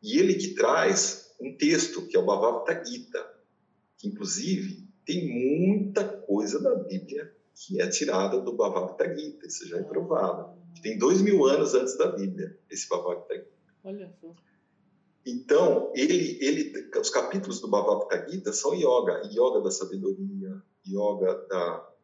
E 0.00 0.16
ele 0.16 0.34
que 0.34 0.54
traz 0.54 1.34
um 1.40 1.56
texto, 1.56 2.06
que 2.06 2.16
é 2.16 2.20
o 2.20 2.24
Bhagavad 2.24 2.88
Gita, 2.88 3.18
que 3.98 4.06
inclusive 4.06 4.88
tem 5.04 5.26
muita 5.26 6.04
coisa 6.04 6.60
da 6.62 6.72
Bíblia 6.76 7.41
que 7.66 7.80
é 7.80 7.88
tirada 7.88 8.40
do 8.40 8.56
Bhagavad 8.56 8.96
Gita, 9.16 9.46
isso 9.46 9.68
já 9.68 9.78
é 9.78 9.82
provado. 9.82 10.60
Tem 10.82 10.98
dois 10.98 11.20
mil 11.22 11.44
anos 11.46 11.74
antes 11.74 11.96
da 11.96 12.10
Bíblia, 12.12 12.58
esse 12.68 12.88
Bhagavad 12.88 13.24
Gita. 13.30 13.52
Olha 13.84 14.12
só. 14.20 14.34
Então, 15.24 15.92
ele, 15.94 16.38
ele, 16.44 16.90
os 16.98 17.10
capítulos 17.10 17.60
do 17.60 17.68
Bhagavad 17.68 18.30
Gita 18.30 18.52
são 18.52 18.74
yoga, 18.74 19.22
yoga 19.32 19.60
da 19.60 19.70
sabedoria, 19.70 20.62
yoga 20.84 21.46
da, 21.48 21.94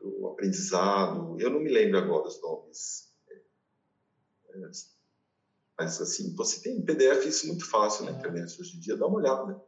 do 0.00 0.28
aprendizado. 0.28 1.36
Eu 1.40 1.50
não 1.50 1.60
me 1.60 1.70
lembro 1.70 1.98
agora 1.98 2.28
os 2.28 2.40
nomes. 2.40 3.12
É, 3.28 4.60
mas, 5.78 6.00
assim, 6.00 6.34
você 6.36 6.62
tem 6.62 6.78
em 6.78 6.84
PDF 6.84 7.26
isso 7.26 7.48
muito 7.48 7.68
fácil 7.68 8.04
na 8.04 8.12
internet 8.12 8.60
hoje 8.60 8.76
em 8.76 8.80
dia, 8.80 8.96
dá 8.96 9.06
uma 9.06 9.18
olhada. 9.18 9.60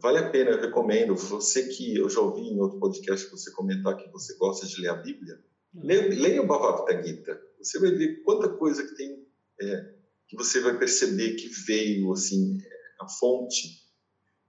Vale 0.00 0.18
a 0.18 0.30
pena, 0.30 0.50
eu 0.50 0.60
recomendo. 0.60 1.14
Você 1.14 1.68
que 1.68 1.96
eu 1.96 2.08
já 2.08 2.20
ouvi 2.20 2.42
em 2.42 2.60
outro 2.60 2.78
podcast 2.78 3.30
você 3.30 3.50
comentar 3.52 3.96
que 3.96 4.08
você 4.10 4.36
gosta 4.36 4.66
de 4.66 4.80
ler 4.80 4.88
a 4.88 4.94
Bíblia, 4.94 5.38
leia, 5.74 6.08
leia 6.08 6.42
o 6.42 6.46
Bhagavad 6.46 7.06
Gita. 7.06 7.40
Você 7.58 7.78
vai 7.78 7.90
ver 7.90 8.22
quanta 8.22 8.48
coisa 8.48 8.86
que 8.86 8.94
tem, 8.94 9.26
é, 9.60 9.94
que 10.28 10.36
você 10.36 10.60
vai 10.60 10.78
perceber 10.78 11.34
que 11.34 11.48
veio, 11.66 12.12
assim, 12.12 12.58
a 13.00 13.08
fonte. 13.08 13.86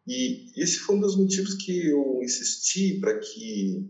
E 0.08 0.52
esse 0.62 0.80
foi 0.80 0.96
um 0.96 1.02
dos 1.02 1.16
motivos 1.16 1.56
que 1.56 1.88
eu 1.88 2.20
insisti 2.22 3.00
para 3.00 3.18
que 3.20 3.90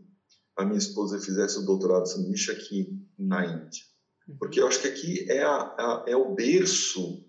a 0.57 0.65
minha 0.65 0.77
esposa 0.77 1.19
fizesse 1.19 1.57
o 1.59 1.65
doutorado 1.65 2.05
sanduíche 2.07 2.51
aqui 2.51 2.87
na 3.17 3.45
Índia. 3.45 3.83
Uhum. 4.27 4.37
Porque 4.37 4.59
eu 4.59 4.67
acho 4.67 4.81
que 4.81 4.87
aqui 4.87 5.31
é, 5.31 5.43
a, 5.43 5.55
a, 5.57 6.05
é 6.07 6.15
o 6.15 6.35
berço 6.35 7.25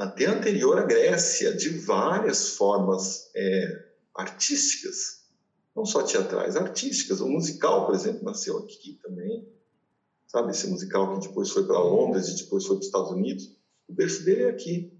até 0.00 0.24
anterior 0.24 0.78
à 0.78 0.82
Grécia, 0.82 1.54
de 1.54 1.68
várias 1.68 2.54
formas 2.54 3.30
é, 3.36 3.86
artísticas, 4.14 5.26
não 5.76 5.84
só 5.84 6.02
teatrais, 6.02 6.56
artísticas. 6.56 7.20
O 7.20 7.28
musical, 7.28 7.84
por 7.84 7.94
exemplo, 7.94 8.24
nasceu 8.24 8.56
aqui 8.56 8.98
também, 9.02 9.46
sabe? 10.26 10.52
Esse 10.52 10.68
musical 10.68 11.20
que 11.20 11.28
depois 11.28 11.50
foi 11.50 11.66
para 11.66 11.78
Londres 11.78 12.28
e 12.28 12.36
depois 12.36 12.64
foi 12.64 12.76
para 12.76 12.80
os 12.80 12.86
Estados 12.86 13.10
Unidos, 13.10 13.54
o 13.86 13.92
berço 13.92 14.24
dele 14.24 14.44
é 14.44 14.48
aqui. 14.48 14.98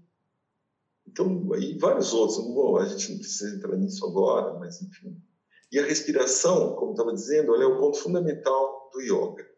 Então, 1.07 1.49
e 1.55 1.79
vários 1.79 2.13
outros, 2.13 2.37
vou, 2.37 2.77
a 2.77 2.85
gente 2.85 3.11
não 3.11 3.17
precisa 3.17 3.55
entrar 3.55 3.75
nisso 3.75 4.05
agora, 4.05 4.59
mas 4.59 4.83
enfim. 4.83 5.19
E 5.71 5.79
a 5.79 5.85
respiração, 5.85 6.75
como 6.75 6.91
estava 6.91 7.11
dizendo, 7.11 7.55
é 7.55 7.65
o 7.65 7.79
ponto 7.79 7.97
fundamental 7.97 8.91
do 8.93 9.01
yoga. 9.01 9.49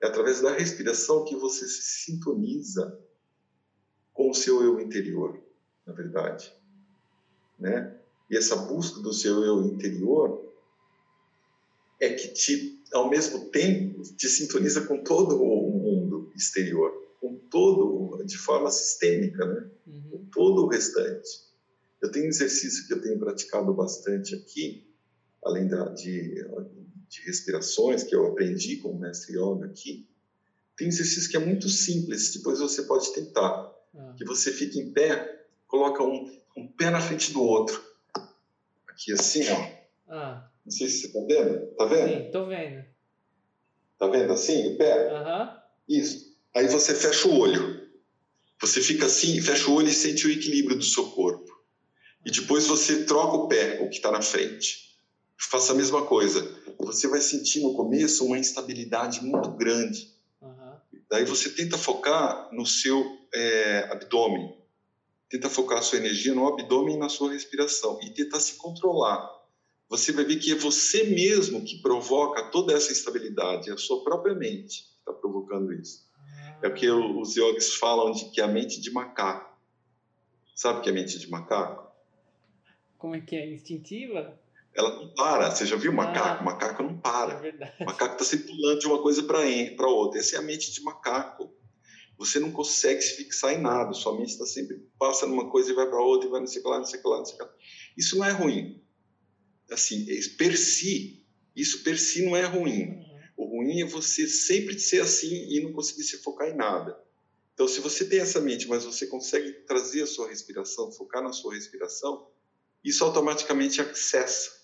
É 0.00 0.06
através 0.06 0.40
da 0.40 0.52
respiração 0.52 1.24
que 1.24 1.34
você 1.34 1.66
se 1.66 2.04
sintoniza 2.04 3.01
com 4.12 4.30
o 4.30 4.34
seu 4.34 4.62
eu 4.62 4.80
interior, 4.80 5.40
na 5.86 5.92
verdade, 5.92 6.52
né? 7.58 7.98
E 8.30 8.36
essa 8.36 8.56
busca 8.56 9.00
do 9.00 9.12
seu 9.12 9.44
eu 9.44 9.62
interior 9.64 10.52
é 12.00 12.10
que 12.10 12.28
te, 12.28 12.82
ao 12.92 13.08
mesmo 13.08 13.50
tempo, 13.50 14.02
te 14.16 14.28
sintoniza 14.28 14.86
com 14.86 15.02
todo 15.02 15.40
o 15.42 15.70
mundo 15.70 16.32
exterior, 16.34 16.90
com 17.20 17.36
todo, 17.50 18.24
de 18.24 18.36
forma 18.36 18.70
sistêmica, 18.70 19.44
né? 19.44 19.70
Uhum. 19.86 20.02
Com 20.10 20.24
todo 20.30 20.64
o 20.64 20.68
restante. 20.68 21.28
Eu 22.00 22.10
tenho 22.10 22.26
um 22.26 22.28
exercício 22.28 22.86
que 22.86 22.94
eu 22.94 23.00
tenho 23.00 23.18
praticado 23.18 23.72
bastante 23.72 24.34
aqui, 24.34 24.84
além 25.44 25.68
da, 25.68 25.88
de, 25.90 26.44
de 27.08 27.20
respirações 27.24 28.02
que 28.02 28.14
eu 28.14 28.26
aprendi 28.26 28.78
com 28.78 28.90
o 28.90 28.98
mestre 28.98 29.36
yoga 29.36 29.66
aqui, 29.66 30.08
tem 30.76 30.88
um 30.88 30.90
exercício 30.90 31.30
que 31.30 31.36
é 31.36 31.40
muito 31.40 31.68
simples, 31.68 32.32
depois 32.34 32.58
você 32.58 32.82
pode 32.82 33.12
tentar 33.12 33.72
ah. 33.96 34.14
que 34.16 34.24
você 34.24 34.52
fica 34.52 34.78
em 34.78 34.92
pé, 34.92 35.46
coloca 35.66 36.02
um, 36.02 36.30
um 36.56 36.66
pé 36.66 36.90
na 36.90 37.00
frente 37.00 37.32
do 37.32 37.42
outro. 37.42 37.82
Aqui 38.88 39.12
assim, 39.12 39.44
ó. 39.50 40.12
Ah. 40.12 40.48
Não 40.64 40.72
sei 40.72 40.88
se 40.88 41.00
você 41.00 41.06
está 41.08 41.20
vendo. 41.20 41.66
Tá 41.76 41.84
vendo? 41.86 42.08
Sim, 42.08 42.30
tô 42.30 42.46
vendo. 42.46 42.84
Tá 43.98 44.06
vendo 44.08 44.32
assim, 44.32 44.74
o 44.74 44.78
pé? 44.78 45.10
Aham. 45.10 45.62
Isso. 45.88 46.36
Aí 46.54 46.68
você 46.68 46.94
fecha 46.94 47.28
o 47.28 47.38
olho. 47.38 47.82
Você 48.60 48.80
fica 48.80 49.06
assim, 49.06 49.40
fecha 49.40 49.70
o 49.70 49.74
olho 49.74 49.88
e 49.88 49.92
sente 49.92 50.26
o 50.26 50.30
equilíbrio 50.30 50.76
do 50.76 50.84
seu 50.84 51.10
corpo. 51.10 51.50
E 52.24 52.30
depois 52.30 52.66
você 52.66 53.04
troca 53.04 53.36
o 53.36 53.48
pé, 53.48 53.80
o 53.80 53.88
que 53.88 53.96
está 53.96 54.12
na 54.12 54.22
frente. 54.22 54.92
Faça 55.36 55.72
a 55.72 55.74
mesma 55.74 56.06
coisa. 56.06 56.48
Você 56.78 57.08
vai 57.08 57.20
sentir 57.20 57.60
no 57.60 57.74
começo 57.74 58.24
uma 58.24 58.38
instabilidade 58.38 59.20
muito 59.24 59.50
grande. 59.50 60.14
Daí 61.12 61.26
você 61.26 61.50
tenta 61.50 61.76
focar 61.76 62.48
no 62.54 62.64
seu 62.64 63.18
é, 63.34 63.80
abdômen. 63.90 64.56
Tenta 65.28 65.50
focar 65.50 65.76
a 65.76 65.82
sua 65.82 65.98
energia 65.98 66.34
no 66.34 66.48
abdômen 66.48 66.94
e 66.94 66.98
na 66.98 67.10
sua 67.10 67.34
respiração 67.34 68.00
e 68.02 68.08
tenta 68.08 68.40
se 68.40 68.54
controlar. 68.54 69.30
Você 69.90 70.10
vai 70.10 70.24
ver 70.24 70.36
que 70.36 70.52
é 70.52 70.54
você 70.54 71.04
mesmo 71.04 71.62
que 71.66 71.82
provoca 71.82 72.44
toda 72.44 72.72
essa 72.72 72.90
instabilidade, 72.90 73.68
é 73.68 73.74
a 73.74 73.76
sua 73.76 74.02
própria 74.02 74.34
mente 74.34 74.84
que 74.84 74.98
está 75.00 75.12
provocando 75.12 75.74
isso. 75.74 76.10
É 76.62 76.68
o 76.68 76.72
que 76.72 76.90
os 76.90 77.36
yogis 77.36 77.74
falam 77.74 78.12
de 78.12 78.30
que 78.30 78.40
é 78.40 78.44
a 78.44 78.48
mente 78.48 78.80
de 78.80 78.90
macaco. 78.90 79.54
Sabe 80.56 80.78
o 80.78 80.82
que 80.82 80.88
é 80.88 80.92
a 80.92 80.94
mente 80.94 81.18
de 81.18 81.28
macaco? 81.28 81.92
Como 82.96 83.14
é 83.14 83.20
que 83.20 83.36
é? 83.36 83.52
Instintiva? 83.52 84.40
Ela 84.74 84.96
não 84.96 85.14
para. 85.14 85.50
Você 85.50 85.66
já 85.66 85.76
viu 85.76 85.92
macaco? 85.92 86.40
Ah, 86.40 86.42
macaco 86.42 86.82
não 86.82 86.98
para. 86.98 87.46
É. 87.46 87.76
O 87.80 87.84
macaco 87.84 88.14
está 88.14 88.24
sempre 88.24 88.46
pulando 88.46 88.78
de 88.78 88.86
uma 88.86 89.02
coisa 89.02 89.22
para 89.22 89.88
outra. 89.88 90.18
Essa 90.18 90.36
é 90.36 90.38
a 90.38 90.42
mente 90.42 90.72
de 90.72 90.82
macaco 90.82 91.52
você 92.22 92.38
não 92.38 92.52
consegue 92.52 93.02
se 93.02 93.16
fixar 93.16 93.52
em 93.52 93.60
nada, 93.60 93.92
sua 93.92 94.16
mente 94.16 94.30
está 94.30 94.46
sempre 94.46 94.78
passa 94.96 95.26
numa 95.26 95.50
coisa 95.50 95.72
e 95.72 95.74
vai 95.74 95.88
para 95.88 96.00
outra, 96.00 96.28
e 96.28 96.30
vai 96.30 96.38
não 96.38 96.46
sei 96.46 96.60
o 96.60 96.62
que 96.62 96.70
lá, 96.70 96.78
não 96.78 96.84
sei 96.84 97.00
o 97.00 97.02
que 97.02 97.08
lá, 97.08 97.18
não 97.18 97.24
sei 97.24 97.34
o 97.34 97.38
que 97.38 97.44
lá. 97.44 97.54
Isso 97.96 98.16
não 98.16 98.24
é 98.24 98.30
ruim. 98.30 98.80
Assim, 99.68 100.06
é, 100.08 100.20
per 100.36 100.56
si, 100.56 101.26
isso 101.56 101.82
per 101.82 101.98
si 101.98 102.24
não 102.24 102.36
é 102.36 102.44
ruim. 102.44 103.02
O 103.36 103.44
ruim 103.44 103.80
é 103.80 103.84
você 103.84 104.28
sempre 104.28 104.78
ser 104.78 105.00
assim 105.00 105.48
e 105.48 105.60
não 105.64 105.72
conseguir 105.72 106.04
se 106.04 106.18
focar 106.18 106.48
em 106.48 106.56
nada. 106.56 106.96
Então, 107.54 107.66
se 107.66 107.80
você 107.80 108.04
tem 108.04 108.20
essa 108.20 108.40
mente, 108.40 108.68
mas 108.68 108.84
você 108.84 109.06
consegue 109.06 109.52
trazer 109.66 110.02
a 110.02 110.06
sua 110.06 110.28
respiração, 110.28 110.92
focar 110.92 111.22
na 111.22 111.32
sua 111.32 111.54
respiração, 111.54 112.30
isso 112.84 113.04
automaticamente 113.04 113.80
acessa. 113.80 114.61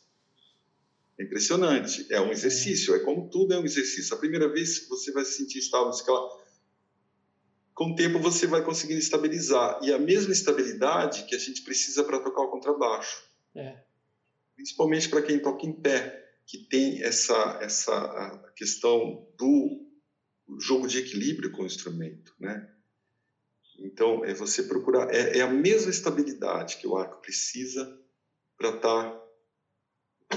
É 1.19 1.25
impressionante. 1.25 2.07
É 2.11 2.21
um 2.21 2.31
exercício. 2.31 2.95
É 2.95 3.01
como 3.01 3.29
tudo 3.29 3.55
é 3.55 3.59
um 3.59 3.65
exercício. 3.65 4.15
A 4.15 4.19
primeira 4.19 4.49
vez 4.49 4.87
você 4.89 5.11
vai 5.11 5.25
se 5.25 5.33
sentir 5.33 5.59
estável, 5.59 5.93
fala, 5.93 6.29
com 7.75 7.93
o 7.93 7.95
tempo 7.95 8.19
você 8.19 8.47
vai 8.47 8.65
conseguindo 8.65 9.01
estabilizar. 9.01 9.81
E 9.83 9.93
a 9.93 9.99
mesma 9.99 10.33
estabilidade 10.33 11.25
que 11.25 11.35
a 11.35 11.39
gente 11.39 11.63
precisa 11.63 12.05
para 12.05 12.21
tocar 12.21 12.43
o 12.43 12.51
contrabaixo. 12.51 13.25
É. 13.55 13.83
Principalmente 14.55 15.09
para 15.09 15.23
quem 15.23 15.39
toca 15.41 15.67
em 15.67 15.73
pé, 15.73 16.25
que 16.47 16.59
tem 16.59 17.03
essa, 17.03 17.59
essa 17.63 18.53
questão 18.57 19.29
do 19.37 19.87
jogo 20.59 20.89
de 20.89 20.99
equilíbrio 20.99 21.53
com 21.53 21.63
o 21.63 21.67
instrumento, 21.67 22.35
né? 22.41 22.69
Então, 23.79 24.25
é 24.25 24.35
você 24.35 24.65
procurar... 24.65 25.15
É, 25.15 25.39
é 25.39 25.41
a 25.41 25.51
mesma 25.51 25.91
estabilidade 25.91 26.79
que 26.79 26.87
o 26.87 26.97
arco 26.97 27.21
precisa 27.21 27.97
para 28.57 28.71
estar 28.71 29.13
tá 29.13 29.28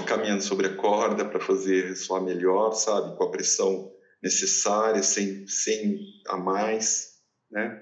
caminhando 0.06 0.42
sobre 0.42 0.66
a 0.66 0.76
corda, 0.76 1.24
para 1.24 1.40
fazer 1.40 1.88
ressoar 1.88 2.22
melhor, 2.22 2.72
sabe? 2.72 3.16
Com 3.16 3.24
a 3.24 3.30
pressão 3.30 3.92
necessária, 4.22 5.02
sem, 5.02 5.46
sem 5.46 5.98
a 6.28 6.36
mais 6.36 7.12
né? 7.52 7.80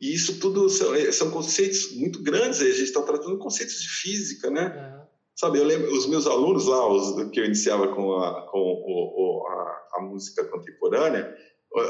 E 0.00 0.14
isso 0.14 0.38
tudo 0.38 0.68
são, 0.68 0.94
é, 0.94 1.10
são 1.10 1.30
conceitos 1.30 1.96
muito 1.96 2.22
grandes, 2.22 2.60
a 2.60 2.64
gente 2.66 2.82
está 2.82 3.02
tratando 3.02 3.38
conceitos 3.38 3.80
de 3.80 3.88
física, 3.88 4.50
né? 4.50 4.66
Uhum. 4.66 5.08
Sabe, 5.34 5.58
eu 5.58 5.64
lembro, 5.64 5.92
os 5.92 6.06
meus 6.06 6.26
alunos 6.26 6.66
lá, 6.66 6.86
os 6.86 7.30
que 7.30 7.40
eu 7.40 7.44
iniciava 7.44 7.88
com 7.94 8.12
a, 8.18 8.46
com 8.50 8.58
o, 8.58 9.46
a, 9.48 9.98
a 9.98 10.02
música 10.02 10.44
contemporânea, 10.44 11.34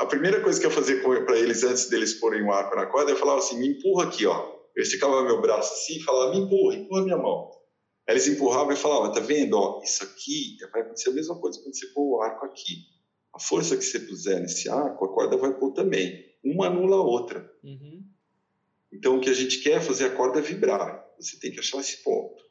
a 0.01 0.07
primeira 0.07 0.41
coisa 0.41 0.61
que 0.61 0.67
eu 0.67 0.71
fazia 0.71 1.03
para 1.03 1.39
eles 1.39 1.65
antes 1.65 1.89
deles 1.89 2.15
porem 2.15 2.43
o 2.43 2.53
arco 2.53 2.77
na 2.77 2.87
corda, 2.87 3.11
eu 3.11 3.17
falava 3.17 3.39
assim, 3.39 3.59
me 3.59 3.69
empurra 3.69 4.05
aqui, 4.05 4.27
ó. 4.27 4.59
Eu 4.77 4.83
esticava 4.83 5.25
meu 5.25 5.41
braço 5.41 5.73
assim 5.73 5.97
e 5.97 6.03
falava, 6.03 6.31
me 6.31 6.39
empurra, 6.39 6.77
empurra 6.77 7.03
minha 7.03 7.17
mão. 7.17 7.51
Eles 8.09 8.27
empurravam 8.27 8.73
e 8.73 8.77
falavam, 8.77 9.13
tá 9.13 9.21
vendo, 9.21 9.53
ó, 9.53 9.83
isso 9.83 10.03
aqui 10.03 10.57
vai 10.73 10.81
acontecer 10.81 11.11
a 11.11 11.13
mesma 11.13 11.39
coisa 11.39 11.61
quando 11.61 11.77
você 11.77 11.87
pôr 11.89 12.17
o 12.17 12.23
arco 12.23 12.47
aqui. 12.47 12.87
A 13.35 13.39
força 13.39 13.77
que 13.77 13.85
você 13.85 14.01
puser 14.01 14.41
nesse 14.41 14.71
arco, 14.71 15.05
a 15.05 15.13
corda 15.13 15.37
vai 15.37 15.53
pôr 15.53 15.73
também 15.73 16.27
uma 16.43 16.69
anula 16.69 16.97
a 16.97 17.03
outra. 17.03 17.55
Uhum. 17.63 18.03
Então, 18.91 19.19
o 19.19 19.21
que 19.21 19.29
a 19.29 19.35
gente 19.35 19.59
quer 19.59 19.73
é 19.73 19.81
fazer 19.81 20.07
a 20.07 20.17
corda 20.17 20.41
vibrar. 20.41 21.07
Você 21.21 21.39
tem 21.39 21.53
que 21.53 21.61
achar 21.61 21.79
esse 21.81 22.03
ponto. 22.03 22.43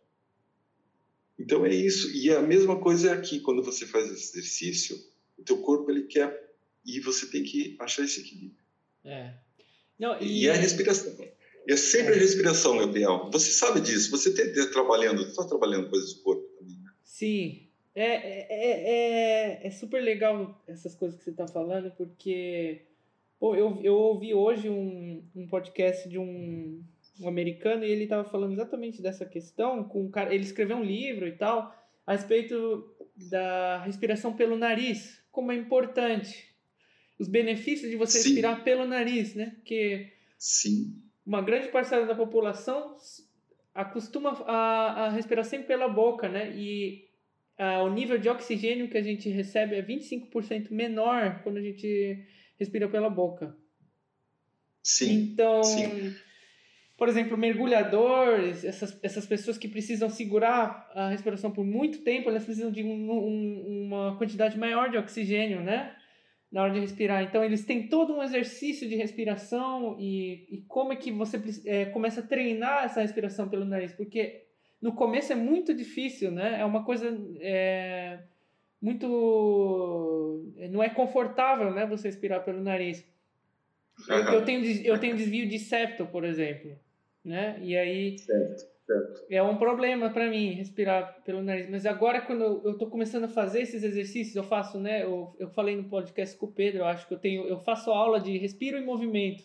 Então, 1.40 1.66
é 1.66 1.74
isso. 1.74 2.16
E 2.16 2.32
a 2.32 2.42
mesma 2.42 2.80
coisa 2.80 3.10
é 3.10 3.14
aqui, 3.14 3.40
quando 3.40 3.64
você 3.64 3.88
faz 3.88 4.12
esse 4.12 4.38
exercício, 4.38 4.96
o 5.40 5.44
teu 5.44 5.58
corpo, 5.62 5.90
ele 5.90 6.04
quer... 6.04 6.56
E 6.86 7.00
você 7.00 7.26
tem 7.26 7.44
que 7.44 7.76
achar 7.80 8.04
esse 8.04 8.22
equilíbrio. 8.22 8.64
É. 9.04 9.34
Não, 9.98 10.22
e... 10.22 10.44
e 10.44 10.50
a 10.50 10.54
respiração. 10.54 11.18
É 11.68 11.76
sempre 11.76 12.14
a 12.14 12.18
respiração, 12.18 12.78
Gabriel. 12.78 13.30
Você 13.32 13.52
sabe 13.52 13.82
disso. 13.82 14.10
Você 14.12 14.30
está 14.30 14.72
trabalhando, 14.72 15.24
está 15.24 15.44
trabalhando 15.44 15.90
coisas 15.90 16.14
do 16.14 16.22
corpo 16.22 16.44
também, 16.58 16.78
né? 16.78 16.92
Sim. 17.04 17.68
É, 17.94 18.06
é, 18.06 18.48
é, 18.50 19.62
é, 19.64 19.68
é 19.68 19.72
super 19.72 20.02
legal 20.02 20.64
essas 20.68 20.96
coisas 20.96 21.18
que 21.18 21.24
você 21.24 21.32
está 21.32 21.48
falando, 21.48 21.92
porque 21.92 22.88
Pô, 23.40 23.56
eu, 23.56 23.80
eu 23.84 23.94
ouvi 23.94 24.34
hoje 24.34 24.68
um, 24.68 25.24
um 25.36 25.48
podcast 25.48 26.10
de 26.10 26.18
um, 26.18 26.84
um 27.20 27.28
americano 27.28 27.86
e 27.86 27.92
ele 27.92 28.04
estava 28.04 28.28
falando 28.28 28.54
exatamente 28.54 29.02
dessa 29.02 29.26
questão. 29.26 29.84
Com 29.84 30.06
um 30.06 30.10
cara, 30.10 30.34
ele 30.34 30.44
escreveu 30.44 30.78
um 30.78 30.84
livro 30.84 31.28
e 31.28 31.34
tal 31.34 31.76
a 32.06 32.14
respeito 32.14 32.96
da 33.30 33.84
respiração 33.84 34.34
pelo 34.34 34.58
nariz, 34.58 35.22
como 35.32 35.52
é 35.52 35.56
importante. 35.56 36.48
Os 37.20 37.28
benefícios 37.28 37.92
de 37.92 37.98
você 37.98 38.20
Sim. 38.20 38.30
respirar 38.30 38.64
pelo 38.64 38.86
nariz, 38.86 39.36
né? 39.36 39.52
Porque 39.58 40.14
Sim. 40.38 41.04
Uma 41.28 41.42
grande 41.42 41.68
parcela 41.68 42.06
da 42.06 42.16
população 42.16 42.96
acostuma 43.76 44.32
a, 44.48 45.06
a 45.06 45.10
respirar 45.10 45.44
sempre 45.44 45.68
pela 45.68 45.90
boca, 45.90 46.30
né? 46.30 46.54
E 46.56 47.06
a, 47.58 47.84
o 47.84 47.94
nível 47.94 48.18
de 48.18 48.30
oxigênio 48.30 48.88
que 48.88 48.98
a 48.98 49.04
gente 49.04 49.30
recebe 49.30 49.76
é 49.76 49.84
25% 49.84 50.72
menor 50.72 51.42
quando 51.44 51.58
a 51.58 51.62
gente 51.62 52.26
respira 52.58 52.88
pela 52.88 53.10
boca. 53.10 53.54
Sim. 54.82 55.32
Então, 55.34 55.62
sim. 55.64 56.16
por 56.98 57.10
exemplo, 57.10 57.38
mergulhadores, 57.38 58.64
essas, 58.64 58.98
essas 59.04 59.26
pessoas 59.26 59.58
que 59.58 59.68
precisam 59.68 60.10
segurar 60.10 60.90
a 60.96 61.10
respiração 61.10 61.52
por 61.52 61.66
muito 61.66 62.04
tempo, 62.04 62.30
elas 62.30 62.46
precisam 62.46 62.72
de 62.72 62.84
um, 62.84 63.12
um, 63.12 63.86
uma 63.86 64.18
quantidade 64.18 64.58
maior 64.58 64.90
de 64.90 64.98
oxigênio, 64.98 65.62
né? 65.62 65.94
Na 66.52 66.64
hora 66.64 66.74
de 66.74 66.80
respirar. 66.80 67.24
Então, 67.24 67.44
eles 67.44 67.66
têm 67.66 67.88
todo 67.88 68.14
um 68.14 68.24
exercício 68.24 68.88
de 68.88 68.96
respiração 68.96 69.98
e, 70.00 70.48
e 70.50 70.62
como 70.68 70.94
é 70.94 70.96
que 70.96 71.12
você 71.12 71.42
é, 71.66 71.86
começa 71.86 72.22
a 72.22 72.26
treinar 72.26 72.86
essa 72.86 73.02
respiração 73.02 73.50
pelo 73.50 73.66
nariz. 73.66 73.92
Porque 73.92 74.46
no 74.82 74.94
começo 74.94 75.34
é 75.34 75.36
muito 75.36 75.74
difícil, 75.74 76.32
né? 76.32 76.60
É 76.60 76.66
uma 76.66 76.86
coisa 76.86 77.16
é, 77.42 78.20
muito... 78.82 80.54
Não 80.72 80.82
é 80.82 80.90
confortável, 80.90 81.74
né? 81.74 81.86
Você 81.86 82.08
respirar 82.08 82.46
pelo 82.46 82.62
nariz. 82.62 83.06
Eu, 84.08 84.18
eu, 84.34 84.46
tenho, 84.46 84.64
eu 84.86 85.00
tenho 85.00 85.18
desvio 85.18 85.50
de 85.50 85.58
septo, 85.58 86.06
por 86.06 86.24
exemplo, 86.24 86.78
né? 87.26 87.60
E 87.62 87.76
aí 87.76 88.18
certo. 88.20 88.77
É 89.30 89.42
um 89.44 89.58
problema 89.58 90.10
para 90.10 90.30
mim 90.30 90.52
respirar 90.52 91.22
pelo 91.26 91.42
nariz. 91.42 91.70
Mas 91.70 91.86
agora 91.86 92.22
quando 92.22 92.62
eu 92.64 92.72
estou 92.72 92.90
começando 92.90 93.26
a 93.26 93.30
fazer 93.30 93.62
esses 93.62 93.84
exercícios, 93.84 94.36
eu 94.36 94.44
faço, 94.44 94.80
né? 94.80 95.04
Eu, 95.04 95.36
eu 95.40 95.50
falei 95.50 95.76
no 95.76 95.86
podcast 95.86 96.36
com 96.38 96.46
o 96.46 96.52
Pedro, 96.52 96.80
eu 96.80 96.86
acho 96.86 97.08
que 97.08 97.14
eu 97.14 97.20
tenho, 97.20 97.48
eu 97.48 97.60
faço 97.60 97.92
aula 97.92 98.20
de 98.20 98.38
respiro 98.38 98.78
e 98.78 98.82
movimento 98.82 99.44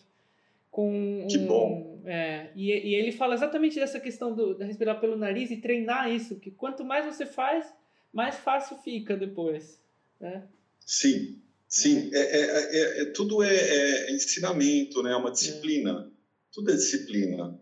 com 0.71 1.27
que 1.29 1.37
bom. 1.37 2.01
É, 2.05 2.47
e, 2.55 2.71
e 2.71 2.95
ele 2.95 3.11
fala 3.11 3.35
exatamente 3.35 3.79
dessa 3.79 3.99
questão 3.99 4.33
do, 4.33 4.55
de 4.55 4.63
respirar 4.63 4.99
pelo 4.99 5.15
nariz 5.15 5.51
e 5.51 5.57
treinar 5.57 6.11
isso, 6.11 6.39
que 6.39 6.51
quanto 6.51 6.83
mais 6.83 7.05
você 7.05 7.25
faz, 7.25 7.71
mais 8.11 8.35
fácil 8.37 8.77
fica 8.77 9.15
depois, 9.15 9.81
né? 10.19 10.43
Sim, 10.85 11.39
Sim, 11.73 12.11
é, 12.13 12.19
é, 12.19 12.41
é, 12.41 13.01
é 13.01 13.05
tudo 13.05 13.41
é, 13.41 13.55
é, 13.55 14.11
ensinamento, 14.13 15.01
né? 15.01 15.11
É 15.11 15.15
uma 15.15 15.31
disciplina. 15.31 16.07
Tudo 16.51 16.69
é 16.69 16.75
disciplina. 16.75 17.59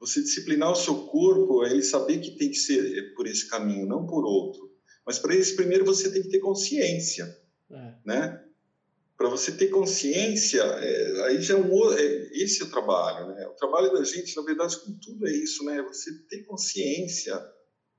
Você 0.00 0.22
disciplinar 0.22 0.72
o 0.72 0.76
seu 0.76 1.06
corpo 1.06 1.64
é 1.64 1.70
ele 1.70 1.82
saber 1.82 2.18
que 2.20 2.30
tem 2.32 2.48
que 2.48 2.56
ser 2.56 3.14
por 3.14 3.26
esse 3.26 3.48
caminho, 3.48 3.86
não 3.86 4.06
por 4.06 4.24
outro. 4.24 4.70
Mas 5.06 5.18
para 5.18 5.36
isso, 5.36 5.56
primeiro 5.56 5.84
você 5.84 6.10
tem 6.10 6.22
que 6.22 6.30
ter 6.30 6.40
consciência, 6.40 7.38
né? 8.04 8.42
Para 9.16 9.28
você 9.28 9.52
ter 9.52 9.68
consciência, 9.68 10.64
aí 11.26 11.42
já 11.42 11.54
é 11.54 11.56
um 11.58 11.92
esse 12.32 12.62
é 12.62 12.64
o 12.64 12.70
trabalho, 12.70 13.34
né? 13.34 13.46
O 13.46 13.54
trabalho 13.54 13.92
da 13.92 14.02
gente, 14.02 14.34
na 14.34 14.42
verdade, 14.42 14.78
com 14.78 14.92
tudo 14.94 15.28
é 15.28 15.32
isso, 15.32 15.62
né? 15.64 15.82
Você 15.82 16.10
ter 16.28 16.44
consciência 16.44 17.36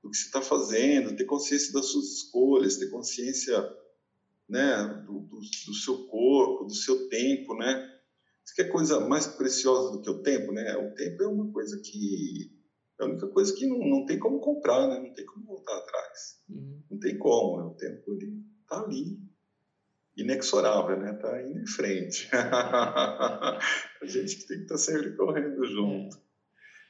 do 0.02 0.10
que 0.10 0.16
você 0.16 0.26
está 0.26 0.42
fazendo, 0.42 1.14
ter 1.14 1.24
consciência 1.24 1.72
das 1.72 1.86
suas 1.86 2.06
escolhas, 2.06 2.76
ter 2.76 2.90
consciência 2.90 3.56
né, 4.48 5.02
do, 5.06 5.20
do, 5.20 5.40
do, 5.40 5.74
seu 5.74 6.06
corpo, 6.08 6.64
do 6.64 6.74
seu 6.74 7.08
tempo, 7.08 7.54
né? 7.54 7.91
Isso 8.44 8.54
que 8.54 8.62
é 8.62 8.68
coisa 8.68 9.00
mais 9.00 9.26
preciosa 9.26 9.92
do 9.92 10.00
que 10.00 10.10
o 10.10 10.22
tempo, 10.22 10.52
né? 10.52 10.76
O 10.76 10.94
tempo 10.94 11.22
é 11.22 11.26
uma 11.28 11.52
coisa 11.52 11.80
que 11.80 12.50
é 13.00 13.04
a 13.04 13.06
única 13.06 13.28
coisa 13.28 13.54
que 13.54 13.66
não, 13.66 13.78
não 13.78 14.06
tem 14.06 14.18
como 14.18 14.40
comprar, 14.40 14.88
né? 14.88 14.98
Não 14.98 15.12
tem 15.12 15.24
como 15.26 15.46
voltar 15.46 15.76
atrás. 15.76 16.40
Uhum. 16.48 16.82
Não 16.90 16.98
tem 16.98 17.18
como, 17.18 17.58
né? 17.58 17.64
o 17.64 17.74
tempo 17.74 18.12
ele 18.14 18.42
tá 18.68 18.80
ali, 18.80 19.18
inexorável, 20.16 20.98
né? 20.98 21.12
Tá 21.14 21.42
indo 21.42 21.60
em 21.60 21.66
frente. 21.66 22.28
a 22.32 23.58
gente 24.04 24.36
que 24.36 24.46
tem 24.46 24.58
que 24.58 24.62
estar 24.64 24.74
tá 24.74 24.80
sempre 24.80 25.16
correndo 25.16 25.64
junto. 25.64 26.16
É. 26.16 26.20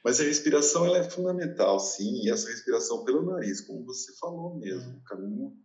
Mas 0.03 0.19
a 0.19 0.23
respiração 0.23 0.85
ela 0.85 0.97
é 0.97 1.09
fundamental, 1.09 1.79
sim, 1.79 2.25
e 2.25 2.29
essa 2.29 2.49
respiração 2.49 3.05
pelo 3.05 3.25
nariz, 3.25 3.61
como 3.61 3.85
você 3.85 4.11
falou 4.17 4.59
mesmo, 4.59 4.91
uhum. 4.91 4.97
o 4.97 5.03
caminho 5.03 5.57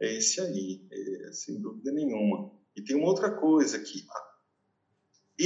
é 0.00 0.16
esse 0.16 0.40
aí, 0.40 0.86
é, 0.90 1.32
sem 1.32 1.60
dúvida 1.60 1.92
nenhuma. 1.92 2.52
E 2.76 2.82
tem 2.82 2.96
uma 2.96 3.08
outra 3.08 3.30
coisa 3.32 3.78
que 3.80 4.06
a 4.08 4.29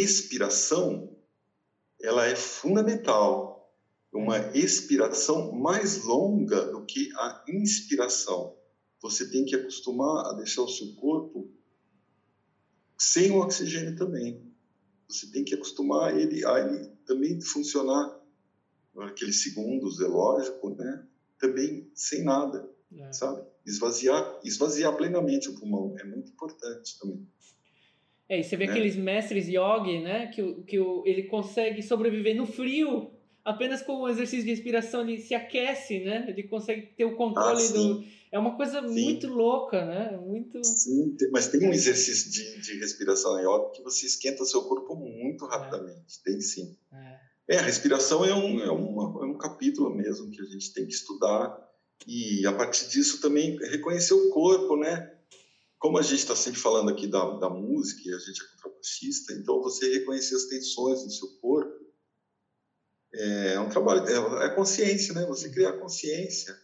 expiração 0.01 1.15
ela 2.03 2.27
é 2.27 2.37
fundamental. 2.37 3.53
Uma 4.13 4.39
expiração 4.57 5.53
mais 5.53 6.05
longa 6.05 6.67
do 6.67 6.85
que 6.85 7.11
a 7.17 7.45
inspiração. 7.49 8.57
Você 9.01 9.29
tem 9.29 9.45
que 9.45 9.57
acostumar 9.57 10.27
a 10.27 10.33
deixar 10.35 10.63
o 10.63 10.69
seu 10.69 10.95
corpo 10.95 11.51
sem 12.99 13.31
o 13.33 13.41
oxigênio 13.41 13.97
também. 13.97 14.53
Você 15.09 15.31
tem 15.31 15.45
que 15.45 15.55
acostumar 15.55 16.17
ele 16.17 16.45
a 16.47 16.61
ele 16.61 16.89
também 17.07 17.41
funcionar 17.41 18.21
aqueles 18.99 19.43
segundos, 19.43 20.01
é 20.01 20.07
lógico, 20.07 20.71
né? 20.71 21.07
Também 21.39 21.91
sem 21.95 22.23
nada, 22.23 22.71
é. 22.93 23.13
sabe? 23.13 23.45
esvaziar, 23.67 24.41
esvaziar 24.45 24.95
plenamente 24.97 25.49
o 25.49 25.55
pulmão 25.59 25.97
é 25.99 26.05
muito 26.05 26.31
importante 26.31 26.99
também. 26.99 27.27
É, 28.29 28.41
e 28.41 28.45
você 28.45 28.57
vê 28.57 28.67
né? 28.67 28.73
aqueles 28.73 28.97
mestres 28.97 29.49
yogi, 29.49 30.01
né, 30.01 30.29
que, 30.29 30.63
que 30.63 30.79
o, 30.79 31.03
ele 31.05 31.25
consegue 31.25 31.83
sobreviver 31.83 32.35
no 32.35 32.47
frio 32.47 33.13
apenas 33.45 33.83
com 33.83 34.01
o 34.01 34.09
exercício 34.09 34.45
de 34.45 34.51
respiração, 34.51 35.03
ele 35.03 35.19
se 35.19 35.35
aquece, 35.35 36.01
né? 36.01 36.25
Ele 36.29 36.45
consegue 36.45 36.87
ter 36.97 37.05
o 37.05 37.15
controle 37.15 37.63
ah, 37.63 37.73
do. 37.73 38.05
É 38.33 38.39
uma 38.39 38.57
coisa 38.57 38.81
sim. 38.81 39.05
muito 39.05 39.29
louca, 39.29 39.85
né? 39.85 40.17
Muito. 40.17 40.65
Sim, 40.65 41.15
mas 41.31 41.49
tem 41.49 41.69
um 41.69 41.73
exercício 41.73 42.31
de, 42.31 42.61
de 42.63 42.79
respiração 42.79 43.39
yoga 43.39 43.71
que 43.71 43.83
você 43.83 44.07
esquenta 44.07 44.45
seu 44.45 44.63
corpo 44.63 44.97
muito 44.97 45.45
rapidamente. 45.45 46.21
É. 46.21 46.31
Tem 46.31 46.41
sim. 46.41 46.75
É. 46.93 47.57
é. 47.57 47.59
a 47.59 47.63
respiração 47.63 48.25
é 48.25 48.35
um, 48.35 48.61
é, 48.61 48.71
uma, 48.71 49.25
é 49.25 49.27
um 49.27 49.37
capítulo 49.37 49.95
mesmo 49.95 50.31
que 50.31 50.41
a 50.41 50.47
gente 50.47 50.73
tem 50.73 50.87
que 50.87 50.95
estudar 50.95 51.63
e 52.07 52.47
a 52.47 52.53
partir 52.53 52.89
disso 52.89 53.21
também 53.21 53.57
reconhecer 53.59 54.15
o 54.15 54.31
corpo, 54.31 54.77
né? 54.77 55.14
Como 55.85 55.99
a 55.99 56.03
gente 56.03 56.21
está 56.21 56.35
sempre 56.35 56.59
falando 56.59 56.89
aqui 56.89 57.07
da, 57.07 57.23
da 57.37 57.51
música 57.51 58.09
e 58.09 58.15
a 58.15 58.19
gente 58.19 58.43
é 58.43 58.47
contrabaixista, 58.57 59.35
então 59.35 59.61
você 59.61 59.99
reconhecer 59.99 60.35
as 60.35 60.45
tensões 60.45 61.05
no 61.05 61.11
seu 61.11 61.29
corpo 61.43 61.79
é 63.13 63.61
um 63.61 63.69
trabalho, 63.69 64.03
é, 64.09 64.47
é 64.47 64.55
consciência, 64.55 65.13
né? 65.13 65.27
Você 65.27 65.51
criar 65.51 65.75
consciência. 65.75 66.59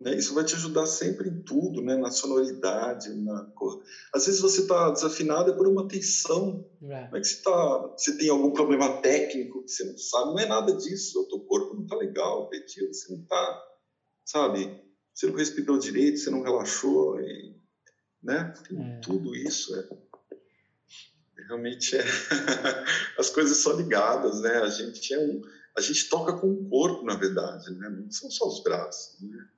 Né? 0.00 0.16
Isso 0.16 0.32
vai 0.32 0.42
te 0.42 0.54
ajudar 0.54 0.86
sempre 0.86 1.28
em 1.28 1.42
tudo, 1.42 1.82
né? 1.82 1.98
Na 1.98 2.10
sonoridade, 2.10 3.10
na 3.10 3.44
cor. 3.54 3.84
Às 4.14 4.24
vezes 4.24 4.40
você 4.40 4.62
está 4.62 4.88
desafinado 4.88 5.50
é 5.50 5.54
por 5.54 5.68
uma 5.68 5.86
tensão. 5.86 6.66
É. 6.84 7.10
Não 7.10 7.18
é 7.18 7.20
que 7.20 7.28
você, 7.28 7.42
tá, 7.42 7.94
você 7.94 8.16
tem 8.16 8.30
algum 8.30 8.52
problema 8.52 9.02
técnico 9.02 9.62
que 9.64 9.70
você 9.70 9.84
não 9.84 9.98
sabe, 9.98 10.30
não 10.30 10.38
é 10.38 10.46
nada 10.46 10.74
disso. 10.78 11.20
O 11.20 11.28
teu 11.28 11.40
corpo 11.40 11.74
não 11.74 11.82
está 11.82 11.94
legal, 11.94 12.48
pedido, 12.48 12.94
você 12.94 13.12
não 13.12 13.20
está 13.20 13.66
sabe? 14.24 14.82
Você 15.12 15.26
não 15.26 15.34
respirou 15.34 15.76
direito, 15.76 16.18
você 16.18 16.30
não 16.30 16.40
relaxou, 16.40 17.20
e, 17.20 17.59
né? 18.22 18.54
É. 18.72 19.00
Tudo 19.00 19.34
isso 19.34 19.74
é 19.76 19.88
realmente 21.50 21.96
é 21.96 22.04
as 23.18 23.30
coisas 23.30 23.58
são 23.58 23.76
ligadas, 23.76 24.40
né? 24.40 24.58
A 24.58 24.68
gente 24.68 25.12
é 25.12 25.18
um, 25.18 25.42
a 25.76 25.80
gente 25.80 26.08
toca 26.08 26.34
com 26.34 26.48
o 26.48 26.68
corpo, 26.68 27.04
na 27.04 27.16
verdade, 27.16 27.74
né? 27.74 27.88
Não 27.88 28.10
são 28.10 28.30
só 28.30 28.46
os 28.46 28.62
braços, 28.62 29.20
né? 29.20 29.48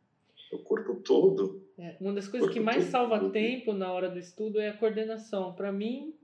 É 0.51 0.57
o 0.57 0.61
corpo 0.61 0.97
todo. 0.97 1.63
É, 1.79 1.97
uma 2.01 2.13
das 2.13 2.29
coisas 2.29 2.51
que 2.51 2.61
mais 2.61 2.85
salva 2.85 3.31
tempo 3.31 3.73
na 3.73 3.93
hora 3.93 4.09
do 4.09 4.19
estudo 4.19 4.61
é 4.61 4.69
a 4.69 4.77
coordenação. 4.77 5.55
Para 5.55 5.73
mim, 5.73 6.15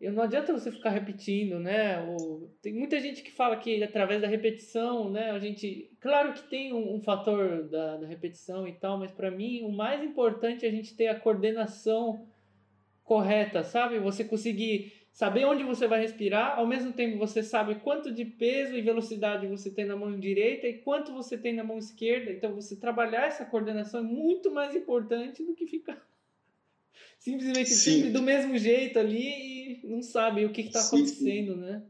eu 0.00 0.12
não 0.12 0.22
adianta 0.22 0.52
você 0.52 0.72
ficar 0.72 0.90
repetindo, 0.90 1.58
né? 1.58 2.00
Ou, 2.00 2.50
tem 2.62 2.72
muita 2.72 2.98
gente 2.98 3.22
que 3.22 3.30
fala 3.30 3.56
que 3.56 3.82
através 3.82 4.22
da 4.22 4.26
repetição, 4.26 5.10
né? 5.10 5.30
A 5.30 5.38
gente, 5.38 5.90
claro 6.00 6.32
que 6.32 6.48
tem 6.48 6.72
um, 6.72 6.96
um 6.96 7.00
fator 7.02 7.64
da, 7.68 7.98
da, 7.98 8.06
repetição 8.06 8.66
e 8.66 8.72
tal, 8.72 8.98
mas 8.98 9.12
para 9.12 9.30
mim 9.30 9.62
o 9.62 9.70
mais 9.70 10.02
importante 10.02 10.64
é 10.64 10.68
a 10.68 10.72
gente 10.72 10.96
ter 10.96 11.08
a 11.08 11.20
coordenação 11.20 12.26
correta, 13.04 13.62
sabe? 13.62 13.98
Você 13.98 14.24
conseguir 14.24 14.90
saber 15.12 15.44
onde 15.44 15.64
você 15.64 15.86
vai 15.86 16.00
respirar, 16.00 16.58
ao 16.58 16.66
mesmo 16.66 16.92
tempo 16.92 17.18
você 17.18 17.42
sabe 17.42 17.74
quanto 17.74 18.10
de 18.10 18.24
peso 18.24 18.74
e 18.74 18.80
velocidade 18.80 19.46
você 19.46 19.70
tem 19.70 19.84
na 19.84 19.96
mão 19.96 20.18
direita 20.18 20.66
e 20.66 20.78
quanto 20.78 21.12
você 21.12 21.36
tem 21.36 21.52
na 21.52 21.64
mão 21.64 21.76
esquerda. 21.76 22.32
Então 22.32 22.54
você 22.54 22.74
trabalhar 22.74 23.26
essa 23.26 23.44
coordenação 23.44 24.00
é 24.00 24.04
muito 24.04 24.50
mais 24.50 24.74
importante 24.74 25.44
do 25.44 25.54
que 25.54 25.66
ficar 25.66 26.09
simplesmente 27.20 27.70
sempre 27.70 28.10
do 28.10 28.22
mesmo 28.22 28.58
jeito 28.58 28.98
ali 28.98 29.84
e 29.84 29.86
não 29.86 30.02
sabe 30.02 30.44
o 30.44 30.52
que 30.52 30.62
está 30.62 30.80
acontecendo, 30.80 31.56
né? 31.56 31.84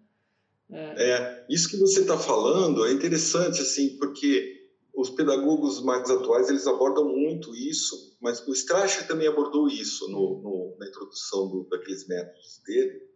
É. 0.73 1.11
é. 1.11 1.47
isso 1.49 1.69
que 1.69 1.77
você 1.77 2.01
está 2.01 2.19
falando 2.19 2.85
é 2.87 2.93
interessante, 2.93 3.61
assim, 3.61 3.97
porque 3.97 4.69
os 4.95 5.11
pedagogos 5.11 5.83
mais 5.83 6.11
atuais 6.11 6.49
eles 6.49 6.67
abordam 6.67 7.09
muito 7.09 7.55
isso, 7.55 8.17
mas 8.21 8.47
o 8.47 8.53
Strasser 8.53 9.07
também 9.07 9.27
abordou 9.27 9.69
isso 9.69 10.09
no, 10.09 10.41
no, 10.43 10.77
na 10.79 10.87
introdução 10.87 11.49
do, 11.49 11.65
daqueles 11.69 12.07
métodos 12.07 12.61
dele. 12.67 13.09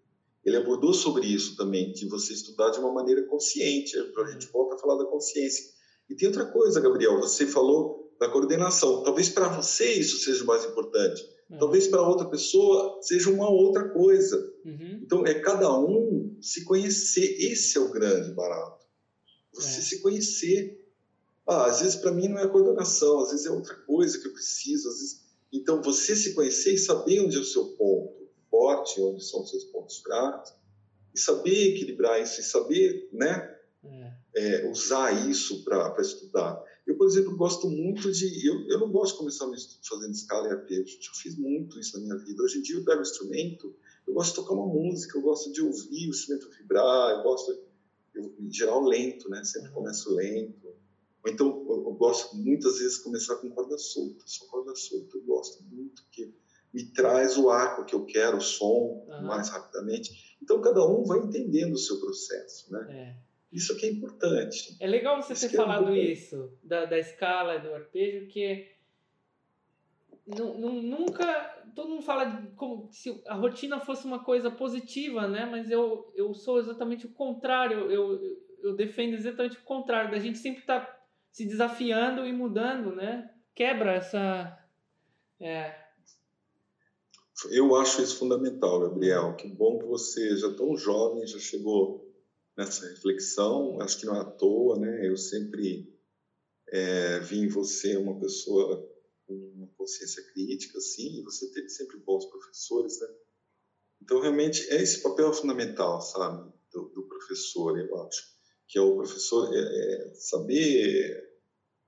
Ele 0.45 0.57
abordou 0.57 0.93
sobre 0.93 1.27
isso 1.27 1.57
também, 1.57 1.93
de 1.93 2.07
você 2.07 2.33
estudar 2.33 2.71
de 2.71 2.79
uma 2.79 2.93
maneira 2.93 3.23
consciente. 3.27 3.97
A 3.97 4.31
gente 4.31 4.47
volta 4.49 4.75
a 4.75 4.79
falar 4.79 5.03
da 5.03 5.07
consciência. 5.11 5.65
E 6.09 6.15
tem 6.15 6.29
outra 6.29 6.45
coisa, 6.45 6.81
Gabriel, 6.81 7.19
você 7.19 7.47
falou 7.47 8.15
da 8.21 8.29
coordenação. 8.29 9.03
Talvez 9.03 9.29
para 9.31 9.49
você 9.49 9.93
isso 9.95 10.19
seja 10.19 10.45
o 10.45 10.47
mais 10.47 10.65
importante 10.65 11.34
É. 11.51 11.59
Talvez 11.59 11.87
para 11.89 12.07
outra 12.07 12.29
pessoa 12.29 12.99
seja 13.03 13.31
uma 13.31 13.49
outra 13.49 13.89
coisa. 13.91 14.37
Uhum. 14.65 15.01
Então, 15.03 15.27
é 15.27 15.35
cada 15.35 15.73
um 15.79 16.37
se 16.41 16.65
conhecer. 16.65 17.37
Esse 17.39 17.79
é 17.79 17.81
o 17.81 17.91
grande 17.91 18.33
barato. 18.33 18.87
Você 19.53 19.79
é. 19.79 19.83
se 19.83 20.01
conhecer. 20.01 20.81
Ah, 21.47 21.67
às 21.67 21.81
vezes 21.81 21.97
para 21.97 22.11
mim 22.11 22.29
não 22.29 22.39
é 22.39 22.49
coordenação, 22.49 23.21
às 23.21 23.31
vezes 23.31 23.45
é 23.47 23.51
outra 23.51 23.75
coisa 23.87 24.19
que 24.19 24.29
eu 24.29 24.33
preciso. 24.33 24.89
Às 24.89 24.95
vezes... 24.95 25.25
Então, 25.53 25.83
você 25.83 26.17
se 26.17 26.35
conhecer 26.35 26.75
e 26.75 26.79
saber 26.79 27.21
onde 27.21 27.37
é 27.37 27.41
o 27.41 27.45
seu 27.45 27.67
ponto 27.77 28.25
forte, 28.51 29.01
onde 29.01 29.25
são 29.25 29.43
os 29.43 29.51
seus 29.51 29.65
pontos 29.65 29.99
fracos, 29.99 30.53
e 31.15 31.19
saber 31.19 31.75
equilibrar 31.75 32.21
isso, 32.23 32.41
e 32.41 32.45
saber 32.45 33.09
né, 33.13 33.57
é. 33.85 34.13
É, 34.37 34.71
usar 34.71 35.29
isso 35.29 35.63
para 35.65 35.95
estudar. 36.01 36.63
Eu, 36.87 36.97
por 36.97 37.07
exemplo, 37.07 37.37
gosto 37.37 37.69
muito 37.69 38.13
de. 38.13 38.47
Eu, 38.47 38.69
eu 38.69 38.79
não 38.79 38.91
gosto 38.91 39.13
de 39.13 39.19
começar 39.19 39.47
fazendo 39.89 40.13
escala 40.13 40.49
e 40.49 40.51
arpejo. 40.51 40.99
Eu 40.99 41.15
fiz 41.15 41.37
muito 41.37 41.81
isso 41.81 41.99
na 41.99 42.05
minha 42.05 42.17
vida. 42.19 42.43
Hoje 42.43 42.59
em 42.59 42.63
dia 42.63 42.77
eu 42.77 42.85
pego 42.85 42.99
o 42.99 43.03
instrumento, 43.03 43.75
eu 44.07 44.13
gosto 44.13 44.31
de 44.31 44.37
tocar 44.37 44.55
uma 44.55 44.67
música, 44.67 45.17
eu 45.17 45.23
gosto 45.23 45.51
de 45.51 45.63
ouvir 45.63 46.07
o 46.07 46.11
instrumento 46.11 46.51
vibrar, 46.51 47.17
eu 47.17 47.23
gosto, 47.23 47.59
eu, 48.15 48.35
em 48.39 48.53
geral, 48.53 48.85
lento, 48.85 49.31
né? 49.31 49.43
Sempre 49.45 49.69
uhum. 49.69 49.75
começo 49.77 50.15
lento. 50.15 50.67
Ou 51.25 51.33
então, 51.33 51.47
eu, 51.69 51.85
eu 51.87 51.95
gosto 51.95 52.37
muitas 52.37 52.79
vezes 52.79 52.99
começar 52.99 53.37
com 53.37 53.49
corda 53.51 53.79
solta. 53.79 54.23
Só 54.27 54.45
corda 54.47 54.77
solta 54.77 55.17
eu 55.17 55.23
gosto 55.23 55.63
muito, 55.65 56.03
porque 56.03 56.35
me 56.73 56.85
traz 56.93 57.39
o 57.39 57.49
arco 57.49 57.87
que 57.87 57.95
eu 57.95 58.05
quero, 58.05 58.37
o 58.37 58.43
som, 58.43 59.07
uhum. 59.09 59.27
mais 59.27 59.49
rapidamente. 59.49 60.37
Então, 60.43 60.61
cada 60.61 60.87
um 60.87 61.03
vai 61.05 61.21
entendendo 61.21 61.73
o 61.73 61.79
seu 61.79 61.99
processo, 61.99 62.71
né? 62.71 62.87
É. 62.91 63.24
Isso 63.55 63.77
que 63.77 63.87
é 63.87 63.91
importante. 63.91 64.77
É 64.81 64.87
legal 64.87 65.23
você 65.23 65.33
isso 65.33 65.49
ter 65.49 65.55
é 65.55 65.57
falado 65.57 65.93
é 65.93 65.99
isso, 65.99 66.53
da, 66.61 66.87
da 66.87 66.99
escala, 66.99 67.59
do 67.61 67.73
arpejo, 67.73 68.27
que 68.27 68.69
nunca 70.27 71.63
todo 71.75 71.91
mundo 71.91 72.03
fala 72.03 72.43
como 72.57 72.89
se 72.91 73.23
a 73.27 73.35
rotina 73.35 73.79
fosse 73.79 74.07
uma 74.07 74.25
coisa 74.25 74.51
positiva, 74.51 75.29
né? 75.29 75.47
Mas 75.47 75.71
eu, 75.71 76.11
eu 76.17 76.35
sou 76.35 76.59
exatamente 76.59 77.07
o 77.07 77.13
contrário. 77.13 77.91
Eu, 77.91 78.21
eu 78.61 78.75
defendo 78.75 79.15
exatamente 79.15 79.57
o 79.59 79.63
contrário. 79.63 80.11
Da 80.11 80.19
gente 80.19 80.39
sempre 80.39 80.61
estar 80.61 80.81
tá 80.81 81.05
se 81.31 81.45
desafiando 81.45 82.27
e 82.27 82.33
mudando, 82.33 82.95
né? 82.95 83.31
Quebra 83.55 83.93
essa. 83.93 84.59
É. 85.41 85.75
Eu 87.51 87.75
acho 87.77 88.03
isso 88.03 88.19
fundamental, 88.19 88.81
Gabriel. 88.81 89.37
Que 89.37 89.49
bom 89.49 89.79
que 89.79 89.85
você 89.85 90.37
já 90.37 90.53
tão 90.55 90.77
jovem 90.77 91.27
já 91.27 91.39
chegou 91.39 92.04
nessa 92.57 92.89
reflexão. 92.89 93.81
Acho 93.81 93.99
que 93.99 94.07
não 94.07 94.17
é 94.17 94.21
à 94.21 94.25
toa, 94.25 94.79
né? 94.79 95.09
Eu 95.09 95.17
sempre 95.17 95.93
é, 96.69 97.21
vi 97.21 97.41
em 97.41 97.49
você 97.49 97.97
uma 97.97 98.19
pessoa 98.19 98.91
com 99.27 99.35
uma 99.57 99.69
consciência 99.77 100.23
crítica, 100.33 100.79
assim, 100.79 101.19
e 101.19 101.23
você 101.23 101.51
teve 101.51 101.69
sempre 101.69 101.99
bons 101.99 102.27
professores, 102.27 103.01
né? 103.01 103.09
Então, 104.03 104.21
realmente, 104.21 104.69
é 104.71 104.83
esse 104.83 105.03
papel 105.03 105.33
fundamental, 105.33 106.01
sabe, 106.03 106.53
do, 106.71 106.91
do 106.91 107.09
professor, 107.09 107.79
eu 107.79 108.03
acho, 108.03 108.23
que 108.69 108.79
é 108.79 108.83
o 108.83 108.97
professor 108.97 109.55
é, 109.55 109.59
é 109.59 110.15
saber 110.15 111.25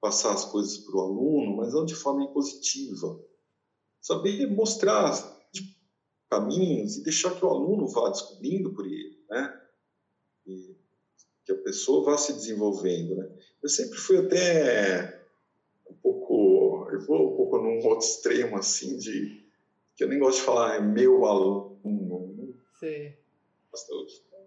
passar 0.01 0.33
as 0.33 0.45
coisas 0.47 0.79
para 0.79 0.97
o 0.97 1.01
aluno, 1.01 1.57
mas 1.57 1.75
não 1.75 1.85
de 1.85 1.95
forma 1.95 2.33
positiva. 2.33 3.23
Saber 4.01 4.47
mostrar 4.47 5.13
tipo, 5.53 5.75
caminhos 6.31 6.97
e 6.97 7.03
deixar 7.03 7.35
que 7.35 7.45
o 7.45 7.49
aluno 7.49 7.89
vá 7.89 8.09
descobrindo 8.09 8.73
por 8.73 8.87
ele, 8.87 9.25
né? 9.29 9.66
Que 11.47 11.53
a 11.53 11.57
pessoa 11.57 12.05
vá 12.05 12.19
se 12.19 12.33
desenvolvendo, 12.33 13.15
né? 13.15 13.31
Eu 13.63 13.69
sempre 13.69 13.97
fui 13.97 14.19
até 14.19 15.25
um 15.89 15.95
pouco, 15.95 16.89
eu 16.91 17.01
vou 17.07 17.33
um 17.33 17.37
pouco 17.37 17.59
num 17.59 17.87
outro 17.87 18.05
extremo 18.05 18.57
assim 18.57 18.99
de 18.99 19.47
que 19.95 20.03
eu 20.03 20.09
nem 20.09 20.19
gosto 20.19 20.41
de 20.41 20.45
falar 20.45 20.75
é 20.75 20.81
meu 20.81 21.25
aluno, 21.25 22.35
né? 22.37 22.53
Sim. 22.81 23.15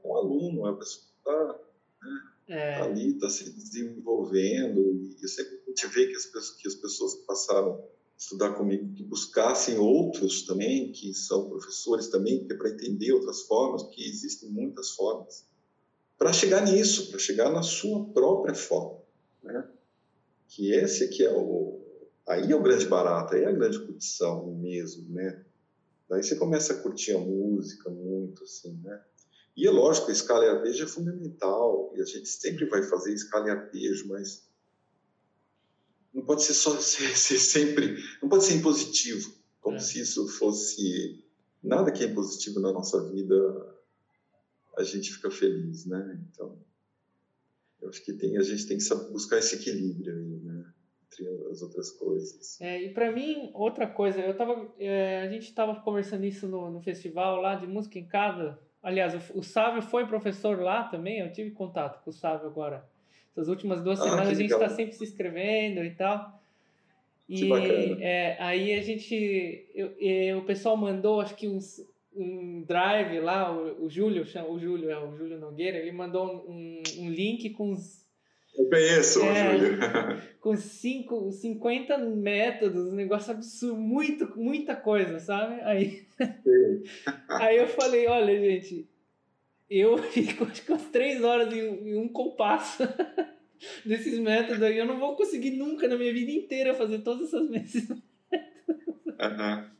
Um 0.03 0.15
aluno, 0.15 0.67
é 0.67 0.71
a 0.71 0.73
pessoa 0.73 1.05
está 1.17 1.59
né? 2.03 2.21
é. 2.49 2.79
tá 2.79 2.83
ali, 2.83 3.13
está 3.13 3.29
se 3.29 3.49
desenvolvendo 3.49 4.79
e 4.79 5.15
eu 5.21 5.29
sempre 5.29 5.59
vê 5.93 6.07
que 6.07 6.15
as 6.15 6.25
pessoas 6.25 6.57
que 6.57 6.67
as 6.67 6.75
pessoas 6.75 7.15
que 7.15 7.25
passaram 7.25 7.75
a 7.75 7.81
estudar 8.17 8.53
comigo 8.55 8.93
que 8.93 9.03
buscassem 9.03 9.77
outros 9.77 10.45
também 10.45 10.91
que 10.91 11.13
são 11.13 11.49
professores 11.49 12.07
também 12.09 12.45
que 12.45 12.51
é 12.51 12.57
para 12.57 12.71
entender 12.71 13.13
outras 13.13 13.43
formas, 13.43 13.83
porque 13.83 14.03
existem 14.03 14.49
muitas 14.49 14.91
formas 14.91 15.48
para 16.19 16.33
chegar 16.33 16.61
nisso, 16.61 17.09
para 17.09 17.17
chegar 17.17 17.49
na 17.49 17.63
sua 17.63 18.05
própria 18.09 18.53
forma, 18.53 18.99
né? 19.41 19.65
Que 20.49 20.73
esse 20.73 21.05
aqui 21.05 21.25
é 21.25 21.31
o 21.31 21.79
aí 22.27 22.51
é 22.51 22.55
o 22.55 22.61
grande 22.61 22.85
barato, 22.85 23.33
aí 23.33 23.43
é 23.43 23.47
a 23.47 23.51
grande 23.51 23.79
curtição 23.79 24.53
mesmo, 24.53 25.09
né? 25.09 25.43
Daí 26.07 26.21
você 26.21 26.35
começa 26.35 26.73
a 26.73 26.77
curtir 26.77 27.13
a 27.13 27.19
música 27.19 27.89
muito, 27.89 28.43
assim, 28.43 28.73
né? 28.83 29.01
E 29.55 29.65
é 29.65 29.71
lógico, 29.71 30.09
a 30.09 30.13
escala 30.13 30.45
e 30.45 30.49
arpejo 30.49 30.83
é 30.83 30.87
fundamental, 30.87 31.91
e 31.95 32.01
a 32.01 32.05
gente 32.05 32.27
sempre 32.27 32.65
vai 32.65 32.83
fazer 32.83 33.13
escala 33.13 33.47
e 33.47 33.51
arpejo, 33.51 34.07
mas 34.09 34.47
não 36.13 36.23
pode 36.23 36.43
ser 36.43 36.53
só 36.53 36.77
ser, 36.81 37.17
ser 37.17 37.39
sempre, 37.39 37.97
não 38.21 38.27
pode 38.29 38.43
ser 38.43 38.55
impositivo, 38.55 39.33
como 39.61 39.77
é. 39.77 39.79
se 39.79 40.01
isso 40.01 40.27
fosse 40.27 41.23
nada 41.63 41.91
que 41.91 42.03
é 42.03 42.07
impositivo 42.07 42.59
na 42.59 42.71
nossa 42.71 43.01
vida 43.09 43.78
a 44.79 44.83
gente 44.83 45.11
fica 45.11 45.29
feliz, 45.29 45.85
né? 45.85 46.19
Então, 46.31 46.57
eu 47.81 47.89
acho 47.89 48.03
que 48.03 48.13
tem, 48.13 48.37
a 48.37 48.41
gente 48.41 48.65
tem 48.65 48.77
que 48.77 49.11
buscar 49.11 49.37
esse 49.37 49.55
equilíbrio 49.55 50.13
aí, 50.13 50.39
né? 50.41 50.65
Entre 51.05 51.27
as 51.51 51.61
outras 51.61 51.91
coisas. 51.91 52.59
É, 52.61 52.81
e 52.81 52.93
para 52.93 53.11
mim, 53.11 53.51
outra 53.53 53.87
coisa, 53.87 54.21
eu 54.21 54.35
tava, 54.35 54.73
é, 54.79 55.21
a 55.21 55.29
gente 55.29 55.43
estava 55.43 55.75
conversando 55.81 56.25
isso 56.25 56.47
no, 56.47 56.71
no 56.71 56.81
festival 56.81 57.41
lá 57.41 57.55
de 57.55 57.67
música 57.67 57.99
em 57.99 58.05
casa. 58.05 58.57
Aliás, 58.81 59.13
o, 59.13 59.39
o 59.39 59.43
Sávio 59.43 59.81
foi 59.81 60.07
professor 60.07 60.59
lá 60.59 60.83
também, 60.83 61.19
eu 61.19 61.31
tive 61.31 61.51
contato 61.51 62.01
com 62.03 62.09
o 62.09 62.13
Sávio 62.13 62.47
agora. 62.47 62.87
Essas 63.31 63.49
últimas 63.49 63.81
duas 63.83 63.99
ah, 63.99 64.03
semanas 64.03 64.29
a 64.29 64.33
gente 64.33 64.53
está 64.53 64.69
sempre 64.69 64.93
se 64.93 65.03
inscrevendo 65.03 65.83
e 65.83 65.91
tal. 65.91 66.39
E 67.27 67.51
é, 68.01 68.37
aí 68.39 68.73
a 68.73 68.81
gente, 68.81 69.67
eu, 69.75 69.91
eu, 69.99 70.39
o 70.39 70.45
pessoal 70.45 70.75
mandou 70.75 71.21
acho 71.21 71.35
que 71.35 71.47
uns 71.47 71.79
um 72.19 72.63
drive 72.63 73.19
lá, 73.19 73.51
o, 73.51 73.85
o 73.85 73.89
Júlio, 73.89 74.23
o 74.23 74.59
Júlio, 74.59 74.89
é 74.89 74.99
o 74.99 75.15
Júlio 75.17 75.39
Nogueira, 75.39 75.77
ele 75.77 75.91
mandou 75.91 76.45
um, 76.47 76.81
um 76.97 77.09
link 77.09 77.49
com 77.51 77.71
os. 77.71 78.05
Eu 78.57 78.67
conheço 78.69 79.21
é, 79.23 79.55
o 79.55 79.59
Júlio. 79.59 79.79
com 80.41 80.55
cinco, 80.57 81.31
50 81.31 81.97
métodos, 81.97 82.87
um 82.87 82.95
negócio 82.95 83.31
absurdo, 83.31 83.77
muito, 83.77 84.37
muita 84.37 84.75
coisa, 84.75 85.19
sabe? 85.19 85.61
Aí, 85.61 86.05
aí 87.29 87.57
eu 87.57 87.67
falei, 87.67 88.07
olha, 88.07 88.37
gente, 88.37 88.89
eu 89.69 89.97
fico 90.11 90.43
acho 90.43 90.63
que 90.63 90.71
umas 90.71 90.85
três 90.87 91.23
horas 91.23 91.53
em, 91.53 91.89
em 91.89 91.97
um 91.97 92.09
compasso 92.09 92.83
desses 93.85 94.19
métodos 94.19 94.61
aí, 94.61 94.77
eu 94.77 94.85
não 94.85 94.99
vou 94.99 95.15
conseguir 95.15 95.51
nunca 95.51 95.87
na 95.87 95.97
minha 95.97 96.13
vida 96.13 96.31
inteira 96.31 96.73
fazer 96.73 96.99
todos 96.99 97.33
esses 97.33 97.49
métodos. 97.49 97.89
Uhum. 99.19 99.78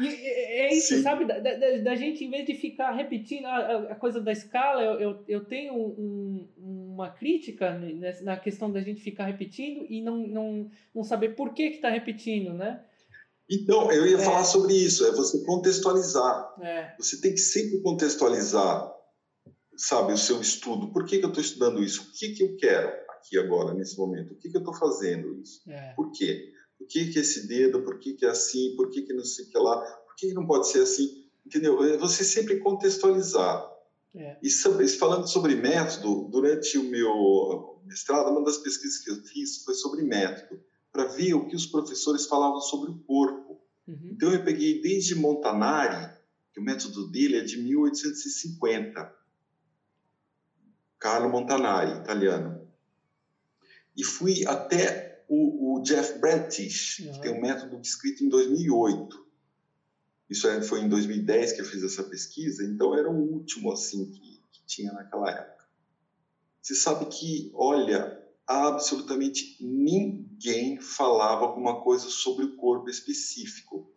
E 0.00 0.08
é 0.08 0.74
isso, 0.74 0.94
Sim. 0.94 1.02
sabe? 1.02 1.24
Da, 1.24 1.38
da, 1.38 1.76
da, 1.82 1.94
gente, 1.94 2.24
em 2.24 2.30
vez 2.30 2.46
de 2.46 2.54
ficar 2.54 2.92
repetindo 2.92 3.46
a, 3.46 3.92
a 3.92 3.94
coisa 3.94 4.20
da 4.20 4.32
escala, 4.32 4.82
eu, 4.82 5.00
eu, 5.00 5.24
eu 5.28 5.44
tenho 5.44 5.74
um, 5.74 6.48
uma 6.56 7.10
crítica 7.10 7.78
na 8.22 8.36
questão 8.36 8.70
da 8.70 8.80
gente 8.80 9.02
ficar 9.02 9.26
repetindo 9.26 9.86
e 9.88 10.00
não, 10.00 10.16
não, 10.16 10.70
não 10.94 11.04
saber 11.04 11.30
por 11.30 11.52
que 11.52 11.64
está 11.64 11.90
repetindo, 11.90 12.54
né? 12.54 12.82
Então, 13.50 13.90
eu 13.90 14.06
ia 14.06 14.16
é. 14.16 14.20
falar 14.20 14.44
sobre 14.44 14.74
isso, 14.74 15.04
é 15.04 15.10
você 15.10 15.44
contextualizar. 15.44 16.54
É. 16.62 16.94
Você 16.98 17.20
tem 17.20 17.32
que 17.32 17.40
sempre 17.40 17.80
contextualizar, 17.80 18.94
sabe, 19.76 20.12
o 20.12 20.18
seu 20.18 20.40
estudo. 20.40 20.92
Por 20.92 21.04
que, 21.04 21.18
que 21.18 21.24
eu 21.24 21.30
estou 21.30 21.42
estudando 21.42 21.82
isso? 21.82 22.02
O 22.02 22.12
que, 22.12 22.32
que 22.32 22.44
eu 22.44 22.56
quero 22.56 22.88
aqui 23.08 23.36
agora, 23.38 23.74
nesse 23.74 23.98
momento? 23.98 24.34
O 24.34 24.36
que, 24.36 24.48
que 24.48 24.56
eu 24.56 24.60
estou 24.60 24.74
fazendo 24.74 25.34
isso? 25.40 25.68
É. 25.68 25.92
Por 25.94 26.12
quê? 26.12 26.52
Por 26.80 26.86
que, 26.86 27.12
que 27.12 27.18
esse 27.18 27.46
dedo? 27.46 27.82
Por 27.82 27.98
que, 27.98 28.14
que 28.14 28.24
é 28.24 28.30
assim? 28.30 28.74
Por 28.74 28.88
que, 28.88 29.02
que 29.02 29.12
não 29.12 29.22
sei 29.22 29.44
o 29.44 29.50
que 29.50 29.58
lá? 29.58 29.78
Por 30.06 30.16
que, 30.16 30.28
que 30.28 30.34
não 30.34 30.46
pode 30.46 30.66
ser 30.66 30.80
assim? 30.80 31.26
Entendeu? 31.44 31.84
É 31.84 31.98
você 31.98 32.24
sempre 32.24 32.58
contextualizar. 32.58 33.70
É. 34.14 34.38
E 34.42 34.48
falando 34.88 35.28
sobre 35.28 35.54
método, 35.54 36.26
durante 36.30 36.78
o 36.78 36.84
meu 36.84 37.82
mestrado, 37.84 38.30
uma 38.30 38.42
das 38.42 38.56
pesquisas 38.56 39.04
que 39.04 39.10
eu 39.10 39.16
fiz 39.24 39.62
foi 39.62 39.74
sobre 39.74 40.02
método, 40.02 40.58
para 40.90 41.04
ver 41.04 41.34
o 41.34 41.46
que 41.46 41.54
os 41.54 41.66
professores 41.66 42.24
falavam 42.24 42.62
sobre 42.62 42.90
o 42.90 42.98
corpo. 43.00 43.60
Uhum. 43.86 44.12
Então 44.12 44.32
eu 44.32 44.42
peguei 44.42 44.80
desde 44.80 45.14
Montanari, 45.14 46.16
que 46.54 46.60
o 46.60 46.64
método 46.64 47.08
dele 47.10 47.36
é 47.36 47.44
de 47.44 47.58
1850, 47.58 49.14
Carlo 50.98 51.28
Montanari, 51.28 52.00
italiano, 52.00 52.66
e 53.94 54.02
fui 54.02 54.46
até 54.46 55.09
o, 55.30 55.76
o 55.76 55.82
Jeff 55.82 56.18
Brentish, 56.18 56.98
uhum. 56.98 57.12
que 57.12 57.20
tem 57.20 57.32
um 57.32 57.40
método 57.40 57.80
escrito 57.80 58.24
em 58.24 58.28
2008. 58.28 59.26
Isso 60.28 60.48
é, 60.48 60.60
foi 60.60 60.80
em 60.80 60.88
2010 60.88 61.52
que 61.52 61.60
eu 61.60 61.64
fiz 61.64 61.84
essa 61.84 62.02
pesquisa, 62.02 62.64
então 62.64 62.96
era 62.96 63.08
o 63.08 63.16
último 63.16 63.72
assim 63.72 64.10
que, 64.10 64.42
que 64.50 64.66
tinha 64.66 64.92
naquela 64.92 65.30
época. 65.30 65.64
Você 66.60 66.74
sabe 66.74 67.06
que, 67.06 67.52
olha, 67.54 68.20
absolutamente 68.44 69.56
ninguém 69.60 70.80
falava 70.80 71.44
alguma 71.44 71.80
coisa 71.80 72.08
sobre 72.08 72.44
o 72.44 72.56
corpo 72.56 72.90
específico. 72.90 73.88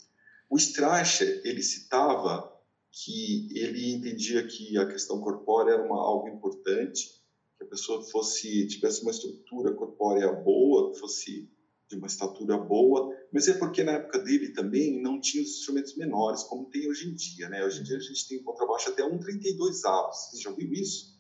O 0.48 0.56
Strasser, 0.58 1.42
ele 1.44 1.64
citava 1.64 2.54
que 2.92 3.50
ele 3.58 3.92
entendia 3.92 4.46
que 4.46 4.78
a 4.78 4.86
questão 4.86 5.20
corpórea 5.20 5.74
era 5.74 5.84
uma, 5.84 5.98
algo 5.98 6.28
importante, 6.28 7.23
que 7.64 7.68
a 7.68 7.70
pessoa 7.70 8.02
fosse 8.04 8.68
tivesse 8.68 9.02
uma 9.02 9.12
estrutura 9.12 9.74
corpórea 9.74 10.32
boa, 10.32 10.94
fosse 10.96 11.50
de 11.90 11.96
uma 11.96 12.08
estatura 12.08 12.58
boa, 12.58 13.16
mas 13.32 13.48
é 13.48 13.54
porque 13.54 13.84
na 13.84 13.94
época 13.94 14.20
dele 14.20 14.54
também 14.54 15.02
não 15.02 15.20
tinha 15.20 15.44
os 15.44 15.50
instrumentos 15.50 15.96
menores, 15.96 16.44
como 16.44 16.70
tem 16.70 16.90
hoje 16.90 17.10
em 17.10 17.14
dia, 17.14 17.50
né? 17.50 17.64
Hoje 17.64 17.82
em 17.82 17.84
dia 17.84 17.98
a 17.98 18.00
gente 18.00 18.28
tem 18.28 18.44
contrabaixo 18.44 18.90
até 18.90 19.04
1,32 19.04 19.86
avos. 19.86 20.18
Você 20.32 20.42
já 20.42 20.52
viu 20.52 20.72
isso? 20.74 21.14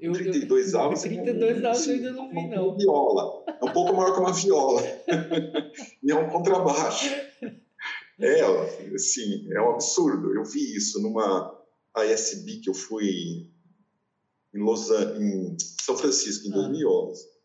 Eu, 0.00 0.12
32 0.12 0.72
eu, 0.72 0.80
avos. 0.80 1.02
32 1.02 1.64
avos 1.64 1.86
eu 1.86 1.94
ainda 1.94 2.12
não 2.12 2.28
vi, 2.28 2.48
não. 2.48 2.68
Uma 2.68 2.76
viola. 2.76 3.44
É 3.60 3.64
um 3.64 3.72
pouco 3.72 3.94
maior 3.94 4.14
que 4.14 4.20
uma 4.20 4.32
viola. 4.32 4.82
e 6.02 6.10
é 6.10 6.14
um 6.14 6.28
contrabaixo. 6.30 7.06
É, 8.20 8.40
assim, 8.94 9.52
é 9.52 9.60
um 9.60 9.70
absurdo. 9.70 10.34
Eu 10.34 10.44
vi 10.44 10.76
isso 10.76 11.00
numa 11.00 11.56
ASB 11.94 12.60
que 12.60 12.70
eu 12.70 12.74
fui 12.74 13.50
em, 14.54 14.58
Los 14.62 14.90
em 14.90 15.56
São 15.82 15.96
Francisco, 15.96 16.46
em 16.48 16.50
2011. 16.50 17.22
Ah. 17.22 17.38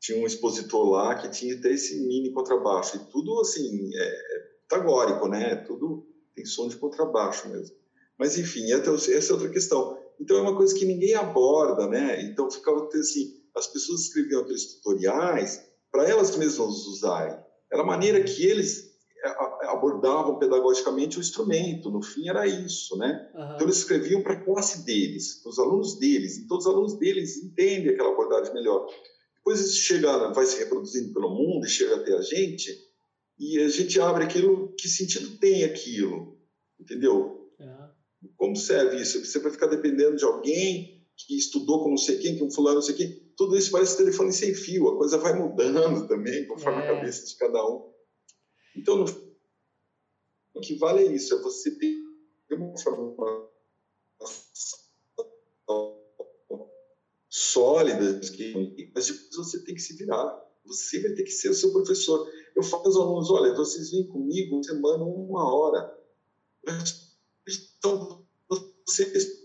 Tinha 0.00 0.18
um 0.18 0.26
expositor 0.26 0.88
lá 0.88 1.14
que 1.14 1.28
tinha 1.30 1.54
até 1.54 1.72
esse 1.72 2.00
mini 2.00 2.32
contrabaixo. 2.32 2.96
E 2.96 3.10
tudo, 3.10 3.40
assim, 3.40 3.90
é, 3.94 4.02
é 4.02 4.50
tagórico, 4.68 5.28
né? 5.28 5.56
Tudo 5.56 6.06
tem 6.34 6.44
som 6.44 6.68
de 6.68 6.76
contrabaixo 6.76 7.48
mesmo. 7.48 7.76
Mas, 8.18 8.38
enfim, 8.38 8.72
essa 8.72 8.90
é 8.90 9.32
outra 9.32 9.50
questão. 9.50 9.98
Então, 10.18 10.36
é 10.36 10.40
uma 10.40 10.56
coisa 10.56 10.74
que 10.74 10.84
ninguém 10.84 11.14
aborda, 11.14 11.86
né? 11.86 12.22
Então, 12.22 12.50
ficava 12.50 12.88
assim, 12.94 13.40
as 13.54 13.66
pessoas 13.66 14.02
escreviam 14.02 14.42
aqueles 14.42 14.74
tutoriais 14.74 15.62
para 15.90 16.08
elas 16.08 16.36
mesmas 16.36 16.86
usarem. 16.86 17.36
Era 17.70 17.82
a 17.82 17.86
maneira 17.86 18.22
que 18.22 18.46
eles 18.46 18.89
abordavam 19.68 20.38
pedagogicamente 20.38 21.18
o 21.18 21.20
instrumento, 21.20 21.90
no 21.90 22.02
fim 22.02 22.28
era 22.28 22.46
isso, 22.46 22.96
né? 22.96 23.30
Uhum. 23.34 23.54
Então 23.54 23.60
eles 23.62 23.78
escreviam 23.78 24.22
para 24.22 24.34
a 24.34 24.44
classe 24.44 24.84
deles, 24.84 25.40
para 25.42 25.50
os 25.50 25.58
alunos 25.58 25.98
deles, 25.98 26.38
então 26.38 26.56
os 26.56 26.66
alunos 26.66 26.94
deles 26.94 27.36
entendem 27.36 27.92
aquela 27.92 28.12
abordagem 28.12 28.54
melhor. 28.54 28.86
Depois 29.36 29.60
isso 29.60 29.78
chega, 29.78 30.32
vai 30.32 30.46
se 30.46 30.58
reproduzindo 30.58 31.12
pelo 31.12 31.30
mundo 31.30 31.66
e 31.66 31.70
chega 31.70 31.96
até 31.96 32.14
a 32.14 32.22
gente, 32.22 32.76
e 33.38 33.58
a 33.58 33.68
gente 33.68 34.00
abre 34.00 34.24
aquilo, 34.24 34.74
que 34.78 34.88
sentido 34.88 35.38
tem 35.38 35.64
aquilo, 35.64 36.38
entendeu? 36.78 37.50
Uhum. 37.58 38.30
Como 38.36 38.56
serve 38.56 39.00
isso? 39.00 39.24
Você 39.24 39.38
vai 39.38 39.50
ficar 39.50 39.66
dependendo 39.66 40.16
de 40.16 40.24
alguém 40.24 41.06
que 41.16 41.36
estudou 41.36 41.82
com 41.82 41.90
não 41.90 41.96
sei 41.96 42.18
quem, 42.18 42.36
que 42.36 42.44
um 42.44 42.50
fulano 42.50 42.76
não 42.76 42.82
sei 42.82 42.94
quem, 42.94 43.30
tudo 43.36 43.56
isso 43.56 43.70
parece 43.70 43.96
telefone 43.96 44.32
sem 44.32 44.54
fio, 44.54 44.88
a 44.88 44.98
coisa 44.98 45.18
vai 45.18 45.34
mudando 45.38 46.06
também, 46.08 46.46
conforme 46.46 46.82
é. 46.82 46.84
a 46.84 46.94
cabeça 46.94 47.26
de 47.26 47.36
cada 47.36 47.66
um. 47.66 47.90
Então, 48.76 48.96
no 48.96 49.30
o 50.54 50.60
que 50.60 50.74
vale 50.74 51.06
é 51.06 51.12
isso, 51.12 51.34
é 51.34 51.40
você 51.40 51.70
ter 51.70 51.96
uma 52.50 52.76
formação 52.76 53.50
sólida, 57.28 58.20
mas 58.94 59.06
depois 59.06 59.36
você 59.36 59.64
tem 59.64 59.74
que 59.74 59.80
se 59.80 59.94
virar. 59.96 60.50
Você 60.66 61.00
vai 61.00 61.12
ter 61.12 61.22
que 61.22 61.30
ser 61.30 61.48
o 61.48 61.54
seu 61.54 61.72
professor. 61.72 62.30
Eu 62.54 62.62
falo 62.62 62.84
aos 62.84 62.96
alunos, 62.96 63.30
olha, 63.30 63.54
vocês 63.54 63.90
vêm 63.90 64.06
comigo 64.06 64.62
semana, 64.62 65.02
uma 65.02 65.54
hora. 65.54 65.98
Então, 67.46 68.26
vocês, 68.86 69.44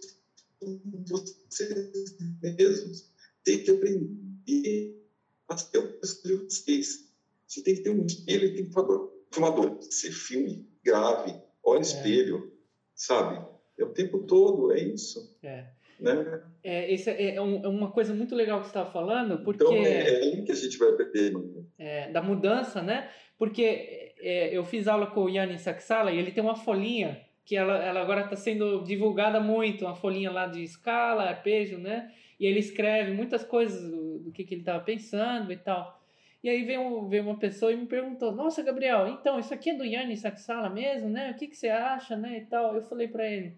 vocês 1.08 2.18
mesmos 2.42 3.10
têm 3.44 3.64
que 3.64 3.72
aprender 3.72 5.02
a 5.48 5.58
ser 5.58 5.78
o 5.78 5.88
professor 5.94 6.28
de 6.28 6.36
vocês. 6.44 7.06
Você 7.48 7.62
tem 7.62 7.76
que 7.76 7.82
ter 7.82 7.92
um 7.92 8.06
espelho 8.06 8.48
e 8.48 8.56
tem 8.56 8.66
que 8.66 8.74
ter 8.74 9.15
formador. 9.36 9.78
Você 9.82 10.12
filme, 10.12 10.68
grave, 10.84 11.36
olha 11.64 11.80
é. 11.80 11.82
espelho, 11.82 12.52
sabe? 12.94 13.46
É 13.78 13.84
o 13.84 13.90
tempo 13.90 14.20
todo, 14.20 14.72
é 14.72 14.80
isso. 14.80 15.38
É. 15.44 15.66
Né? 16.00 16.42
É, 16.64 16.94
esse 16.94 17.10
é, 17.10 17.36
é, 17.36 17.42
um, 17.42 17.64
é 17.64 17.68
uma 17.68 17.92
coisa 17.92 18.14
muito 18.14 18.36
legal 18.36 18.60
que 18.60 18.66
você 18.66 18.72
estava 18.72 18.92
falando, 18.92 19.40
porque... 19.44 19.64
Então, 19.64 19.76
é, 19.76 20.10
é 20.10 20.16
aí 20.18 20.44
que 20.44 20.52
a 20.52 20.56
gente 20.56 20.78
vai 20.78 20.90
aprender. 20.90 21.34
É, 21.78 22.12
da 22.12 22.22
mudança, 22.22 22.82
né? 22.82 23.10
Porque 23.38 24.14
é, 24.20 24.56
eu 24.56 24.64
fiz 24.64 24.88
aula 24.88 25.08
com 25.08 25.24
o 25.24 25.30
Yanni 25.30 25.60
Saksala 25.60 26.12
e 26.12 26.18
ele 26.18 26.32
tem 26.32 26.44
uma 26.44 26.56
folhinha 26.56 27.22
que 27.46 27.56
ela, 27.56 27.78
ela 27.84 28.02
agora 28.02 28.22
está 28.22 28.36
sendo 28.36 28.84
divulgada 28.84 29.40
muito, 29.40 29.86
uma 29.86 29.96
folhinha 29.96 30.32
lá 30.32 30.48
de 30.48 30.64
escala, 30.64 31.24
arpejo, 31.24 31.78
né? 31.78 32.12
E 32.40 32.46
ele 32.46 32.60
escreve 32.60 33.12
muitas 33.12 33.44
coisas 33.44 33.90
do, 33.90 34.20
do 34.20 34.32
que, 34.32 34.44
que 34.44 34.56
ele 34.56 34.62
estava 34.62 34.84
pensando 34.84 35.52
e 35.54 35.58
tal. 35.58 36.02
E 36.46 36.50
aí 36.50 36.64
veio, 36.64 37.08
veio 37.08 37.24
uma 37.24 37.40
pessoa 37.40 37.74
e 37.74 37.76
me 37.76 37.88
perguntou: 37.88 38.32
Nossa, 38.32 38.62
Gabriel, 38.62 39.08
então 39.08 39.40
isso 39.40 39.52
aqui 39.52 39.72
é 39.72 39.74
do 39.74 39.84
Yannis 39.84 40.20
Saksala 40.20 40.70
mesmo, 40.70 41.10
né? 41.10 41.32
O 41.32 41.34
que, 41.34 41.48
que 41.48 41.58
você 41.58 41.70
acha, 41.70 42.16
né? 42.16 42.38
E 42.38 42.46
tal. 42.46 42.76
Eu 42.76 42.84
falei 42.84 43.08
para 43.08 43.28
ele: 43.28 43.58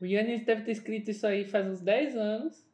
O 0.00 0.04
Yannis 0.04 0.44
deve 0.44 0.62
ter 0.62 0.72
escrito 0.72 1.08
isso 1.08 1.24
aí 1.24 1.44
faz 1.44 1.64
uns 1.68 1.80
10 1.80 2.16
anos. 2.16 2.66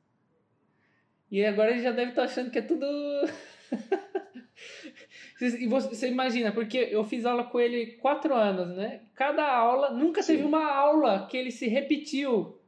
E 1.30 1.44
agora 1.44 1.70
ele 1.70 1.82
já 1.82 1.90
deve 1.90 2.12
estar 2.12 2.22
tá 2.22 2.28
achando 2.28 2.50
que 2.50 2.60
é 2.60 2.62
tudo. 2.62 2.86
e 5.60 5.66
você, 5.66 6.08
imagina, 6.08 6.50
porque 6.50 6.88
eu 6.90 7.04
fiz 7.04 7.26
aula 7.26 7.44
com 7.44 7.60
ele 7.60 7.98
quatro 7.98 8.34
anos, 8.34 8.74
né? 8.74 9.02
Cada 9.14 9.46
aula, 9.46 9.90
nunca 9.90 10.22
Sim. 10.22 10.36
teve 10.36 10.48
uma 10.48 10.64
aula 10.64 11.26
que 11.26 11.36
ele 11.36 11.50
se 11.50 11.68
repetiu 11.68 12.58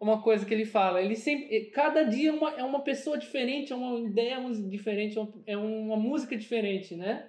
uma 0.00 0.22
coisa 0.22 0.46
que 0.46 0.54
ele 0.54 0.64
fala. 0.64 1.02
Ele 1.02 1.14
sempre, 1.14 1.66
cada 1.66 2.02
dia 2.02 2.30
é 2.30 2.32
uma, 2.32 2.50
é 2.52 2.64
uma 2.64 2.82
pessoa 2.82 3.18
diferente, 3.18 3.72
é 3.72 3.76
uma 3.76 4.00
ideia 4.00 4.38
diferente, 4.68 5.18
é 5.46 5.56
uma 5.56 5.96
música 5.96 6.36
diferente, 6.36 6.96
né? 6.96 7.28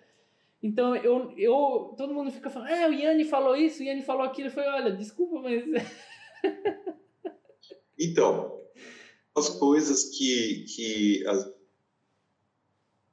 Então 0.63 0.95
eu, 0.95 1.33
eu 1.37 1.93
todo 1.97 2.13
mundo 2.13 2.31
fica 2.31 2.49
falando, 2.49 2.71
ah, 2.71 2.87
o 2.87 2.93
Yanni 2.93 3.25
falou 3.25 3.55
isso, 3.55 3.81
o 3.81 3.85
Yanni 3.85 4.01
falou 4.01 4.23
aquilo. 4.23 4.47
Eu 4.47 4.51
falei, 4.51 4.69
olha, 4.69 4.91
desculpa, 4.91 5.41
mas. 5.41 5.65
então, 7.99 8.61
as 9.35 9.49
coisas 9.49 10.05
que, 10.17 10.65
que 10.65 11.27
as 11.27 11.51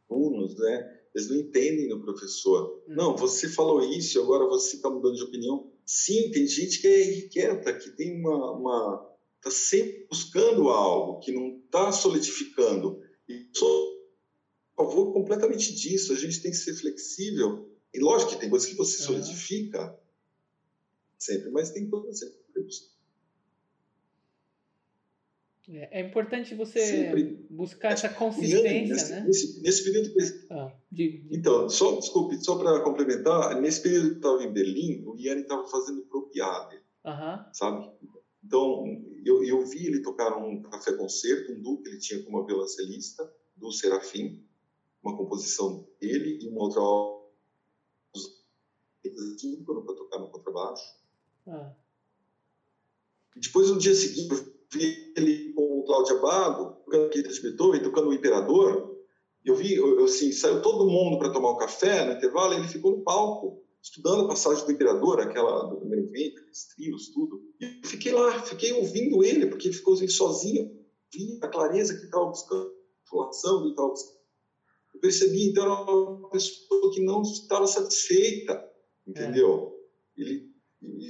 alunos, 0.08 0.56
né? 0.58 0.94
Eles 1.14 1.30
não 1.30 1.36
entendem 1.36 1.88
no 1.88 2.00
professor. 2.00 2.84
Hum. 2.86 2.94
Não, 2.94 3.16
você 3.16 3.48
falou 3.48 3.82
isso, 3.82 4.20
agora 4.22 4.46
você 4.46 4.76
está 4.76 4.88
mudando 4.88 5.16
de 5.16 5.24
opinião. 5.24 5.72
Sim, 5.84 6.30
tem 6.30 6.46
gente 6.46 6.80
que 6.80 6.86
é 6.86 7.00
irrequieta, 7.00 7.72
que 7.72 7.90
tem 7.90 8.20
uma, 8.20 8.52
uma 8.52 9.07
está 9.38 9.50
sempre 9.50 10.06
buscando 10.10 10.68
algo, 10.68 11.20
que 11.20 11.32
não 11.32 11.60
está 11.64 11.90
solidificando. 11.92 13.02
E 13.28 13.48
sou 13.54 13.98
a 14.76 14.84
favor 14.84 15.12
completamente 15.12 15.74
disso. 15.74 16.12
A 16.12 16.16
gente 16.16 16.42
tem 16.42 16.50
que 16.50 16.56
ser 16.56 16.74
flexível. 16.74 17.68
E 17.92 17.98
lógico 18.00 18.32
que 18.32 18.40
tem 18.40 18.50
coisas 18.50 18.68
que 18.68 18.76
você 18.76 19.02
solidifica 19.02 19.98
sempre, 21.18 21.50
mas 21.50 21.70
tem 21.70 21.88
coisas 21.88 22.20
que 22.20 22.26
você 22.26 22.62
busca. 22.62 22.98
É, 25.70 26.00
é 26.00 26.06
importante 26.06 26.54
você 26.54 26.80
Sempre. 26.80 27.46
buscar 27.50 27.92
essa 27.92 28.08
consistência, 28.08 28.94
nesse, 28.94 29.10
né? 29.10 29.20
Nesse, 29.26 29.60
nesse 29.60 29.84
período. 29.84 30.14
Ah, 30.50 30.72
Então, 31.30 31.68
só, 31.68 31.96
desculpe, 31.98 32.42
só 32.42 32.56
para 32.56 32.80
complementar, 32.80 33.60
nesse 33.60 33.82
período 33.82 34.08
que 34.08 34.12
eu 34.12 34.16
estava 34.16 34.44
em 34.44 34.52
Berlim, 34.52 35.04
o 35.04 35.14
Yanni 35.18 35.42
estava 35.42 35.68
fazendo 35.68 36.00
propiade, 36.06 36.76
uh 37.04 37.10
-huh. 37.10 37.46
sabe? 37.52 37.90
Então, 38.48 38.82
eu, 39.26 39.44
eu 39.44 39.66
vi 39.66 39.86
ele 39.86 40.00
tocar 40.00 40.34
um 40.38 40.62
café-concerto, 40.62 41.52
um 41.52 41.60
duo 41.60 41.82
que 41.82 41.90
ele 41.90 41.98
tinha 41.98 42.24
como 42.24 42.46
violoncelista, 42.46 43.30
do 43.54 43.70
Serafim, 43.70 44.42
uma 45.02 45.14
composição 45.14 45.86
dele 46.00 46.38
e 46.40 46.48
uma 46.48 46.62
outra 46.62 46.80
tímpano 49.36 49.84
para 49.84 49.94
tocar 49.96 50.18
no 50.18 50.30
contrabaixo. 50.30 50.96
Ah. 51.46 51.72
Depois, 53.36 53.68
no 53.68 53.78
dia 53.78 53.94
seguinte, 53.94 54.32
eu 54.32 54.54
vi 54.72 55.12
ele 55.14 55.52
com 55.52 55.80
o 55.80 55.84
Cláudio 55.84 56.16
Abado, 56.16 56.76
tocando 56.84 57.10
de 57.10 57.42
Beethoven, 57.42 57.82
tocando 57.82 58.08
o 58.08 58.14
Imperador. 58.14 58.96
Eu 59.44 59.54
vi, 59.54 59.74
eu, 59.74 60.04
assim, 60.04 60.32
saiu 60.32 60.62
todo 60.62 60.88
mundo 60.88 61.18
para 61.18 61.32
tomar 61.32 61.52
um 61.52 61.58
café 61.58 62.06
no 62.06 62.12
intervalo 62.12 62.54
e 62.54 62.56
ele 62.56 62.68
ficou 62.68 62.92
no 62.92 63.02
palco 63.02 63.62
estudando 63.82 64.24
a 64.24 64.28
passagem 64.28 64.64
do 64.64 64.72
Imperador, 64.72 65.20
aquela 65.20 65.64
do 65.64 65.76
primeiro 65.76 66.08
vento, 66.10 66.40
aqueles 66.40 66.68
trios, 66.68 67.08
tudo. 67.10 67.42
E 67.60 67.86
fiquei 67.86 68.12
lá, 68.12 68.42
fiquei 68.42 68.72
ouvindo 68.72 69.24
ele, 69.24 69.46
porque 69.46 69.68
ele 69.68 69.76
ficou 69.76 69.94
assim, 69.94 70.08
sozinho, 70.08 70.70
vi 71.12 71.38
a 71.42 71.48
clareza 71.48 71.94
que 71.94 72.00
ele 72.00 72.06
estava 72.06 72.26
buscando, 72.26 72.66
a 72.66 73.08
formação 73.08 73.58
que 73.58 73.64
ele 73.64 73.70
estava 73.70 73.88
buscando. 73.88 74.18
Eu 74.94 75.00
percebi, 75.00 75.48
então, 75.48 75.62
era 75.64 75.74
uma 75.74 76.30
pessoa 76.30 76.92
que 76.92 77.04
não 77.04 77.22
estava 77.22 77.66
satisfeita, 77.66 78.68
entendeu? 79.06 79.74
É. 80.16 80.22
Ele, 80.22 80.48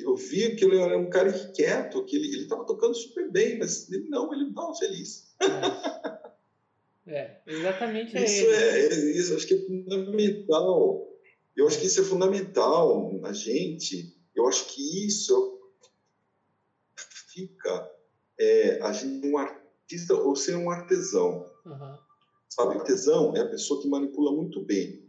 eu 0.02 0.14
vi 0.14 0.54
que 0.56 0.64
ele 0.64 0.78
era 0.78 0.98
um 0.98 1.08
cara 1.08 1.30
inquieto, 1.30 2.04
que 2.04 2.16
ele 2.16 2.42
estava 2.42 2.64
tocando 2.64 2.94
super 2.94 3.30
bem, 3.30 3.58
mas 3.58 3.90
ele 3.90 4.08
não, 4.08 4.32
ele 4.32 4.42
não 4.44 4.50
estava 4.50 4.74
feliz. 4.74 5.34
É, 7.06 7.40
é 7.46 7.52
exatamente 7.54 8.14
isso. 8.22 8.44
É, 8.50 8.80
é, 8.80 9.16
isso 9.16 9.34
acho 9.34 9.46
que 9.46 9.54
é 9.54 9.66
fundamental 9.66 11.07
eu 11.58 11.66
acho 11.66 11.80
que 11.80 11.86
isso 11.86 12.00
é 12.00 12.04
fundamental 12.04 13.12
na 13.20 13.32
gente. 13.32 14.16
Eu 14.34 14.46
acho 14.46 14.66
que 14.68 15.06
isso 15.06 15.58
fica 17.32 17.90
é, 18.38 18.80
a 18.80 18.92
gente 18.92 19.26
um 19.26 19.36
artista 19.36 20.14
ou 20.14 20.36
ser 20.36 20.54
um 20.54 20.70
artesão. 20.70 21.50
Uhum. 21.66 21.98
Sabe, 22.48 22.78
artesão 22.78 23.36
é 23.36 23.40
a 23.40 23.48
pessoa 23.48 23.82
que 23.82 23.88
manipula 23.88 24.32
muito 24.32 24.64
bem, 24.64 25.04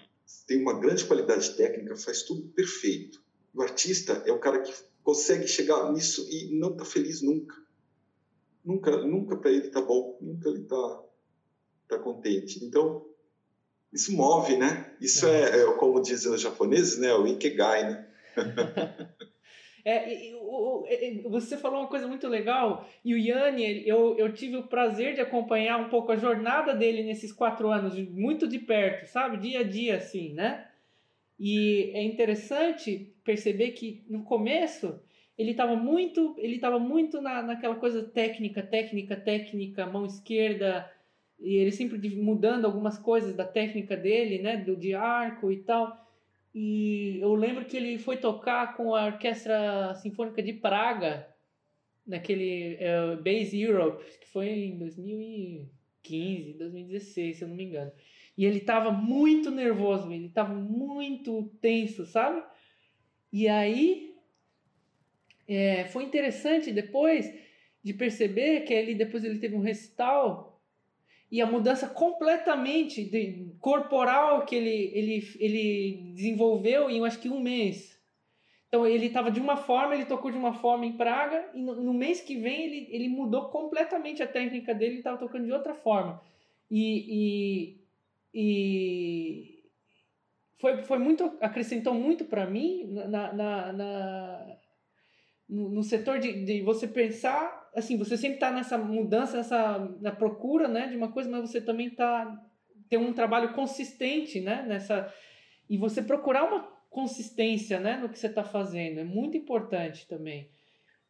tem 0.47 0.61
uma 0.61 0.79
grande 0.79 1.05
qualidade 1.05 1.55
técnica, 1.55 1.95
faz 1.95 2.23
tudo 2.23 2.47
perfeito. 2.49 3.23
o 3.53 3.61
artista 3.61 4.23
é 4.25 4.31
o 4.31 4.39
cara 4.39 4.61
que 4.61 4.73
consegue 5.03 5.47
chegar 5.47 5.91
nisso 5.91 6.27
e 6.29 6.55
não 6.59 6.75
tá 6.75 6.83
feliz 6.83 7.21
nunca. 7.21 7.55
Nunca, 8.65 8.97
nunca 8.97 9.37
para 9.37 9.51
ele 9.51 9.69
tá 9.69 9.81
bom, 9.81 10.17
nunca 10.19 10.49
ele 10.49 10.63
tá, 10.63 11.03
tá 11.87 11.99
contente. 11.99 12.63
Então, 12.65 13.08
isso 13.91 14.15
move, 14.15 14.55
né? 14.57 14.91
Isso 15.01 15.27
é, 15.27 15.61
é 15.61 15.73
como 15.73 16.01
dizem 16.01 16.31
os 16.31 16.41
japoneses, 16.41 16.99
né? 16.99 17.13
O 17.13 17.27
ikigai, 17.27 17.83
né? 17.89 18.07
É, 19.85 20.33
você 21.29 21.57
falou 21.57 21.79
uma 21.79 21.87
coisa 21.87 22.05
muito 22.05 22.27
legal, 22.27 22.87
e 23.03 23.13
o 23.13 23.17
Yanni, 23.17 23.87
eu, 23.87 24.15
eu 24.17 24.31
tive 24.33 24.57
o 24.57 24.67
prazer 24.67 25.15
de 25.15 25.21
acompanhar 25.21 25.79
um 25.79 25.89
pouco 25.89 26.11
a 26.11 26.17
jornada 26.17 26.75
dele 26.75 27.01
nesses 27.01 27.31
quatro 27.31 27.69
anos, 27.69 27.97
muito 28.09 28.47
de 28.47 28.59
perto, 28.59 29.07
sabe? 29.07 29.37
Dia 29.37 29.61
a 29.61 29.63
dia, 29.63 29.95
assim, 29.95 30.33
né? 30.33 30.67
E 31.39 31.91
é 31.95 32.03
interessante 32.03 33.15
perceber 33.23 33.71
que 33.71 34.03
no 34.09 34.23
começo 34.23 34.99
ele 35.37 35.51
estava 35.51 35.75
muito, 35.75 36.35
ele 36.37 36.55
estava 36.55 36.77
muito 36.77 37.21
na, 37.21 37.41
naquela 37.41 37.75
coisa 37.75 38.03
técnica, 38.03 38.61
técnica, 38.61 39.15
técnica, 39.15 39.85
mão 39.85 40.05
esquerda, 40.05 40.91
e 41.39 41.55
ele 41.55 41.71
sempre 41.71 41.97
mudando 42.17 42.65
algumas 42.65 42.97
coisas 42.97 43.35
da 43.35 43.45
técnica 43.45 43.95
dele, 43.95 44.39
né, 44.39 44.57
do 44.57 44.75
de 44.75 44.93
arco 44.93 45.51
e 45.51 45.57
tal. 45.57 45.97
E 46.53 47.19
eu 47.21 47.33
lembro 47.33 47.65
que 47.65 47.77
ele 47.77 47.97
foi 47.97 48.17
tocar 48.17 48.75
com 48.75 48.93
a 48.95 49.05
Orquestra 49.05 49.93
Sinfônica 49.95 50.41
de 50.41 50.53
Praga, 50.53 51.27
naquele 52.09 52.75
uh, 52.75 53.21
Base 53.21 53.59
Europe, 53.59 54.03
que 54.19 54.27
foi 54.27 54.49
em 54.49 54.77
2015, 54.79 56.53
2016, 56.53 57.37
se 57.37 57.43
eu 57.43 57.47
não 57.47 57.55
me 57.55 57.65
engano. 57.65 57.91
E 58.35 58.45
ele 58.45 58.57
estava 58.57 58.91
muito 58.91 59.51
nervoso, 59.51 60.11
ele 60.11 60.25
estava 60.25 60.55
muito 60.55 61.51
tenso, 61.61 62.05
sabe? 62.05 62.41
E 63.31 63.47
aí 63.47 64.15
é, 65.47 65.85
foi 65.85 66.03
interessante 66.03 66.71
depois 66.71 67.31
de 67.83 67.93
perceber 67.93 68.61
que 68.61 68.73
ele 68.73 68.95
depois 68.95 69.23
ele 69.23 69.39
teve 69.39 69.55
um 69.55 69.61
recital 69.61 70.48
e 71.31 71.41
a 71.41 71.45
mudança 71.45 71.87
completamente 71.87 73.03
de, 73.03 73.51
corporal 73.59 74.45
que 74.45 74.55
ele, 74.55 74.91
ele, 74.93 75.35
ele 75.39 76.13
desenvolveu 76.15 76.89
em 76.89 77.05
acho 77.05 77.19
que 77.19 77.29
um 77.29 77.39
mês. 77.39 77.99
Então 78.67 78.85
ele 78.85 79.07
estava 79.07 79.31
de 79.31 79.39
uma 79.39 79.57
forma, 79.57 79.95
ele 79.95 80.05
tocou 80.05 80.31
de 80.31 80.37
uma 80.37 80.53
forma 80.53 80.85
em 80.85 80.95
Praga, 80.95 81.49
e 81.53 81.61
no, 81.61 81.75
no 81.75 81.93
mês 81.93 82.21
que 82.21 82.35
vem 82.35 82.65
ele, 82.65 82.87
ele 82.91 83.09
mudou 83.09 83.49
completamente 83.49 84.21
a 84.21 84.27
técnica 84.27 84.73
dele, 84.73 84.91
ele 84.91 84.99
estava 84.99 85.17
tocando 85.17 85.45
de 85.45 85.51
outra 85.51 85.73
forma. 85.73 86.21
E, 86.69 87.75
e, 88.33 88.41
e, 88.41 89.63
foi, 90.59 90.83
foi 90.83 90.99
muito, 90.99 91.37
acrescentou 91.41 91.93
muito 91.93 92.25
para 92.25 92.45
mim 92.45 92.85
na, 92.91 93.33
na, 93.33 93.73
na, 93.73 94.57
no, 95.47 95.69
no 95.69 95.83
setor 95.83 96.19
de, 96.19 96.45
de 96.45 96.61
você 96.61 96.87
pensar 96.87 97.58
assim, 97.75 97.97
você 97.97 98.17
sempre 98.17 98.35
está 98.35 98.51
nessa 98.51 98.77
mudança, 98.77 99.37
nessa 99.37 99.79
na 100.01 100.11
procura, 100.11 100.67
né, 100.67 100.87
de 100.87 100.95
uma 100.95 101.11
coisa, 101.11 101.29
mas 101.29 101.49
você 101.49 101.61
também 101.61 101.87
está 101.87 102.41
tem 102.89 102.97
um 102.97 103.13
trabalho 103.13 103.53
consistente, 103.53 104.39
né, 104.41 104.63
nessa 104.67 105.13
e 105.69 105.77
você 105.77 106.01
procurar 106.01 106.45
uma 106.45 106.67
consistência, 106.89 107.79
né, 107.79 107.97
no 107.97 108.09
que 108.09 108.17
você 108.17 108.27
está 108.27 108.43
fazendo 108.43 108.99
é 108.99 109.03
muito 109.03 109.37
importante 109.37 110.07
também. 110.07 110.49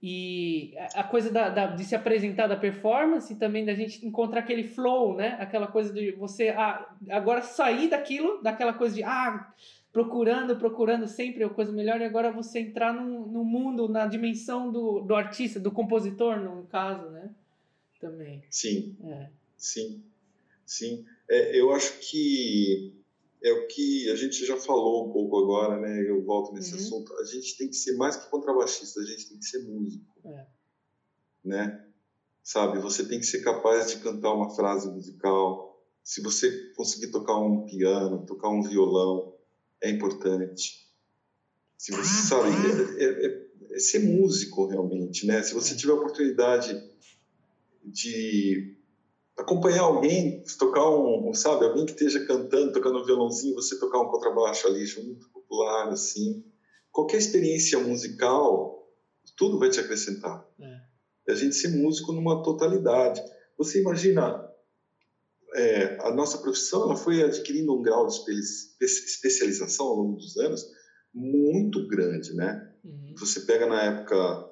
E 0.01 0.73
a 0.95 1.03
coisa 1.03 1.29
da, 1.29 1.49
da, 1.49 1.67
de 1.67 1.83
se 1.83 1.93
apresentar 1.93 2.47
da 2.47 2.55
performance 2.55 3.35
também 3.35 3.65
da 3.65 3.73
gente 3.73 4.05
encontrar 4.05 4.39
aquele 4.39 4.63
flow, 4.63 5.13
né? 5.13 5.35
Aquela 5.41 5.67
coisa 5.67 5.91
de 5.93 6.11
você 6.13 6.49
ah, 6.49 6.89
agora 7.09 7.41
sair 7.41 7.89
daquilo, 7.89 8.41
daquela 8.41 8.73
coisa 8.73 8.95
de 8.95 9.03
ah, 9.03 9.53
procurando, 9.91 10.55
procurando 10.57 11.07
sempre 11.07 11.43
a 11.43 11.49
coisa 11.49 11.71
melhor, 11.71 11.99
e 11.99 12.05
agora 12.05 12.31
você 12.31 12.59
entrar 12.59 12.93
no, 12.93 13.25
no 13.27 13.43
mundo, 13.43 13.87
na 13.87 14.05
dimensão 14.05 14.71
do, 14.71 15.01
do 15.01 15.15
artista, 15.15 15.59
do 15.59 15.71
compositor, 15.71 16.39
no 16.39 16.65
caso, 16.67 17.09
né? 17.09 17.33
Também. 17.99 18.43
Sim. 18.49 18.95
É. 19.03 19.29
Sim. 19.57 20.03
Sim. 20.65 21.05
É, 21.27 21.59
eu 21.59 21.73
acho 21.73 21.99
que 21.99 22.93
é 23.41 23.51
o 23.51 23.67
que 23.67 24.09
a 24.11 24.15
gente 24.15 24.45
já 24.45 24.57
falou 24.57 25.09
um 25.09 25.11
pouco 25.11 25.37
agora, 25.39 25.79
né? 25.79 26.09
Eu 26.09 26.23
volto 26.23 26.53
nesse 26.53 26.73
uhum. 26.73 26.79
assunto. 26.79 27.13
A 27.17 27.23
gente 27.23 27.57
tem 27.57 27.67
que 27.67 27.75
ser 27.75 27.95
mais 27.95 28.15
que 28.15 28.29
contrabaixista, 28.29 28.99
a 28.99 29.05
gente 29.05 29.29
tem 29.29 29.37
que 29.37 29.45
ser 29.45 29.59
músico. 29.59 30.05
É. 30.25 30.45
Né? 31.43 31.85
Sabe, 32.43 32.79
você 32.79 33.07
tem 33.07 33.19
que 33.19 33.25
ser 33.25 33.41
capaz 33.41 33.91
de 33.91 33.97
cantar 33.97 34.33
uma 34.33 34.49
frase 34.55 34.89
musical. 34.89 35.81
Se 36.03 36.21
você 36.21 36.71
conseguir 36.73 37.11
tocar 37.11 37.37
um 37.37 37.65
piano, 37.65 38.25
tocar 38.25 38.49
um 38.49 38.61
violão, 38.61 39.33
é 39.81 39.89
importante. 39.89 40.87
Se 41.77 41.91
você 41.91 42.27
sabe, 42.27 42.49
é, 42.97 43.03
é, 43.03 43.25
é, 43.25 43.47
é, 43.71 43.79
ser 43.79 43.99
músico 43.99 44.67
realmente, 44.67 45.25
né? 45.25 45.41
Se 45.41 45.53
você 45.53 45.75
tiver 45.75 45.93
a 45.93 45.95
oportunidade 45.95 46.81
de 47.83 48.75
acompanhar 49.37 49.83
alguém, 49.83 50.43
tocar 50.57 50.89
um, 50.89 51.33
sabe, 51.33 51.65
alguém 51.65 51.85
que 51.85 51.93
esteja 51.93 52.25
cantando, 52.25 52.73
tocando 52.73 52.99
um 52.99 53.05
violãozinho, 53.05 53.55
você 53.55 53.79
tocar 53.79 54.01
um 54.01 54.09
contrabaixo 54.09 54.67
ali 54.67 54.85
junto, 54.85 55.29
popular, 55.29 55.87
assim. 55.89 56.43
Qualquer 56.91 57.17
experiência 57.17 57.79
musical, 57.79 58.91
tudo 59.37 59.57
vai 59.57 59.69
te 59.69 59.79
acrescentar. 59.79 60.45
É. 60.59 61.31
A 61.31 61.35
gente 61.35 61.55
ser 61.55 61.69
músico 61.69 62.11
numa 62.11 62.43
totalidade. 62.43 63.21
Você 63.57 63.79
imagina 63.79 64.48
é, 65.55 65.97
a 66.01 66.13
nossa 66.13 66.37
profissão 66.37 66.83
ela 66.83 66.95
foi 66.95 67.23
adquirindo 67.23 67.73
um 67.73 67.81
grau 67.81 68.07
de 68.07 68.15
especialização 68.81 69.87
ao 69.87 69.95
longo 69.95 70.17
dos 70.17 70.37
anos 70.37 70.65
muito 71.13 71.87
grande, 71.87 72.33
né? 72.33 72.71
Uhum. 72.83 73.15
Você 73.17 73.41
pega 73.41 73.65
na 73.65 73.83
época 73.83 74.49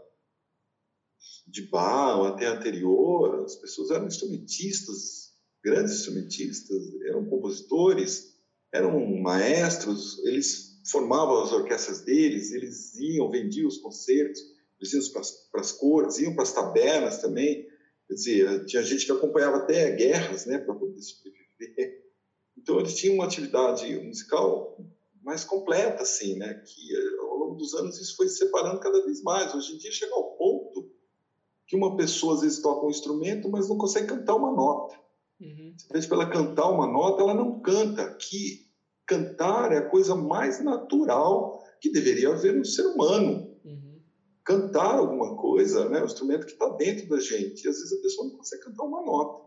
de 1.48 1.62
bar 1.70 2.20
ou 2.20 2.26
até 2.26 2.48
anterior, 2.48 3.44
as 3.44 3.56
pessoas 3.56 3.92
eram 3.92 4.08
instrumentistas, 4.08 5.34
grandes 5.64 6.00
instrumentistas, 6.00 6.84
eram 7.06 7.26
compositores, 7.26 8.36
eram 8.74 9.22
maestros, 9.22 10.20
eles 10.26 10.82
formavam 10.92 11.44
as 11.44 11.52
orquestras 11.52 12.02
deles, 12.02 12.52
eles 12.52 12.96
iam, 12.96 13.30
vendiam 13.30 13.68
os 13.68 13.78
concertos, 13.78 14.42
eles 14.80 14.94
iam 14.94 15.22
para 15.52 15.62
as 15.62 15.72
cortes, 15.74 16.20
iam 16.20 16.34
para 16.34 16.44
as 16.44 16.54
tabernas 16.54 17.20
também, 17.20 17.67
Quer 18.08 18.14
dizer, 18.14 18.66
tinha 18.66 18.82
gente 18.84 19.06
que 19.06 19.12
acompanhava 19.12 19.58
até 19.58 19.92
guerras, 19.92 20.46
né, 20.46 20.58
para 20.60 20.76
poder 20.76 21.02
sobreviver. 21.02 22.06
Então, 22.58 22.80
eles 22.80 22.96
tinham 22.96 23.16
uma 23.16 23.26
atividade 23.26 23.96
musical 24.00 24.78
mais 25.22 25.44
completa, 25.44 26.04
assim, 26.04 26.38
né, 26.38 26.54
que 26.54 26.96
eh, 26.96 27.20
ao 27.20 27.38
longo 27.38 27.56
dos 27.56 27.74
anos 27.74 28.00
isso 28.00 28.16
foi 28.16 28.30
se 28.30 28.38
separando 28.38 28.80
cada 28.80 29.04
vez 29.04 29.22
mais. 29.22 29.54
Hoje 29.54 29.76
em 29.76 29.78
dia 29.78 29.92
chega 29.92 30.14
ao 30.16 30.38
ponto 30.38 30.90
que 31.68 31.76
uma 31.76 31.98
pessoa 31.98 32.36
às 32.36 32.42
vezes 32.42 32.62
toca 32.62 32.86
um 32.86 32.90
instrumento, 32.90 33.50
mas 33.50 33.68
não 33.68 33.78
consegue 33.78 34.08
cantar 34.08 34.36
uma 34.36 34.54
nota. 34.54 34.98
Uhum. 35.40 35.76
Pede 35.92 36.08
para 36.08 36.18
ela 36.18 36.30
cantar 36.30 36.70
uma 36.70 36.88
nota, 36.88 37.22
ela 37.22 37.34
não 37.34 37.60
canta. 37.60 38.16
Que 38.16 38.68
cantar 39.06 39.74
é 39.74 39.78
a 39.78 39.90
coisa 39.90 40.16
mais 40.16 40.64
natural 40.64 41.62
que 41.82 41.92
deveria 41.92 42.30
haver 42.30 42.56
no 42.56 42.66
ser 42.66 42.86
humano 42.86 43.57
cantar 44.48 44.96
alguma 44.96 45.36
coisa, 45.36 45.90
né? 45.90 46.02
O 46.02 46.06
instrumento 46.06 46.46
que 46.46 46.54
está 46.54 46.70
dentro 46.70 47.10
da 47.10 47.20
gente. 47.20 47.66
E 47.66 47.68
às 47.68 47.76
vezes 47.76 47.92
a 47.92 48.02
pessoa 48.02 48.30
não 48.30 48.38
consegue 48.38 48.64
cantar 48.64 48.84
uma 48.84 49.06
nota. 49.06 49.46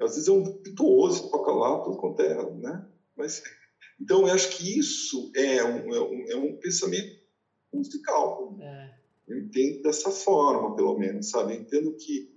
Às 0.00 0.14
vezes 0.14 0.28
é 0.28 0.32
um 0.32 0.44
virtuoso, 0.44 1.28
toca 1.28 1.50
lá, 1.50 1.80
tudo 1.80 1.96
quanto 1.96 2.22
é, 2.22 2.50
né? 2.54 2.88
Mas, 3.16 3.42
então, 4.00 4.28
eu 4.28 4.32
acho 4.32 4.56
que 4.56 4.78
isso 4.78 5.32
é 5.34 5.64
um, 5.64 5.92
é 5.92 6.00
um, 6.00 6.30
é 6.30 6.36
um 6.36 6.56
pensamento 6.56 7.20
musical. 7.72 8.56
É. 8.60 8.94
Eu 9.26 9.40
entendo 9.40 9.82
dessa 9.82 10.12
forma, 10.12 10.76
pelo 10.76 10.96
menos, 10.96 11.28
sabe? 11.28 11.54
Eu 11.54 11.60
entendo 11.62 11.92
que, 11.96 12.32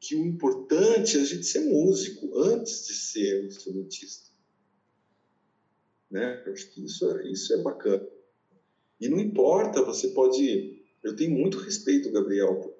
que 0.00 0.16
o 0.16 0.26
importante 0.26 1.18
é 1.18 1.20
a 1.20 1.24
gente 1.24 1.44
ser 1.44 1.60
músico 1.60 2.36
antes 2.36 2.84
de 2.84 2.94
ser 2.94 3.44
um 3.44 3.46
instrumentista. 3.46 4.32
Né? 6.10 6.42
Eu 6.44 6.52
acho 6.52 6.68
que 6.72 6.84
isso 6.84 7.08
é, 7.08 7.30
isso 7.30 7.54
é 7.54 7.62
bacana. 7.62 8.04
E 9.00 9.08
não 9.08 9.20
importa, 9.20 9.84
você 9.84 10.08
pode 10.08 10.75
eu 11.06 11.16
tenho 11.16 11.30
muito 11.38 11.58
respeito, 11.58 12.10
Gabriel. 12.10 12.74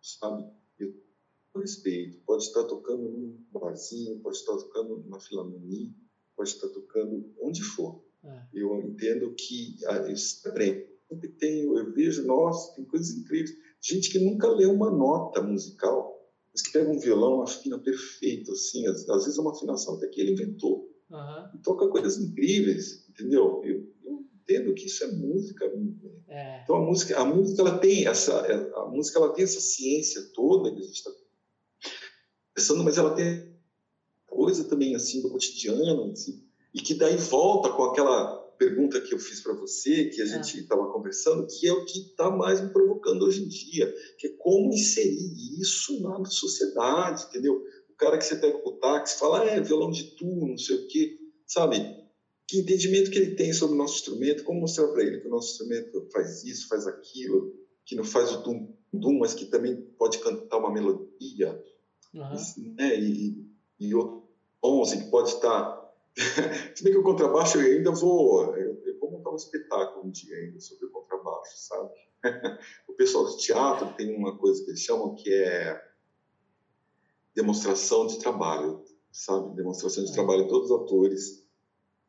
Sabe? 0.00 0.50
Eu 0.78 0.92
respeito. 1.56 2.18
Pode 2.26 2.44
estar 2.44 2.64
tocando 2.64 3.02
num 3.02 3.38
barzinho, 3.52 4.20
pode 4.20 4.36
estar 4.36 4.56
tocando 4.56 4.98
numa 4.98 5.20
filarmonia, 5.20 5.92
pode 6.36 6.50
estar 6.50 6.68
tocando 6.68 7.30
onde 7.40 7.62
for. 7.62 8.02
É. 8.24 8.46
Eu 8.52 8.80
entendo 8.80 9.34
que 9.34 9.76
ah, 9.86 10.08
eu 10.08 10.16
sempre 10.16 11.28
tenho, 11.38 11.78
eu 11.78 11.92
vejo, 11.92 12.26
nossa, 12.26 12.74
tem 12.74 12.84
coisas 12.86 13.10
incríveis. 13.10 13.54
Gente 13.80 14.10
que 14.10 14.18
nunca 14.18 14.48
leu 14.48 14.72
uma 14.72 14.90
nota 14.90 15.42
musical, 15.42 16.14
mas 16.50 16.62
que 16.62 16.72
pega 16.72 16.90
um 16.90 16.98
violão, 16.98 17.42
afina 17.42 17.78
perfeito, 17.78 18.52
assim, 18.52 18.86
às, 18.86 19.06
às 19.08 19.24
vezes 19.24 19.38
é 19.38 19.42
uma 19.42 19.52
afinação 19.52 19.96
até 19.96 20.06
que 20.08 20.20
ele 20.20 20.32
inventou. 20.32 20.88
Uhum. 21.10 21.48
E 21.54 21.58
toca 21.58 21.88
coisas 21.88 22.18
incríveis, 22.18 23.06
entendeu? 23.08 23.60
Eu, 23.64 23.76
eu 23.76 23.93
entendo 24.44 24.74
que 24.74 24.86
isso 24.86 25.02
é 25.04 25.08
música, 25.08 25.64
é. 26.28 26.62
Então 26.62 26.76
a 26.76 26.80
música, 26.80 27.18
a 27.18 27.24
música 27.24 27.62
ela 27.62 27.78
tem 27.78 28.06
essa, 28.06 28.40
a 28.76 28.86
música 28.86 29.18
ela 29.18 29.32
tem 29.32 29.44
essa 29.44 29.60
ciência 29.60 30.22
toda 30.34 30.70
que 30.70 30.80
a 30.80 30.82
gente 30.82 30.96
está 30.96 31.10
pensando, 32.54 32.84
mas 32.84 32.98
ela 32.98 33.14
tem 33.14 33.52
coisa 34.26 34.64
também 34.64 34.94
assim 34.94 35.22
do 35.22 35.30
cotidiano, 35.30 36.12
assim, 36.12 36.44
e 36.72 36.80
que 36.80 36.94
daí 36.94 37.16
volta 37.16 37.70
com 37.70 37.84
aquela 37.84 38.44
pergunta 38.58 39.00
que 39.00 39.14
eu 39.14 39.18
fiz 39.18 39.40
para 39.40 39.52
você, 39.54 40.06
que 40.06 40.22
a 40.22 40.26
gente 40.26 40.60
estava 40.60 40.84
ah. 40.84 40.92
conversando, 40.92 41.46
que 41.46 41.66
é 41.66 41.72
o 41.72 41.84
que 41.84 41.98
está 42.00 42.30
mais 42.30 42.60
me 42.60 42.70
provocando 42.70 43.24
hoje 43.24 43.42
em 43.42 43.48
dia, 43.48 43.92
que 44.18 44.28
é 44.28 44.30
como 44.38 44.72
inserir 44.72 45.60
isso 45.60 46.00
na 46.02 46.24
sociedade, 46.24 47.24
entendeu? 47.24 47.62
O 47.88 47.94
cara 47.96 48.18
que 48.18 48.24
você 48.24 48.36
pega 48.36 48.56
o 48.56 48.72
táxi 48.72 49.18
fala, 49.18 49.42
ah, 49.42 49.46
é 49.46 49.60
violão 49.60 49.90
de 49.90 50.14
tu, 50.16 50.26
não 50.26 50.58
sei 50.58 50.76
o 50.76 50.88
quê, 50.88 51.18
sabe? 51.46 52.03
Que 52.46 52.60
entendimento 52.60 53.10
que 53.10 53.18
ele 53.18 53.34
tem 53.34 53.52
sobre 53.52 53.74
o 53.74 53.78
nosso 53.78 53.94
instrumento, 53.94 54.44
como 54.44 54.60
mostrar 54.60 54.88
para 54.88 55.02
ele 55.02 55.20
que 55.20 55.26
o 55.26 55.30
nosso 55.30 55.52
instrumento 55.52 56.08
faz 56.12 56.44
isso, 56.44 56.68
faz 56.68 56.86
aquilo, 56.86 57.54
que 57.84 57.94
não 57.94 58.04
faz 58.04 58.32
o 58.32 58.42
dum, 58.42 58.74
dum 58.92 59.18
mas 59.18 59.34
que 59.34 59.46
também 59.46 59.76
pode 59.98 60.18
cantar 60.18 60.58
uma 60.58 60.72
melodia, 60.72 61.62
uhum. 62.12 62.74
né? 62.76 63.00
E, 63.00 63.46
e 63.80 63.94
outro 63.94 64.24
tom, 64.60 64.82
assim, 64.82 65.04
que 65.04 65.10
pode 65.10 65.30
estar 65.30 65.84
Se 66.74 66.84
bem 66.84 66.92
que 66.92 66.98
o 66.98 67.02
contrabaixo 67.02 67.58
eu 67.58 67.76
ainda 67.76 67.90
vou. 67.90 68.56
Eu, 68.56 68.80
eu, 68.84 68.98
vou 69.00 69.10
montar 69.10 69.30
um 69.30 69.36
espetáculo 69.36 70.06
um 70.06 70.10
dia 70.10 70.36
ainda 70.36 70.60
sobre 70.60 70.86
o 70.86 70.90
contrabaixo, 70.90 71.56
sabe? 71.56 71.90
o 72.88 72.92
pessoal 72.94 73.24
do 73.24 73.36
teatro 73.36 73.92
tem 73.94 74.16
uma 74.16 74.36
coisa 74.38 74.62
que 74.64 74.70
eles 74.70 74.80
chamam 74.80 75.14
que 75.14 75.32
é 75.32 75.82
demonstração 77.34 78.06
de 78.06 78.18
trabalho, 78.18 78.84
sabe? 79.10 79.56
Demonstração 79.56 80.04
de 80.04 80.10
é. 80.10 80.14
trabalho. 80.14 80.46
Todos 80.46 80.70
os 80.70 80.82
atores 80.82 81.43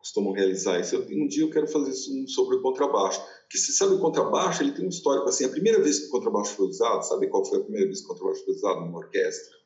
costumam 0.05 0.33
realizar 0.33 0.79
isso. 0.79 0.95
um 1.09 1.27
dia 1.27 1.43
eu 1.43 1.49
quero 1.49 1.67
fazer 1.67 1.89
isso 1.89 2.27
sobre 2.27 2.57
o 2.57 2.61
contrabaixo. 2.61 3.19
Porque 3.41 3.57
você 3.57 3.71
sabe 3.71 3.95
o 3.95 3.99
contrabaixo, 3.99 4.61
ele 4.61 4.71
tem 4.71 4.85
um 4.85 4.89
histórico 4.89 5.27
assim. 5.27 5.45
A 5.45 5.49
primeira 5.49 5.81
vez 5.81 5.99
que 5.99 6.07
o 6.07 6.11
contrabaixo 6.11 6.55
foi 6.55 6.67
usado, 6.67 7.01
sabe 7.01 7.27
qual 7.27 7.43
foi 7.43 7.59
a 7.59 7.63
primeira 7.63 7.87
vez 7.87 7.99
que 7.99 8.05
o 8.05 8.09
contrabaixo 8.09 8.45
foi 8.45 8.53
usado 8.53 8.81
numa 8.81 8.99
orquestra? 8.99 9.57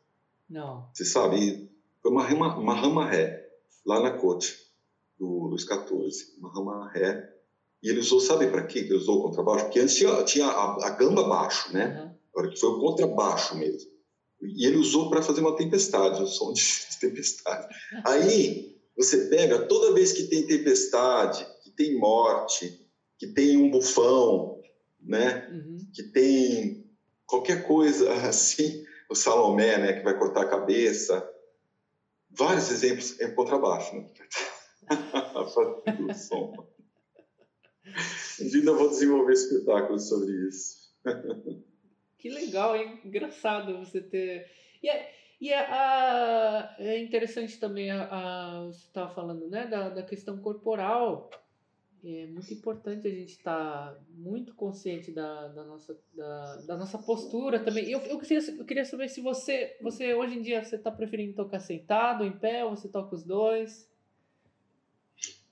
Não. 0.49 0.89
Você 0.93 1.03
sabe? 1.03 1.69
Foi 2.01 2.11
uma, 2.11 2.25
uma, 2.33 2.57
uma 2.57 2.73
rama 2.73 3.05
ré 3.05 3.49
lá 3.85 3.99
na 3.99 4.11
corte 4.17 4.57
do 5.19 5.27
Luiz 5.27 5.63
XIV, 5.63 6.37
uma 6.37 6.53
rama 6.53 6.89
ré. 6.89 7.35
E 7.83 7.89
ele 7.89 7.99
usou, 7.99 8.21
sabe 8.21 8.47
para 8.47 8.65
quê 8.65 8.83
que 8.83 8.89
ele 8.89 8.97
usou 8.97 9.19
o 9.19 9.23
contrabaixo? 9.23 9.65
Porque 9.65 9.79
antes 9.79 9.95
tinha, 9.95 10.23
tinha 10.23 10.47
a, 10.47 10.87
a, 10.87 10.89
gamba 10.91 11.27
baixo, 11.27 11.73
né? 11.73 12.13
Uhum. 12.33 12.49
Que 12.49 12.59
foi 12.59 12.69
o 12.69 12.79
contrabaixo 12.79 13.57
mesmo. 13.57 13.91
E 14.41 14.65
ele 14.65 14.77
usou 14.77 15.09
para 15.09 15.21
fazer 15.21 15.41
uma 15.41 15.55
tempestade, 15.55 16.21
um 16.21 16.25
som 16.25 16.53
de 16.53 16.63
tempestade. 16.99 17.67
Aí 18.05 18.78
você 18.99 19.29
pega, 19.29 19.65
toda 19.65 19.93
vez 19.93 20.11
que 20.11 20.27
tem 20.27 20.45
tempestade, 20.45 21.47
que 21.63 21.71
tem 21.71 21.97
morte, 21.97 22.85
que 23.17 23.27
tem 23.27 23.55
um 23.55 23.71
bufão, 23.71 24.61
né? 25.01 25.47
Uhum. 25.49 25.77
Que 25.93 26.03
tem 26.03 26.85
qualquer 27.25 27.65
coisa 27.65 28.11
assim, 28.27 28.85
o 29.09 29.15
Salomé, 29.15 29.77
né? 29.77 29.93
Que 29.93 30.03
vai 30.03 30.17
cortar 30.19 30.41
a 30.41 30.49
cabeça 30.49 31.27
vários 32.29 32.69
exemplos 32.71 33.19
em 33.19 33.33
contrabaixo, 33.33 33.95
né? 33.95 34.05
a 34.89 36.13
som. 36.13 36.67
Ainda 38.39 38.73
vou 38.73 38.89
desenvolver 38.89 39.33
espetáculos 39.33 40.09
sobre 40.09 40.31
isso. 40.47 40.93
que 42.17 42.29
legal, 42.29 42.75
hein? 42.75 42.99
Engraçado 43.05 43.77
você 43.77 44.01
ter. 44.01 44.49
E 44.83 44.89
é, 44.89 45.13
e 45.39 45.51
é, 45.51 45.57
a, 45.57 46.75
é 46.79 46.99
interessante 46.99 47.57
também, 47.59 47.89
a, 47.89 48.07
a 48.11 48.65
você 48.65 48.79
estava 48.79 49.13
falando, 49.13 49.47
né, 49.47 49.67
da, 49.67 49.89
da 49.89 50.03
questão 50.03 50.37
corporal. 50.37 51.29
É 52.03 52.25
muito 52.27 52.53
importante 52.53 53.07
a 53.07 53.11
gente 53.11 53.31
estar 53.31 53.93
tá 53.93 54.01
muito 54.09 54.53
consciente 54.55 55.11
da, 55.11 55.47
da, 55.49 55.63
nossa, 55.65 55.97
da, 56.13 56.55
da 56.67 56.77
nossa 56.77 56.97
postura 56.97 57.59
também. 57.59 57.89
Eu, 57.89 57.99
eu, 58.01 58.17
queria, 58.19 58.39
eu 58.57 58.65
queria 58.65 58.85
saber 58.85 59.09
se 59.09 59.19
você, 59.21 59.77
você 59.81 60.13
hoje 60.13 60.37
em 60.37 60.41
dia, 60.41 60.63
você 60.63 60.75
está 60.77 60.91
preferindo 60.91 61.35
tocar 61.35 61.59
sentado, 61.59 62.23
em 62.23 62.31
pé, 62.31 62.63
ou 62.63 62.75
você 62.75 62.87
toca 62.87 63.15
os 63.15 63.23
dois? 63.23 63.89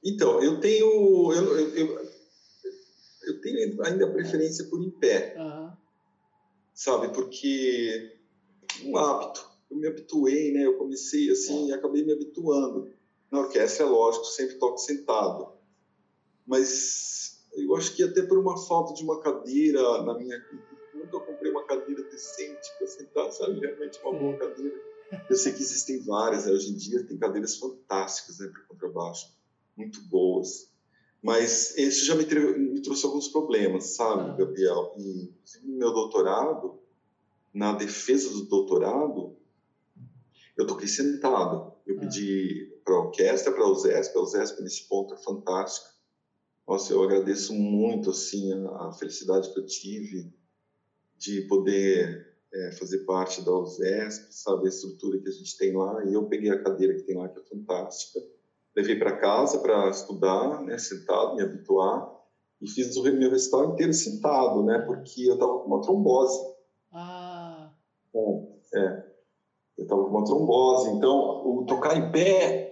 Então, 0.03 0.41
eu 0.41 0.59
tenho, 0.59 1.33
eu, 1.33 1.57
eu, 1.57 1.75
eu, 1.75 2.11
eu 3.25 3.41
tenho 3.41 3.83
ainda 3.83 4.09
preferência 4.11 4.65
por 4.69 4.81
em 4.81 4.89
pé, 4.89 5.35
uhum. 5.37 5.71
sabe? 6.73 7.13
Porque 7.13 8.17
um 8.85 8.97
hábito. 8.97 9.56
Eu 9.69 9.77
me 9.77 9.87
habituei, 9.87 10.51
né? 10.53 10.65
Eu 10.65 10.77
comecei 10.77 11.29
assim 11.29 11.67
e 11.67 11.73
acabei 11.73 12.03
me 12.03 12.13
habituando. 12.13 12.91
Na 13.31 13.39
orquestra, 13.39 13.85
é 13.85 13.89
lógico, 13.89 14.25
sempre 14.25 14.55
toco 14.55 14.77
sentado 14.77 15.57
mas 16.47 17.45
eu 17.53 17.75
acho 17.75 17.93
que 17.93 18.01
até 18.01 18.21
por 18.21 18.39
uma 18.39 18.57
falta 18.65 18.93
de 18.93 19.03
uma 19.03 19.19
cadeira 19.19 20.01
na 20.03 20.17
minha 20.17 20.41
nunca 20.95 21.19
comprei 21.19 21.51
uma 21.51 21.65
cadeira 21.65 22.03
decente 22.03 22.69
para 22.77 22.87
sentar, 22.87 23.31
sabe? 23.31 23.59
Realmente 23.59 23.99
uma 24.01 24.17
boa 24.17 24.37
cadeira. 24.37 24.75
Eu 25.29 25.35
sei 25.35 25.51
que 25.53 25.61
existem 25.61 25.99
várias, 25.99 26.45
né? 26.45 26.53
hoje 26.53 26.71
em 26.71 26.75
dia 26.75 27.05
tem 27.05 27.17
cadeiras 27.17 27.57
fantásticas 27.57 28.39
né, 28.39 28.47
para 28.47 28.63
contrabaixo, 28.63 29.33
muito 29.75 30.01
boas. 30.03 30.71
Mas 31.21 31.77
isso 31.77 32.05
já 32.05 32.15
me, 32.15 32.25
me 32.25 32.81
trouxe 32.81 33.05
alguns 33.05 33.27
problemas, 33.27 33.95
sabe, 33.95 34.29
ah. 34.29 34.35
Gabriel? 34.35 34.93
E 34.97 35.31
no 35.63 35.77
meu 35.77 35.91
doutorado, 35.91 36.79
na 37.53 37.73
defesa 37.73 38.29
do 38.29 38.45
doutorado, 38.45 39.36
eu 40.57 40.67
toquei 40.67 40.87
sentado. 40.87 41.73
Eu 41.85 41.97
ah. 41.97 41.99
pedi 41.99 42.81
para 42.83 42.95
a 42.95 42.99
orquestra, 42.99 43.51
para 43.51 43.63
a 43.63 43.71
USESP, 43.71 44.17
a 44.17 44.21
USESP 44.21 44.61
nesse 44.61 44.87
ponto 44.87 45.13
é 45.13 45.17
fantástica 45.17 45.97
nossa, 46.67 46.91
eu 46.91 47.01
agradeço 47.01 47.53
muito 47.53 48.09
assim 48.09 48.51
a, 48.51 48.87
a 48.87 48.91
felicidade 48.91 49.53
que 49.53 49.59
eu 49.59 49.65
tive 49.65 50.33
de 51.17 51.41
poder 51.43 52.35
é, 52.53 52.71
fazer 52.73 52.99
parte 53.05 53.41
da 53.41 53.57
USESP, 53.57 54.33
sabe 54.35 54.65
a 54.65 54.69
estrutura 54.69 55.17
que 55.17 55.29
a 55.29 55.31
gente 55.31 55.57
tem 55.57 55.73
lá. 55.73 56.03
E 56.03 56.13
eu 56.13 56.25
peguei 56.25 56.51
a 56.51 56.61
cadeira 56.61 56.93
que 56.93 57.03
tem 57.03 57.15
lá 57.15 57.29
que 57.29 57.39
é 57.39 57.43
fantástica, 57.43 58.19
levei 58.75 58.99
para 58.99 59.17
casa 59.17 59.59
para 59.59 59.89
estudar, 59.89 60.61
né, 60.63 60.77
sentado, 60.77 61.35
me 61.35 61.41
habituar 61.41 62.13
e 62.61 62.69
fiz 62.69 62.97
o 62.97 63.03
meu 63.03 63.31
recital 63.31 63.71
inteiro 63.71 63.93
sentado, 63.93 64.61
né, 64.63 64.79
porque 64.79 65.21
eu 65.21 65.35
estava 65.35 65.59
com 65.59 65.67
uma 65.67 65.81
trombose. 65.81 66.37
Ah. 66.91 67.71
Bom, 68.13 68.59
é, 68.75 69.05
eu 69.77 69.83
estava 69.83 70.06
com 70.17 70.19
uma 70.19 70.25
trombose, 70.25 70.89
então 70.89 71.15
o 71.45 71.65
tocar 71.67 71.95
em 71.95 72.11
pé 72.11 72.67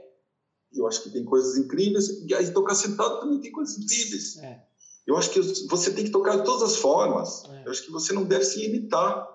eu 0.73 0.87
acho 0.87 1.03
que 1.03 1.09
tem 1.09 1.23
coisas 1.23 1.57
incríveis, 1.57 2.09
e 2.27 2.33
aí 2.33 2.51
tocar 2.51 2.75
sentado 2.75 3.21
também 3.21 3.39
tem 3.39 3.51
coisas 3.51 3.77
incríveis. 3.77 4.37
É. 4.37 4.61
Eu 5.07 5.15
acho 5.15 5.29
que 5.29 5.39
você 5.69 5.93
tem 5.93 6.03
que 6.03 6.11
tocar 6.11 6.37
de 6.37 6.43
todas 6.43 6.63
as 6.63 6.77
formas. 6.77 7.43
É. 7.45 7.63
Eu 7.65 7.71
acho 7.71 7.83
que 7.83 7.91
você 7.91 8.11
não 8.11 8.23
deve 8.23 8.43
se 8.43 8.59
limitar, 8.59 9.25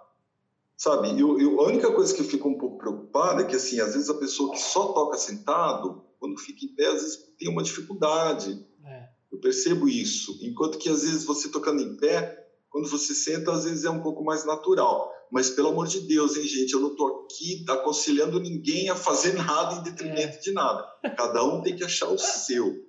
sabe? 0.76 1.18
Eu, 1.18 1.40
eu, 1.40 1.60
a 1.60 1.64
única 1.64 1.90
coisa 1.92 2.12
que 2.12 2.20
eu 2.20 2.26
fico 2.26 2.48
um 2.48 2.58
pouco 2.58 2.78
preocupado 2.78 3.40
é 3.40 3.44
que, 3.44 3.56
assim, 3.56 3.80
às 3.80 3.94
vezes 3.94 4.10
a 4.10 4.14
pessoa 4.14 4.50
que 4.50 4.58
só 4.58 4.92
toca 4.92 5.16
sentado, 5.16 6.04
quando 6.18 6.38
fica 6.38 6.64
em 6.64 6.74
pé, 6.74 6.86
às 6.86 7.02
vezes 7.02 7.18
tem 7.38 7.48
uma 7.48 7.62
dificuldade. 7.62 8.66
É. 8.84 9.08
Eu 9.32 9.38
percebo 9.38 9.88
isso. 9.88 10.38
Enquanto 10.42 10.76
que, 10.76 10.90
às 10.90 11.02
vezes, 11.02 11.24
você 11.24 11.48
tocando 11.48 11.80
em 11.80 11.96
pé, 11.96 12.39
quando 12.70 12.88
você 12.88 13.14
senta, 13.14 13.52
às 13.52 13.64
vezes 13.64 13.84
é 13.84 13.90
um 13.90 14.02
pouco 14.02 14.24
mais 14.24 14.44
natural. 14.44 15.12
Mas, 15.30 15.50
pelo 15.50 15.68
amor 15.68 15.86
de 15.86 16.00
Deus, 16.00 16.36
hein, 16.36 16.44
gente, 16.44 16.72
eu 16.72 16.80
não 16.80 16.92
estou 16.92 17.24
aqui 17.24 17.64
aconselhando 17.68 18.40
ninguém 18.40 18.88
a 18.88 18.96
fazer 18.96 19.32
nada 19.34 19.76
em 19.76 19.82
detrimento 19.82 20.36
é. 20.36 20.40
de 20.40 20.52
nada. 20.52 20.86
Cada 21.16 21.44
um 21.44 21.62
tem 21.62 21.76
que 21.76 21.84
achar 21.84 22.08
o 22.08 22.18
seu, 22.18 22.84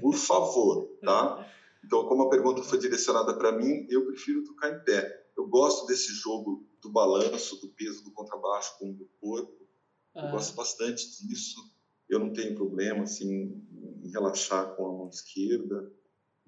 por 0.00 0.14
favor, 0.14 0.88
tá? 1.02 1.46
Então, 1.84 2.06
como 2.06 2.24
a 2.24 2.30
pergunta 2.30 2.62
foi 2.62 2.78
direcionada 2.78 3.34
para 3.34 3.52
mim, 3.52 3.86
eu 3.88 4.06
prefiro 4.06 4.44
tocar 4.44 4.70
em 4.70 4.84
pé. 4.84 5.26
Eu 5.36 5.46
gosto 5.46 5.86
desse 5.86 6.12
jogo 6.12 6.66
do 6.82 6.90
balanço, 6.90 7.60
do 7.60 7.68
peso 7.68 8.04
do 8.04 8.12
contrabaixo 8.12 8.78
com 8.78 8.90
o 8.90 8.94
do 8.94 9.08
corpo. 9.20 9.68
Eu 10.14 10.30
gosto 10.30 10.54
bastante 10.54 11.04
disso. 11.26 11.60
Eu 12.08 12.18
não 12.18 12.32
tenho 12.32 12.54
problema, 12.54 13.04
assim, 13.04 13.52
em 14.02 14.10
relaxar 14.10 14.74
com 14.74 14.86
a 14.86 14.92
mão 14.92 15.08
esquerda. 15.08 15.92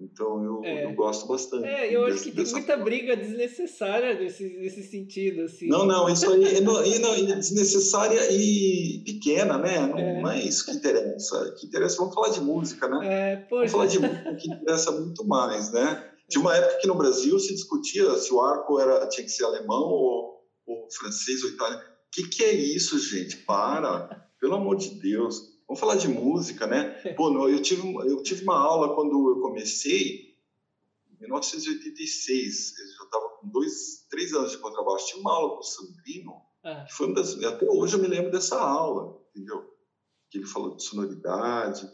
Então 0.03 0.43
eu, 0.43 0.61
é. 0.63 0.85
eu 0.85 0.95
gosto 0.95 1.27
bastante. 1.27 1.65
É, 1.65 1.95
eu 1.95 2.05
acho 2.05 2.23
que 2.23 2.31
tem 2.31 2.45
muita 2.45 2.73
forma. 2.73 2.83
briga 2.83 3.15
desnecessária 3.15 4.19
nesse, 4.19 4.43
nesse 4.57 4.83
sentido. 4.83 5.43
Assim. 5.43 5.67
Não, 5.67 5.85
não, 5.85 6.09
isso 6.09 6.29
aí 6.29 6.57
é, 6.57 6.61
não, 6.61 6.79
é 6.79 7.35
desnecessária 7.35 8.31
e 8.31 9.03
pequena, 9.05 9.57
né? 9.57 9.79
Não 9.79 9.97
é. 9.97 10.21
não 10.21 10.31
é. 10.31 10.41
isso 10.41 10.65
que 10.65 10.71
interessa. 10.71 11.37
O 11.37 11.55
que 11.55 11.67
interessa, 11.67 11.97
vamos 11.97 12.13
falar 12.13 12.29
de 12.29 12.41
música, 12.41 12.87
né? 12.87 12.99
É, 13.03 13.47
vamos 13.49 13.71
falar 13.71 13.85
de 13.85 13.99
música 13.99 14.35
que 14.35 14.51
interessa 14.51 14.91
muito 14.91 15.25
mais, 15.25 15.71
né? 15.71 16.07
Tinha 16.29 16.41
uma 16.41 16.55
época 16.55 16.79
que 16.79 16.87
no 16.87 16.95
Brasil 16.95 17.37
se 17.39 17.53
discutia 17.53 18.15
se 18.15 18.33
o 18.33 18.39
arco 18.39 18.79
era, 18.79 19.05
tinha 19.07 19.25
que 19.25 19.31
ser 19.31 19.43
alemão 19.43 19.81
ou, 19.81 20.39
ou 20.65 20.87
francês 20.97 21.43
ou 21.43 21.49
italiano. 21.49 21.81
O 21.81 21.85
que, 22.13 22.29
que 22.29 22.43
é 22.43 22.53
isso, 22.53 22.97
gente? 22.97 23.35
Para! 23.37 24.07
Pelo 24.39 24.55
amor 24.55 24.77
de 24.77 24.97
Deus. 24.99 25.50
Vamos 25.71 25.79
falar 25.79 25.95
de 25.95 26.09
música, 26.09 26.67
né? 26.67 26.89
Pô, 27.15 27.47
eu 27.47 27.61
tive, 27.61 27.81
eu 27.95 28.21
tive 28.21 28.43
uma 28.43 28.59
aula 28.59 28.93
quando 28.93 29.29
eu 29.29 29.39
comecei, 29.39 30.35
em 31.09 31.17
1986, 31.21 32.77
eu 32.77 32.87
já 32.87 33.03
estava 33.05 33.29
com 33.37 33.47
dois, 33.47 34.05
três 34.09 34.33
anos 34.33 34.51
de 34.51 34.57
contrabaixo. 34.57 35.07
Tinha 35.07 35.21
uma 35.21 35.31
aula 35.31 35.53
com 35.53 35.59
o 35.59 35.63
Sandrino, 35.63 36.41
ah. 36.61 36.83
que 36.83 36.93
foi 36.93 37.07
uma 37.07 37.15
das, 37.15 37.41
até 37.41 37.65
hoje 37.69 37.95
eu 37.95 38.01
me 38.01 38.09
lembro 38.09 38.29
dessa 38.29 38.59
aula, 38.59 39.17
entendeu? 39.33 39.63
Que 40.29 40.39
ele 40.39 40.45
falou 40.45 40.75
de 40.75 40.83
sonoridade, 40.83 41.89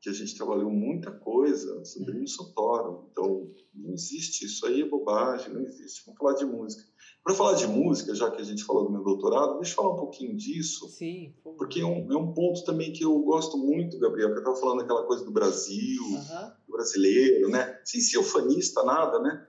que 0.00 0.08
a 0.08 0.14
gente 0.14 0.34
trabalhou 0.34 0.70
muita 0.70 1.10
coisa, 1.10 1.84
Sandrino 1.84 2.20
uhum. 2.20 2.26
Santoro. 2.26 3.10
Então, 3.12 3.52
não 3.74 3.92
existe, 3.92 4.46
isso 4.46 4.64
aí 4.64 4.80
é 4.80 4.88
bobagem, 4.88 5.52
não 5.52 5.60
existe. 5.60 6.06
Vamos 6.06 6.18
falar 6.18 6.36
de 6.36 6.46
música. 6.46 6.82
Para 7.22 7.34
falar 7.34 7.54
de 7.54 7.66
música, 7.66 8.14
já 8.14 8.30
que 8.30 8.40
a 8.40 8.44
gente 8.44 8.64
falou 8.64 8.84
do 8.84 8.90
meu 8.90 9.02
doutorado, 9.02 9.58
deixa 9.58 9.72
eu 9.72 9.76
falar 9.76 9.94
um 9.94 9.98
pouquinho 9.98 10.34
disso. 10.34 10.88
Sim. 10.88 11.34
Porque 11.58 11.80
é 11.80 11.84
um, 11.84 12.10
é 12.10 12.16
um 12.16 12.32
ponto 12.32 12.64
também 12.64 12.92
que 12.92 13.04
eu 13.04 13.18
gosto 13.20 13.58
muito, 13.58 13.98
Gabriel, 13.98 14.30
que 14.30 14.36
eu 14.36 14.38
estava 14.38 14.56
falando 14.56 14.80
aquela 14.80 15.04
coisa 15.04 15.24
do 15.24 15.30
Brasil. 15.30 16.02
Uhum. 16.02 16.52
O 16.66 16.72
brasileiro, 16.72 17.50
né? 17.50 17.78
Sem 17.84 18.00
ser 18.00 18.18
ufanista, 18.18 18.82
nada, 18.82 19.18
né? 19.20 19.46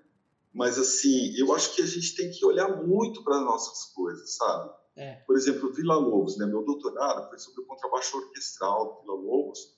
Mas, 0.54 0.78
assim, 0.78 1.34
eu 1.38 1.54
acho 1.54 1.74
que 1.74 1.82
a 1.82 1.86
gente 1.86 2.14
tem 2.16 2.30
que 2.30 2.46
olhar 2.46 2.84
muito 2.84 3.24
para 3.24 3.38
as 3.38 3.46
nossas 3.46 3.86
coisas, 3.94 4.36
sabe? 4.36 4.70
É. 4.98 5.14
Por 5.26 5.38
exemplo, 5.38 5.72
Vila 5.72 5.96
Lobos, 5.96 6.38
né? 6.38 6.46
Meu 6.46 6.64
doutorado 6.66 7.30
foi 7.30 7.40
sobre 7.40 7.62
o 7.62 7.66
contrabaixo 7.66 8.18
orquestral 8.18 8.96
do 8.96 9.02
Vila 9.02 9.16
Lobos, 9.16 9.78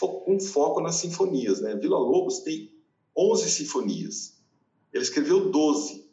com 0.00 0.40
foco 0.40 0.80
nas 0.80 0.96
sinfonias, 0.96 1.60
né? 1.60 1.74
Vila 1.76 1.98
Lobos 1.98 2.40
tem 2.40 2.74
11 3.16 3.50
sinfonias. 3.50 4.40
Ele 4.92 5.02
escreveu 5.02 5.50
12. 5.50 6.05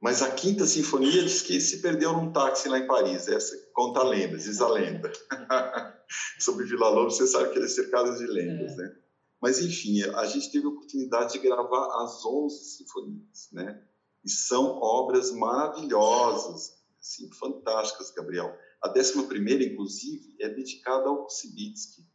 Mas 0.00 0.22
a 0.22 0.30
quinta 0.30 0.66
sinfonia 0.66 1.22
diz 1.22 1.42
que 1.42 1.60
se 1.60 1.82
perdeu 1.82 2.14
num 2.14 2.32
táxi 2.32 2.68
lá 2.68 2.78
em 2.78 2.86
Paris. 2.86 3.28
Essa 3.28 3.54
conta 3.74 4.00
a 4.00 4.04
lenda, 4.04 4.38
diz 4.38 4.60
a 4.60 4.68
lenda. 4.68 5.12
Sobre 6.40 6.64
Vila 6.64 6.88
Lobos, 6.88 7.16
você 7.16 7.26
sabe 7.26 7.50
que 7.50 7.58
ele 7.58 7.66
é 7.66 7.68
cercado 7.68 8.16
de 8.16 8.26
lendas, 8.26 8.72
é. 8.72 8.76
né? 8.76 8.96
Mas, 9.42 9.60
enfim, 9.60 10.02
a 10.02 10.24
gente 10.26 10.50
teve 10.50 10.66
a 10.66 10.70
oportunidade 10.70 11.32
de 11.32 11.38
gravar 11.38 12.02
as 12.02 12.24
11 12.24 12.76
sinfonias, 12.76 13.48
né? 13.52 13.82
E 14.24 14.30
são 14.30 14.78
obras 14.80 15.32
maravilhosas, 15.32 16.78
assim, 16.98 17.30
fantásticas, 17.32 18.10
Gabriel. 18.10 18.54
A 18.82 18.90
11 18.90 19.26
primeira, 19.26 19.62
inclusive, 19.62 20.34
é 20.40 20.48
dedicada 20.48 21.08
ao 21.08 21.24
Kusevitsky. 21.24 22.06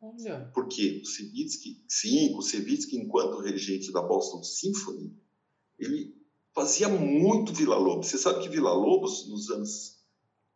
Olha. 0.00 0.50
Porque 0.54 0.98
o 0.98 1.00
Kusevitsky, 1.00 1.84
sim, 1.88 2.32
o 2.32 2.36
Kusevitsky, 2.36 2.96
enquanto 2.96 3.40
regente 3.40 3.92
da 3.92 4.02
Boston 4.02 4.42
Symphony, 4.42 5.18
ele 5.78 6.23
fazia 6.54 6.88
muito 6.88 7.52
Vila 7.52 7.76
Lobos. 7.76 8.08
Você 8.08 8.18
sabe 8.18 8.40
que 8.40 8.48
Vila 8.48 8.72
Lobos, 8.72 9.28
nos 9.28 9.50
anos 9.50 9.94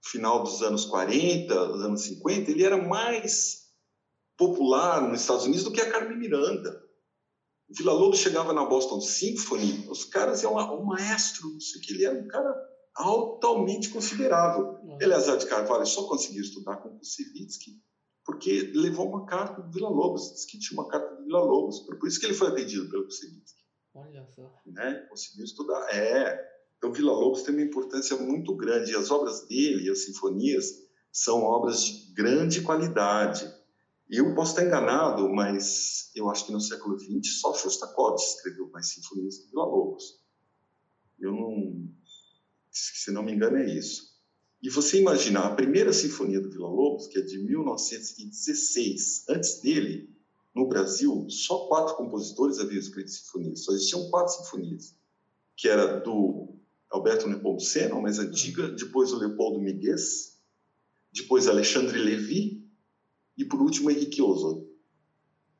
final 0.03 0.43
dos 0.43 0.62
anos 0.62 0.85
40, 0.85 1.66
dos 1.66 1.83
anos 1.83 2.03
50, 2.03 2.51
ele 2.51 2.65
era 2.65 2.77
mais 2.77 3.69
popular 4.37 5.03
nos 5.03 5.20
Estados 5.20 5.45
Unidos 5.45 5.65
do 5.65 5.73
que 5.73 5.81
a 5.81 5.91
Carmen 5.91 6.19
Miranda. 6.19 6.83
O 7.69 7.75
Vila 7.75 7.93
Lobos 7.93 8.20
chegava 8.20 8.53
na 8.53 8.65
Boston 8.65 9.01
Symphony, 9.01 9.87
os 9.91 10.05
caras 10.05 10.43
iam 10.43 10.55
lá, 10.55 10.73
um 10.73 10.85
maestro, 10.85 11.51
não 11.51 11.61
sei 11.61 11.81
o 11.81 11.85
que, 11.85 11.93
ele 11.93 12.05
era 12.05 12.19
um 12.19 12.29
cara 12.29 12.55
altamente 12.95 13.91
considerável. 13.91 14.79
Uhum. 14.83 14.99
Eleazar 15.01 15.37
de 15.37 15.47
Carvalho 15.47 15.85
só 15.85 16.05
conseguiu 16.05 16.43
estudar 16.43 16.77
com 16.77 16.89
o 16.89 16.99
Kusevitsky 16.99 17.83
porque 18.25 18.73
levou 18.75 19.09
uma 19.09 19.25
carta 19.25 19.62
do 19.62 19.73
Vila 19.73 19.89
Lobos, 19.89 20.33
disse 20.33 20.47
que 20.47 20.59
tinha 20.59 20.79
uma 20.79 20.89
carta 20.89 21.15
do 21.16 21.25
Vila 21.25 21.41
Lobos, 21.41 21.81
por 21.81 22.07
isso 22.07 22.20
que 22.20 22.27
ele 22.27 22.35
foi 22.35 22.49
atendido 22.49 22.89
pelo 22.91 23.05
Kusevitsky. 23.05 23.62
Olha 23.94 24.27
só. 24.35 24.60
Né? 24.66 25.06
Conseguiu 25.09 25.44
estudar. 25.44 25.89
É. 25.94 26.59
Então, 26.77 26.93
Vila 26.93 27.12
Lobos 27.12 27.43
tem 27.43 27.55
uma 27.55 27.62
importância 27.62 28.16
muito 28.16 28.55
grande. 28.55 28.93
E 28.93 28.97
as 28.97 29.10
obras 29.10 29.47
dele, 29.47 29.90
as 29.90 30.05
sinfonias, 30.05 30.89
são 31.12 31.43
obras 31.43 31.82
de 31.82 32.12
grande 32.12 32.62
qualidade. 32.62 33.52
Eu 34.09 34.35
posso 34.35 34.52
estar 34.52 34.65
enganado, 34.65 35.28
mas 35.28 36.10
eu 36.15 36.31
acho 36.31 36.47
que 36.47 36.52
no 36.52 36.60
século 36.60 36.98
XX 36.98 37.40
só 37.40 37.52
Shostakovich 37.52 38.23
escreveu 38.23 38.70
mais 38.70 38.89
sinfonias 38.89 39.39
que 39.39 39.51
Vila 39.51 39.65
Lobos. 39.65 40.20
Eu 41.19 41.32
não, 41.32 41.90
se 42.70 43.10
não 43.10 43.23
me 43.23 43.32
engano, 43.32 43.56
é 43.59 43.66
isso. 43.66 44.16
E 44.62 44.70
você 44.70 44.98
imagina, 45.01 45.40
a 45.40 45.55
primeira 45.55 45.93
sinfonia 45.93 46.40
do 46.40 46.51
Vila 46.51 46.69
Lobos, 46.69 47.06
que 47.09 47.19
é 47.19 47.23
de 47.23 47.39
1916, 47.39 49.27
antes 49.28 49.60
dele, 49.60 50.07
no 50.59 50.66
Brasil, 50.66 51.26
só 51.30 51.66
quatro 51.68 51.94
compositores 51.94 52.59
haviam 52.59 52.80
escrito 52.80 53.10
sinfonias. 53.10 53.64
Só 53.64 53.72
existiam 53.72 54.10
quatro 54.10 54.35
sinfonias, 54.35 54.97
que 55.56 55.68
era 55.68 56.01
do 56.01 56.56
Alberto 56.90 57.28
Nepomuceno, 57.28 57.97
a 57.97 58.02
mais 58.02 58.18
antiga, 58.18 58.68
depois 58.68 59.12
o 59.12 59.18
Leopoldo 59.18 59.60
Miguez, 59.60 60.39
depois 61.12 61.47
Alexandre 61.47 61.98
Levy 61.98 62.68
e 63.36 63.44
por 63.44 63.62
último 63.62 63.90
Henrique 63.90 64.20
Oswald. 64.20 64.66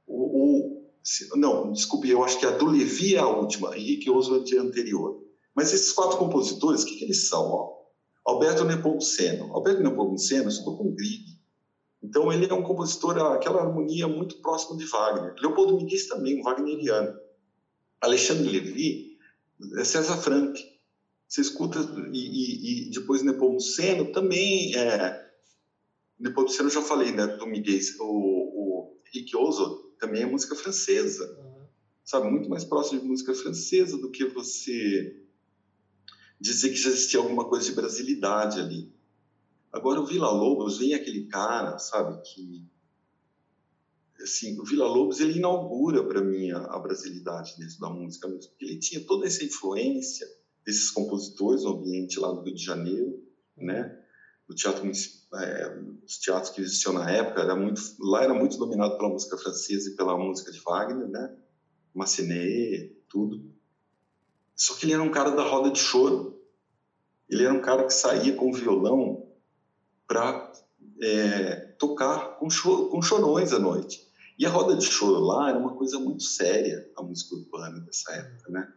O, 0.06 0.72
o, 0.72 0.88
não, 1.36 1.72
desculpe, 1.72 2.10
eu 2.10 2.24
acho 2.24 2.38
que 2.40 2.46
a 2.46 2.50
do 2.50 2.66
Levi 2.66 3.14
é 3.14 3.20
a 3.20 3.28
última, 3.28 3.76
Henrique 3.76 4.10
Oswald 4.10 4.54
é 4.54 4.58
anterior. 4.58 5.22
Mas 5.54 5.72
esses 5.72 5.92
quatro 5.92 6.18
compositores, 6.18 6.82
o 6.82 6.86
que, 6.86 6.96
que 6.96 7.04
eles 7.04 7.28
são? 7.28 7.42
Ó? 7.42 7.78
Alberto 8.24 8.64
Nepomuceno. 8.64 9.52
Alberto 9.54 9.82
Nepomuceno 9.82 10.48
estudou 10.48 10.76
com 10.76 10.94
Grieg. 10.94 11.38
Então 12.02 12.32
ele 12.32 12.46
é 12.46 12.54
um 12.54 12.62
compositor, 12.62 13.18
aquela 13.18 13.62
harmonia 13.62 14.06
muito 14.06 14.40
próxima 14.40 14.76
de 14.76 14.84
Wagner. 14.84 15.34
Leopoldo 15.40 15.76
Miguel 15.76 16.08
também, 16.08 16.40
um 16.40 16.44
wagneriano. 16.44 17.18
Alexandre 18.00 18.48
Levy 18.48 19.18
é 19.76 19.84
César 19.84 20.16
Franck. 20.16 20.62
Você 21.26 21.40
escuta, 21.40 21.78
e, 22.12 22.18
e, 22.18 22.88
e 22.88 22.90
depois 22.90 23.22
Nepomuceno 23.22 24.12
também 24.12 24.74
é, 24.76 25.28
Nepomuceno 26.18 26.68
já 26.68 26.82
falei, 26.82 27.12
né, 27.12 27.26
do 27.26 27.46
Miguel, 27.46 27.78
o, 28.00 28.94
o 28.94 29.38
Ozo 29.40 29.94
também 29.98 30.22
é 30.22 30.26
música 30.26 30.54
francesa, 30.54 31.24
uhum. 31.38 31.66
sabe, 32.04 32.28
muito 32.28 32.48
mais 32.48 32.64
próximo 32.64 33.00
de 33.00 33.06
música 33.06 33.34
francesa 33.34 33.96
do 33.98 34.10
que 34.10 34.24
você 34.24 35.22
dizer 36.40 36.70
que 36.70 36.76
já 36.76 36.90
existia 36.90 37.20
alguma 37.20 37.48
coisa 37.48 37.66
de 37.66 37.72
brasilidade 37.72 38.60
ali. 38.60 38.92
Agora 39.73 40.01
o 40.01 40.07
Vila 40.07 40.31
Lobos 40.31 40.78
vem 40.78 40.95
aquele 40.95 41.27
cara, 41.27 41.78
sabe, 41.78 42.20
que 42.23 42.66
assim, 44.23 44.59
o 44.59 44.65
Vila 44.65 44.86
Lobos 44.86 45.20
ele 45.20 45.39
inaugura 45.39 46.03
para 46.07 46.20
mim 46.20 46.51
a, 46.51 46.59
a, 46.59 46.78
brasilidade 46.78 47.55
dentro 47.59 47.78
da 47.78 47.90
música 47.90 48.27
mesmo, 48.27 48.51
porque 48.51 48.65
ele 48.65 48.78
tinha 48.78 49.05
toda 49.07 49.27
essa 49.27 49.45
influência 49.45 50.27
desses 50.65 50.90
compositores 50.90 51.62
no 51.62 51.78
ambiente 51.78 52.19
lá 52.19 52.32
do 52.32 52.43
Rio 52.43 52.55
de 52.55 52.65
Janeiro, 52.65 53.23
né? 53.57 53.97
O 54.49 54.55
teatro 54.55 54.90
é, 55.35 55.78
os 56.05 56.19
teatros 56.19 56.51
que 56.51 56.62
existiam 56.62 56.95
na 56.95 57.11
época, 57.11 57.43
era 57.43 57.55
muito, 57.55 57.81
lá 58.01 58.24
era 58.24 58.32
muito 58.32 58.57
dominado 58.57 58.97
pela 58.97 59.11
música 59.11 59.36
francesa 59.36 59.90
e 59.90 59.97
pela 59.97 60.16
música 60.16 60.51
de 60.51 60.61
Wagner, 60.61 61.09
né? 61.09 61.36
Massenet, 61.95 62.97
tudo. 63.09 63.55
Só 64.57 64.74
que 64.74 64.86
ele 64.86 64.95
era 64.95 65.03
um 65.03 65.11
cara 65.11 65.31
da 65.31 65.43
roda 65.43 65.70
de 65.70 65.78
choro. 65.78 66.43
Ele 67.28 67.45
era 67.45 67.53
um 67.53 67.61
cara 67.61 67.85
que 67.85 67.93
saía 67.93 68.35
com 68.35 68.53
violão 68.53 69.27
para 70.09 70.52
é, 71.01 71.55
tocar 71.78 72.39
com, 72.39 72.51
choro, 72.51 72.89
com 72.89 73.01
chorões 73.01 73.52
à 73.52 73.60
noite. 73.60 74.09
E 74.36 74.44
a 74.44 74.51
roda 74.51 74.74
de 74.74 74.85
choro 74.85 75.20
lá 75.20 75.51
era 75.51 75.59
uma 75.59 75.74
coisa 75.74 76.01
muito 76.01 76.24
séria, 76.24 76.90
a 76.97 77.02
música 77.02 77.36
urbana 77.36 77.78
dessa 77.80 78.12
época, 78.12 78.51
né? 78.51 78.72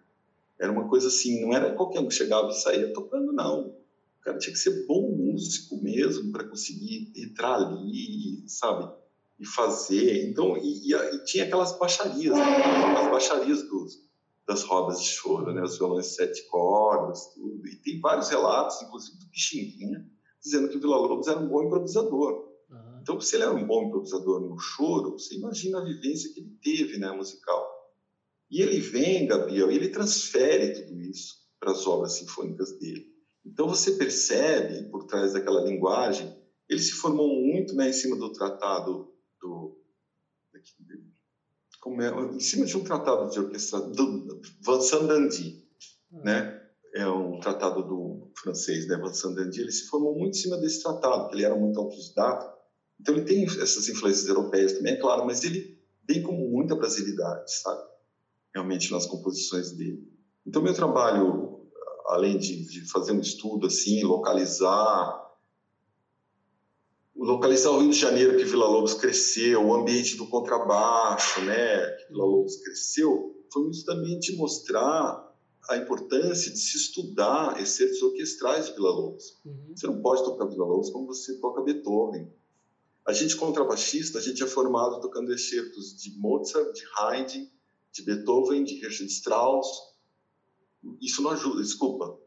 Era 0.59 0.71
uma 0.71 0.87
coisa 0.87 1.07
assim, 1.07 1.41
não 1.41 1.55
era 1.55 1.73
qualquer 1.73 2.01
um 2.01 2.07
que 2.07 2.13
chegava 2.13 2.49
e 2.49 2.53
saía 2.53 2.93
tocando, 2.93 3.33
não 3.33 3.81
o 4.21 4.23
cara 4.23 4.37
tinha 4.37 4.53
que 4.53 4.59
ser 4.59 4.85
bom 4.85 5.09
músico 5.09 5.81
mesmo 5.81 6.31
para 6.31 6.43
conseguir 6.43 7.11
entrar 7.15 7.55
ali, 7.55 8.47
sabe? 8.47 8.93
E 9.39 9.45
fazer. 9.45 10.29
Então, 10.29 10.55
e, 10.57 10.91
e, 10.91 10.93
e 10.93 11.23
tinha 11.25 11.43
aquelas 11.43 11.77
baixarias, 11.79 12.35
as 12.37 13.09
baixarias 13.09 13.63
dos, 13.63 13.99
das 14.47 14.61
rodas 14.61 15.01
de 15.01 15.07
choro, 15.07 15.51
né? 15.51 15.63
Os 15.63 15.79
violões 15.79 16.05
de 16.05 16.13
sete 16.13 16.43
cordas, 16.49 17.33
tudo. 17.33 17.67
E 17.67 17.75
tem 17.77 17.99
vários 17.99 18.29
relatos, 18.29 18.79
inclusive 18.83 19.17
do 19.17 19.25
Pixinguinha, 19.25 20.07
dizendo 20.41 20.69
que 20.69 20.77
o 20.77 20.79
Vila 20.79 20.97
Lobos 20.97 21.27
era 21.27 21.39
um 21.39 21.47
bom 21.47 21.63
improvisador. 21.63 22.49
Uhum. 22.69 22.99
Então, 23.01 23.19
se 23.19 23.35
ele 23.35 23.43
era 23.43 23.53
um 23.53 23.65
bom 23.65 23.83
improvisador 23.87 24.41
no 24.41 24.57
choro, 24.57 25.11
você 25.11 25.35
imagina 25.35 25.79
a 25.79 25.83
vivência 25.83 26.33
que 26.33 26.39
ele 26.39 26.57
teve, 26.61 26.97
né, 26.97 27.11
musical. 27.11 27.69
E 28.49 28.61
ele 28.61 28.79
vem, 28.79 29.27
Gabriel, 29.27 29.71
e 29.71 29.75
ele 29.75 29.89
transfere 29.89 30.73
tudo 30.73 30.99
isso 31.01 31.35
para 31.59 31.71
as 31.71 31.85
obras 31.85 32.13
sinfônicas 32.13 32.77
dele. 32.79 33.11
Então 33.45 33.67
você 33.67 33.93
percebe, 33.93 34.89
por 34.89 35.05
trás 35.05 35.33
daquela 35.33 35.63
linguagem, 35.63 36.35
ele 36.67 36.81
se 36.81 36.91
formou 36.93 37.27
muito 37.27 37.75
né, 37.75 37.89
em 37.89 37.93
cima 37.93 38.15
do 38.15 38.31
tratado 38.31 39.13
do. 39.39 39.77
Como 41.79 42.01
é, 42.01 42.35
em 42.35 42.39
cima 42.39 42.65
de 42.65 42.77
um 42.77 42.83
tratado 42.83 43.31
de 43.31 43.39
orquestra 43.39 43.81
do 43.81 44.41
Vincent 44.61 45.07
Dandy, 45.07 45.67
hum. 46.11 46.21
né? 46.23 46.60
É 46.93 47.07
um 47.07 47.39
tratado 47.39 47.83
do 47.83 48.31
francês, 48.35 48.87
né? 48.87 48.97
Vincent 48.97 49.33
Dandy. 49.35 49.61
Ele 49.61 49.71
se 49.71 49.87
formou 49.87 50.17
muito 50.17 50.37
em 50.37 50.41
cima 50.41 50.57
desse 50.57 50.83
tratado, 50.83 51.21
porque 51.21 51.35
ele 51.35 51.45
era 51.45 51.55
muito 51.55 51.79
autodidata. 51.79 52.53
Então 52.99 53.15
ele 53.15 53.25
tem 53.25 53.45
essas 53.45 53.87
influências 53.89 54.27
europeias 54.27 54.73
também, 54.73 54.93
é 54.93 54.97
claro, 54.99 55.25
mas 55.25 55.43
ele 55.43 55.79
vem 56.07 56.21
com 56.21 56.33
muita 56.33 56.75
brasilidade, 56.75 57.59
sabe? 57.61 57.81
Realmente 58.53 58.91
nas 58.91 59.05
composições 59.05 59.71
dele. 59.71 60.07
Então 60.45 60.61
meu 60.61 60.73
trabalho 60.73 61.61
além 62.07 62.37
de, 62.37 62.65
de 62.65 62.91
fazer 62.91 63.13
um 63.13 63.21
estudo 63.21 63.67
assim, 63.67 64.03
localizar 64.03 65.19
localizar 67.15 67.69
o 67.71 67.79
Rio 67.79 67.91
de 67.91 67.99
Janeiro 67.99 68.37
que 68.37 68.43
Vila 68.43 68.65
Lobos 68.65 68.95
cresceu, 68.95 69.63
o 69.65 69.73
ambiente 69.73 70.17
do 70.17 70.27
contrabaixo, 70.27 71.41
né, 71.41 71.87
que 71.91 72.07
Vila 72.11 72.25
Lobos 72.25 72.57
cresceu, 72.57 73.35
foi 73.51 73.65
justamente 73.67 74.35
mostrar 74.35 75.30
a 75.69 75.77
importância 75.77 76.51
de 76.51 76.57
se 76.57 76.77
estudar 76.77 77.59
excertos 77.61 78.01
orquestrais 78.01 78.67
de 78.67 78.73
Vila 78.73 78.89
Lobos. 78.89 79.39
Uhum. 79.45 79.73
Você 79.75 79.87
não 79.87 80.01
pode 80.01 80.23
tocar 80.23 80.45
Vila 80.45 80.65
Lobos 80.65 80.89
como 80.89 81.07
você 81.07 81.39
toca 81.39 81.61
Beethoven. 81.61 82.31
A 83.05 83.13
gente 83.13 83.35
contrabaixista, 83.35 84.19
a 84.19 84.21
gente 84.21 84.43
é 84.43 84.47
formado 84.47 85.01
tocando 85.01 85.33
excertos 85.33 85.95
de 85.95 86.17
Mozart, 86.19 86.73
de 86.73 86.83
Haydn, 86.97 87.49
de 87.91 88.03
Beethoven, 88.03 88.63
de 88.63 88.75
Richard 88.75 89.11
Strauss, 89.11 89.91
isso 90.99 91.21
não 91.21 91.31
ajuda, 91.31 91.61
desculpa. 91.61 92.19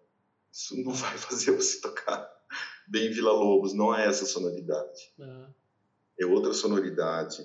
Isso 0.53 0.77
não 0.83 0.93
vai 0.95 1.17
fazer 1.19 1.53
você 1.53 1.81
tocar 1.81 2.33
bem 2.87 3.11
Vila 3.11 3.33
Lobos, 3.33 3.73
não 3.73 3.95
é 3.95 4.07
essa 4.07 4.27
sonoridade. 4.27 5.13
Uhum. 5.19 5.53
É 6.19 6.27
outra 6.27 6.53
sonoridade. 6.53 7.45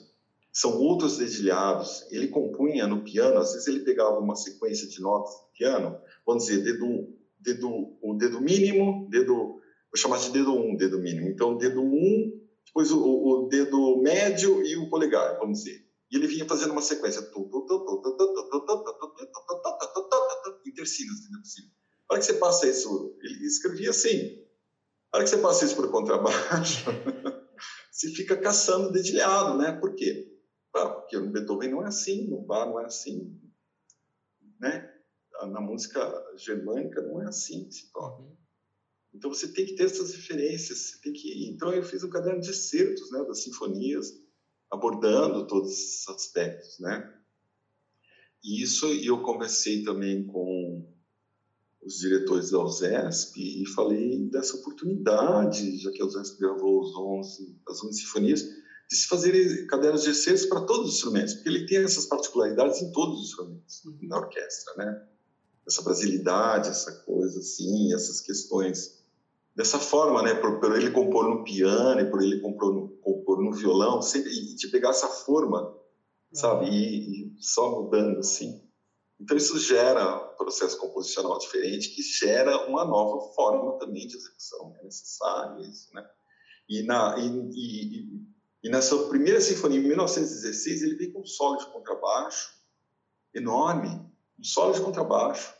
São 0.51 0.77
outros 0.77 1.17
dedilhados. 1.17 2.05
Ele 2.11 2.27
compunha 2.27 2.87
no 2.87 3.03
piano, 3.03 3.39
às 3.39 3.53
vezes 3.53 3.67
ele 3.67 3.81
pegava 3.81 4.19
uma 4.19 4.35
sequência 4.35 4.87
de 4.87 5.01
notas 5.01 5.33
no 5.33 5.51
piano, 5.53 5.99
vamos 6.25 6.45
dizer, 6.45 6.63
dedo, 6.63 7.13
dedo, 7.39 7.97
o 8.01 8.13
dedo 8.15 8.41
mínimo, 8.41 9.07
dedo, 9.09 9.35
vou 9.35 9.95
chamar 9.95 10.17
de 10.19 10.31
dedo 10.31 10.53
1, 10.53 10.71
um, 10.71 10.75
dedo 10.75 10.99
mínimo. 10.99 11.29
Então, 11.29 11.57
dedo 11.57 11.81
1, 11.81 11.85
um, 11.85 12.39
depois 12.65 12.91
o, 12.91 13.01
o, 13.01 13.47
dedo 13.47 14.01
médio 14.01 14.63
e 14.63 14.75
o 14.77 14.89
polegar, 14.89 15.37
vamos 15.39 15.59
dizer. 15.59 15.85
E 16.11 16.15
ele 16.15 16.27
vinha 16.27 16.45
fazendo 16.45 16.71
uma 16.71 16.81
sequência. 16.81 17.21
Intercílios, 20.65 21.19
intercílios. 21.27 21.71
A 22.07 22.13
hora 22.13 22.19
que 22.19 22.25
você 22.25 22.33
passa 22.33 22.67
isso, 22.67 23.15
ele 23.21 23.45
escrevia 23.45 23.91
assim. 23.91 24.43
A 25.11 25.17
hora 25.17 25.23
que 25.23 25.29
você 25.29 25.37
passa 25.37 25.65
isso 25.65 25.75
para 25.75 25.85
o 25.85 25.91
contrabaixo, 25.91 26.85
você 27.91 28.09
fica 28.09 28.35
caçando 28.37 28.91
dedilhado, 28.91 29.57
né? 29.57 29.71
Por 29.73 29.93
quê? 29.95 30.38
Ah, 30.75 30.89
porque 30.89 31.17
no 31.17 31.31
Beethoven 31.31 31.71
não 31.71 31.83
é 31.83 31.87
assim, 31.87 32.27
no 32.27 32.41
Bach 32.41 32.67
não 32.67 32.79
é 32.79 32.85
assim, 32.85 33.39
né? 34.59 34.93
Na 35.41 35.61
música 35.61 35.99
germânica 36.37 37.01
não 37.01 37.21
é 37.21 37.27
assim 37.27 37.65
que 37.65 37.73
se 37.73 37.91
toca. 37.91 38.21
Uhum. 38.21 38.35
Então 39.13 39.33
você 39.33 39.47
tem 39.47 39.65
que 39.65 39.75
ter 39.75 39.85
essas 39.85 40.13
referências, 40.13 40.77
você 40.77 41.01
tem 41.01 41.13
que. 41.13 41.49
Então 41.49 41.73
eu 41.73 41.83
fiz 41.83 42.03
um 42.03 42.09
caderno 42.09 42.41
de 42.41 42.51
excertos, 42.51 43.09
né, 43.11 43.23
das 43.23 43.43
sinfonias, 43.43 44.21
abordando 44.69 45.47
todos 45.47 45.71
esses 45.71 46.07
aspectos, 46.09 46.79
né? 46.79 47.15
E 48.43 48.61
isso 48.61 48.85
eu 48.87 49.21
conversei 49.21 49.83
também 49.83 50.25
com 50.25 50.87
os 51.81 51.99
diretores 51.99 52.51
da 52.51 52.63
USESP 52.63 53.63
e 53.63 53.65
falei 53.67 54.29
dessa 54.29 54.57
oportunidade, 54.57 55.77
já 55.77 55.91
que 55.91 56.01
a 56.01 56.05
USESP 56.05 56.39
gravou 56.39 56.81
os 56.81 56.95
11, 56.95 57.59
as 57.67 57.83
11 57.83 58.01
sinfonias, 58.01 58.58
de 58.89 58.97
se 58.97 59.07
fazer 59.07 59.67
cadernos 59.67 60.03
de 60.03 60.09
excertos 60.09 60.47
para 60.47 60.61
todos 60.61 60.89
os 60.89 60.95
instrumentos, 60.95 61.35
porque 61.35 61.49
ele 61.49 61.65
tem 61.67 61.77
essas 61.77 62.07
particularidades 62.07 62.81
em 62.81 62.91
todos 62.91 63.19
os 63.19 63.29
instrumentos 63.29 63.85
uhum. 63.85 63.99
na 64.03 64.17
orquestra, 64.17 64.73
né? 64.77 65.07
Essa 65.67 65.83
brasilidade, 65.83 66.69
essa 66.69 66.91
coisa 67.03 67.39
assim, 67.39 67.93
essas 67.93 68.19
questões 68.19 69.03
dessa 69.55 69.77
forma, 69.77 70.23
né? 70.23 70.33
Por, 70.33 70.59
por 70.59 70.75
ele 70.75 70.89
compor 70.89 71.29
no 71.29 71.43
piano 71.43 72.01
e 72.01 72.09
por 72.09 72.23
ele 72.23 72.39
compor 72.39 72.73
no, 72.73 72.89
compor 72.97 73.43
no 73.43 73.53
violão, 73.53 74.01
sempre 74.01 74.31
e 74.31 74.55
de 74.55 74.67
pegar 74.69 74.89
essa 74.89 75.07
forma, 75.07 75.71
sabe? 76.33 76.65
Uhum. 76.65 76.73
E, 76.73 77.37
e 77.37 77.43
só 77.43 77.81
mudando 77.83 78.17
assim. 78.17 78.67
Então, 79.21 79.37
isso 79.37 79.59
gera 79.59 80.31
um 80.31 80.35
processo 80.37 80.79
composicional 80.79 81.37
diferente, 81.37 81.89
que 81.89 82.01
gera 82.01 82.65
uma 82.67 82.85
nova 82.85 83.33
forma 83.33 83.77
também 83.77 84.07
de 84.07 84.15
execução. 84.15 84.73
É 84.79 84.85
necessário 84.85 85.61
isso, 85.61 85.93
né? 85.93 86.09
E, 86.69 86.83
na, 86.83 87.15
e, 87.19 87.27
e, 87.27 88.29
e 88.63 88.69
nessa 88.69 88.97
primeira 89.07 89.39
sinfonia, 89.39 89.79
em 89.79 89.87
1916, 89.87 90.81
ele 90.81 90.95
vem 90.95 91.11
com 91.11 91.21
um 91.21 91.25
solo 91.25 91.57
de 91.57 91.65
contrabaixo 91.67 92.53
enorme, 93.33 93.89
um 94.39 94.43
solo 94.43 94.73
de 94.73 94.81
contrabaixo. 94.81 95.53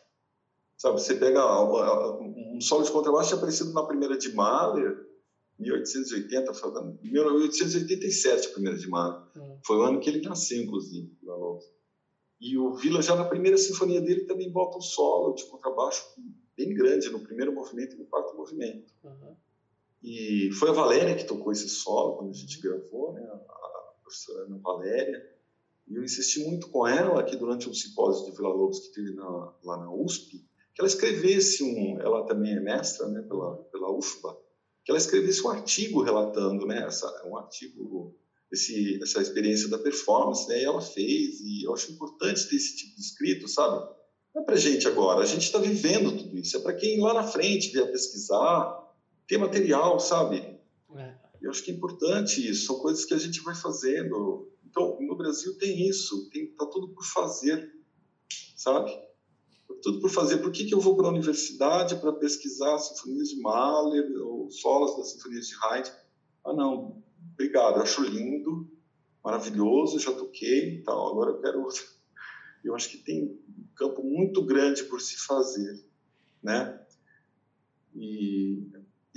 Sabe, 0.77 0.99
você 0.99 1.15
pega 1.15 1.43
um 1.61 2.59
solo 2.61 2.83
de 2.83 2.91
contrabaixo 2.91 3.29
tinha 3.29 3.37
aparecido 3.37 3.73
na 3.73 3.83
primeira 3.83 4.17
de 4.17 4.33
Mahler, 4.33 5.07
1880, 5.59 6.53
1887, 7.01 8.47
a 8.47 8.51
primeira 8.51 8.77
de 8.77 8.87
Mahler. 8.87 9.21
Hum. 9.35 9.59
Foi 9.65 9.77
o 9.77 9.81
ano 9.81 9.99
que 9.99 10.09
ele 10.09 10.21
nasceu, 10.21 10.61
inclusive, 10.61 11.17
e 12.39 12.57
o 12.57 12.73
Vila, 12.73 13.01
já 13.01 13.15
na 13.15 13.25
primeira 13.25 13.57
sinfonia 13.57 13.99
dele, 13.99 14.21
também 14.21 14.49
bota 14.49 14.77
um 14.77 14.81
solo 14.81 15.33
de 15.33 15.43
contrabaixo 15.45 16.05
bem 16.55 16.73
grande 16.73 17.09
no 17.09 17.19
primeiro 17.19 17.53
movimento 17.53 17.95
e 17.95 17.99
no 17.99 18.05
quarto 18.05 18.35
movimento. 18.35 18.93
Uhum. 19.03 19.35
E 20.01 20.49
foi 20.53 20.69
a 20.69 20.73
Valéria 20.73 21.15
que 21.15 21.25
tocou 21.25 21.51
esse 21.51 21.67
solo 21.69 22.17
quando 22.17 22.29
a 22.29 22.33
gente 22.33 22.61
gravou, 22.61 23.13
né? 23.13 23.21
a 23.21 23.93
professora 24.01 24.45
Ana 24.45 24.57
Valéria. 24.57 25.39
E 25.87 25.95
eu 25.95 26.03
insisti 26.03 26.39
muito 26.39 26.69
com 26.69 26.87
ela 26.87 27.23
que 27.23 27.35
durante 27.35 27.67
um 27.67 27.73
simpósio 27.73 28.25
de 28.25 28.37
Vila 28.37 28.49
Lobos 28.49 28.79
que 28.79 28.93
teve 28.93 29.11
na, 29.13 29.53
lá 29.63 29.77
na 29.77 29.91
USP, 29.91 30.45
que 30.73 30.81
ela 30.81 30.87
escrevesse 30.87 31.63
um, 31.63 31.99
ela 31.99 32.25
também 32.25 32.55
é 32.55 32.59
mestra, 32.59 33.07
né, 33.07 33.21
pela 33.23 33.57
pela 33.71 33.91
UFBA, 33.91 34.37
que 34.85 34.91
ela 34.91 34.97
escrevesse 34.97 35.45
um 35.45 35.49
artigo 35.49 36.01
relatando, 36.01 36.65
né, 36.65 36.85
essa 36.85 37.27
um 37.27 37.35
artigo 37.35 38.15
esse, 38.51 38.99
essa 39.01 39.21
experiência 39.21 39.69
da 39.69 39.77
performance, 39.77 40.47
né? 40.47 40.61
E 40.61 40.65
ela 40.65 40.81
fez, 40.81 41.39
e 41.41 41.63
eu 41.63 41.73
acho 41.73 41.91
importante 41.91 42.47
ter 42.47 42.55
esse 42.55 42.75
tipo 42.75 42.95
de 42.95 43.01
escrito, 43.01 43.47
sabe? 43.47 43.77
Não 44.33 44.41
é 44.41 44.45
para 44.45 44.55
gente 44.55 44.87
agora, 44.87 45.21
a 45.21 45.25
gente 45.25 45.43
está 45.43 45.59
vivendo 45.59 46.17
tudo 46.17 46.37
isso, 46.37 46.57
é 46.57 46.59
para 46.59 46.73
quem 46.73 46.99
lá 46.99 47.13
na 47.13 47.23
frente 47.23 47.71
vier 47.71 47.91
pesquisar, 47.91 48.88
ter 49.29 49.37
material, 49.37 49.99
sabe? 49.99 50.59
É. 50.95 51.15
Eu 51.39 51.51
acho 51.51 51.63
que 51.63 51.71
é 51.71 51.73
importante 51.75 52.49
isso, 52.49 52.65
são 52.65 52.79
coisas 52.79 53.05
que 53.05 53.13
a 53.13 53.17
gente 53.17 53.39
vai 53.41 53.55
fazendo. 53.55 54.51
Então, 54.65 54.97
no 54.99 55.15
Brasil 55.15 55.55
tem 55.57 55.87
isso, 55.87 56.29
tem, 56.31 56.47
tá 56.47 56.65
tudo 56.65 56.89
por 56.89 57.05
fazer, 57.05 57.71
sabe? 58.57 58.91
Tudo 59.83 60.01
por 60.01 60.09
fazer. 60.09 60.39
Por 60.39 60.51
que, 60.51 60.65
que 60.65 60.73
eu 60.73 60.81
vou 60.81 60.97
para 60.97 61.05
a 61.05 61.11
universidade 61.11 61.95
para 61.97 62.11
pesquisar 62.11 62.77
sinfonias 62.79 63.29
de 63.29 63.39
Mahler 63.39 64.11
ou 64.21 64.49
solos 64.49 64.97
das 64.97 65.11
sinfonias 65.11 65.47
de 65.47 65.55
Haydn? 65.63 65.91
Ah, 66.43 66.53
não, 66.53 67.01
obrigado, 67.33 67.77
eu 67.77 67.83
acho 67.83 68.03
lindo, 68.03 68.67
maravilhoso, 69.23 69.99
já 69.99 70.11
toquei, 70.11 70.79
então 70.79 71.07
agora 71.07 71.31
eu 71.31 71.39
quero 71.39 71.61
outro. 71.61 71.83
Eu 72.63 72.75
acho 72.75 72.89
que 72.89 72.97
tem 72.97 73.23
um 73.23 73.67
campo 73.75 74.03
muito 74.03 74.43
grande 74.43 74.83
por 74.85 74.99
se 74.99 75.17
fazer, 75.17 75.85
né? 76.43 76.83
E 77.95 78.67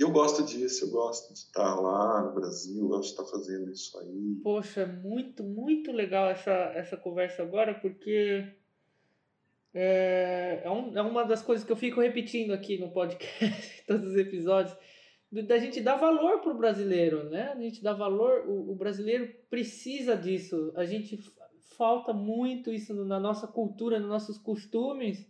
eu 0.03 0.11
gosto 0.11 0.43
disso, 0.43 0.85
eu 0.85 0.91
gosto 0.91 1.33
de 1.33 1.39
estar 1.39 1.75
lá 1.75 2.23
no 2.23 2.33
Brasil, 2.33 2.83
eu 2.83 2.89
gosto 2.89 3.03
de 3.03 3.21
estar 3.21 3.25
fazendo 3.25 3.71
isso 3.71 3.97
aí. 3.99 4.39
Poxa, 4.43 4.85
muito, 4.85 5.43
muito 5.43 5.91
legal 5.91 6.29
essa, 6.29 6.51
essa 6.75 6.97
conversa 6.97 7.41
agora, 7.41 7.73
porque 7.73 8.53
é, 9.73 10.61
é, 10.63 10.69
um, 10.69 10.97
é 10.97 11.01
uma 11.01 11.23
das 11.23 11.41
coisas 11.41 11.65
que 11.65 11.71
eu 11.71 11.77
fico 11.77 12.01
repetindo 12.01 12.51
aqui 12.51 12.77
no 12.77 12.91
podcast, 12.91 13.83
todos 13.87 14.09
os 14.09 14.17
episódios 14.17 14.75
da 15.47 15.57
gente 15.57 15.81
dar 15.81 15.95
valor 15.95 16.41
para 16.41 16.51
o 16.51 16.57
brasileiro, 16.57 17.27
né? 17.29 17.51
A 17.51 17.59
gente 17.59 17.81
dá 17.81 17.91
valor, 17.91 18.47
o, 18.47 18.71
o, 18.71 18.75
brasileiro 18.75 19.33
precisa 19.49 20.15
disso. 20.15 20.71
A 20.75 20.85
gente 20.85 21.19
falta 21.75 22.13
muito 22.13 22.71
isso 22.71 22.93
na 22.93 23.19
nossa 23.19 23.47
cultura, 23.47 23.99
nos 23.99 24.09
nossos 24.09 24.37
costumes, 24.37 25.27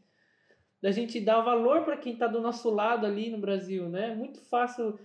da 0.83 0.91
gente 0.91 1.21
dar 1.21 1.39
valor 1.39 1.85
para 1.85 1.95
quem 1.95 2.11
está 2.11 2.27
do 2.27 2.41
nosso 2.41 2.69
lado 2.69 3.05
ali 3.05 3.29
no 3.29 3.37
Brasil, 3.37 3.87
né? 3.87 4.11
É 4.11 4.15
muito 4.15 4.41
fácil 4.49 4.99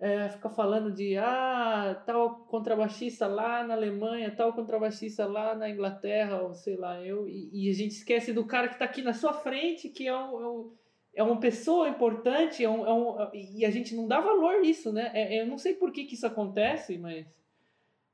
é, 0.00 0.30
ficar 0.30 0.48
falando 0.48 0.90
de 0.90 1.18
ah, 1.18 2.02
tal 2.06 2.46
contrabaixista 2.46 3.26
lá 3.26 3.62
na 3.62 3.74
Alemanha, 3.74 4.34
tal 4.34 4.54
contrabaixista 4.54 5.26
lá 5.26 5.54
na 5.54 5.68
Inglaterra, 5.68 6.40
ou 6.40 6.54
sei 6.54 6.76
lá, 6.76 7.04
eu, 7.04 7.28
e, 7.28 7.50
e 7.52 7.68
a 7.68 7.74
gente 7.74 7.90
esquece 7.90 8.32
do 8.32 8.46
cara 8.46 8.66
que 8.66 8.76
está 8.76 8.86
aqui 8.86 9.02
na 9.02 9.12
sua 9.12 9.34
frente, 9.34 9.90
que 9.90 10.08
é 10.08 10.14
o, 10.14 10.40
é 10.40 10.46
o 10.46 10.72
é 11.16 11.22
uma 11.22 11.38
pessoa 11.38 11.88
importante 11.88 12.64
é 12.64 12.68
um, 12.68 12.84
é 12.84 12.92
um, 12.92 13.30
e 13.32 13.64
a 13.64 13.70
gente 13.70 13.94
não 13.94 14.08
dá 14.08 14.20
valor 14.20 14.62
nisso, 14.62 14.90
né? 14.90 15.10
É, 15.12 15.42
eu 15.42 15.46
não 15.46 15.58
sei 15.58 15.74
por 15.74 15.92
que, 15.92 16.06
que 16.06 16.14
isso 16.14 16.26
acontece, 16.26 16.96
mas 16.96 17.26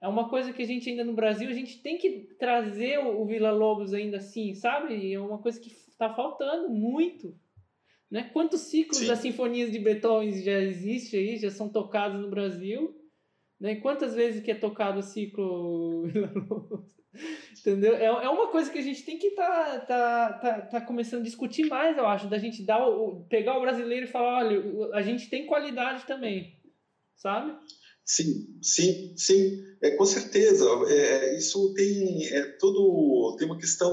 é 0.02 0.08
uma 0.08 0.28
coisa 0.28 0.52
que 0.52 0.60
a 0.60 0.66
gente 0.66 0.90
ainda 0.90 1.04
no 1.04 1.14
Brasil, 1.14 1.48
a 1.48 1.54
gente 1.54 1.80
tem 1.80 1.96
que 1.96 2.34
trazer 2.36 2.98
o, 2.98 3.22
o 3.22 3.24
Vila 3.24 3.52
Lobos 3.52 3.94
ainda 3.94 4.16
assim, 4.16 4.54
sabe? 4.54 5.14
É 5.14 5.20
uma 5.20 5.38
coisa 5.38 5.58
que 5.60 5.70
está 6.00 6.14
faltando 6.14 6.70
muito. 6.70 7.38
Né? 8.10 8.30
Quantos 8.32 8.62
ciclos 8.62 8.98
Sim. 8.98 9.06
das 9.06 9.18
sinfonias 9.20 9.70
de 9.70 9.78
Beethoven 9.78 10.42
já 10.42 10.58
existe 10.58 11.16
aí, 11.16 11.36
já 11.36 11.50
são 11.50 11.68
tocados 11.68 12.20
no 12.20 12.30
Brasil? 12.30 12.98
Né? 13.60 13.76
Quantas 13.76 14.14
vezes 14.14 14.42
que 14.42 14.50
é 14.50 14.54
tocado 14.54 14.98
o 14.98 15.02
ciclo? 15.02 16.08
Entendeu? 17.60 17.94
É, 17.94 18.06
é 18.06 18.28
uma 18.28 18.48
coisa 18.48 18.70
que 18.70 18.78
a 18.78 18.82
gente 18.82 19.04
tem 19.04 19.18
que 19.18 19.32
tá, 19.32 19.80
tá, 19.80 20.32
tá, 20.34 20.60
tá 20.62 20.80
começando 20.80 21.20
a 21.20 21.24
discutir 21.24 21.66
mais, 21.66 21.98
eu 21.98 22.06
acho, 22.06 22.28
da 22.28 22.38
gente 22.38 22.64
dar 22.64 22.86
o, 22.86 23.26
pegar 23.28 23.58
o 23.58 23.60
brasileiro 23.60 24.06
e 24.06 24.10
falar, 24.10 24.44
olha, 24.44 24.94
a 24.94 25.02
gente 25.02 25.28
tem 25.28 25.46
qualidade 25.46 26.06
também, 26.06 26.56
sabe? 27.16 27.54
Sim, 28.04 28.58
sim, 28.62 29.14
sim, 29.16 29.62
é, 29.82 29.90
com 29.90 30.04
certeza. 30.04 30.66
É, 30.88 31.36
isso 31.36 31.74
tem 31.74 32.26
é, 32.26 32.42
todo 32.58 33.36
tem 33.36 33.46
uma 33.46 33.58
questão 33.58 33.92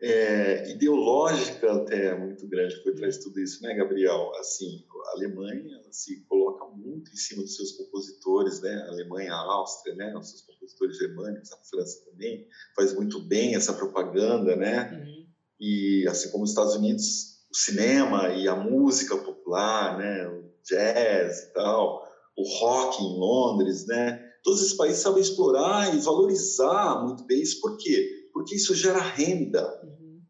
é, 0.00 0.70
ideológica 0.70 1.72
até 1.72 2.16
muito 2.16 2.46
grande 2.46 2.76
por 2.82 2.94
trás 2.94 3.16
de 3.16 3.24
tudo 3.24 3.40
isso, 3.40 3.62
né, 3.62 3.74
Gabriel? 3.74 4.32
Assim, 4.38 4.84
a 5.06 5.16
Alemanha 5.16 5.80
se 5.90 6.24
coloca 6.26 6.64
muito 6.66 7.10
em 7.10 7.16
cima 7.16 7.42
dos 7.42 7.56
seus 7.56 7.72
compositores, 7.72 8.60
né? 8.60 8.74
A 8.86 8.92
Alemanha, 8.92 9.32
a 9.32 9.52
Áustria, 9.54 9.94
né? 9.96 10.16
Os 10.16 10.30
seus 10.30 10.42
compositores 10.42 10.96
germânicos, 10.98 11.52
a 11.52 11.56
França 11.68 12.04
também 12.10 12.46
faz 12.76 12.94
muito 12.94 13.20
bem 13.20 13.56
essa 13.56 13.72
propaganda, 13.72 14.54
né? 14.54 14.92
Uhum. 14.92 15.26
E 15.60 16.06
assim 16.08 16.30
como 16.30 16.44
os 16.44 16.50
Estados 16.50 16.76
Unidos, 16.76 17.38
o 17.50 17.56
cinema 17.56 18.28
e 18.34 18.46
a 18.46 18.54
música 18.54 19.16
popular, 19.16 19.98
né? 19.98 20.28
O 20.28 20.48
jazz 20.64 21.40
e 21.40 21.52
tal, 21.54 22.06
o 22.36 22.42
rock 22.58 23.02
em 23.02 23.18
Londres, 23.18 23.86
né? 23.86 24.24
Todos 24.44 24.62
esses 24.62 24.74
países 24.74 25.00
sabem 25.02 25.20
explorar 25.20 25.92
e 25.92 25.98
valorizar 25.98 27.02
muito 27.04 27.24
bem 27.24 27.40
isso. 27.40 27.60
Por 27.60 27.76
quê? 27.76 28.17
Porque 28.38 28.54
isso 28.54 28.72
gera 28.72 29.00
renda. 29.00 29.66
Uhum. 29.82 30.22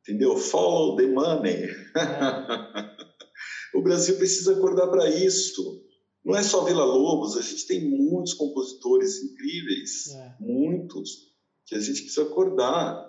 Entendeu? 0.00 0.38
Follow 0.38 0.96
the 0.96 1.06
money. 1.06 1.64
É. 1.64 2.96
o 3.76 3.82
Brasil 3.82 4.16
precisa 4.16 4.54
acordar 4.54 4.86
para 4.86 5.10
isso. 5.10 5.84
não 6.24 6.34
é 6.34 6.42
só 6.42 6.64
Vila 6.64 6.84
Lobos, 6.84 7.36
a 7.36 7.42
gente 7.42 7.66
tem 7.66 7.90
muitos 7.90 8.32
compositores 8.32 9.22
incríveis, 9.22 10.14
é. 10.14 10.34
muitos, 10.40 11.34
que 11.66 11.74
a 11.74 11.78
gente 11.78 12.02
precisa 12.02 12.22
acordar, 12.22 13.06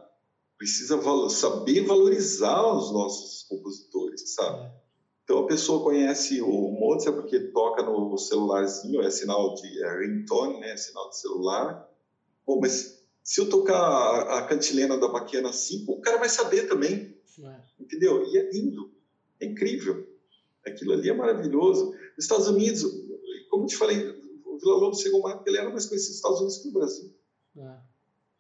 precisa 0.58 1.00
saber 1.30 1.86
valorizar 1.86 2.76
os 2.76 2.92
nossos 2.92 3.44
compositores, 3.44 4.34
sabe? 4.34 4.66
É. 4.66 4.72
Então 5.24 5.40
a 5.40 5.48
pessoa 5.48 5.84
conhece 5.84 6.42
o 6.42 6.72
Mozart 6.72 7.16
porque 7.16 7.40
toca 7.52 7.82
no 7.82 8.18
celularzinho, 8.18 9.02
é 9.02 9.10
sinal 9.10 9.54
de 9.54 9.84
é 9.84 10.00
ringtone, 10.00 10.60
né? 10.60 10.72
É 10.72 10.78
sinal 10.78 11.10
de 11.10 11.18
celular. 11.18 11.88
Pô, 12.46 12.60
mas 12.60 12.97
se 13.28 13.42
eu 13.42 13.50
tocar 13.50 13.76
a, 13.76 14.40
a 14.40 14.48
cantilena 14.48 14.98
da 14.98 15.10
Baquiana 15.10 15.50
assim, 15.50 15.84
o 15.86 16.00
cara 16.00 16.18
vai 16.18 16.30
saber 16.30 16.70
também, 16.70 17.14
é. 17.44 17.56
entendeu? 17.78 18.26
E 18.26 18.38
é 18.38 18.50
lindo, 18.52 18.90
é 19.42 19.46
incrível. 19.46 20.08
Aquilo 20.66 20.94
ali 20.94 21.10
é 21.10 21.14
maravilhoso. 21.14 21.92
Nos 22.16 22.24
Estados 22.24 22.48
Unidos, 22.48 22.84
como 23.50 23.64
eu 23.64 23.68
te 23.68 23.76
falei, 23.76 23.98
o 24.46 24.58
Vila 24.58 24.78
Lobos 24.78 25.02
chegou 25.02 25.30
época 25.30 25.50
ele 25.50 25.58
era 25.58 25.70
mais 25.70 25.86
conhecido 25.88 26.12
nos 26.12 26.16
Estados 26.16 26.40
Unidos 26.40 26.58
que 26.60 26.68
no 26.68 26.74
Brasil. 26.74 27.14
É. 27.58 27.88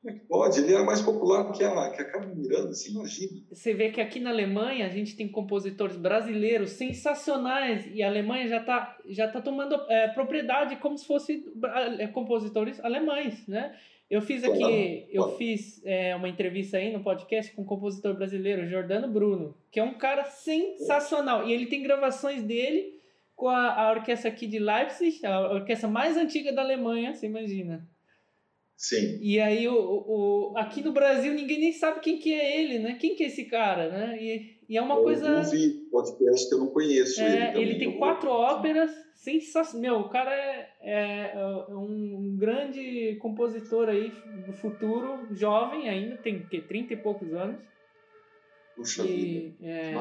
Como 0.01 0.09
é 0.09 0.13
que 0.13 0.25
pode? 0.25 0.59
Ele 0.61 0.73
era 0.73 0.83
mais 0.85 1.01
popular 1.01 1.51
que 1.51 1.65
a, 1.65 1.89
que 1.89 2.01
a 2.01 2.09
Carmen 2.09 2.37
Miranda, 2.37 2.69
assim, 2.69 2.91
imagina. 2.91 3.41
Você 3.51 3.73
vê 3.73 3.91
que 3.91 3.99
aqui 3.99 4.21
na 4.21 4.29
Alemanha 4.29 4.85
a 4.85 4.89
gente 4.89 5.17
tem 5.17 5.27
compositores 5.27 5.97
brasileiros 5.97 6.69
sensacionais 6.69 7.85
e 7.93 8.01
a 8.01 8.07
Alemanha 8.07 8.47
já 8.47 8.61
está 8.61 8.97
já 9.09 9.27
tá 9.29 9.41
tomando 9.41 9.75
é, 9.89 10.07
propriedade 10.07 10.77
como 10.77 10.97
se 10.97 11.05
fossem 11.05 11.43
é, 11.99 12.07
compositores 12.07 12.79
alemães, 12.79 13.45
né? 13.47 13.77
Eu 14.09 14.21
fiz 14.21 14.43
aqui, 14.43 15.05
eu 15.11 15.35
fiz 15.35 15.81
é, 15.83 16.15
uma 16.15 16.29
entrevista 16.29 16.77
aí 16.77 16.93
no 16.93 17.03
podcast 17.03 17.51
com 17.53 17.63
um 17.63 17.65
compositor 17.65 18.13
brasileiro, 18.13 18.65
Jordano 18.65 19.07
Bruno, 19.09 19.53
que 19.69 19.81
é 19.81 19.83
um 19.83 19.95
cara 19.95 20.23
sensacional. 20.23 21.45
E 21.45 21.51
ele 21.51 21.65
tem 21.65 21.83
gravações 21.83 22.41
dele 22.41 22.97
com 23.35 23.49
a, 23.49 23.73
a 23.73 23.91
orquestra 23.91 24.29
aqui 24.29 24.47
de 24.47 24.59
Leipzig, 24.59 25.25
a 25.25 25.51
orquestra 25.51 25.89
mais 25.89 26.15
antiga 26.15 26.53
da 26.53 26.61
Alemanha, 26.61 27.13
você 27.13 27.25
imagina. 27.25 27.85
Sim. 28.77 29.19
E 29.21 29.39
aí, 29.39 29.67
o, 29.67 29.75
o, 29.75 30.53
aqui 30.55 30.81
no 30.81 30.93
Brasil, 30.93 31.33
ninguém 31.33 31.59
nem 31.59 31.71
sabe 31.73 31.99
quem 31.99 32.17
que 32.17 32.31
é 32.31 32.61
ele, 32.61 32.79
né? 32.79 32.97
Quem 32.99 33.15
que 33.15 33.23
é 33.23 33.27
esse 33.27 33.45
cara, 33.45 33.89
né? 33.89 34.17
E, 34.21 34.57
e 34.69 34.77
é 34.77 34.81
uma 34.81 34.95
eu 34.95 35.03
coisa... 35.03 35.27
Eu 35.27 35.43
vi 35.43 35.69
podcast 35.91 36.47
que 36.47 36.55
eu 36.55 36.59
não 36.59 36.67
conheço 36.67 37.21
é, 37.21 37.53
ele 37.55 37.71
Ele 37.71 37.79
tem 37.79 37.97
quatro 37.97 38.29
óperas 38.29 38.91
sensacionais. 39.15 39.81
Meu, 39.81 39.99
o 39.99 40.09
cara 40.09 40.31
é, 40.31 40.69
é, 40.81 41.31
é, 41.33 41.75
um 41.75 42.35
grande 42.37 43.15
compositor 43.21 43.89
aí 43.89 44.11
do 44.45 44.53
futuro, 44.53 45.27
jovem 45.35 45.89
ainda, 45.89 46.17
tem 46.17 46.43
que 46.45 46.61
30 46.61 46.93
e 46.93 46.97
poucos 46.97 47.33
anos. 47.33 47.59
Puxa 48.75 49.03
e, 49.03 49.55
vida, 49.57 49.67
é. 49.67 49.93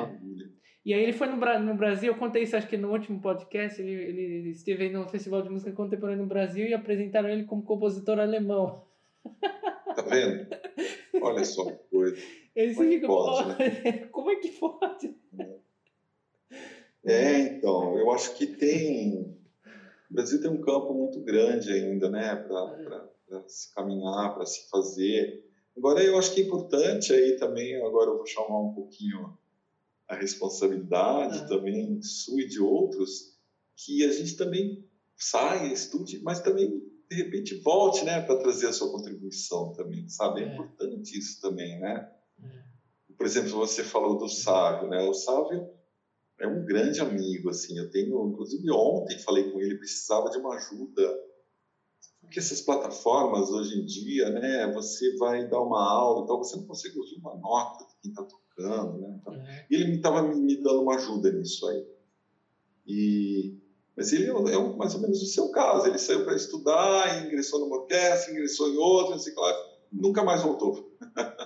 E 0.85 0.95
aí 0.95 1.03
ele 1.03 1.13
foi 1.13 1.27
no, 1.27 1.37
no 1.37 1.75
Brasil, 1.75 2.13
eu 2.13 2.19
contei 2.19 2.45
isso 2.45 2.57
acho 2.57 2.69
que 2.69 2.77
no 2.77 2.93
último 2.93 3.21
podcast, 3.21 3.81
ele, 3.81 3.93
ele 3.93 4.51
esteve 4.51 4.85
aí 4.85 4.93
no 4.93 5.09
Festival 5.09 5.43
de 5.43 5.49
Música 5.49 5.73
Contemporânea 5.73 6.23
no 6.23 6.29
Brasil 6.29 6.67
e 6.69 6.75
apresentaram 6.75 7.29
ele 7.29 7.45
como 7.45 7.65
compositor 7.65 8.21
alemão. 8.21 8.85
Tá 9.97 10.03
vendo? 10.03 10.47
Olha 11.21 11.45
só 11.45 11.65
que 11.65 11.79
coisa. 11.91 12.17
Ele 12.55 12.75
como, 12.75 12.93
é 12.93 13.01
pode, 13.01 13.49
né? 13.49 14.07
como 14.13 14.31
é 14.31 14.37
que 14.37 14.49
pode? 14.51 15.17
É, 17.05 17.39
então, 17.41 17.97
eu 17.99 18.11
acho 18.11 18.37
que 18.37 18.47
tem. 18.47 19.37
O 20.11 20.15
Brasil 20.15 20.41
tem 20.41 20.51
um 20.51 20.61
campo 20.61 20.95
muito 20.95 21.21
grande 21.21 21.73
ainda, 21.73 22.09
né, 22.09 22.37
para 22.37 23.49
se 23.49 23.75
caminhar, 23.75 24.35
para 24.35 24.47
se 24.47 24.69
fazer. 24.69 25.45
Agora, 25.77 26.03
eu 26.03 26.19
acho 26.19 26.33
que 26.33 26.41
é 26.41 26.45
importante 26.45 27.13
aí 27.13 27.37
também, 27.37 27.77
agora 27.83 28.11
eu 28.11 28.17
vou 28.17 28.27
chamar 28.27 28.61
um 28.61 28.73
pouquinho 28.73 29.37
a 30.09 30.15
responsabilidade 30.15 31.39
ah. 31.39 31.47
também 31.47 32.01
sua 32.01 32.41
e 32.41 32.49
de 32.49 32.61
outros, 32.61 33.37
que 33.77 34.05
a 34.05 34.13
gente 34.13 34.37
também 34.37 34.89
saia, 35.17 35.73
estude, 35.73 36.21
mas 36.23 36.41
também 36.41 36.83
de 37.09 37.17
repente 37.17 37.55
volte, 37.61 38.05
né, 38.05 38.21
para 38.21 38.37
trazer 38.37 38.69
a 38.69 38.73
sua 38.73 38.91
contribuição 38.91 39.73
também, 39.73 40.09
sabe? 40.09 40.43
É, 40.43 40.45
é 40.45 40.55
importante 40.55 41.19
isso 41.19 41.41
também, 41.41 41.79
né? 41.81 42.11
É. 42.43 43.15
Por 43.17 43.27
exemplo, 43.27 43.51
você 43.51 43.85
falou 43.85 44.19
do 44.19 44.29
Sávio, 44.29 44.89
né? 44.89 45.03
O 45.03 45.15
Sávio 45.15 45.69
é 46.41 46.47
um 46.47 46.65
grande 46.65 47.01
amigo, 47.01 47.51
assim. 47.51 47.79
Eu 47.79 47.91
tenho, 47.91 48.29
inclusive 48.29 48.71
ontem 48.71 49.19
falei 49.21 49.51
com 49.51 49.61
ele, 49.61 49.79
precisava 49.79 50.31
de 50.31 50.39
uma 50.39 50.55
ajuda 50.57 51.27
porque 52.21 52.41
essas 52.41 52.61
plataformas 52.61 53.51
hoje 53.51 53.79
em 53.79 53.85
dia, 53.85 54.29
né, 54.31 54.73
você 54.73 55.17
vai 55.17 55.49
dar 55.49 55.61
uma 55.61 55.81
aula 55.81 56.25
e 56.25 56.27
tal, 56.27 56.39
você 56.39 56.57
não 56.57 56.67
consegue 56.67 56.99
ouvir 56.99 57.21
uma 57.21 57.37
nota 57.37 57.85
de 57.85 57.95
quem 58.03 58.11
está 58.11 58.25
tocando 58.25 58.47
né? 58.59 59.19
Então, 59.21 59.33
uhum. 59.35 59.45
E 59.71 59.75
ele 59.75 59.97
estava 59.97 60.23
me, 60.23 60.35
me, 60.41 60.57
dando 60.63 60.83
uma 60.83 60.97
ajuda 60.97 61.31
nisso 61.31 61.67
aí. 61.69 61.87
E, 62.87 63.59
mas 63.97 64.13
ele 64.13 64.27
é, 64.27 64.55
é 64.55 64.77
mais 64.77 64.95
ou 64.95 65.01
menos 65.01 65.23
o 65.23 65.27
seu 65.27 65.51
caso. 65.51 65.87
Ele 65.87 65.99
saiu 65.99 66.25
para 66.25 66.35
estudar, 66.35 67.27
ingressou 67.27 67.61
numa 67.61 67.77
orquestra, 67.77 68.33
ingressou 68.33 68.69
em 68.71 68.77
outra, 68.77 69.17
assim, 69.17 69.35
claro, 69.35 69.57
nunca 69.93 70.25
mais 70.25 70.43
voltou. 70.43 70.97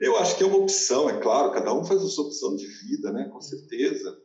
Eu 0.00 0.16
acho 0.18 0.36
que 0.36 0.42
é 0.42 0.46
uma 0.46 0.58
opção, 0.58 1.08
é 1.08 1.20
claro, 1.20 1.52
cada 1.52 1.72
um 1.72 1.84
faz 1.84 2.02
a 2.02 2.08
sua 2.08 2.26
opção 2.26 2.54
de 2.54 2.66
vida, 2.66 3.12
né? 3.12 3.28
Com 3.32 3.40
certeza. 3.40 4.18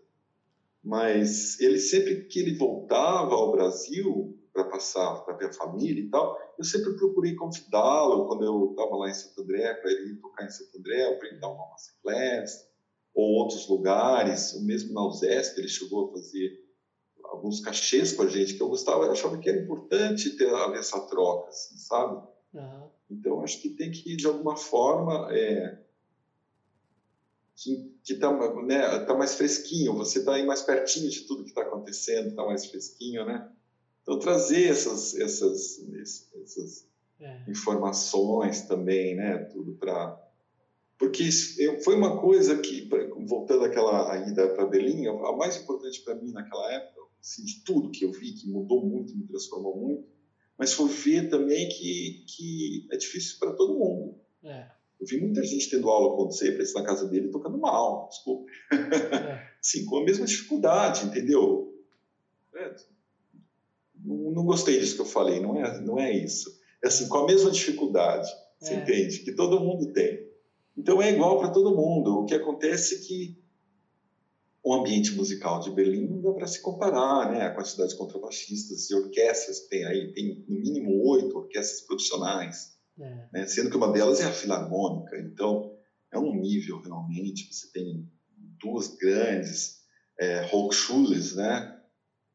Mas 0.84 1.60
ele 1.60 1.78
sempre 1.78 2.26
que 2.26 2.40
ele 2.40 2.58
voltava 2.58 3.36
ao 3.36 3.52
Brasil, 3.52 4.38
para 4.54 4.66
passar, 4.66 5.22
para 5.22 5.36
ver 5.38 5.46
a 5.46 5.54
família 5.54 6.04
e 6.04 6.10
tal, 6.10 6.38
eu 6.58 6.64
sempre 6.64 6.96
procurei 6.96 7.36
convidá-lo 7.36 8.28
quando 8.28 8.44
eu 8.44 8.72
estava 8.72 8.96
lá 8.98 9.10
em 9.10 9.14
Santo 9.14 9.42
André, 9.42 9.74
para 9.76 9.92
ele 9.92 10.12
ir 10.12 10.16
tocar 10.18 10.46
em 10.46 10.50
Santo 10.50 10.78
André, 10.78 11.14
para 11.16 11.28
ele 11.30 11.40
dar 11.40 11.50
uma 11.50 11.70
masterclass, 11.70 12.68
ou 13.14 13.34
outros 13.36 13.68
lugares, 13.68 14.54
o 14.54 14.64
mesmo 14.66 14.94
na 14.94 15.06
USESP, 15.08 15.60
ele 15.60 15.68
chegou 15.68 16.10
a 16.10 16.12
fazer 16.12 16.52
alguns 17.26 17.62
cachês 17.62 18.12
com 18.12 18.24
a 18.24 18.28
gente, 18.28 18.56
que 18.56 18.62
eu 18.62 18.70
gostava, 18.70 19.06
eu 19.06 19.12
achava 19.12 19.38
que 19.38 19.50
era 19.50 19.62
importante 19.62 20.36
ter 20.36 20.52
essa 20.76 21.00
troca, 21.08 21.50
assim, 21.50 21.78
sabe? 21.78 22.22
Uhum. 22.54 22.90
Então, 23.12 23.44
acho 23.44 23.62
que 23.62 23.70
tem 23.70 23.92
que, 23.92 24.16
de 24.16 24.26
alguma 24.26 24.56
forma, 24.56 25.28
é, 25.32 25.78
que 27.56 27.94
está 28.08 28.32
né, 28.64 29.00
tá 29.00 29.14
mais 29.14 29.36
fresquinho, 29.36 29.94
você 29.94 30.20
está 30.20 30.36
aí 30.36 30.46
mais 30.46 30.62
pertinho 30.62 31.10
de 31.10 31.22
tudo 31.22 31.44
que 31.44 31.50
está 31.50 31.62
acontecendo, 31.62 32.30
está 32.30 32.46
mais 32.46 32.66
fresquinho, 32.66 33.26
né? 33.26 33.52
Então, 34.02 34.18
trazer 34.18 34.70
essas, 34.70 35.14
essas, 35.16 35.86
essas 36.42 36.88
é. 37.20 37.44
informações 37.50 38.62
também, 38.62 39.16
né? 39.16 39.38
Tudo 39.46 39.74
para. 39.74 40.20
Porque 40.98 41.30
foi 41.84 41.96
uma 41.96 42.20
coisa 42.20 42.58
que, 42.60 42.88
voltando 43.26 43.66
àquela 43.66 44.18
ida 44.30 44.50
para 44.50 44.68
Berlim, 44.68 45.08
a 45.08 45.36
mais 45.36 45.58
importante 45.58 46.02
para 46.02 46.16
mim 46.16 46.32
naquela 46.32 46.72
época, 46.72 47.02
assim, 47.20 47.44
de 47.44 47.64
tudo 47.64 47.92
que 47.92 48.06
eu 48.06 48.12
vi, 48.12 48.34
que 48.34 48.48
mudou 48.48 48.86
muito, 48.86 49.16
me 49.18 49.26
transformou 49.26 49.76
muito, 49.76 50.08
mas 50.58 50.74
foi 50.74 50.90
ver 50.90 51.30
também 51.30 51.70
que, 51.70 52.24
que 52.28 52.88
é 52.92 52.98
difícil 52.98 53.38
para 53.40 53.54
todo 53.54 53.78
mundo. 53.78 54.16
É. 54.44 54.68
Eu 55.00 55.08
vi 55.08 55.20
muita 55.20 55.44
gente 55.44 55.70
tendo 55.70 55.90
aula 55.90 56.16
com 56.16 56.26
você, 56.26 56.52
para 56.52 56.64
na 56.82 56.86
casa 56.86 57.08
dele 57.08 57.30
tocando 57.30 57.58
mal, 57.58 58.08
desculpe. 58.10 58.52
É. 58.72 59.52
Sim, 59.62 59.86
com 59.86 59.98
a 59.98 60.04
mesma 60.04 60.26
dificuldade, 60.26 61.06
entendeu? 61.06 61.76
É, 62.56 62.76
não, 64.04 64.32
não 64.32 64.46
gostei 64.46 64.80
disso 64.80 64.96
que 64.96 65.02
eu 65.02 65.06
falei, 65.06 65.40
não 65.40 65.64
é, 65.64 65.82
não 65.82 66.00
é 66.00 66.12
isso. 66.12 66.60
É 66.84 66.88
assim, 66.88 67.08
com 67.08 67.18
a 67.18 67.26
mesma 67.26 67.50
dificuldade, 67.50 68.30
você 68.60 68.74
é. 68.74 68.78
entende? 68.78 69.20
Que 69.20 69.32
todo 69.32 69.60
mundo 69.60 69.92
tem. 69.92 70.30
Então 70.78 71.02
é 71.02 71.12
igual 71.12 71.40
para 71.40 71.50
todo 71.50 71.76
mundo. 71.76 72.20
O 72.20 72.26
que 72.26 72.34
acontece 72.34 72.96
é 72.96 72.98
que 73.00 73.41
o 74.64 74.74
ambiente 74.74 75.12
musical 75.14 75.60
de 75.60 75.72
Berlim 75.72 76.08
não 76.08 76.22
dá 76.22 76.34
para 76.34 76.48
se 76.48 76.62
comparar, 76.62 77.32
né? 77.32 77.46
A 77.46 77.54
quantidade 77.54 77.92
de 77.92 77.98
contrabaixistas 77.98 78.90
e 78.90 78.96
orquestras 78.96 79.62
que 79.62 79.70
tem 79.70 79.86
aí, 79.86 80.14
tem 80.14 80.46
no 80.48 80.60
mínimo 80.60 81.04
oito 81.10 81.38
orquestras 81.38 81.82
profissionais, 81.82 82.78
é. 83.00 83.28
né? 83.34 83.48
sendo 83.48 83.70
que 83.70 83.78
uma 83.78 83.92
delas 83.92 84.22
é 84.22 84.26
a 84.26 84.32
Filarmônica. 84.32 85.18
Então 85.18 85.76
é 86.14 86.20
um 86.20 86.36
nível 86.36 86.80
realmente. 86.82 87.52
Você 87.52 87.72
tem 87.72 88.08
duas 88.60 88.96
grandes 88.96 89.82
é, 90.20 90.48
Hochschules, 90.54 91.36
né? 91.36 91.78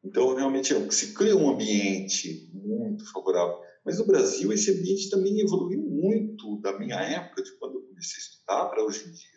Então, 0.03 0.35
realmente, 0.35 0.73
é 0.73 0.91
se 0.91 1.13
cria 1.13 1.35
um 1.35 1.49
ambiente 1.49 2.49
muito 2.53 3.09
favorável. 3.11 3.59
Mas 3.83 3.99
no 3.99 4.05
Brasil, 4.05 4.51
esse 4.51 4.71
ambiente 4.71 5.09
também 5.09 5.39
evoluiu 5.39 5.81
muito 5.81 6.59
da 6.61 6.77
minha 6.77 6.95
época, 6.95 7.41
de 7.41 7.51
quando 7.57 7.75
eu 7.75 7.81
comecei 7.81 8.17
a 8.17 8.19
estudar, 8.19 8.65
para 8.65 8.83
hoje 8.83 9.07
em 9.07 9.11
dia. 9.11 9.36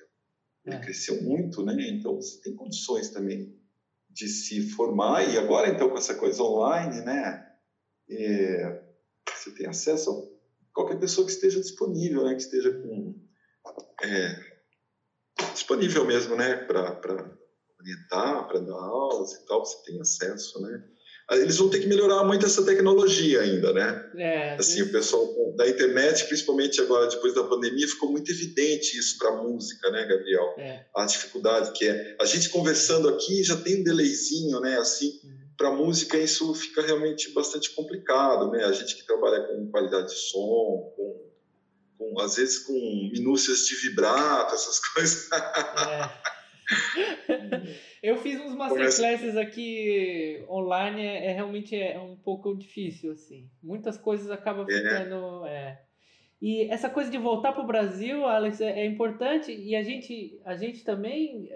É. 0.77 0.81
cresceu 0.81 1.23
muito, 1.23 1.63
né? 1.65 1.75
Então, 1.89 2.17
você 2.17 2.41
tem 2.41 2.55
condições 2.55 3.11
também 3.11 3.59
de 4.09 4.29
se 4.29 4.71
formar. 4.71 5.23
E 5.29 5.39
agora, 5.39 5.69
então, 5.69 5.89
com 5.89 5.99
essa 5.99 6.15
coisa 6.15 6.43
online, 6.43 7.01
né? 7.03 7.47
É, 8.09 8.83
você 9.35 9.53
tem 9.53 9.67
acesso 9.67 10.11
a 10.11 10.75
qualquer 10.75 10.99
pessoa 10.99 11.27
que 11.27 11.33
esteja 11.33 11.61
disponível, 11.61 12.25
né? 12.25 12.35
Que 12.35 12.43
esteja 12.43 12.71
com... 12.73 13.21
É, 14.03 14.51
disponível 15.53 16.05
mesmo, 16.05 16.37
né? 16.37 16.57
Para 16.57 17.39
orientar, 17.79 18.47
para 18.49 18.61
dar 18.61 18.75
aulas 18.75 19.33
e 19.33 19.47
tal, 19.47 19.65
você 19.65 19.83
tem 19.85 20.01
acesso, 20.01 20.61
né? 20.61 20.85
Eles 21.31 21.59
vão 21.59 21.69
ter 21.69 21.79
que 21.79 21.87
melhorar 21.87 22.25
muito 22.25 22.45
essa 22.45 22.65
tecnologia 22.65 23.41
ainda, 23.41 23.73
né? 23.73 24.11
É, 24.17 24.55
assim, 24.55 24.83
o 24.83 24.91
pessoal 24.91 25.55
da 25.57 25.69
internet, 25.69 26.25
principalmente 26.27 26.81
agora 26.81 27.07
depois 27.09 27.35
da 27.35 27.45
pandemia, 27.45 27.87
ficou 27.87 28.11
muito 28.11 28.31
evidente 28.31 28.99
isso 28.99 29.17
para 29.17 29.29
a 29.31 29.43
música, 29.43 29.91
né, 29.91 30.07
Gabriel? 30.07 30.55
É. 30.59 30.85
A 30.97 31.05
dificuldade 31.05 31.73
que 31.73 31.87
é. 31.87 32.17
A 32.21 32.25
gente 32.25 32.49
conversando 32.49 33.09
aqui 33.09 33.45
já 33.45 33.57
tem 33.57 33.81
um 33.81 33.85
delayzinho, 33.85 34.59
né? 34.61 34.77
Assim, 34.79 35.21
uhum. 35.23 35.39
para 35.57 35.71
música 35.71 36.19
isso 36.19 36.53
fica 36.55 36.83
realmente 36.83 37.31
bastante 37.33 37.71
complicado, 37.77 38.51
né? 38.51 38.65
A 38.65 38.73
gente 38.73 38.97
que 38.97 39.07
trabalha 39.07 39.45
com 39.45 39.71
qualidade 39.71 40.09
de 40.09 40.19
som, 40.19 40.93
com, 40.97 41.31
com 41.97 42.21
às 42.21 42.37
vezes 42.37 42.59
com 42.59 42.73
minúcias 43.13 43.67
de 43.67 43.77
vibrato, 43.77 44.55
essas 44.55 44.81
coisas. 44.93 45.29
É. 45.33 46.30
Eu 48.03 48.17
fiz 48.17 48.41
uns 48.41 48.55
masterclasses 48.55 49.37
aqui 49.37 50.43
online, 50.49 51.03
é, 51.03 51.27
é, 51.27 51.33
realmente 51.33 51.77
é 51.77 51.99
um 51.99 52.17
pouco 52.17 52.57
difícil, 52.57 53.13
assim. 53.13 53.49
Muitas 53.63 53.97
coisas 53.97 54.31
acabam 54.31 54.67
é. 54.69 54.73
ficando... 54.73 55.47
É. 55.47 55.81
E 56.43 56.63
essa 56.71 56.89
coisa 56.89 57.11
de 57.11 57.19
voltar 57.19 57.53
para 57.53 57.63
o 57.63 57.67
Brasil, 57.67 58.25
Alex, 58.25 58.63
é, 58.63 58.81
é, 58.81 58.87
importante 58.87 59.53
e 59.53 59.77
a 59.77 59.83
gente, 59.83 60.41
a 60.43 60.57
gente 60.57 60.83
também 60.83 61.51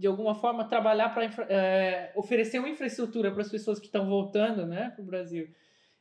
de 0.00 0.06
alguma 0.06 0.34
forma, 0.34 0.64
trabalhar 0.64 1.10
para 1.10 1.24
é, 1.50 2.10
oferecer 2.16 2.58
uma 2.58 2.70
infraestrutura 2.70 3.30
para 3.30 3.42
as 3.42 3.50
pessoas 3.50 3.78
que 3.78 3.84
estão 3.84 4.08
voltando 4.08 4.66
né, 4.66 4.90
para 4.96 5.02
o 5.02 5.04
Brasil. 5.06 5.46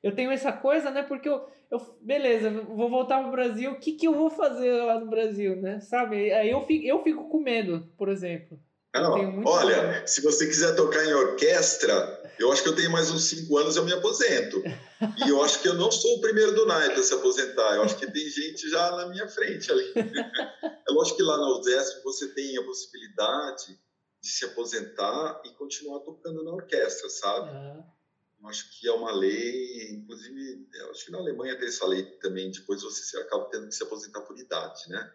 Eu 0.02 0.16
tenho 0.16 0.32
essa 0.32 0.52
coisa, 0.52 0.90
né? 0.92 1.04
Porque 1.04 1.28
eu, 1.28 1.46
eu 1.70 1.98
beleza, 2.02 2.50
vou 2.50 2.90
voltar 2.90 3.20
para 3.20 3.28
o 3.28 3.32
Brasil, 3.32 3.72
o 3.72 3.80
que, 3.80 3.94
que 3.94 4.08
eu 4.08 4.14
vou 4.14 4.30
fazer 4.30 4.72
lá 4.84 5.00
no 5.00 5.10
Brasil, 5.10 5.56
né? 5.58 5.80
Sabe? 5.82 6.32
Aí 6.32 6.50
eu 6.50 6.66
fico, 6.66 6.86
eu 6.86 7.04
fico 7.04 7.30
com 7.30 7.40
medo, 7.40 7.88
por 7.98 8.10
exemplo. 8.10 8.60
Não, 8.94 9.44
olha, 9.46 9.84
medo. 9.84 10.08
se 10.08 10.22
você 10.22 10.48
quiser 10.48 10.76
tocar 10.76 11.06
em 11.06 11.14
orquestra, 11.14 12.20
eu 12.40 12.52
acho 12.52 12.64
que 12.64 12.70
eu 12.70 12.76
tenho 12.76 12.92
mais 12.92 13.12
uns 13.12 13.26
cinco 13.26 13.58
anos 13.58 13.76
eu 13.76 13.86
me 13.86 13.94
aposento. 13.94 14.64
E 15.26 15.30
eu 15.30 15.44
acho 15.44 15.62
que 15.62 15.68
eu 15.68 15.76
não 15.76 15.92
sou 15.92 16.18
o 16.18 16.22
primeiro 16.22 16.56
do 16.56 16.66
naipe 16.66 17.00
a 17.00 17.04
se 17.04 17.14
aposentar. 17.14 17.76
Eu 17.76 17.84
acho 17.84 17.98
que 17.98 18.10
tem 18.10 18.28
gente 18.30 18.70
já 18.70 18.92
na 18.92 19.08
minha 19.08 19.28
frente 19.28 19.72
ali. 19.72 19.94
É 20.90 20.92
lógico 20.92 21.18
que 21.18 21.24
lá 21.24 21.38
na 21.38 21.56
UDESP 21.56 22.04
você 22.04 22.34
tem 22.34 22.58
a 22.58 22.64
possibilidade 22.64 23.80
de 24.24 24.28
se 24.28 24.44
aposentar 24.44 25.40
e 25.46 25.52
continuar 25.52 26.00
tocando 26.00 26.44
na 26.44 26.52
orquestra, 26.52 27.08
sabe? 27.10 27.52
Uhum. 27.52 27.84
Acho 28.46 28.80
que 28.80 28.88
é 28.88 28.92
uma 28.92 29.12
lei, 29.12 29.92
inclusive, 29.92 30.68
acho 30.90 31.06
que 31.06 31.12
na 31.12 31.18
Alemanha 31.18 31.58
tem 31.58 31.68
essa 31.68 31.86
lei 31.86 32.04
também, 32.20 32.50
depois 32.50 32.82
você 32.82 33.18
acaba 33.18 33.50
tendo 33.50 33.68
que 33.68 33.76
se 33.76 33.84
aposentar 33.84 34.22
por 34.22 34.38
idade, 34.40 34.90
né? 34.90 35.14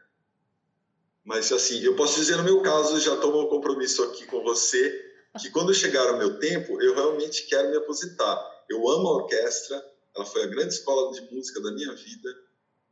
Mas, 1.24 1.50
assim, 1.50 1.80
eu 1.82 1.96
posso 1.96 2.16
dizer 2.16 2.36
no 2.36 2.44
meu 2.44 2.60
caso, 2.60 3.00
já 3.00 3.16
tomo 3.16 3.40
um 3.40 3.48
compromisso 3.48 4.02
aqui 4.04 4.26
com 4.26 4.42
você, 4.42 5.14
que 5.40 5.50
quando 5.50 5.72
chegar 5.72 6.12
o 6.12 6.18
meu 6.18 6.38
tempo, 6.38 6.80
eu 6.82 6.94
realmente 6.94 7.46
quero 7.46 7.70
me 7.70 7.78
aposentar. 7.78 8.64
Eu 8.68 8.86
amo 8.88 9.08
a 9.08 9.16
orquestra, 9.22 9.82
ela 10.14 10.26
foi 10.26 10.42
a 10.42 10.46
grande 10.46 10.74
escola 10.74 11.10
de 11.12 11.34
música 11.34 11.60
da 11.62 11.72
minha 11.72 11.92
vida, 11.94 12.44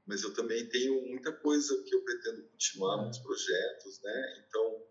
mas 0.06 0.22
eu 0.22 0.32
também 0.32 0.66
tenho 0.66 1.02
muita 1.08 1.30
coisa 1.30 1.80
que 1.84 1.94
eu 1.94 2.02
pretendo 2.02 2.42
continuar, 2.44 3.02
muitos 3.02 3.18
projetos, 3.20 4.00
né? 4.02 4.44
Então, 4.48 4.82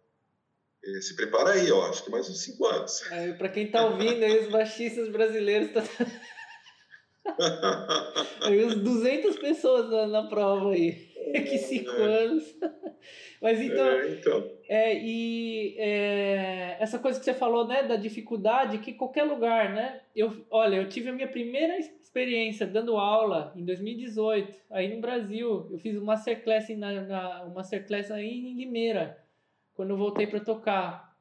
se 1.01 1.15
prepara 1.15 1.51
aí, 1.51 1.71
ó, 1.71 1.87
acho 1.87 2.03
que 2.03 2.11
mais 2.11 2.29
uns 2.29 2.43
cinco 2.43 2.65
anos. 2.65 3.01
É, 3.11 3.33
para 3.33 3.49
quem 3.49 3.65
está 3.65 3.85
ouvindo 3.85 4.23
aí, 4.23 4.39
os 4.39 4.51
baixistas 4.51 5.09
brasileiros 5.09 5.71
tá... 5.71 5.83
aí 8.41 8.65
uns 8.65 8.75
200 8.75 9.37
pessoas 9.37 9.89
na, 9.89 10.07
na 10.07 10.27
prova 10.27 10.71
aí. 10.71 11.11
que 11.33 11.57
cinco 11.59 11.91
é. 11.91 12.23
anos. 12.23 12.43
Mas 13.41 13.61
então, 13.61 13.87
é, 13.87 14.09
então. 14.09 14.51
É, 14.67 14.95
e 15.03 15.75
é, 15.77 16.77
essa 16.79 16.97
coisa 16.99 17.19
que 17.19 17.25
você 17.25 17.33
falou, 17.33 17.67
né, 17.67 17.83
da 17.83 17.95
dificuldade, 17.95 18.79
que 18.79 18.93
qualquer 18.93 19.23
lugar, 19.23 19.73
né? 19.73 20.01
Eu, 20.15 20.45
olha, 20.49 20.77
eu 20.77 20.89
tive 20.89 21.09
a 21.09 21.13
minha 21.13 21.27
primeira 21.27 21.77
experiência 21.77 22.65
dando 22.67 22.97
aula 22.97 23.53
em 23.55 23.63
2018, 23.63 24.53
aí 24.71 24.93
no 24.93 25.01
Brasil. 25.01 25.67
Eu 25.71 25.79
fiz 25.79 25.95
uma 25.95 26.13
masterclass 26.13 26.69
na, 26.69 27.01
na 27.01 27.43
uma 27.43 27.55
masterclass 27.55 28.11
aí 28.11 28.29
em 28.29 28.55
Limeira 28.55 29.20
quando 29.81 29.89
eu 29.89 29.97
voltei 29.97 30.27
para 30.27 30.39
tocar. 30.39 31.17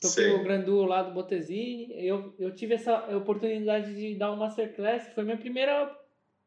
Toquei 0.00 0.24
Sim. 0.24 0.36
o 0.36 0.42
Grandu 0.42 0.84
lá 0.86 1.02
do 1.02 1.12
Botesini. 1.12 1.92
Eu, 1.98 2.34
eu 2.38 2.54
tive 2.54 2.76
essa 2.76 3.14
oportunidade 3.14 3.94
de 3.94 4.14
dar 4.14 4.30
uma 4.30 4.46
masterclass. 4.46 5.06
Foi 5.12 5.22
minha 5.22 5.36
primeira, 5.36 5.94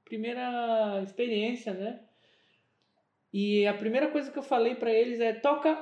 primeira 0.03 0.99
experiência, 1.03 1.76
né? 1.76 1.99
E 3.31 3.68
a 3.68 3.73
primeira 3.76 4.07
coisa 4.07 4.31
que 4.31 4.39
eu 4.39 4.41
falei 4.41 4.73
para 4.73 4.91
eles 4.91 5.19
é: 5.19 5.31
toca 5.31 5.77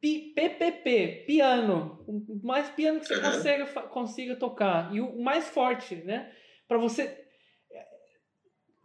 PPP, 0.00 1.22
piano. 1.24 2.04
O 2.08 2.40
mais 2.42 2.68
piano 2.70 2.98
que 2.98 3.06
você 3.06 3.14
uhum. 3.14 3.22
consiga, 3.22 3.66
consiga 3.82 4.34
tocar. 4.34 4.92
E 4.92 5.00
o 5.00 5.22
mais 5.22 5.48
forte, 5.50 5.94
né? 5.94 6.32
Para 6.66 6.78
você 6.78 7.23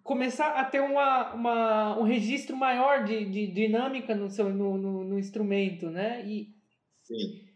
começar 0.10 0.54
a 0.54 0.66
ter 0.66 0.80
uma, 0.80 1.36
uma, 1.36 2.00
um 2.00 2.02
registro 2.02 2.58
maior 2.58 3.04
de, 3.04 3.26
de 3.26 3.46
dinâmica 3.46 4.16
no, 4.16 4.28
seu, 4.28 4.50
no, 4.50 4.76
no, 4.76 5.04
no 5.04 5.20
instrumento, 5.20 5.88
né? 5.92 6.26
E, 6.26 6.52
Sim. 7.04 7.48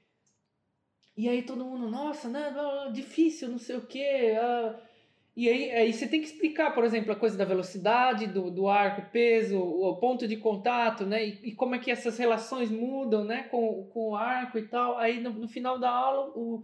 E 1.17 1.27
aí 1.27 1.41
todo 1.41 1.65
mundo, 1.65 1.89
nossa, 1.89 2.29
né? 2.29 2.53
Difícil, 2.93 3.49
não 3.49 3.57
sei 3.57 3.77
o 3.77 3.87
quê. 3.87 4.35
Ah. 4.39 4.79
E 5.35 5.49
aí, 5.49 5.71
aí 5.71 5.93
você 5.93 6.07
tem 6.07 6.21
que 6.21 6.27
explicar, 6.27 6.75
por 6.75 6.83
exemplo, 6.83 7.11
a 7.11 7.15
coisa 7.15 7.35
da 7.35 7.43
velocidade, 7.43 8.27
do, 8.27 8.51
do 8.51 8.67
arco, 8.67 9.11
peso, 9.11 9.59
o 9.59 9.95
ponto 9.95 10.27
de 10.27 10.37
contato, 10.37 11.07
né? 11.07 11.25
E, 11.25 11.49
e 11.49 11.55
como 11.55 11.73
é 11.73 11.79
que 11.79 11.89
essas 11.89 12.19
relações 12.19 12.69
mudam, 12.69 13.25
né? 13.25 13.43
Com, 13.49 13.89
com 13.91 14.09
o 14.11 14.15
arco 14.15 14.59
e 14.59 14.67
tal. 14.67 14.99
Aí 14.99 15.19
no, 15.19 15.31
no 15.31 15.47
final 15.47 15.79
da 15.79 15.89
aula, 15.89 16.31
o, 16.35 16.63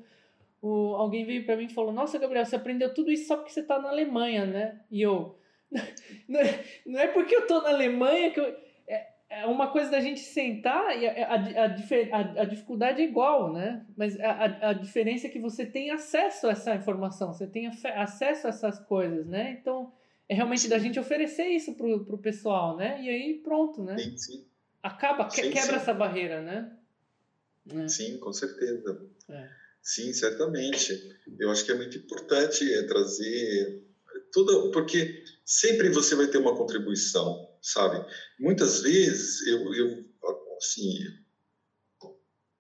o, 0.61 0.95
alguém 0.95 1.26
veio 1.26 1.48
para 1.48 1.57
mim 1.57 1.66
e 1.66 1.74
falou: 1.74 1.91
Nossa, 1.91 2.20
Gabriel, 2.20 2.45
você 2.45 2.56
aprendeu 2.56 2.94
tudo 2.94 3.11
isso 3.11 3.26
só 3.26 3.38
porque 3.38 3.52
você 3.52 3.61
está 3.61 3.80
na 3.80 3.90
Alemanha, 3.90 4.45
né? 4.45 4.82
E 4.91 5.02
eu, 5.02 5.39
não 6.27 6.39
é, 6.39 6.65
não 6.85 6.99
é 6.99 7.07
porque 7.07 7.35
eu 7.35 7.47
tô 7.47 7.61
na 7.61 7.69
Alemanha 7.69 8.31
que 8.31 8.39
eu, 8.39 8.55
é, 8.87 9.07
é 9.29 9.45
uma 9.45 9.71
coisa 9.71 9.91
da 9.91 9.99
gente 9.99 10.19
sentar 10.19 10.97
e 10.97 11.07
a, 11.07 11.27
a, 11.27 11.35
a, 11.35 12.41
a 12.41 12.45
dificuldade 12.45 13.01
é 13.01 13.05
igual, 13.05 13.53
né? 13.53 13.85
Mas 13.95 14.19
a, 14.19 14.69
a, 14.69 14.73
diferença 14.73 15.27
é 15.27 15.29
que 15.29 15.39
você 15.39 15.65
tem 15.65 15.91
acesso 15.91 16.47
a 16.47 16.51
essa 16.51 16.75
informação, 16.75 17.33
você 17.33 17.45
tem 17.45 17.67
acesso 17.67 18.47
a 18.47 18.49
essas 18.49 18.79
coisas, 18.79 19.25
né? 19.27 19.57
Então, 19.59 19.93
é 20.27 20.33
realmente 20.33 20.67
da 20.67 20.79
gente 20.79 20.99
oferecer 20.99 21.47
isso 21.47 21.73
pro, 21.75 22.03
pro 22.05 22.17
pessoal, 22.17 22.75
né? 22.75 23.01
E 23.01 23.09
aí 23.09 23.33
pronto, 23.43 23.83
né? 23.83 23.97
Sim, 23.97 24.17
sim. 24.17 24.45
Acaba, 24.81 25.29
sim, 25.29 25.51
quebra 25.51 25.75
essa 25.75 25.93
barreira, 25.93 26.41
né? 26.41 26.75
É. 27.71 27.87
Sim, 27.87 28.17
com 28.17 28.33
certeza. 28.33 29.05
É. 29.29 29.49
Sim, 29.81 30.13
certamente. 30.13 31.17
Eu 31.39 31.51
acho 31.51 31.65
que 31.65 31.71
é 31.71 31.75
muito 31.75 31.97
importante 31.97 32.71
é, 32.73 32.83
trazer 32.83 33.83
tudo, 34.31 34.72
porque 34.72 35.23
sempre 35.45 35.89
você 35.89 36.15
vai 36.15 36.27
ter 36.27 36.38
uma 36.38 36.56
contribuição, 36.56 37.47
sabe? 37.61 38.06
Muitas 38.39 38.81
vezes 38.81 39.45
eu, 39.47 39.73
eu 39.73 40.10
assim, 40.57 40.99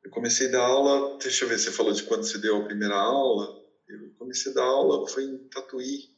eu 0.03 0.09
comecei 0.09 0.47
a 0.47 0.51
dar 0.51 0.61
aula, 0.61 1.17
deixa 1.19 1.43
eu 1.43 1.49
ver, 1.49 1.59
você 1.59 1.71
falou 1.71 1.91
de 1.91 2.03
quando 2.03 2.23
você 2.23 2.37
deu 2.37 2.57
a 2.57 2.65
primeira 2.65 2.95
aula, 2.95 3.59
eu 3.87 4.11
comecei 4.17 4.51
a 4.51 4.55
dar 4.55 4.63
aula, 4.63 5.07
foi 5.07 5.23
em 5.23 5.37
Tatuí, 5.49 6.09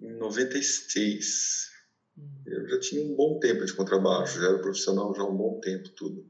em 0.00 0.12
96. 0.18 1.70
Hum. 2.18 2.42
Eu 2.46 2.68
já 2.68 2.80
tinha 2.80 3.02
um 3.02 3.14
bom 3.14 3.38
tempo 3.38 3.64
de 3.64 3.72
contrabaixo, 3.72 4.40
já 4.40 4.48
era 4.48 4.58
profissional 4.58 5.14
já 5.14 5.22
há 5.22 5.26
um 5.26 5.36
bom 5.36 5.60
tempo, 5.60 5.88
tudo. 5.90 6.26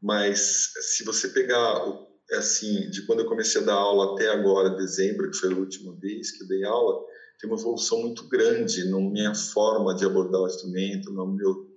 Mas 0.00 0.72
se 0.80 1.04
você 1.04 1.28
pegar 1.28 1.86
o 1.86 2.09
assim, 2.36 2.88
de 2.90 3.06
quando 3.06 3.20
eu 3.20 3.26
comecei 3.26 3.60
a 3.60 3.64
dar 3.64 3.74
aula 3.74 4.14
até 4.14 4.28
agora, 4.30 4.76
dezembro, 4.76 5.30
que 5.30 5.36
foi 5.36 5.52
a 5.52 5.56
última 5.56 5.94
vez 5.96 6.30
que 6.30 6.44
eu 6.44 6.48
dei 6.48 6.64
aula, 6.64 7.04
tem 7.40 7.48
uma 7.48 7.58
evolução 7.58 8.00
muito 8.02 8.28
grande 8.28 8.88
na 8.88 9.00
minha 9.00 9.34
forma 9.34 9.94
de 9.94 10.04
abordar 10.04 10.42
o 10.42 10.46
instrumento, 10.46 11.10
no 11.12 11.26
meu 11.26 11.70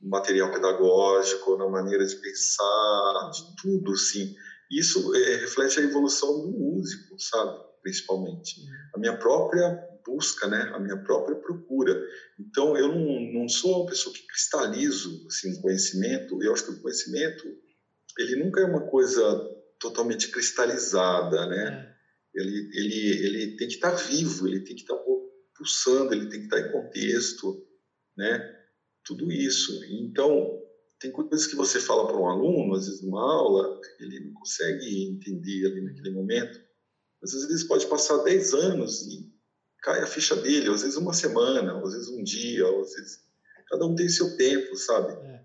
material 0.00 0.52
pedagógico, 0.52 1.56
na 1.56 1.68
maneira 1.68 2.04
de 2.06 2.14
pensar, 2.16 3.30
de 3.32 3.56
tudo, 3.60 3.96
sim. 3.96 4.34
Isso 4.70 5.14
é, 5.14 5.36
reflete 5.36 5.80
a 5.80 5.82
evolução 5.82 6.42
do 6.42 6.50
músico, 6.50 7.18
sabe? 7.18 7.58
Principalmente. 7.82 8.60
A 8.94 8.98
minha 8.98 9.16
própria 9.16 9.88
busca, 10.06 10.46
né? 10.46 10.70
A 10.74 10.78
minha 10.78 10.96
própria 10.98 11.36
procura. 11.36 11.98
Então, 12.38 12.76
eu 12.76 12.88
não, 12.88 13.40
não 13.40 13.48
sou 13.48 13.80
uma 13.80 13.86
pessoa 13.86 14.14
que 14.14 14.26
cristalizo, 14.26 15.26
assim, 15.26 15.52
um 15.52 15.62
conhecimento. 15.62 16.42
Eu 16.42 16.52
acho 16.52 16.64
que 16.64 16.72
o 16.72 16.82
conhecimento, 16.82 17.44
ele 18.18 18.44
nunca 18.44 18.60
é 18.60 18.64
uma 18.64 18.86
coisa 18.88 19.57
totalmente 19.78 20.28
cristalizada, 20.30 21.46
né? 21.46 21.94
É. 21.94 21.98
Ele, 22.40 22.70
ele, 22.74 23.26
ele 23.26 23.56
tem 23.56 23.68
que 23.68 23.74
estar 23.74 23.90
vivo, 23.90 24.46
ele 24.46 24.60
tem 24.60 24.76
que 24.76 24.82
estar 24.82 24.96
pulsando, 25.56 26.12
ele 26.12 26.28
tem 26.28 26.40
que 26.40 26.46
estar 26.46 26.60
em 26.60 26.72
contexto, 26.72 27.66
né? 28.16 28.56
Tudo 29.04 29.32
isso. 29.32 29.84
Então, 29.86 30.62
tem 31.00 31.10
coisas 31.10 31.46
que 31.46 31.56
você 31.56 31.80
fala 31.80 32.06
para 32.06 32.16
um 32.16 32.28
aluno, 32.28 32.74
às 32.74 32.86
vezes 32.86 33.02
numa 33.02 33.20
aula, 33.20 33.80
ele 34.00 34.20
não 34.20 34.32
consegue 34.34 35.08
entender 35.10 35.66
ali 35.66 35.80
naquele 35.80 36.10
momento. 36.10 36.60
Às 37.22 37.32
vezes 37.32 37.64
pode 37.64 37.86
passar 37.86 38.22
10 38.22 38.54
anos 38.54 39.06
e 39.06 39.32
cai 39.82 40.00
a 40.00 40.06
ficha 40.06 40.36
dele, 40.36 40.68
às 40.68 40.82
vezes 40.82 40.96
uma 40.96 41.12
semana, 41.12 41.80
às 41.80 41.92
vezes 41.92 42.08
um 42.08 42.22
dia, 42.22 42.66
às 42.80 42.94
vezes 42.94 43.24
cada 43.68 43.86
um 43.86 43.94
tem 43.94 44.08
seu 44.08 44.36
tempo, 44.36 44.74
sabe? 44.76 45.12
É. 45.12 45.44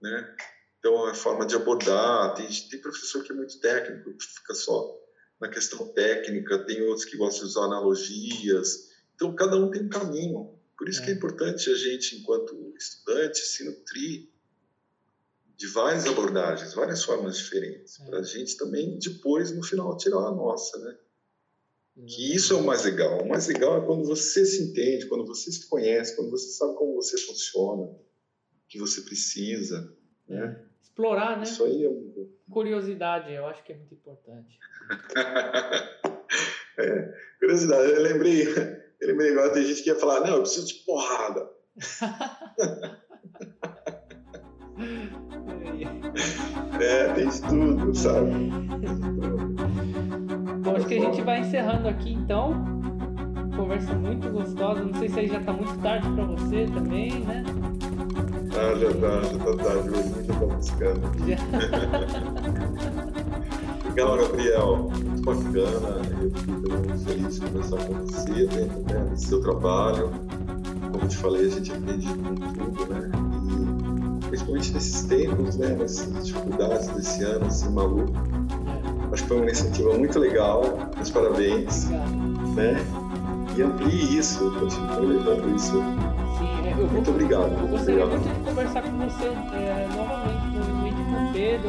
Né? 0.00 0.36
Então, 0.78 1.06
a 1.06 1.14
forma 1.14 1.44
de 1.44 1.56
abordar, 1.56 2.34
tem, 2.34 2.46
tem 2.46 2.80
professor 2.80 3.22
que 3.24 3.32
é 3.32 3.34
muito 3.34 3.58
técnico, 3.60 4.16
que 4.16 4.26
fica 4.26 4.54
só 4.54 4.96
na 5.40 5.48
questão 5.48 5.88
técnica, 5.92 6.64
tem 6.64 6.82
outros 6.82 7.04
que 7.04 7.16
gostam 7.16 7.44
de 7.44 7.50
usar 7.50 7.64
analogias. 7.64 8.90
Então, 9.14 9.34
cada 9.34 9.56
um 9.56 9.70
tem 9.70 9.82
um 9.82 9.88
caminho. 9.88 10.58
Por 10.76 10.88
isso 10.88 11.02
é. 11.02 11.04
que 11.04 11.10
é 11.10 11.14
importante 11.14 11.70
a 11.70 11.74
gente, 11.74 12.16
enquanto 12.16 12.74
estudante, 12.76 13.38
se 13.38 13.64
nutrir 13.64 14.28
de 15.56 15.66
várias 15.66 16.06
abordagens, 16.06 16.72
várias 16.74 17.02
formas 17.02 17.36
diferentes, 17.36 17.98
é. 18.00 18.04
para 18.04 18.20
a 18.20 18.22
gente 18.22 18.56
também 18.56 18.96
depois, 18.98 19.50
no 19.50 19.62
final, 19.62 19.96
tirar 19.96 20.18
a 20.18 20.30
nossa, 20.30 20.78
né? 20.78 20.96
Que 22.06 22.32
isso 22.32 22.52
é 22.52 22.56
o 22.56 22.62
mais 22.64 22.84
legal. 22.84 23.20
O 23.24 23.28
mais 23.28 23.48
legal 23.48 23.82
é 23.82 23.84
quando 23.84 24.04
você 24.04 24.46
se 24.46 24.62
entende, 24.62 25.08
quando 25.08 25.26
você 25.26 25.50
se 25.50 25.68
conhece, 25.68 26.14
quando 26.14 26.30
você 26.30 26.50
sabe 26.50 26.76
como 26.76 26.94
você 26.94 27.18
funciona, 27.18 27.82
o 27.82 27.98
que 28.68 28.78
você 28.78 29.00
precisa, 29.00 29.92
né? 30.28 30.67
Explorar, 30.82 31.36
né? 31.36 31.44
Isso 31.44 31.64
aí 31.64 31.84
é 31.84 31.88
um... 31.88 32.28
Curiosidade, 32.50 33.32
eu 33.32 33.46
acho 33.46 33.62
que 33.62 33.72
é 33.72 33.76
muito 33.76 33.94
importante. 33.94 34.58
é, 36.78 37.12
curiosidade. 37.38 37.90
Eu 37.92 38.02
lembrei, 38.02 38.46
eu 39.00 39.08
lembrei 39.08 39.32
agora, 39.32 39.52
tem 39.52 39.64
gente 39.64 39.82
que 39.82 39.90
ia 39.90 39.96
falar, 39.96 40.20
não, 40.20 40.36
eu 40.36 40.40
preciso 40.40 40.66
de 40.66 40.74
porrada. 40.84 41.48
é, 46.80 47.12
tem 47.14 47.28
tudo, 47.48 47.94
sabe? 47.94 48.30
Bom, 50.62 50.76
acho 50.76 50.86
que 50.86 50.94
a 50.94 51.00
gente 51.00 51.22
vai 51.22 51.40
encerrando 51.40 51.88
aqui 51.88 52.12
então. 52.12 52.52
Conversa 53.56 53.94
muito 53.94 54.30
gostosa. 54.30 54.84
Não 54.84 54.94
sei 54.94 55.08
se 55.08 55.20
aí 55.20 55.28
já 55.28 55.40
está 55.40 55.52
muito 55.52 55.80
tarde 55.80 56.08
para 56.14 56.24
você 56.24 56.66
também, 56.66 57.20
né? 57.24 57.44
Ah, 58.58 58.74
já 58.74 58.92
tá, 58.92 59.22
já 59.22 59.38
tá 59.38 59.54
tarde, 59.62 59.88
hoje 59.90 60.10
já 60.26 60.34
tá 60.34 60.46
buscando. 60.46 61.02
Legal, 63.84 64.18
Gabriel, 64.18 64.90
muito 64.90 65.22
bacana. 65.22 66.02
Eu 66.20 66.30
fico 66.32 66.72
muito 66.72 67.04
feliz 67.04 67.34
de 67.36 67.40
conversar 67.40 67.76
com 67.76 67.94
você 68.04 68.46
dentro 68.46 68.82
né, 68.92 69.04
do 69.10 69.16
seu 69.16 69.40
trabalho. 69.40 70.10
Como 70.90 71.04
eu 71.04 71.08
te 71.08 71.16
falei, 71.18 71.46
a 71.46 71.50
gente 71.50 71.70
aprende 71.70 72.08
com 72.08 72.34
tudo, 72.34 72.92
né? 72.92 73.10
E 74.24 74.26
principalmente 74.26 74.72
nesses 74.72 75.02
tempos, 75.04 75.56
né? 75.56 75.76
Nessas 75.78 76.26
dificuldades 76.26 76.88
desse 76.88 77.22
ano, 77.22 77.46
assim, 77.46 77.70
maluco. 77.70 78.12
Acho 79.12 79.22
que 79.22 79.28
foi 79.28 79.36
uma 79.36 79.46
iniciativa 79.46 79.94
muito 79.96 80.18
legal. 80.18 80.64
Meus 80.96 81.10
parabéns. 81.10 81.88
Né? 82.56 82.84
E 83.56 83.62
amplie 83.62 84.18
isso, 84.18 84.50
continue 84.58 85.16
levando 85.16 85.54
isso. 85.54 85.80
Muito 86.92 87.10
obrigado. 87.10 87.52
Eu 87.60 87.68
gostaria 87.68 88.04
obrigado. 88.04 88.24
muito 88.24 88.38
de 88.38 88.44
conversar 88.44 88.82
com 88.82 88.90
você 88.98 89.26
é, 89.26 89.88
novamente, 89.94 90.50
provavelmente 90.52 91.04
com 91.04 91.24
o 91.24 91.32
Pedro 91.32 91.68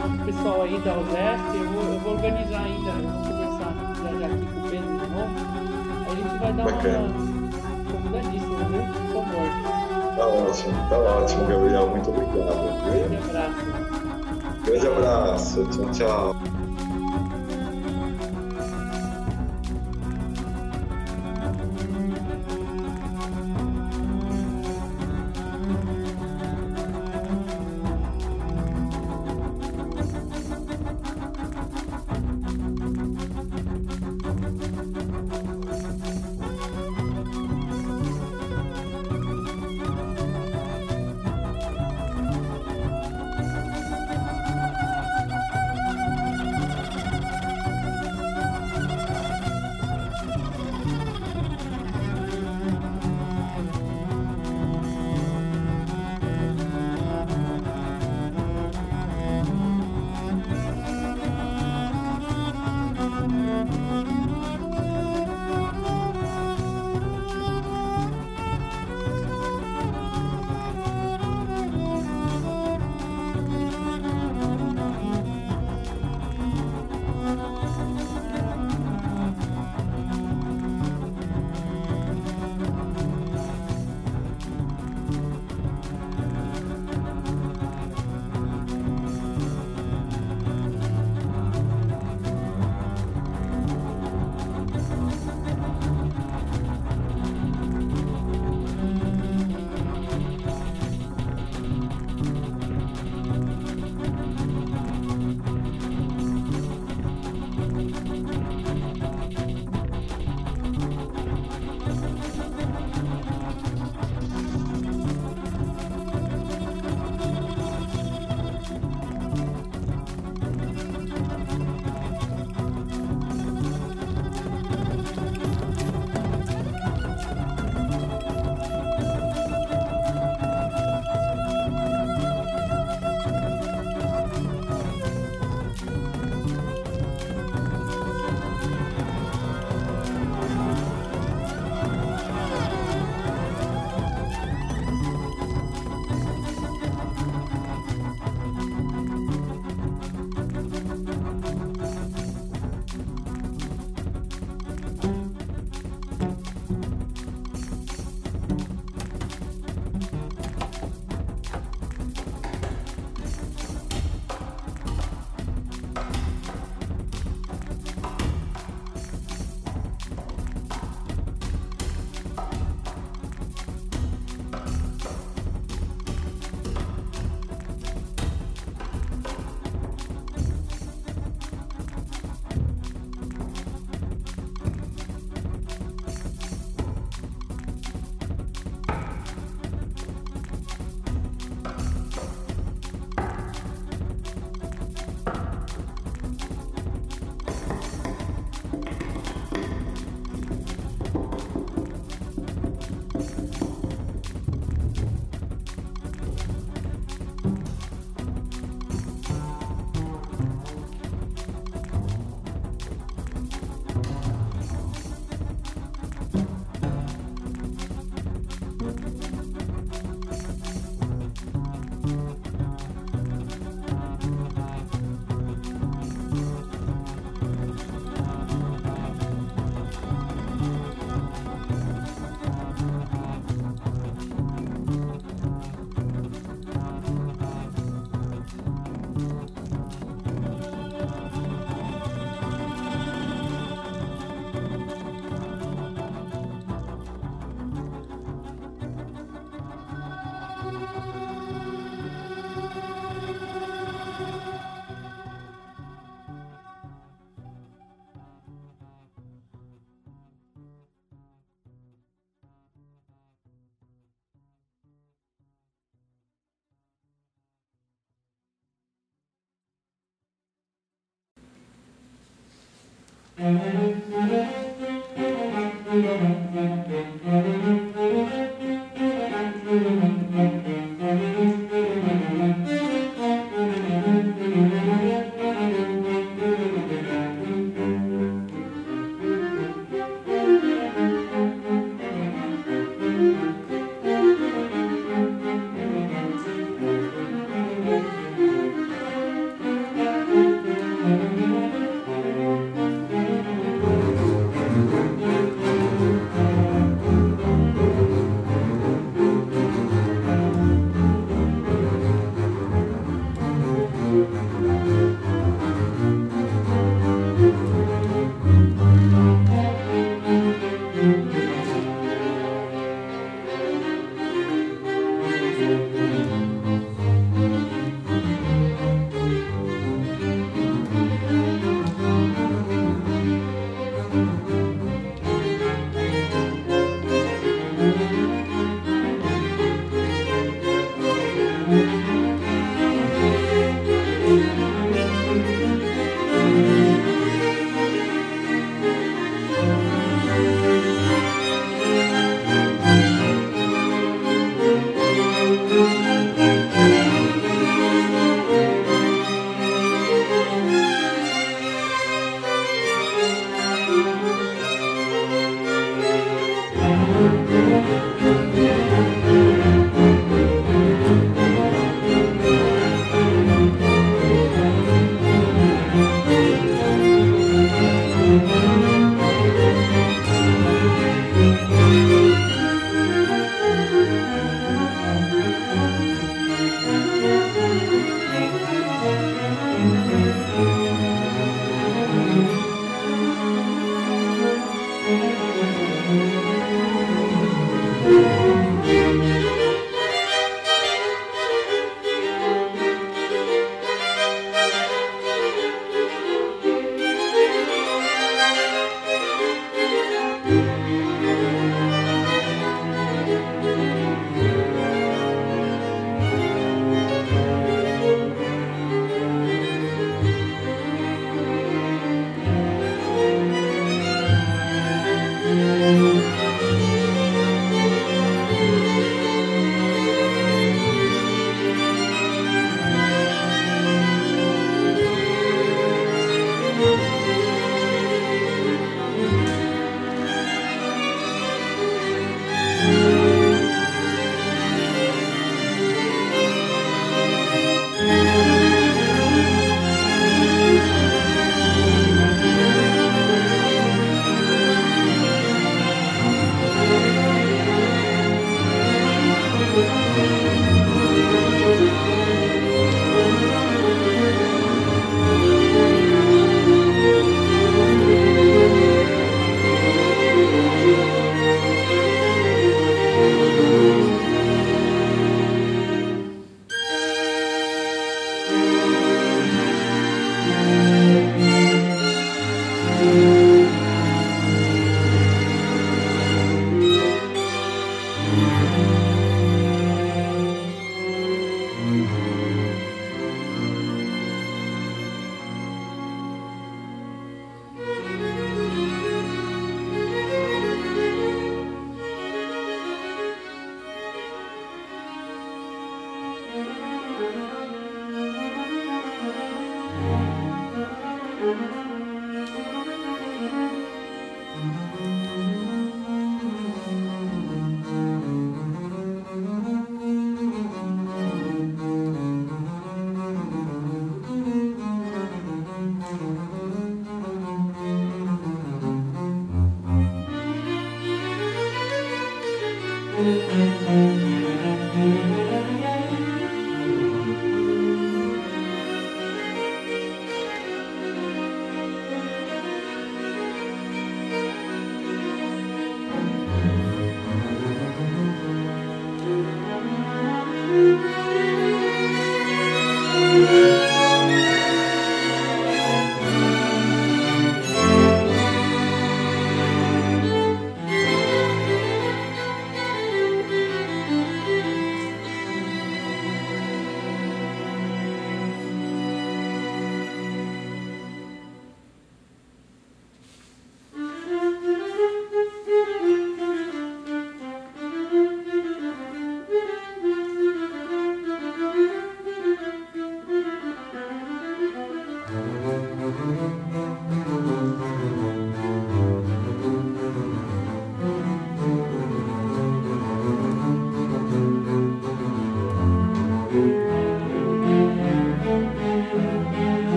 com 0.00 0.22
o 0.22 0.24
pessoal 0.26 0.62
aí 0.62 0.78
da 0.80 0.98
USESP. 0.98 1.56
Eu 1.56 1.70
vou, 1.70 1.82
eu 1.82 2.00
vou 2.00 2.12
organizar 2.14 2.62
ainda, 2.62 2.90
eu 2.90 3.10
vou 3.10 3.22
conversar 3.22 3.74
já, 4.02 4.18
já 4.18 4.26
aqui 4.26 4.46
com 4.46 4.60
o 4.60 4.70
Pedro 4.70 4.98
de 4.98 5.10
novo. 5.10 5.30
A 6.06 6.14
gente 6.14 6.38
vai 6.38 6.52
dar 6.52 6.64
Bacana. 6.64 6.98
uma 6.98 7.92
convidadíssima, 7.92 8.64
viu? 8.64 8.82
Por 9.12 9.24
favor. 9.24 9.80
Tá 10.16 10.26
ótimo, 10.26 10.88
tá 10.88 10.98
ótimo, 10.98 11.46
Gabriel. 11.46 11.86
Muito 11.88 12.10
obrigado. 12.10 12.80
Grande 12.84 13.16
abraço. 13.16 13.80
Grande 14.64 14.86
abraço. 14.86 15.66
Tchau, 15.66 15.90
tchau. 15.92 16.39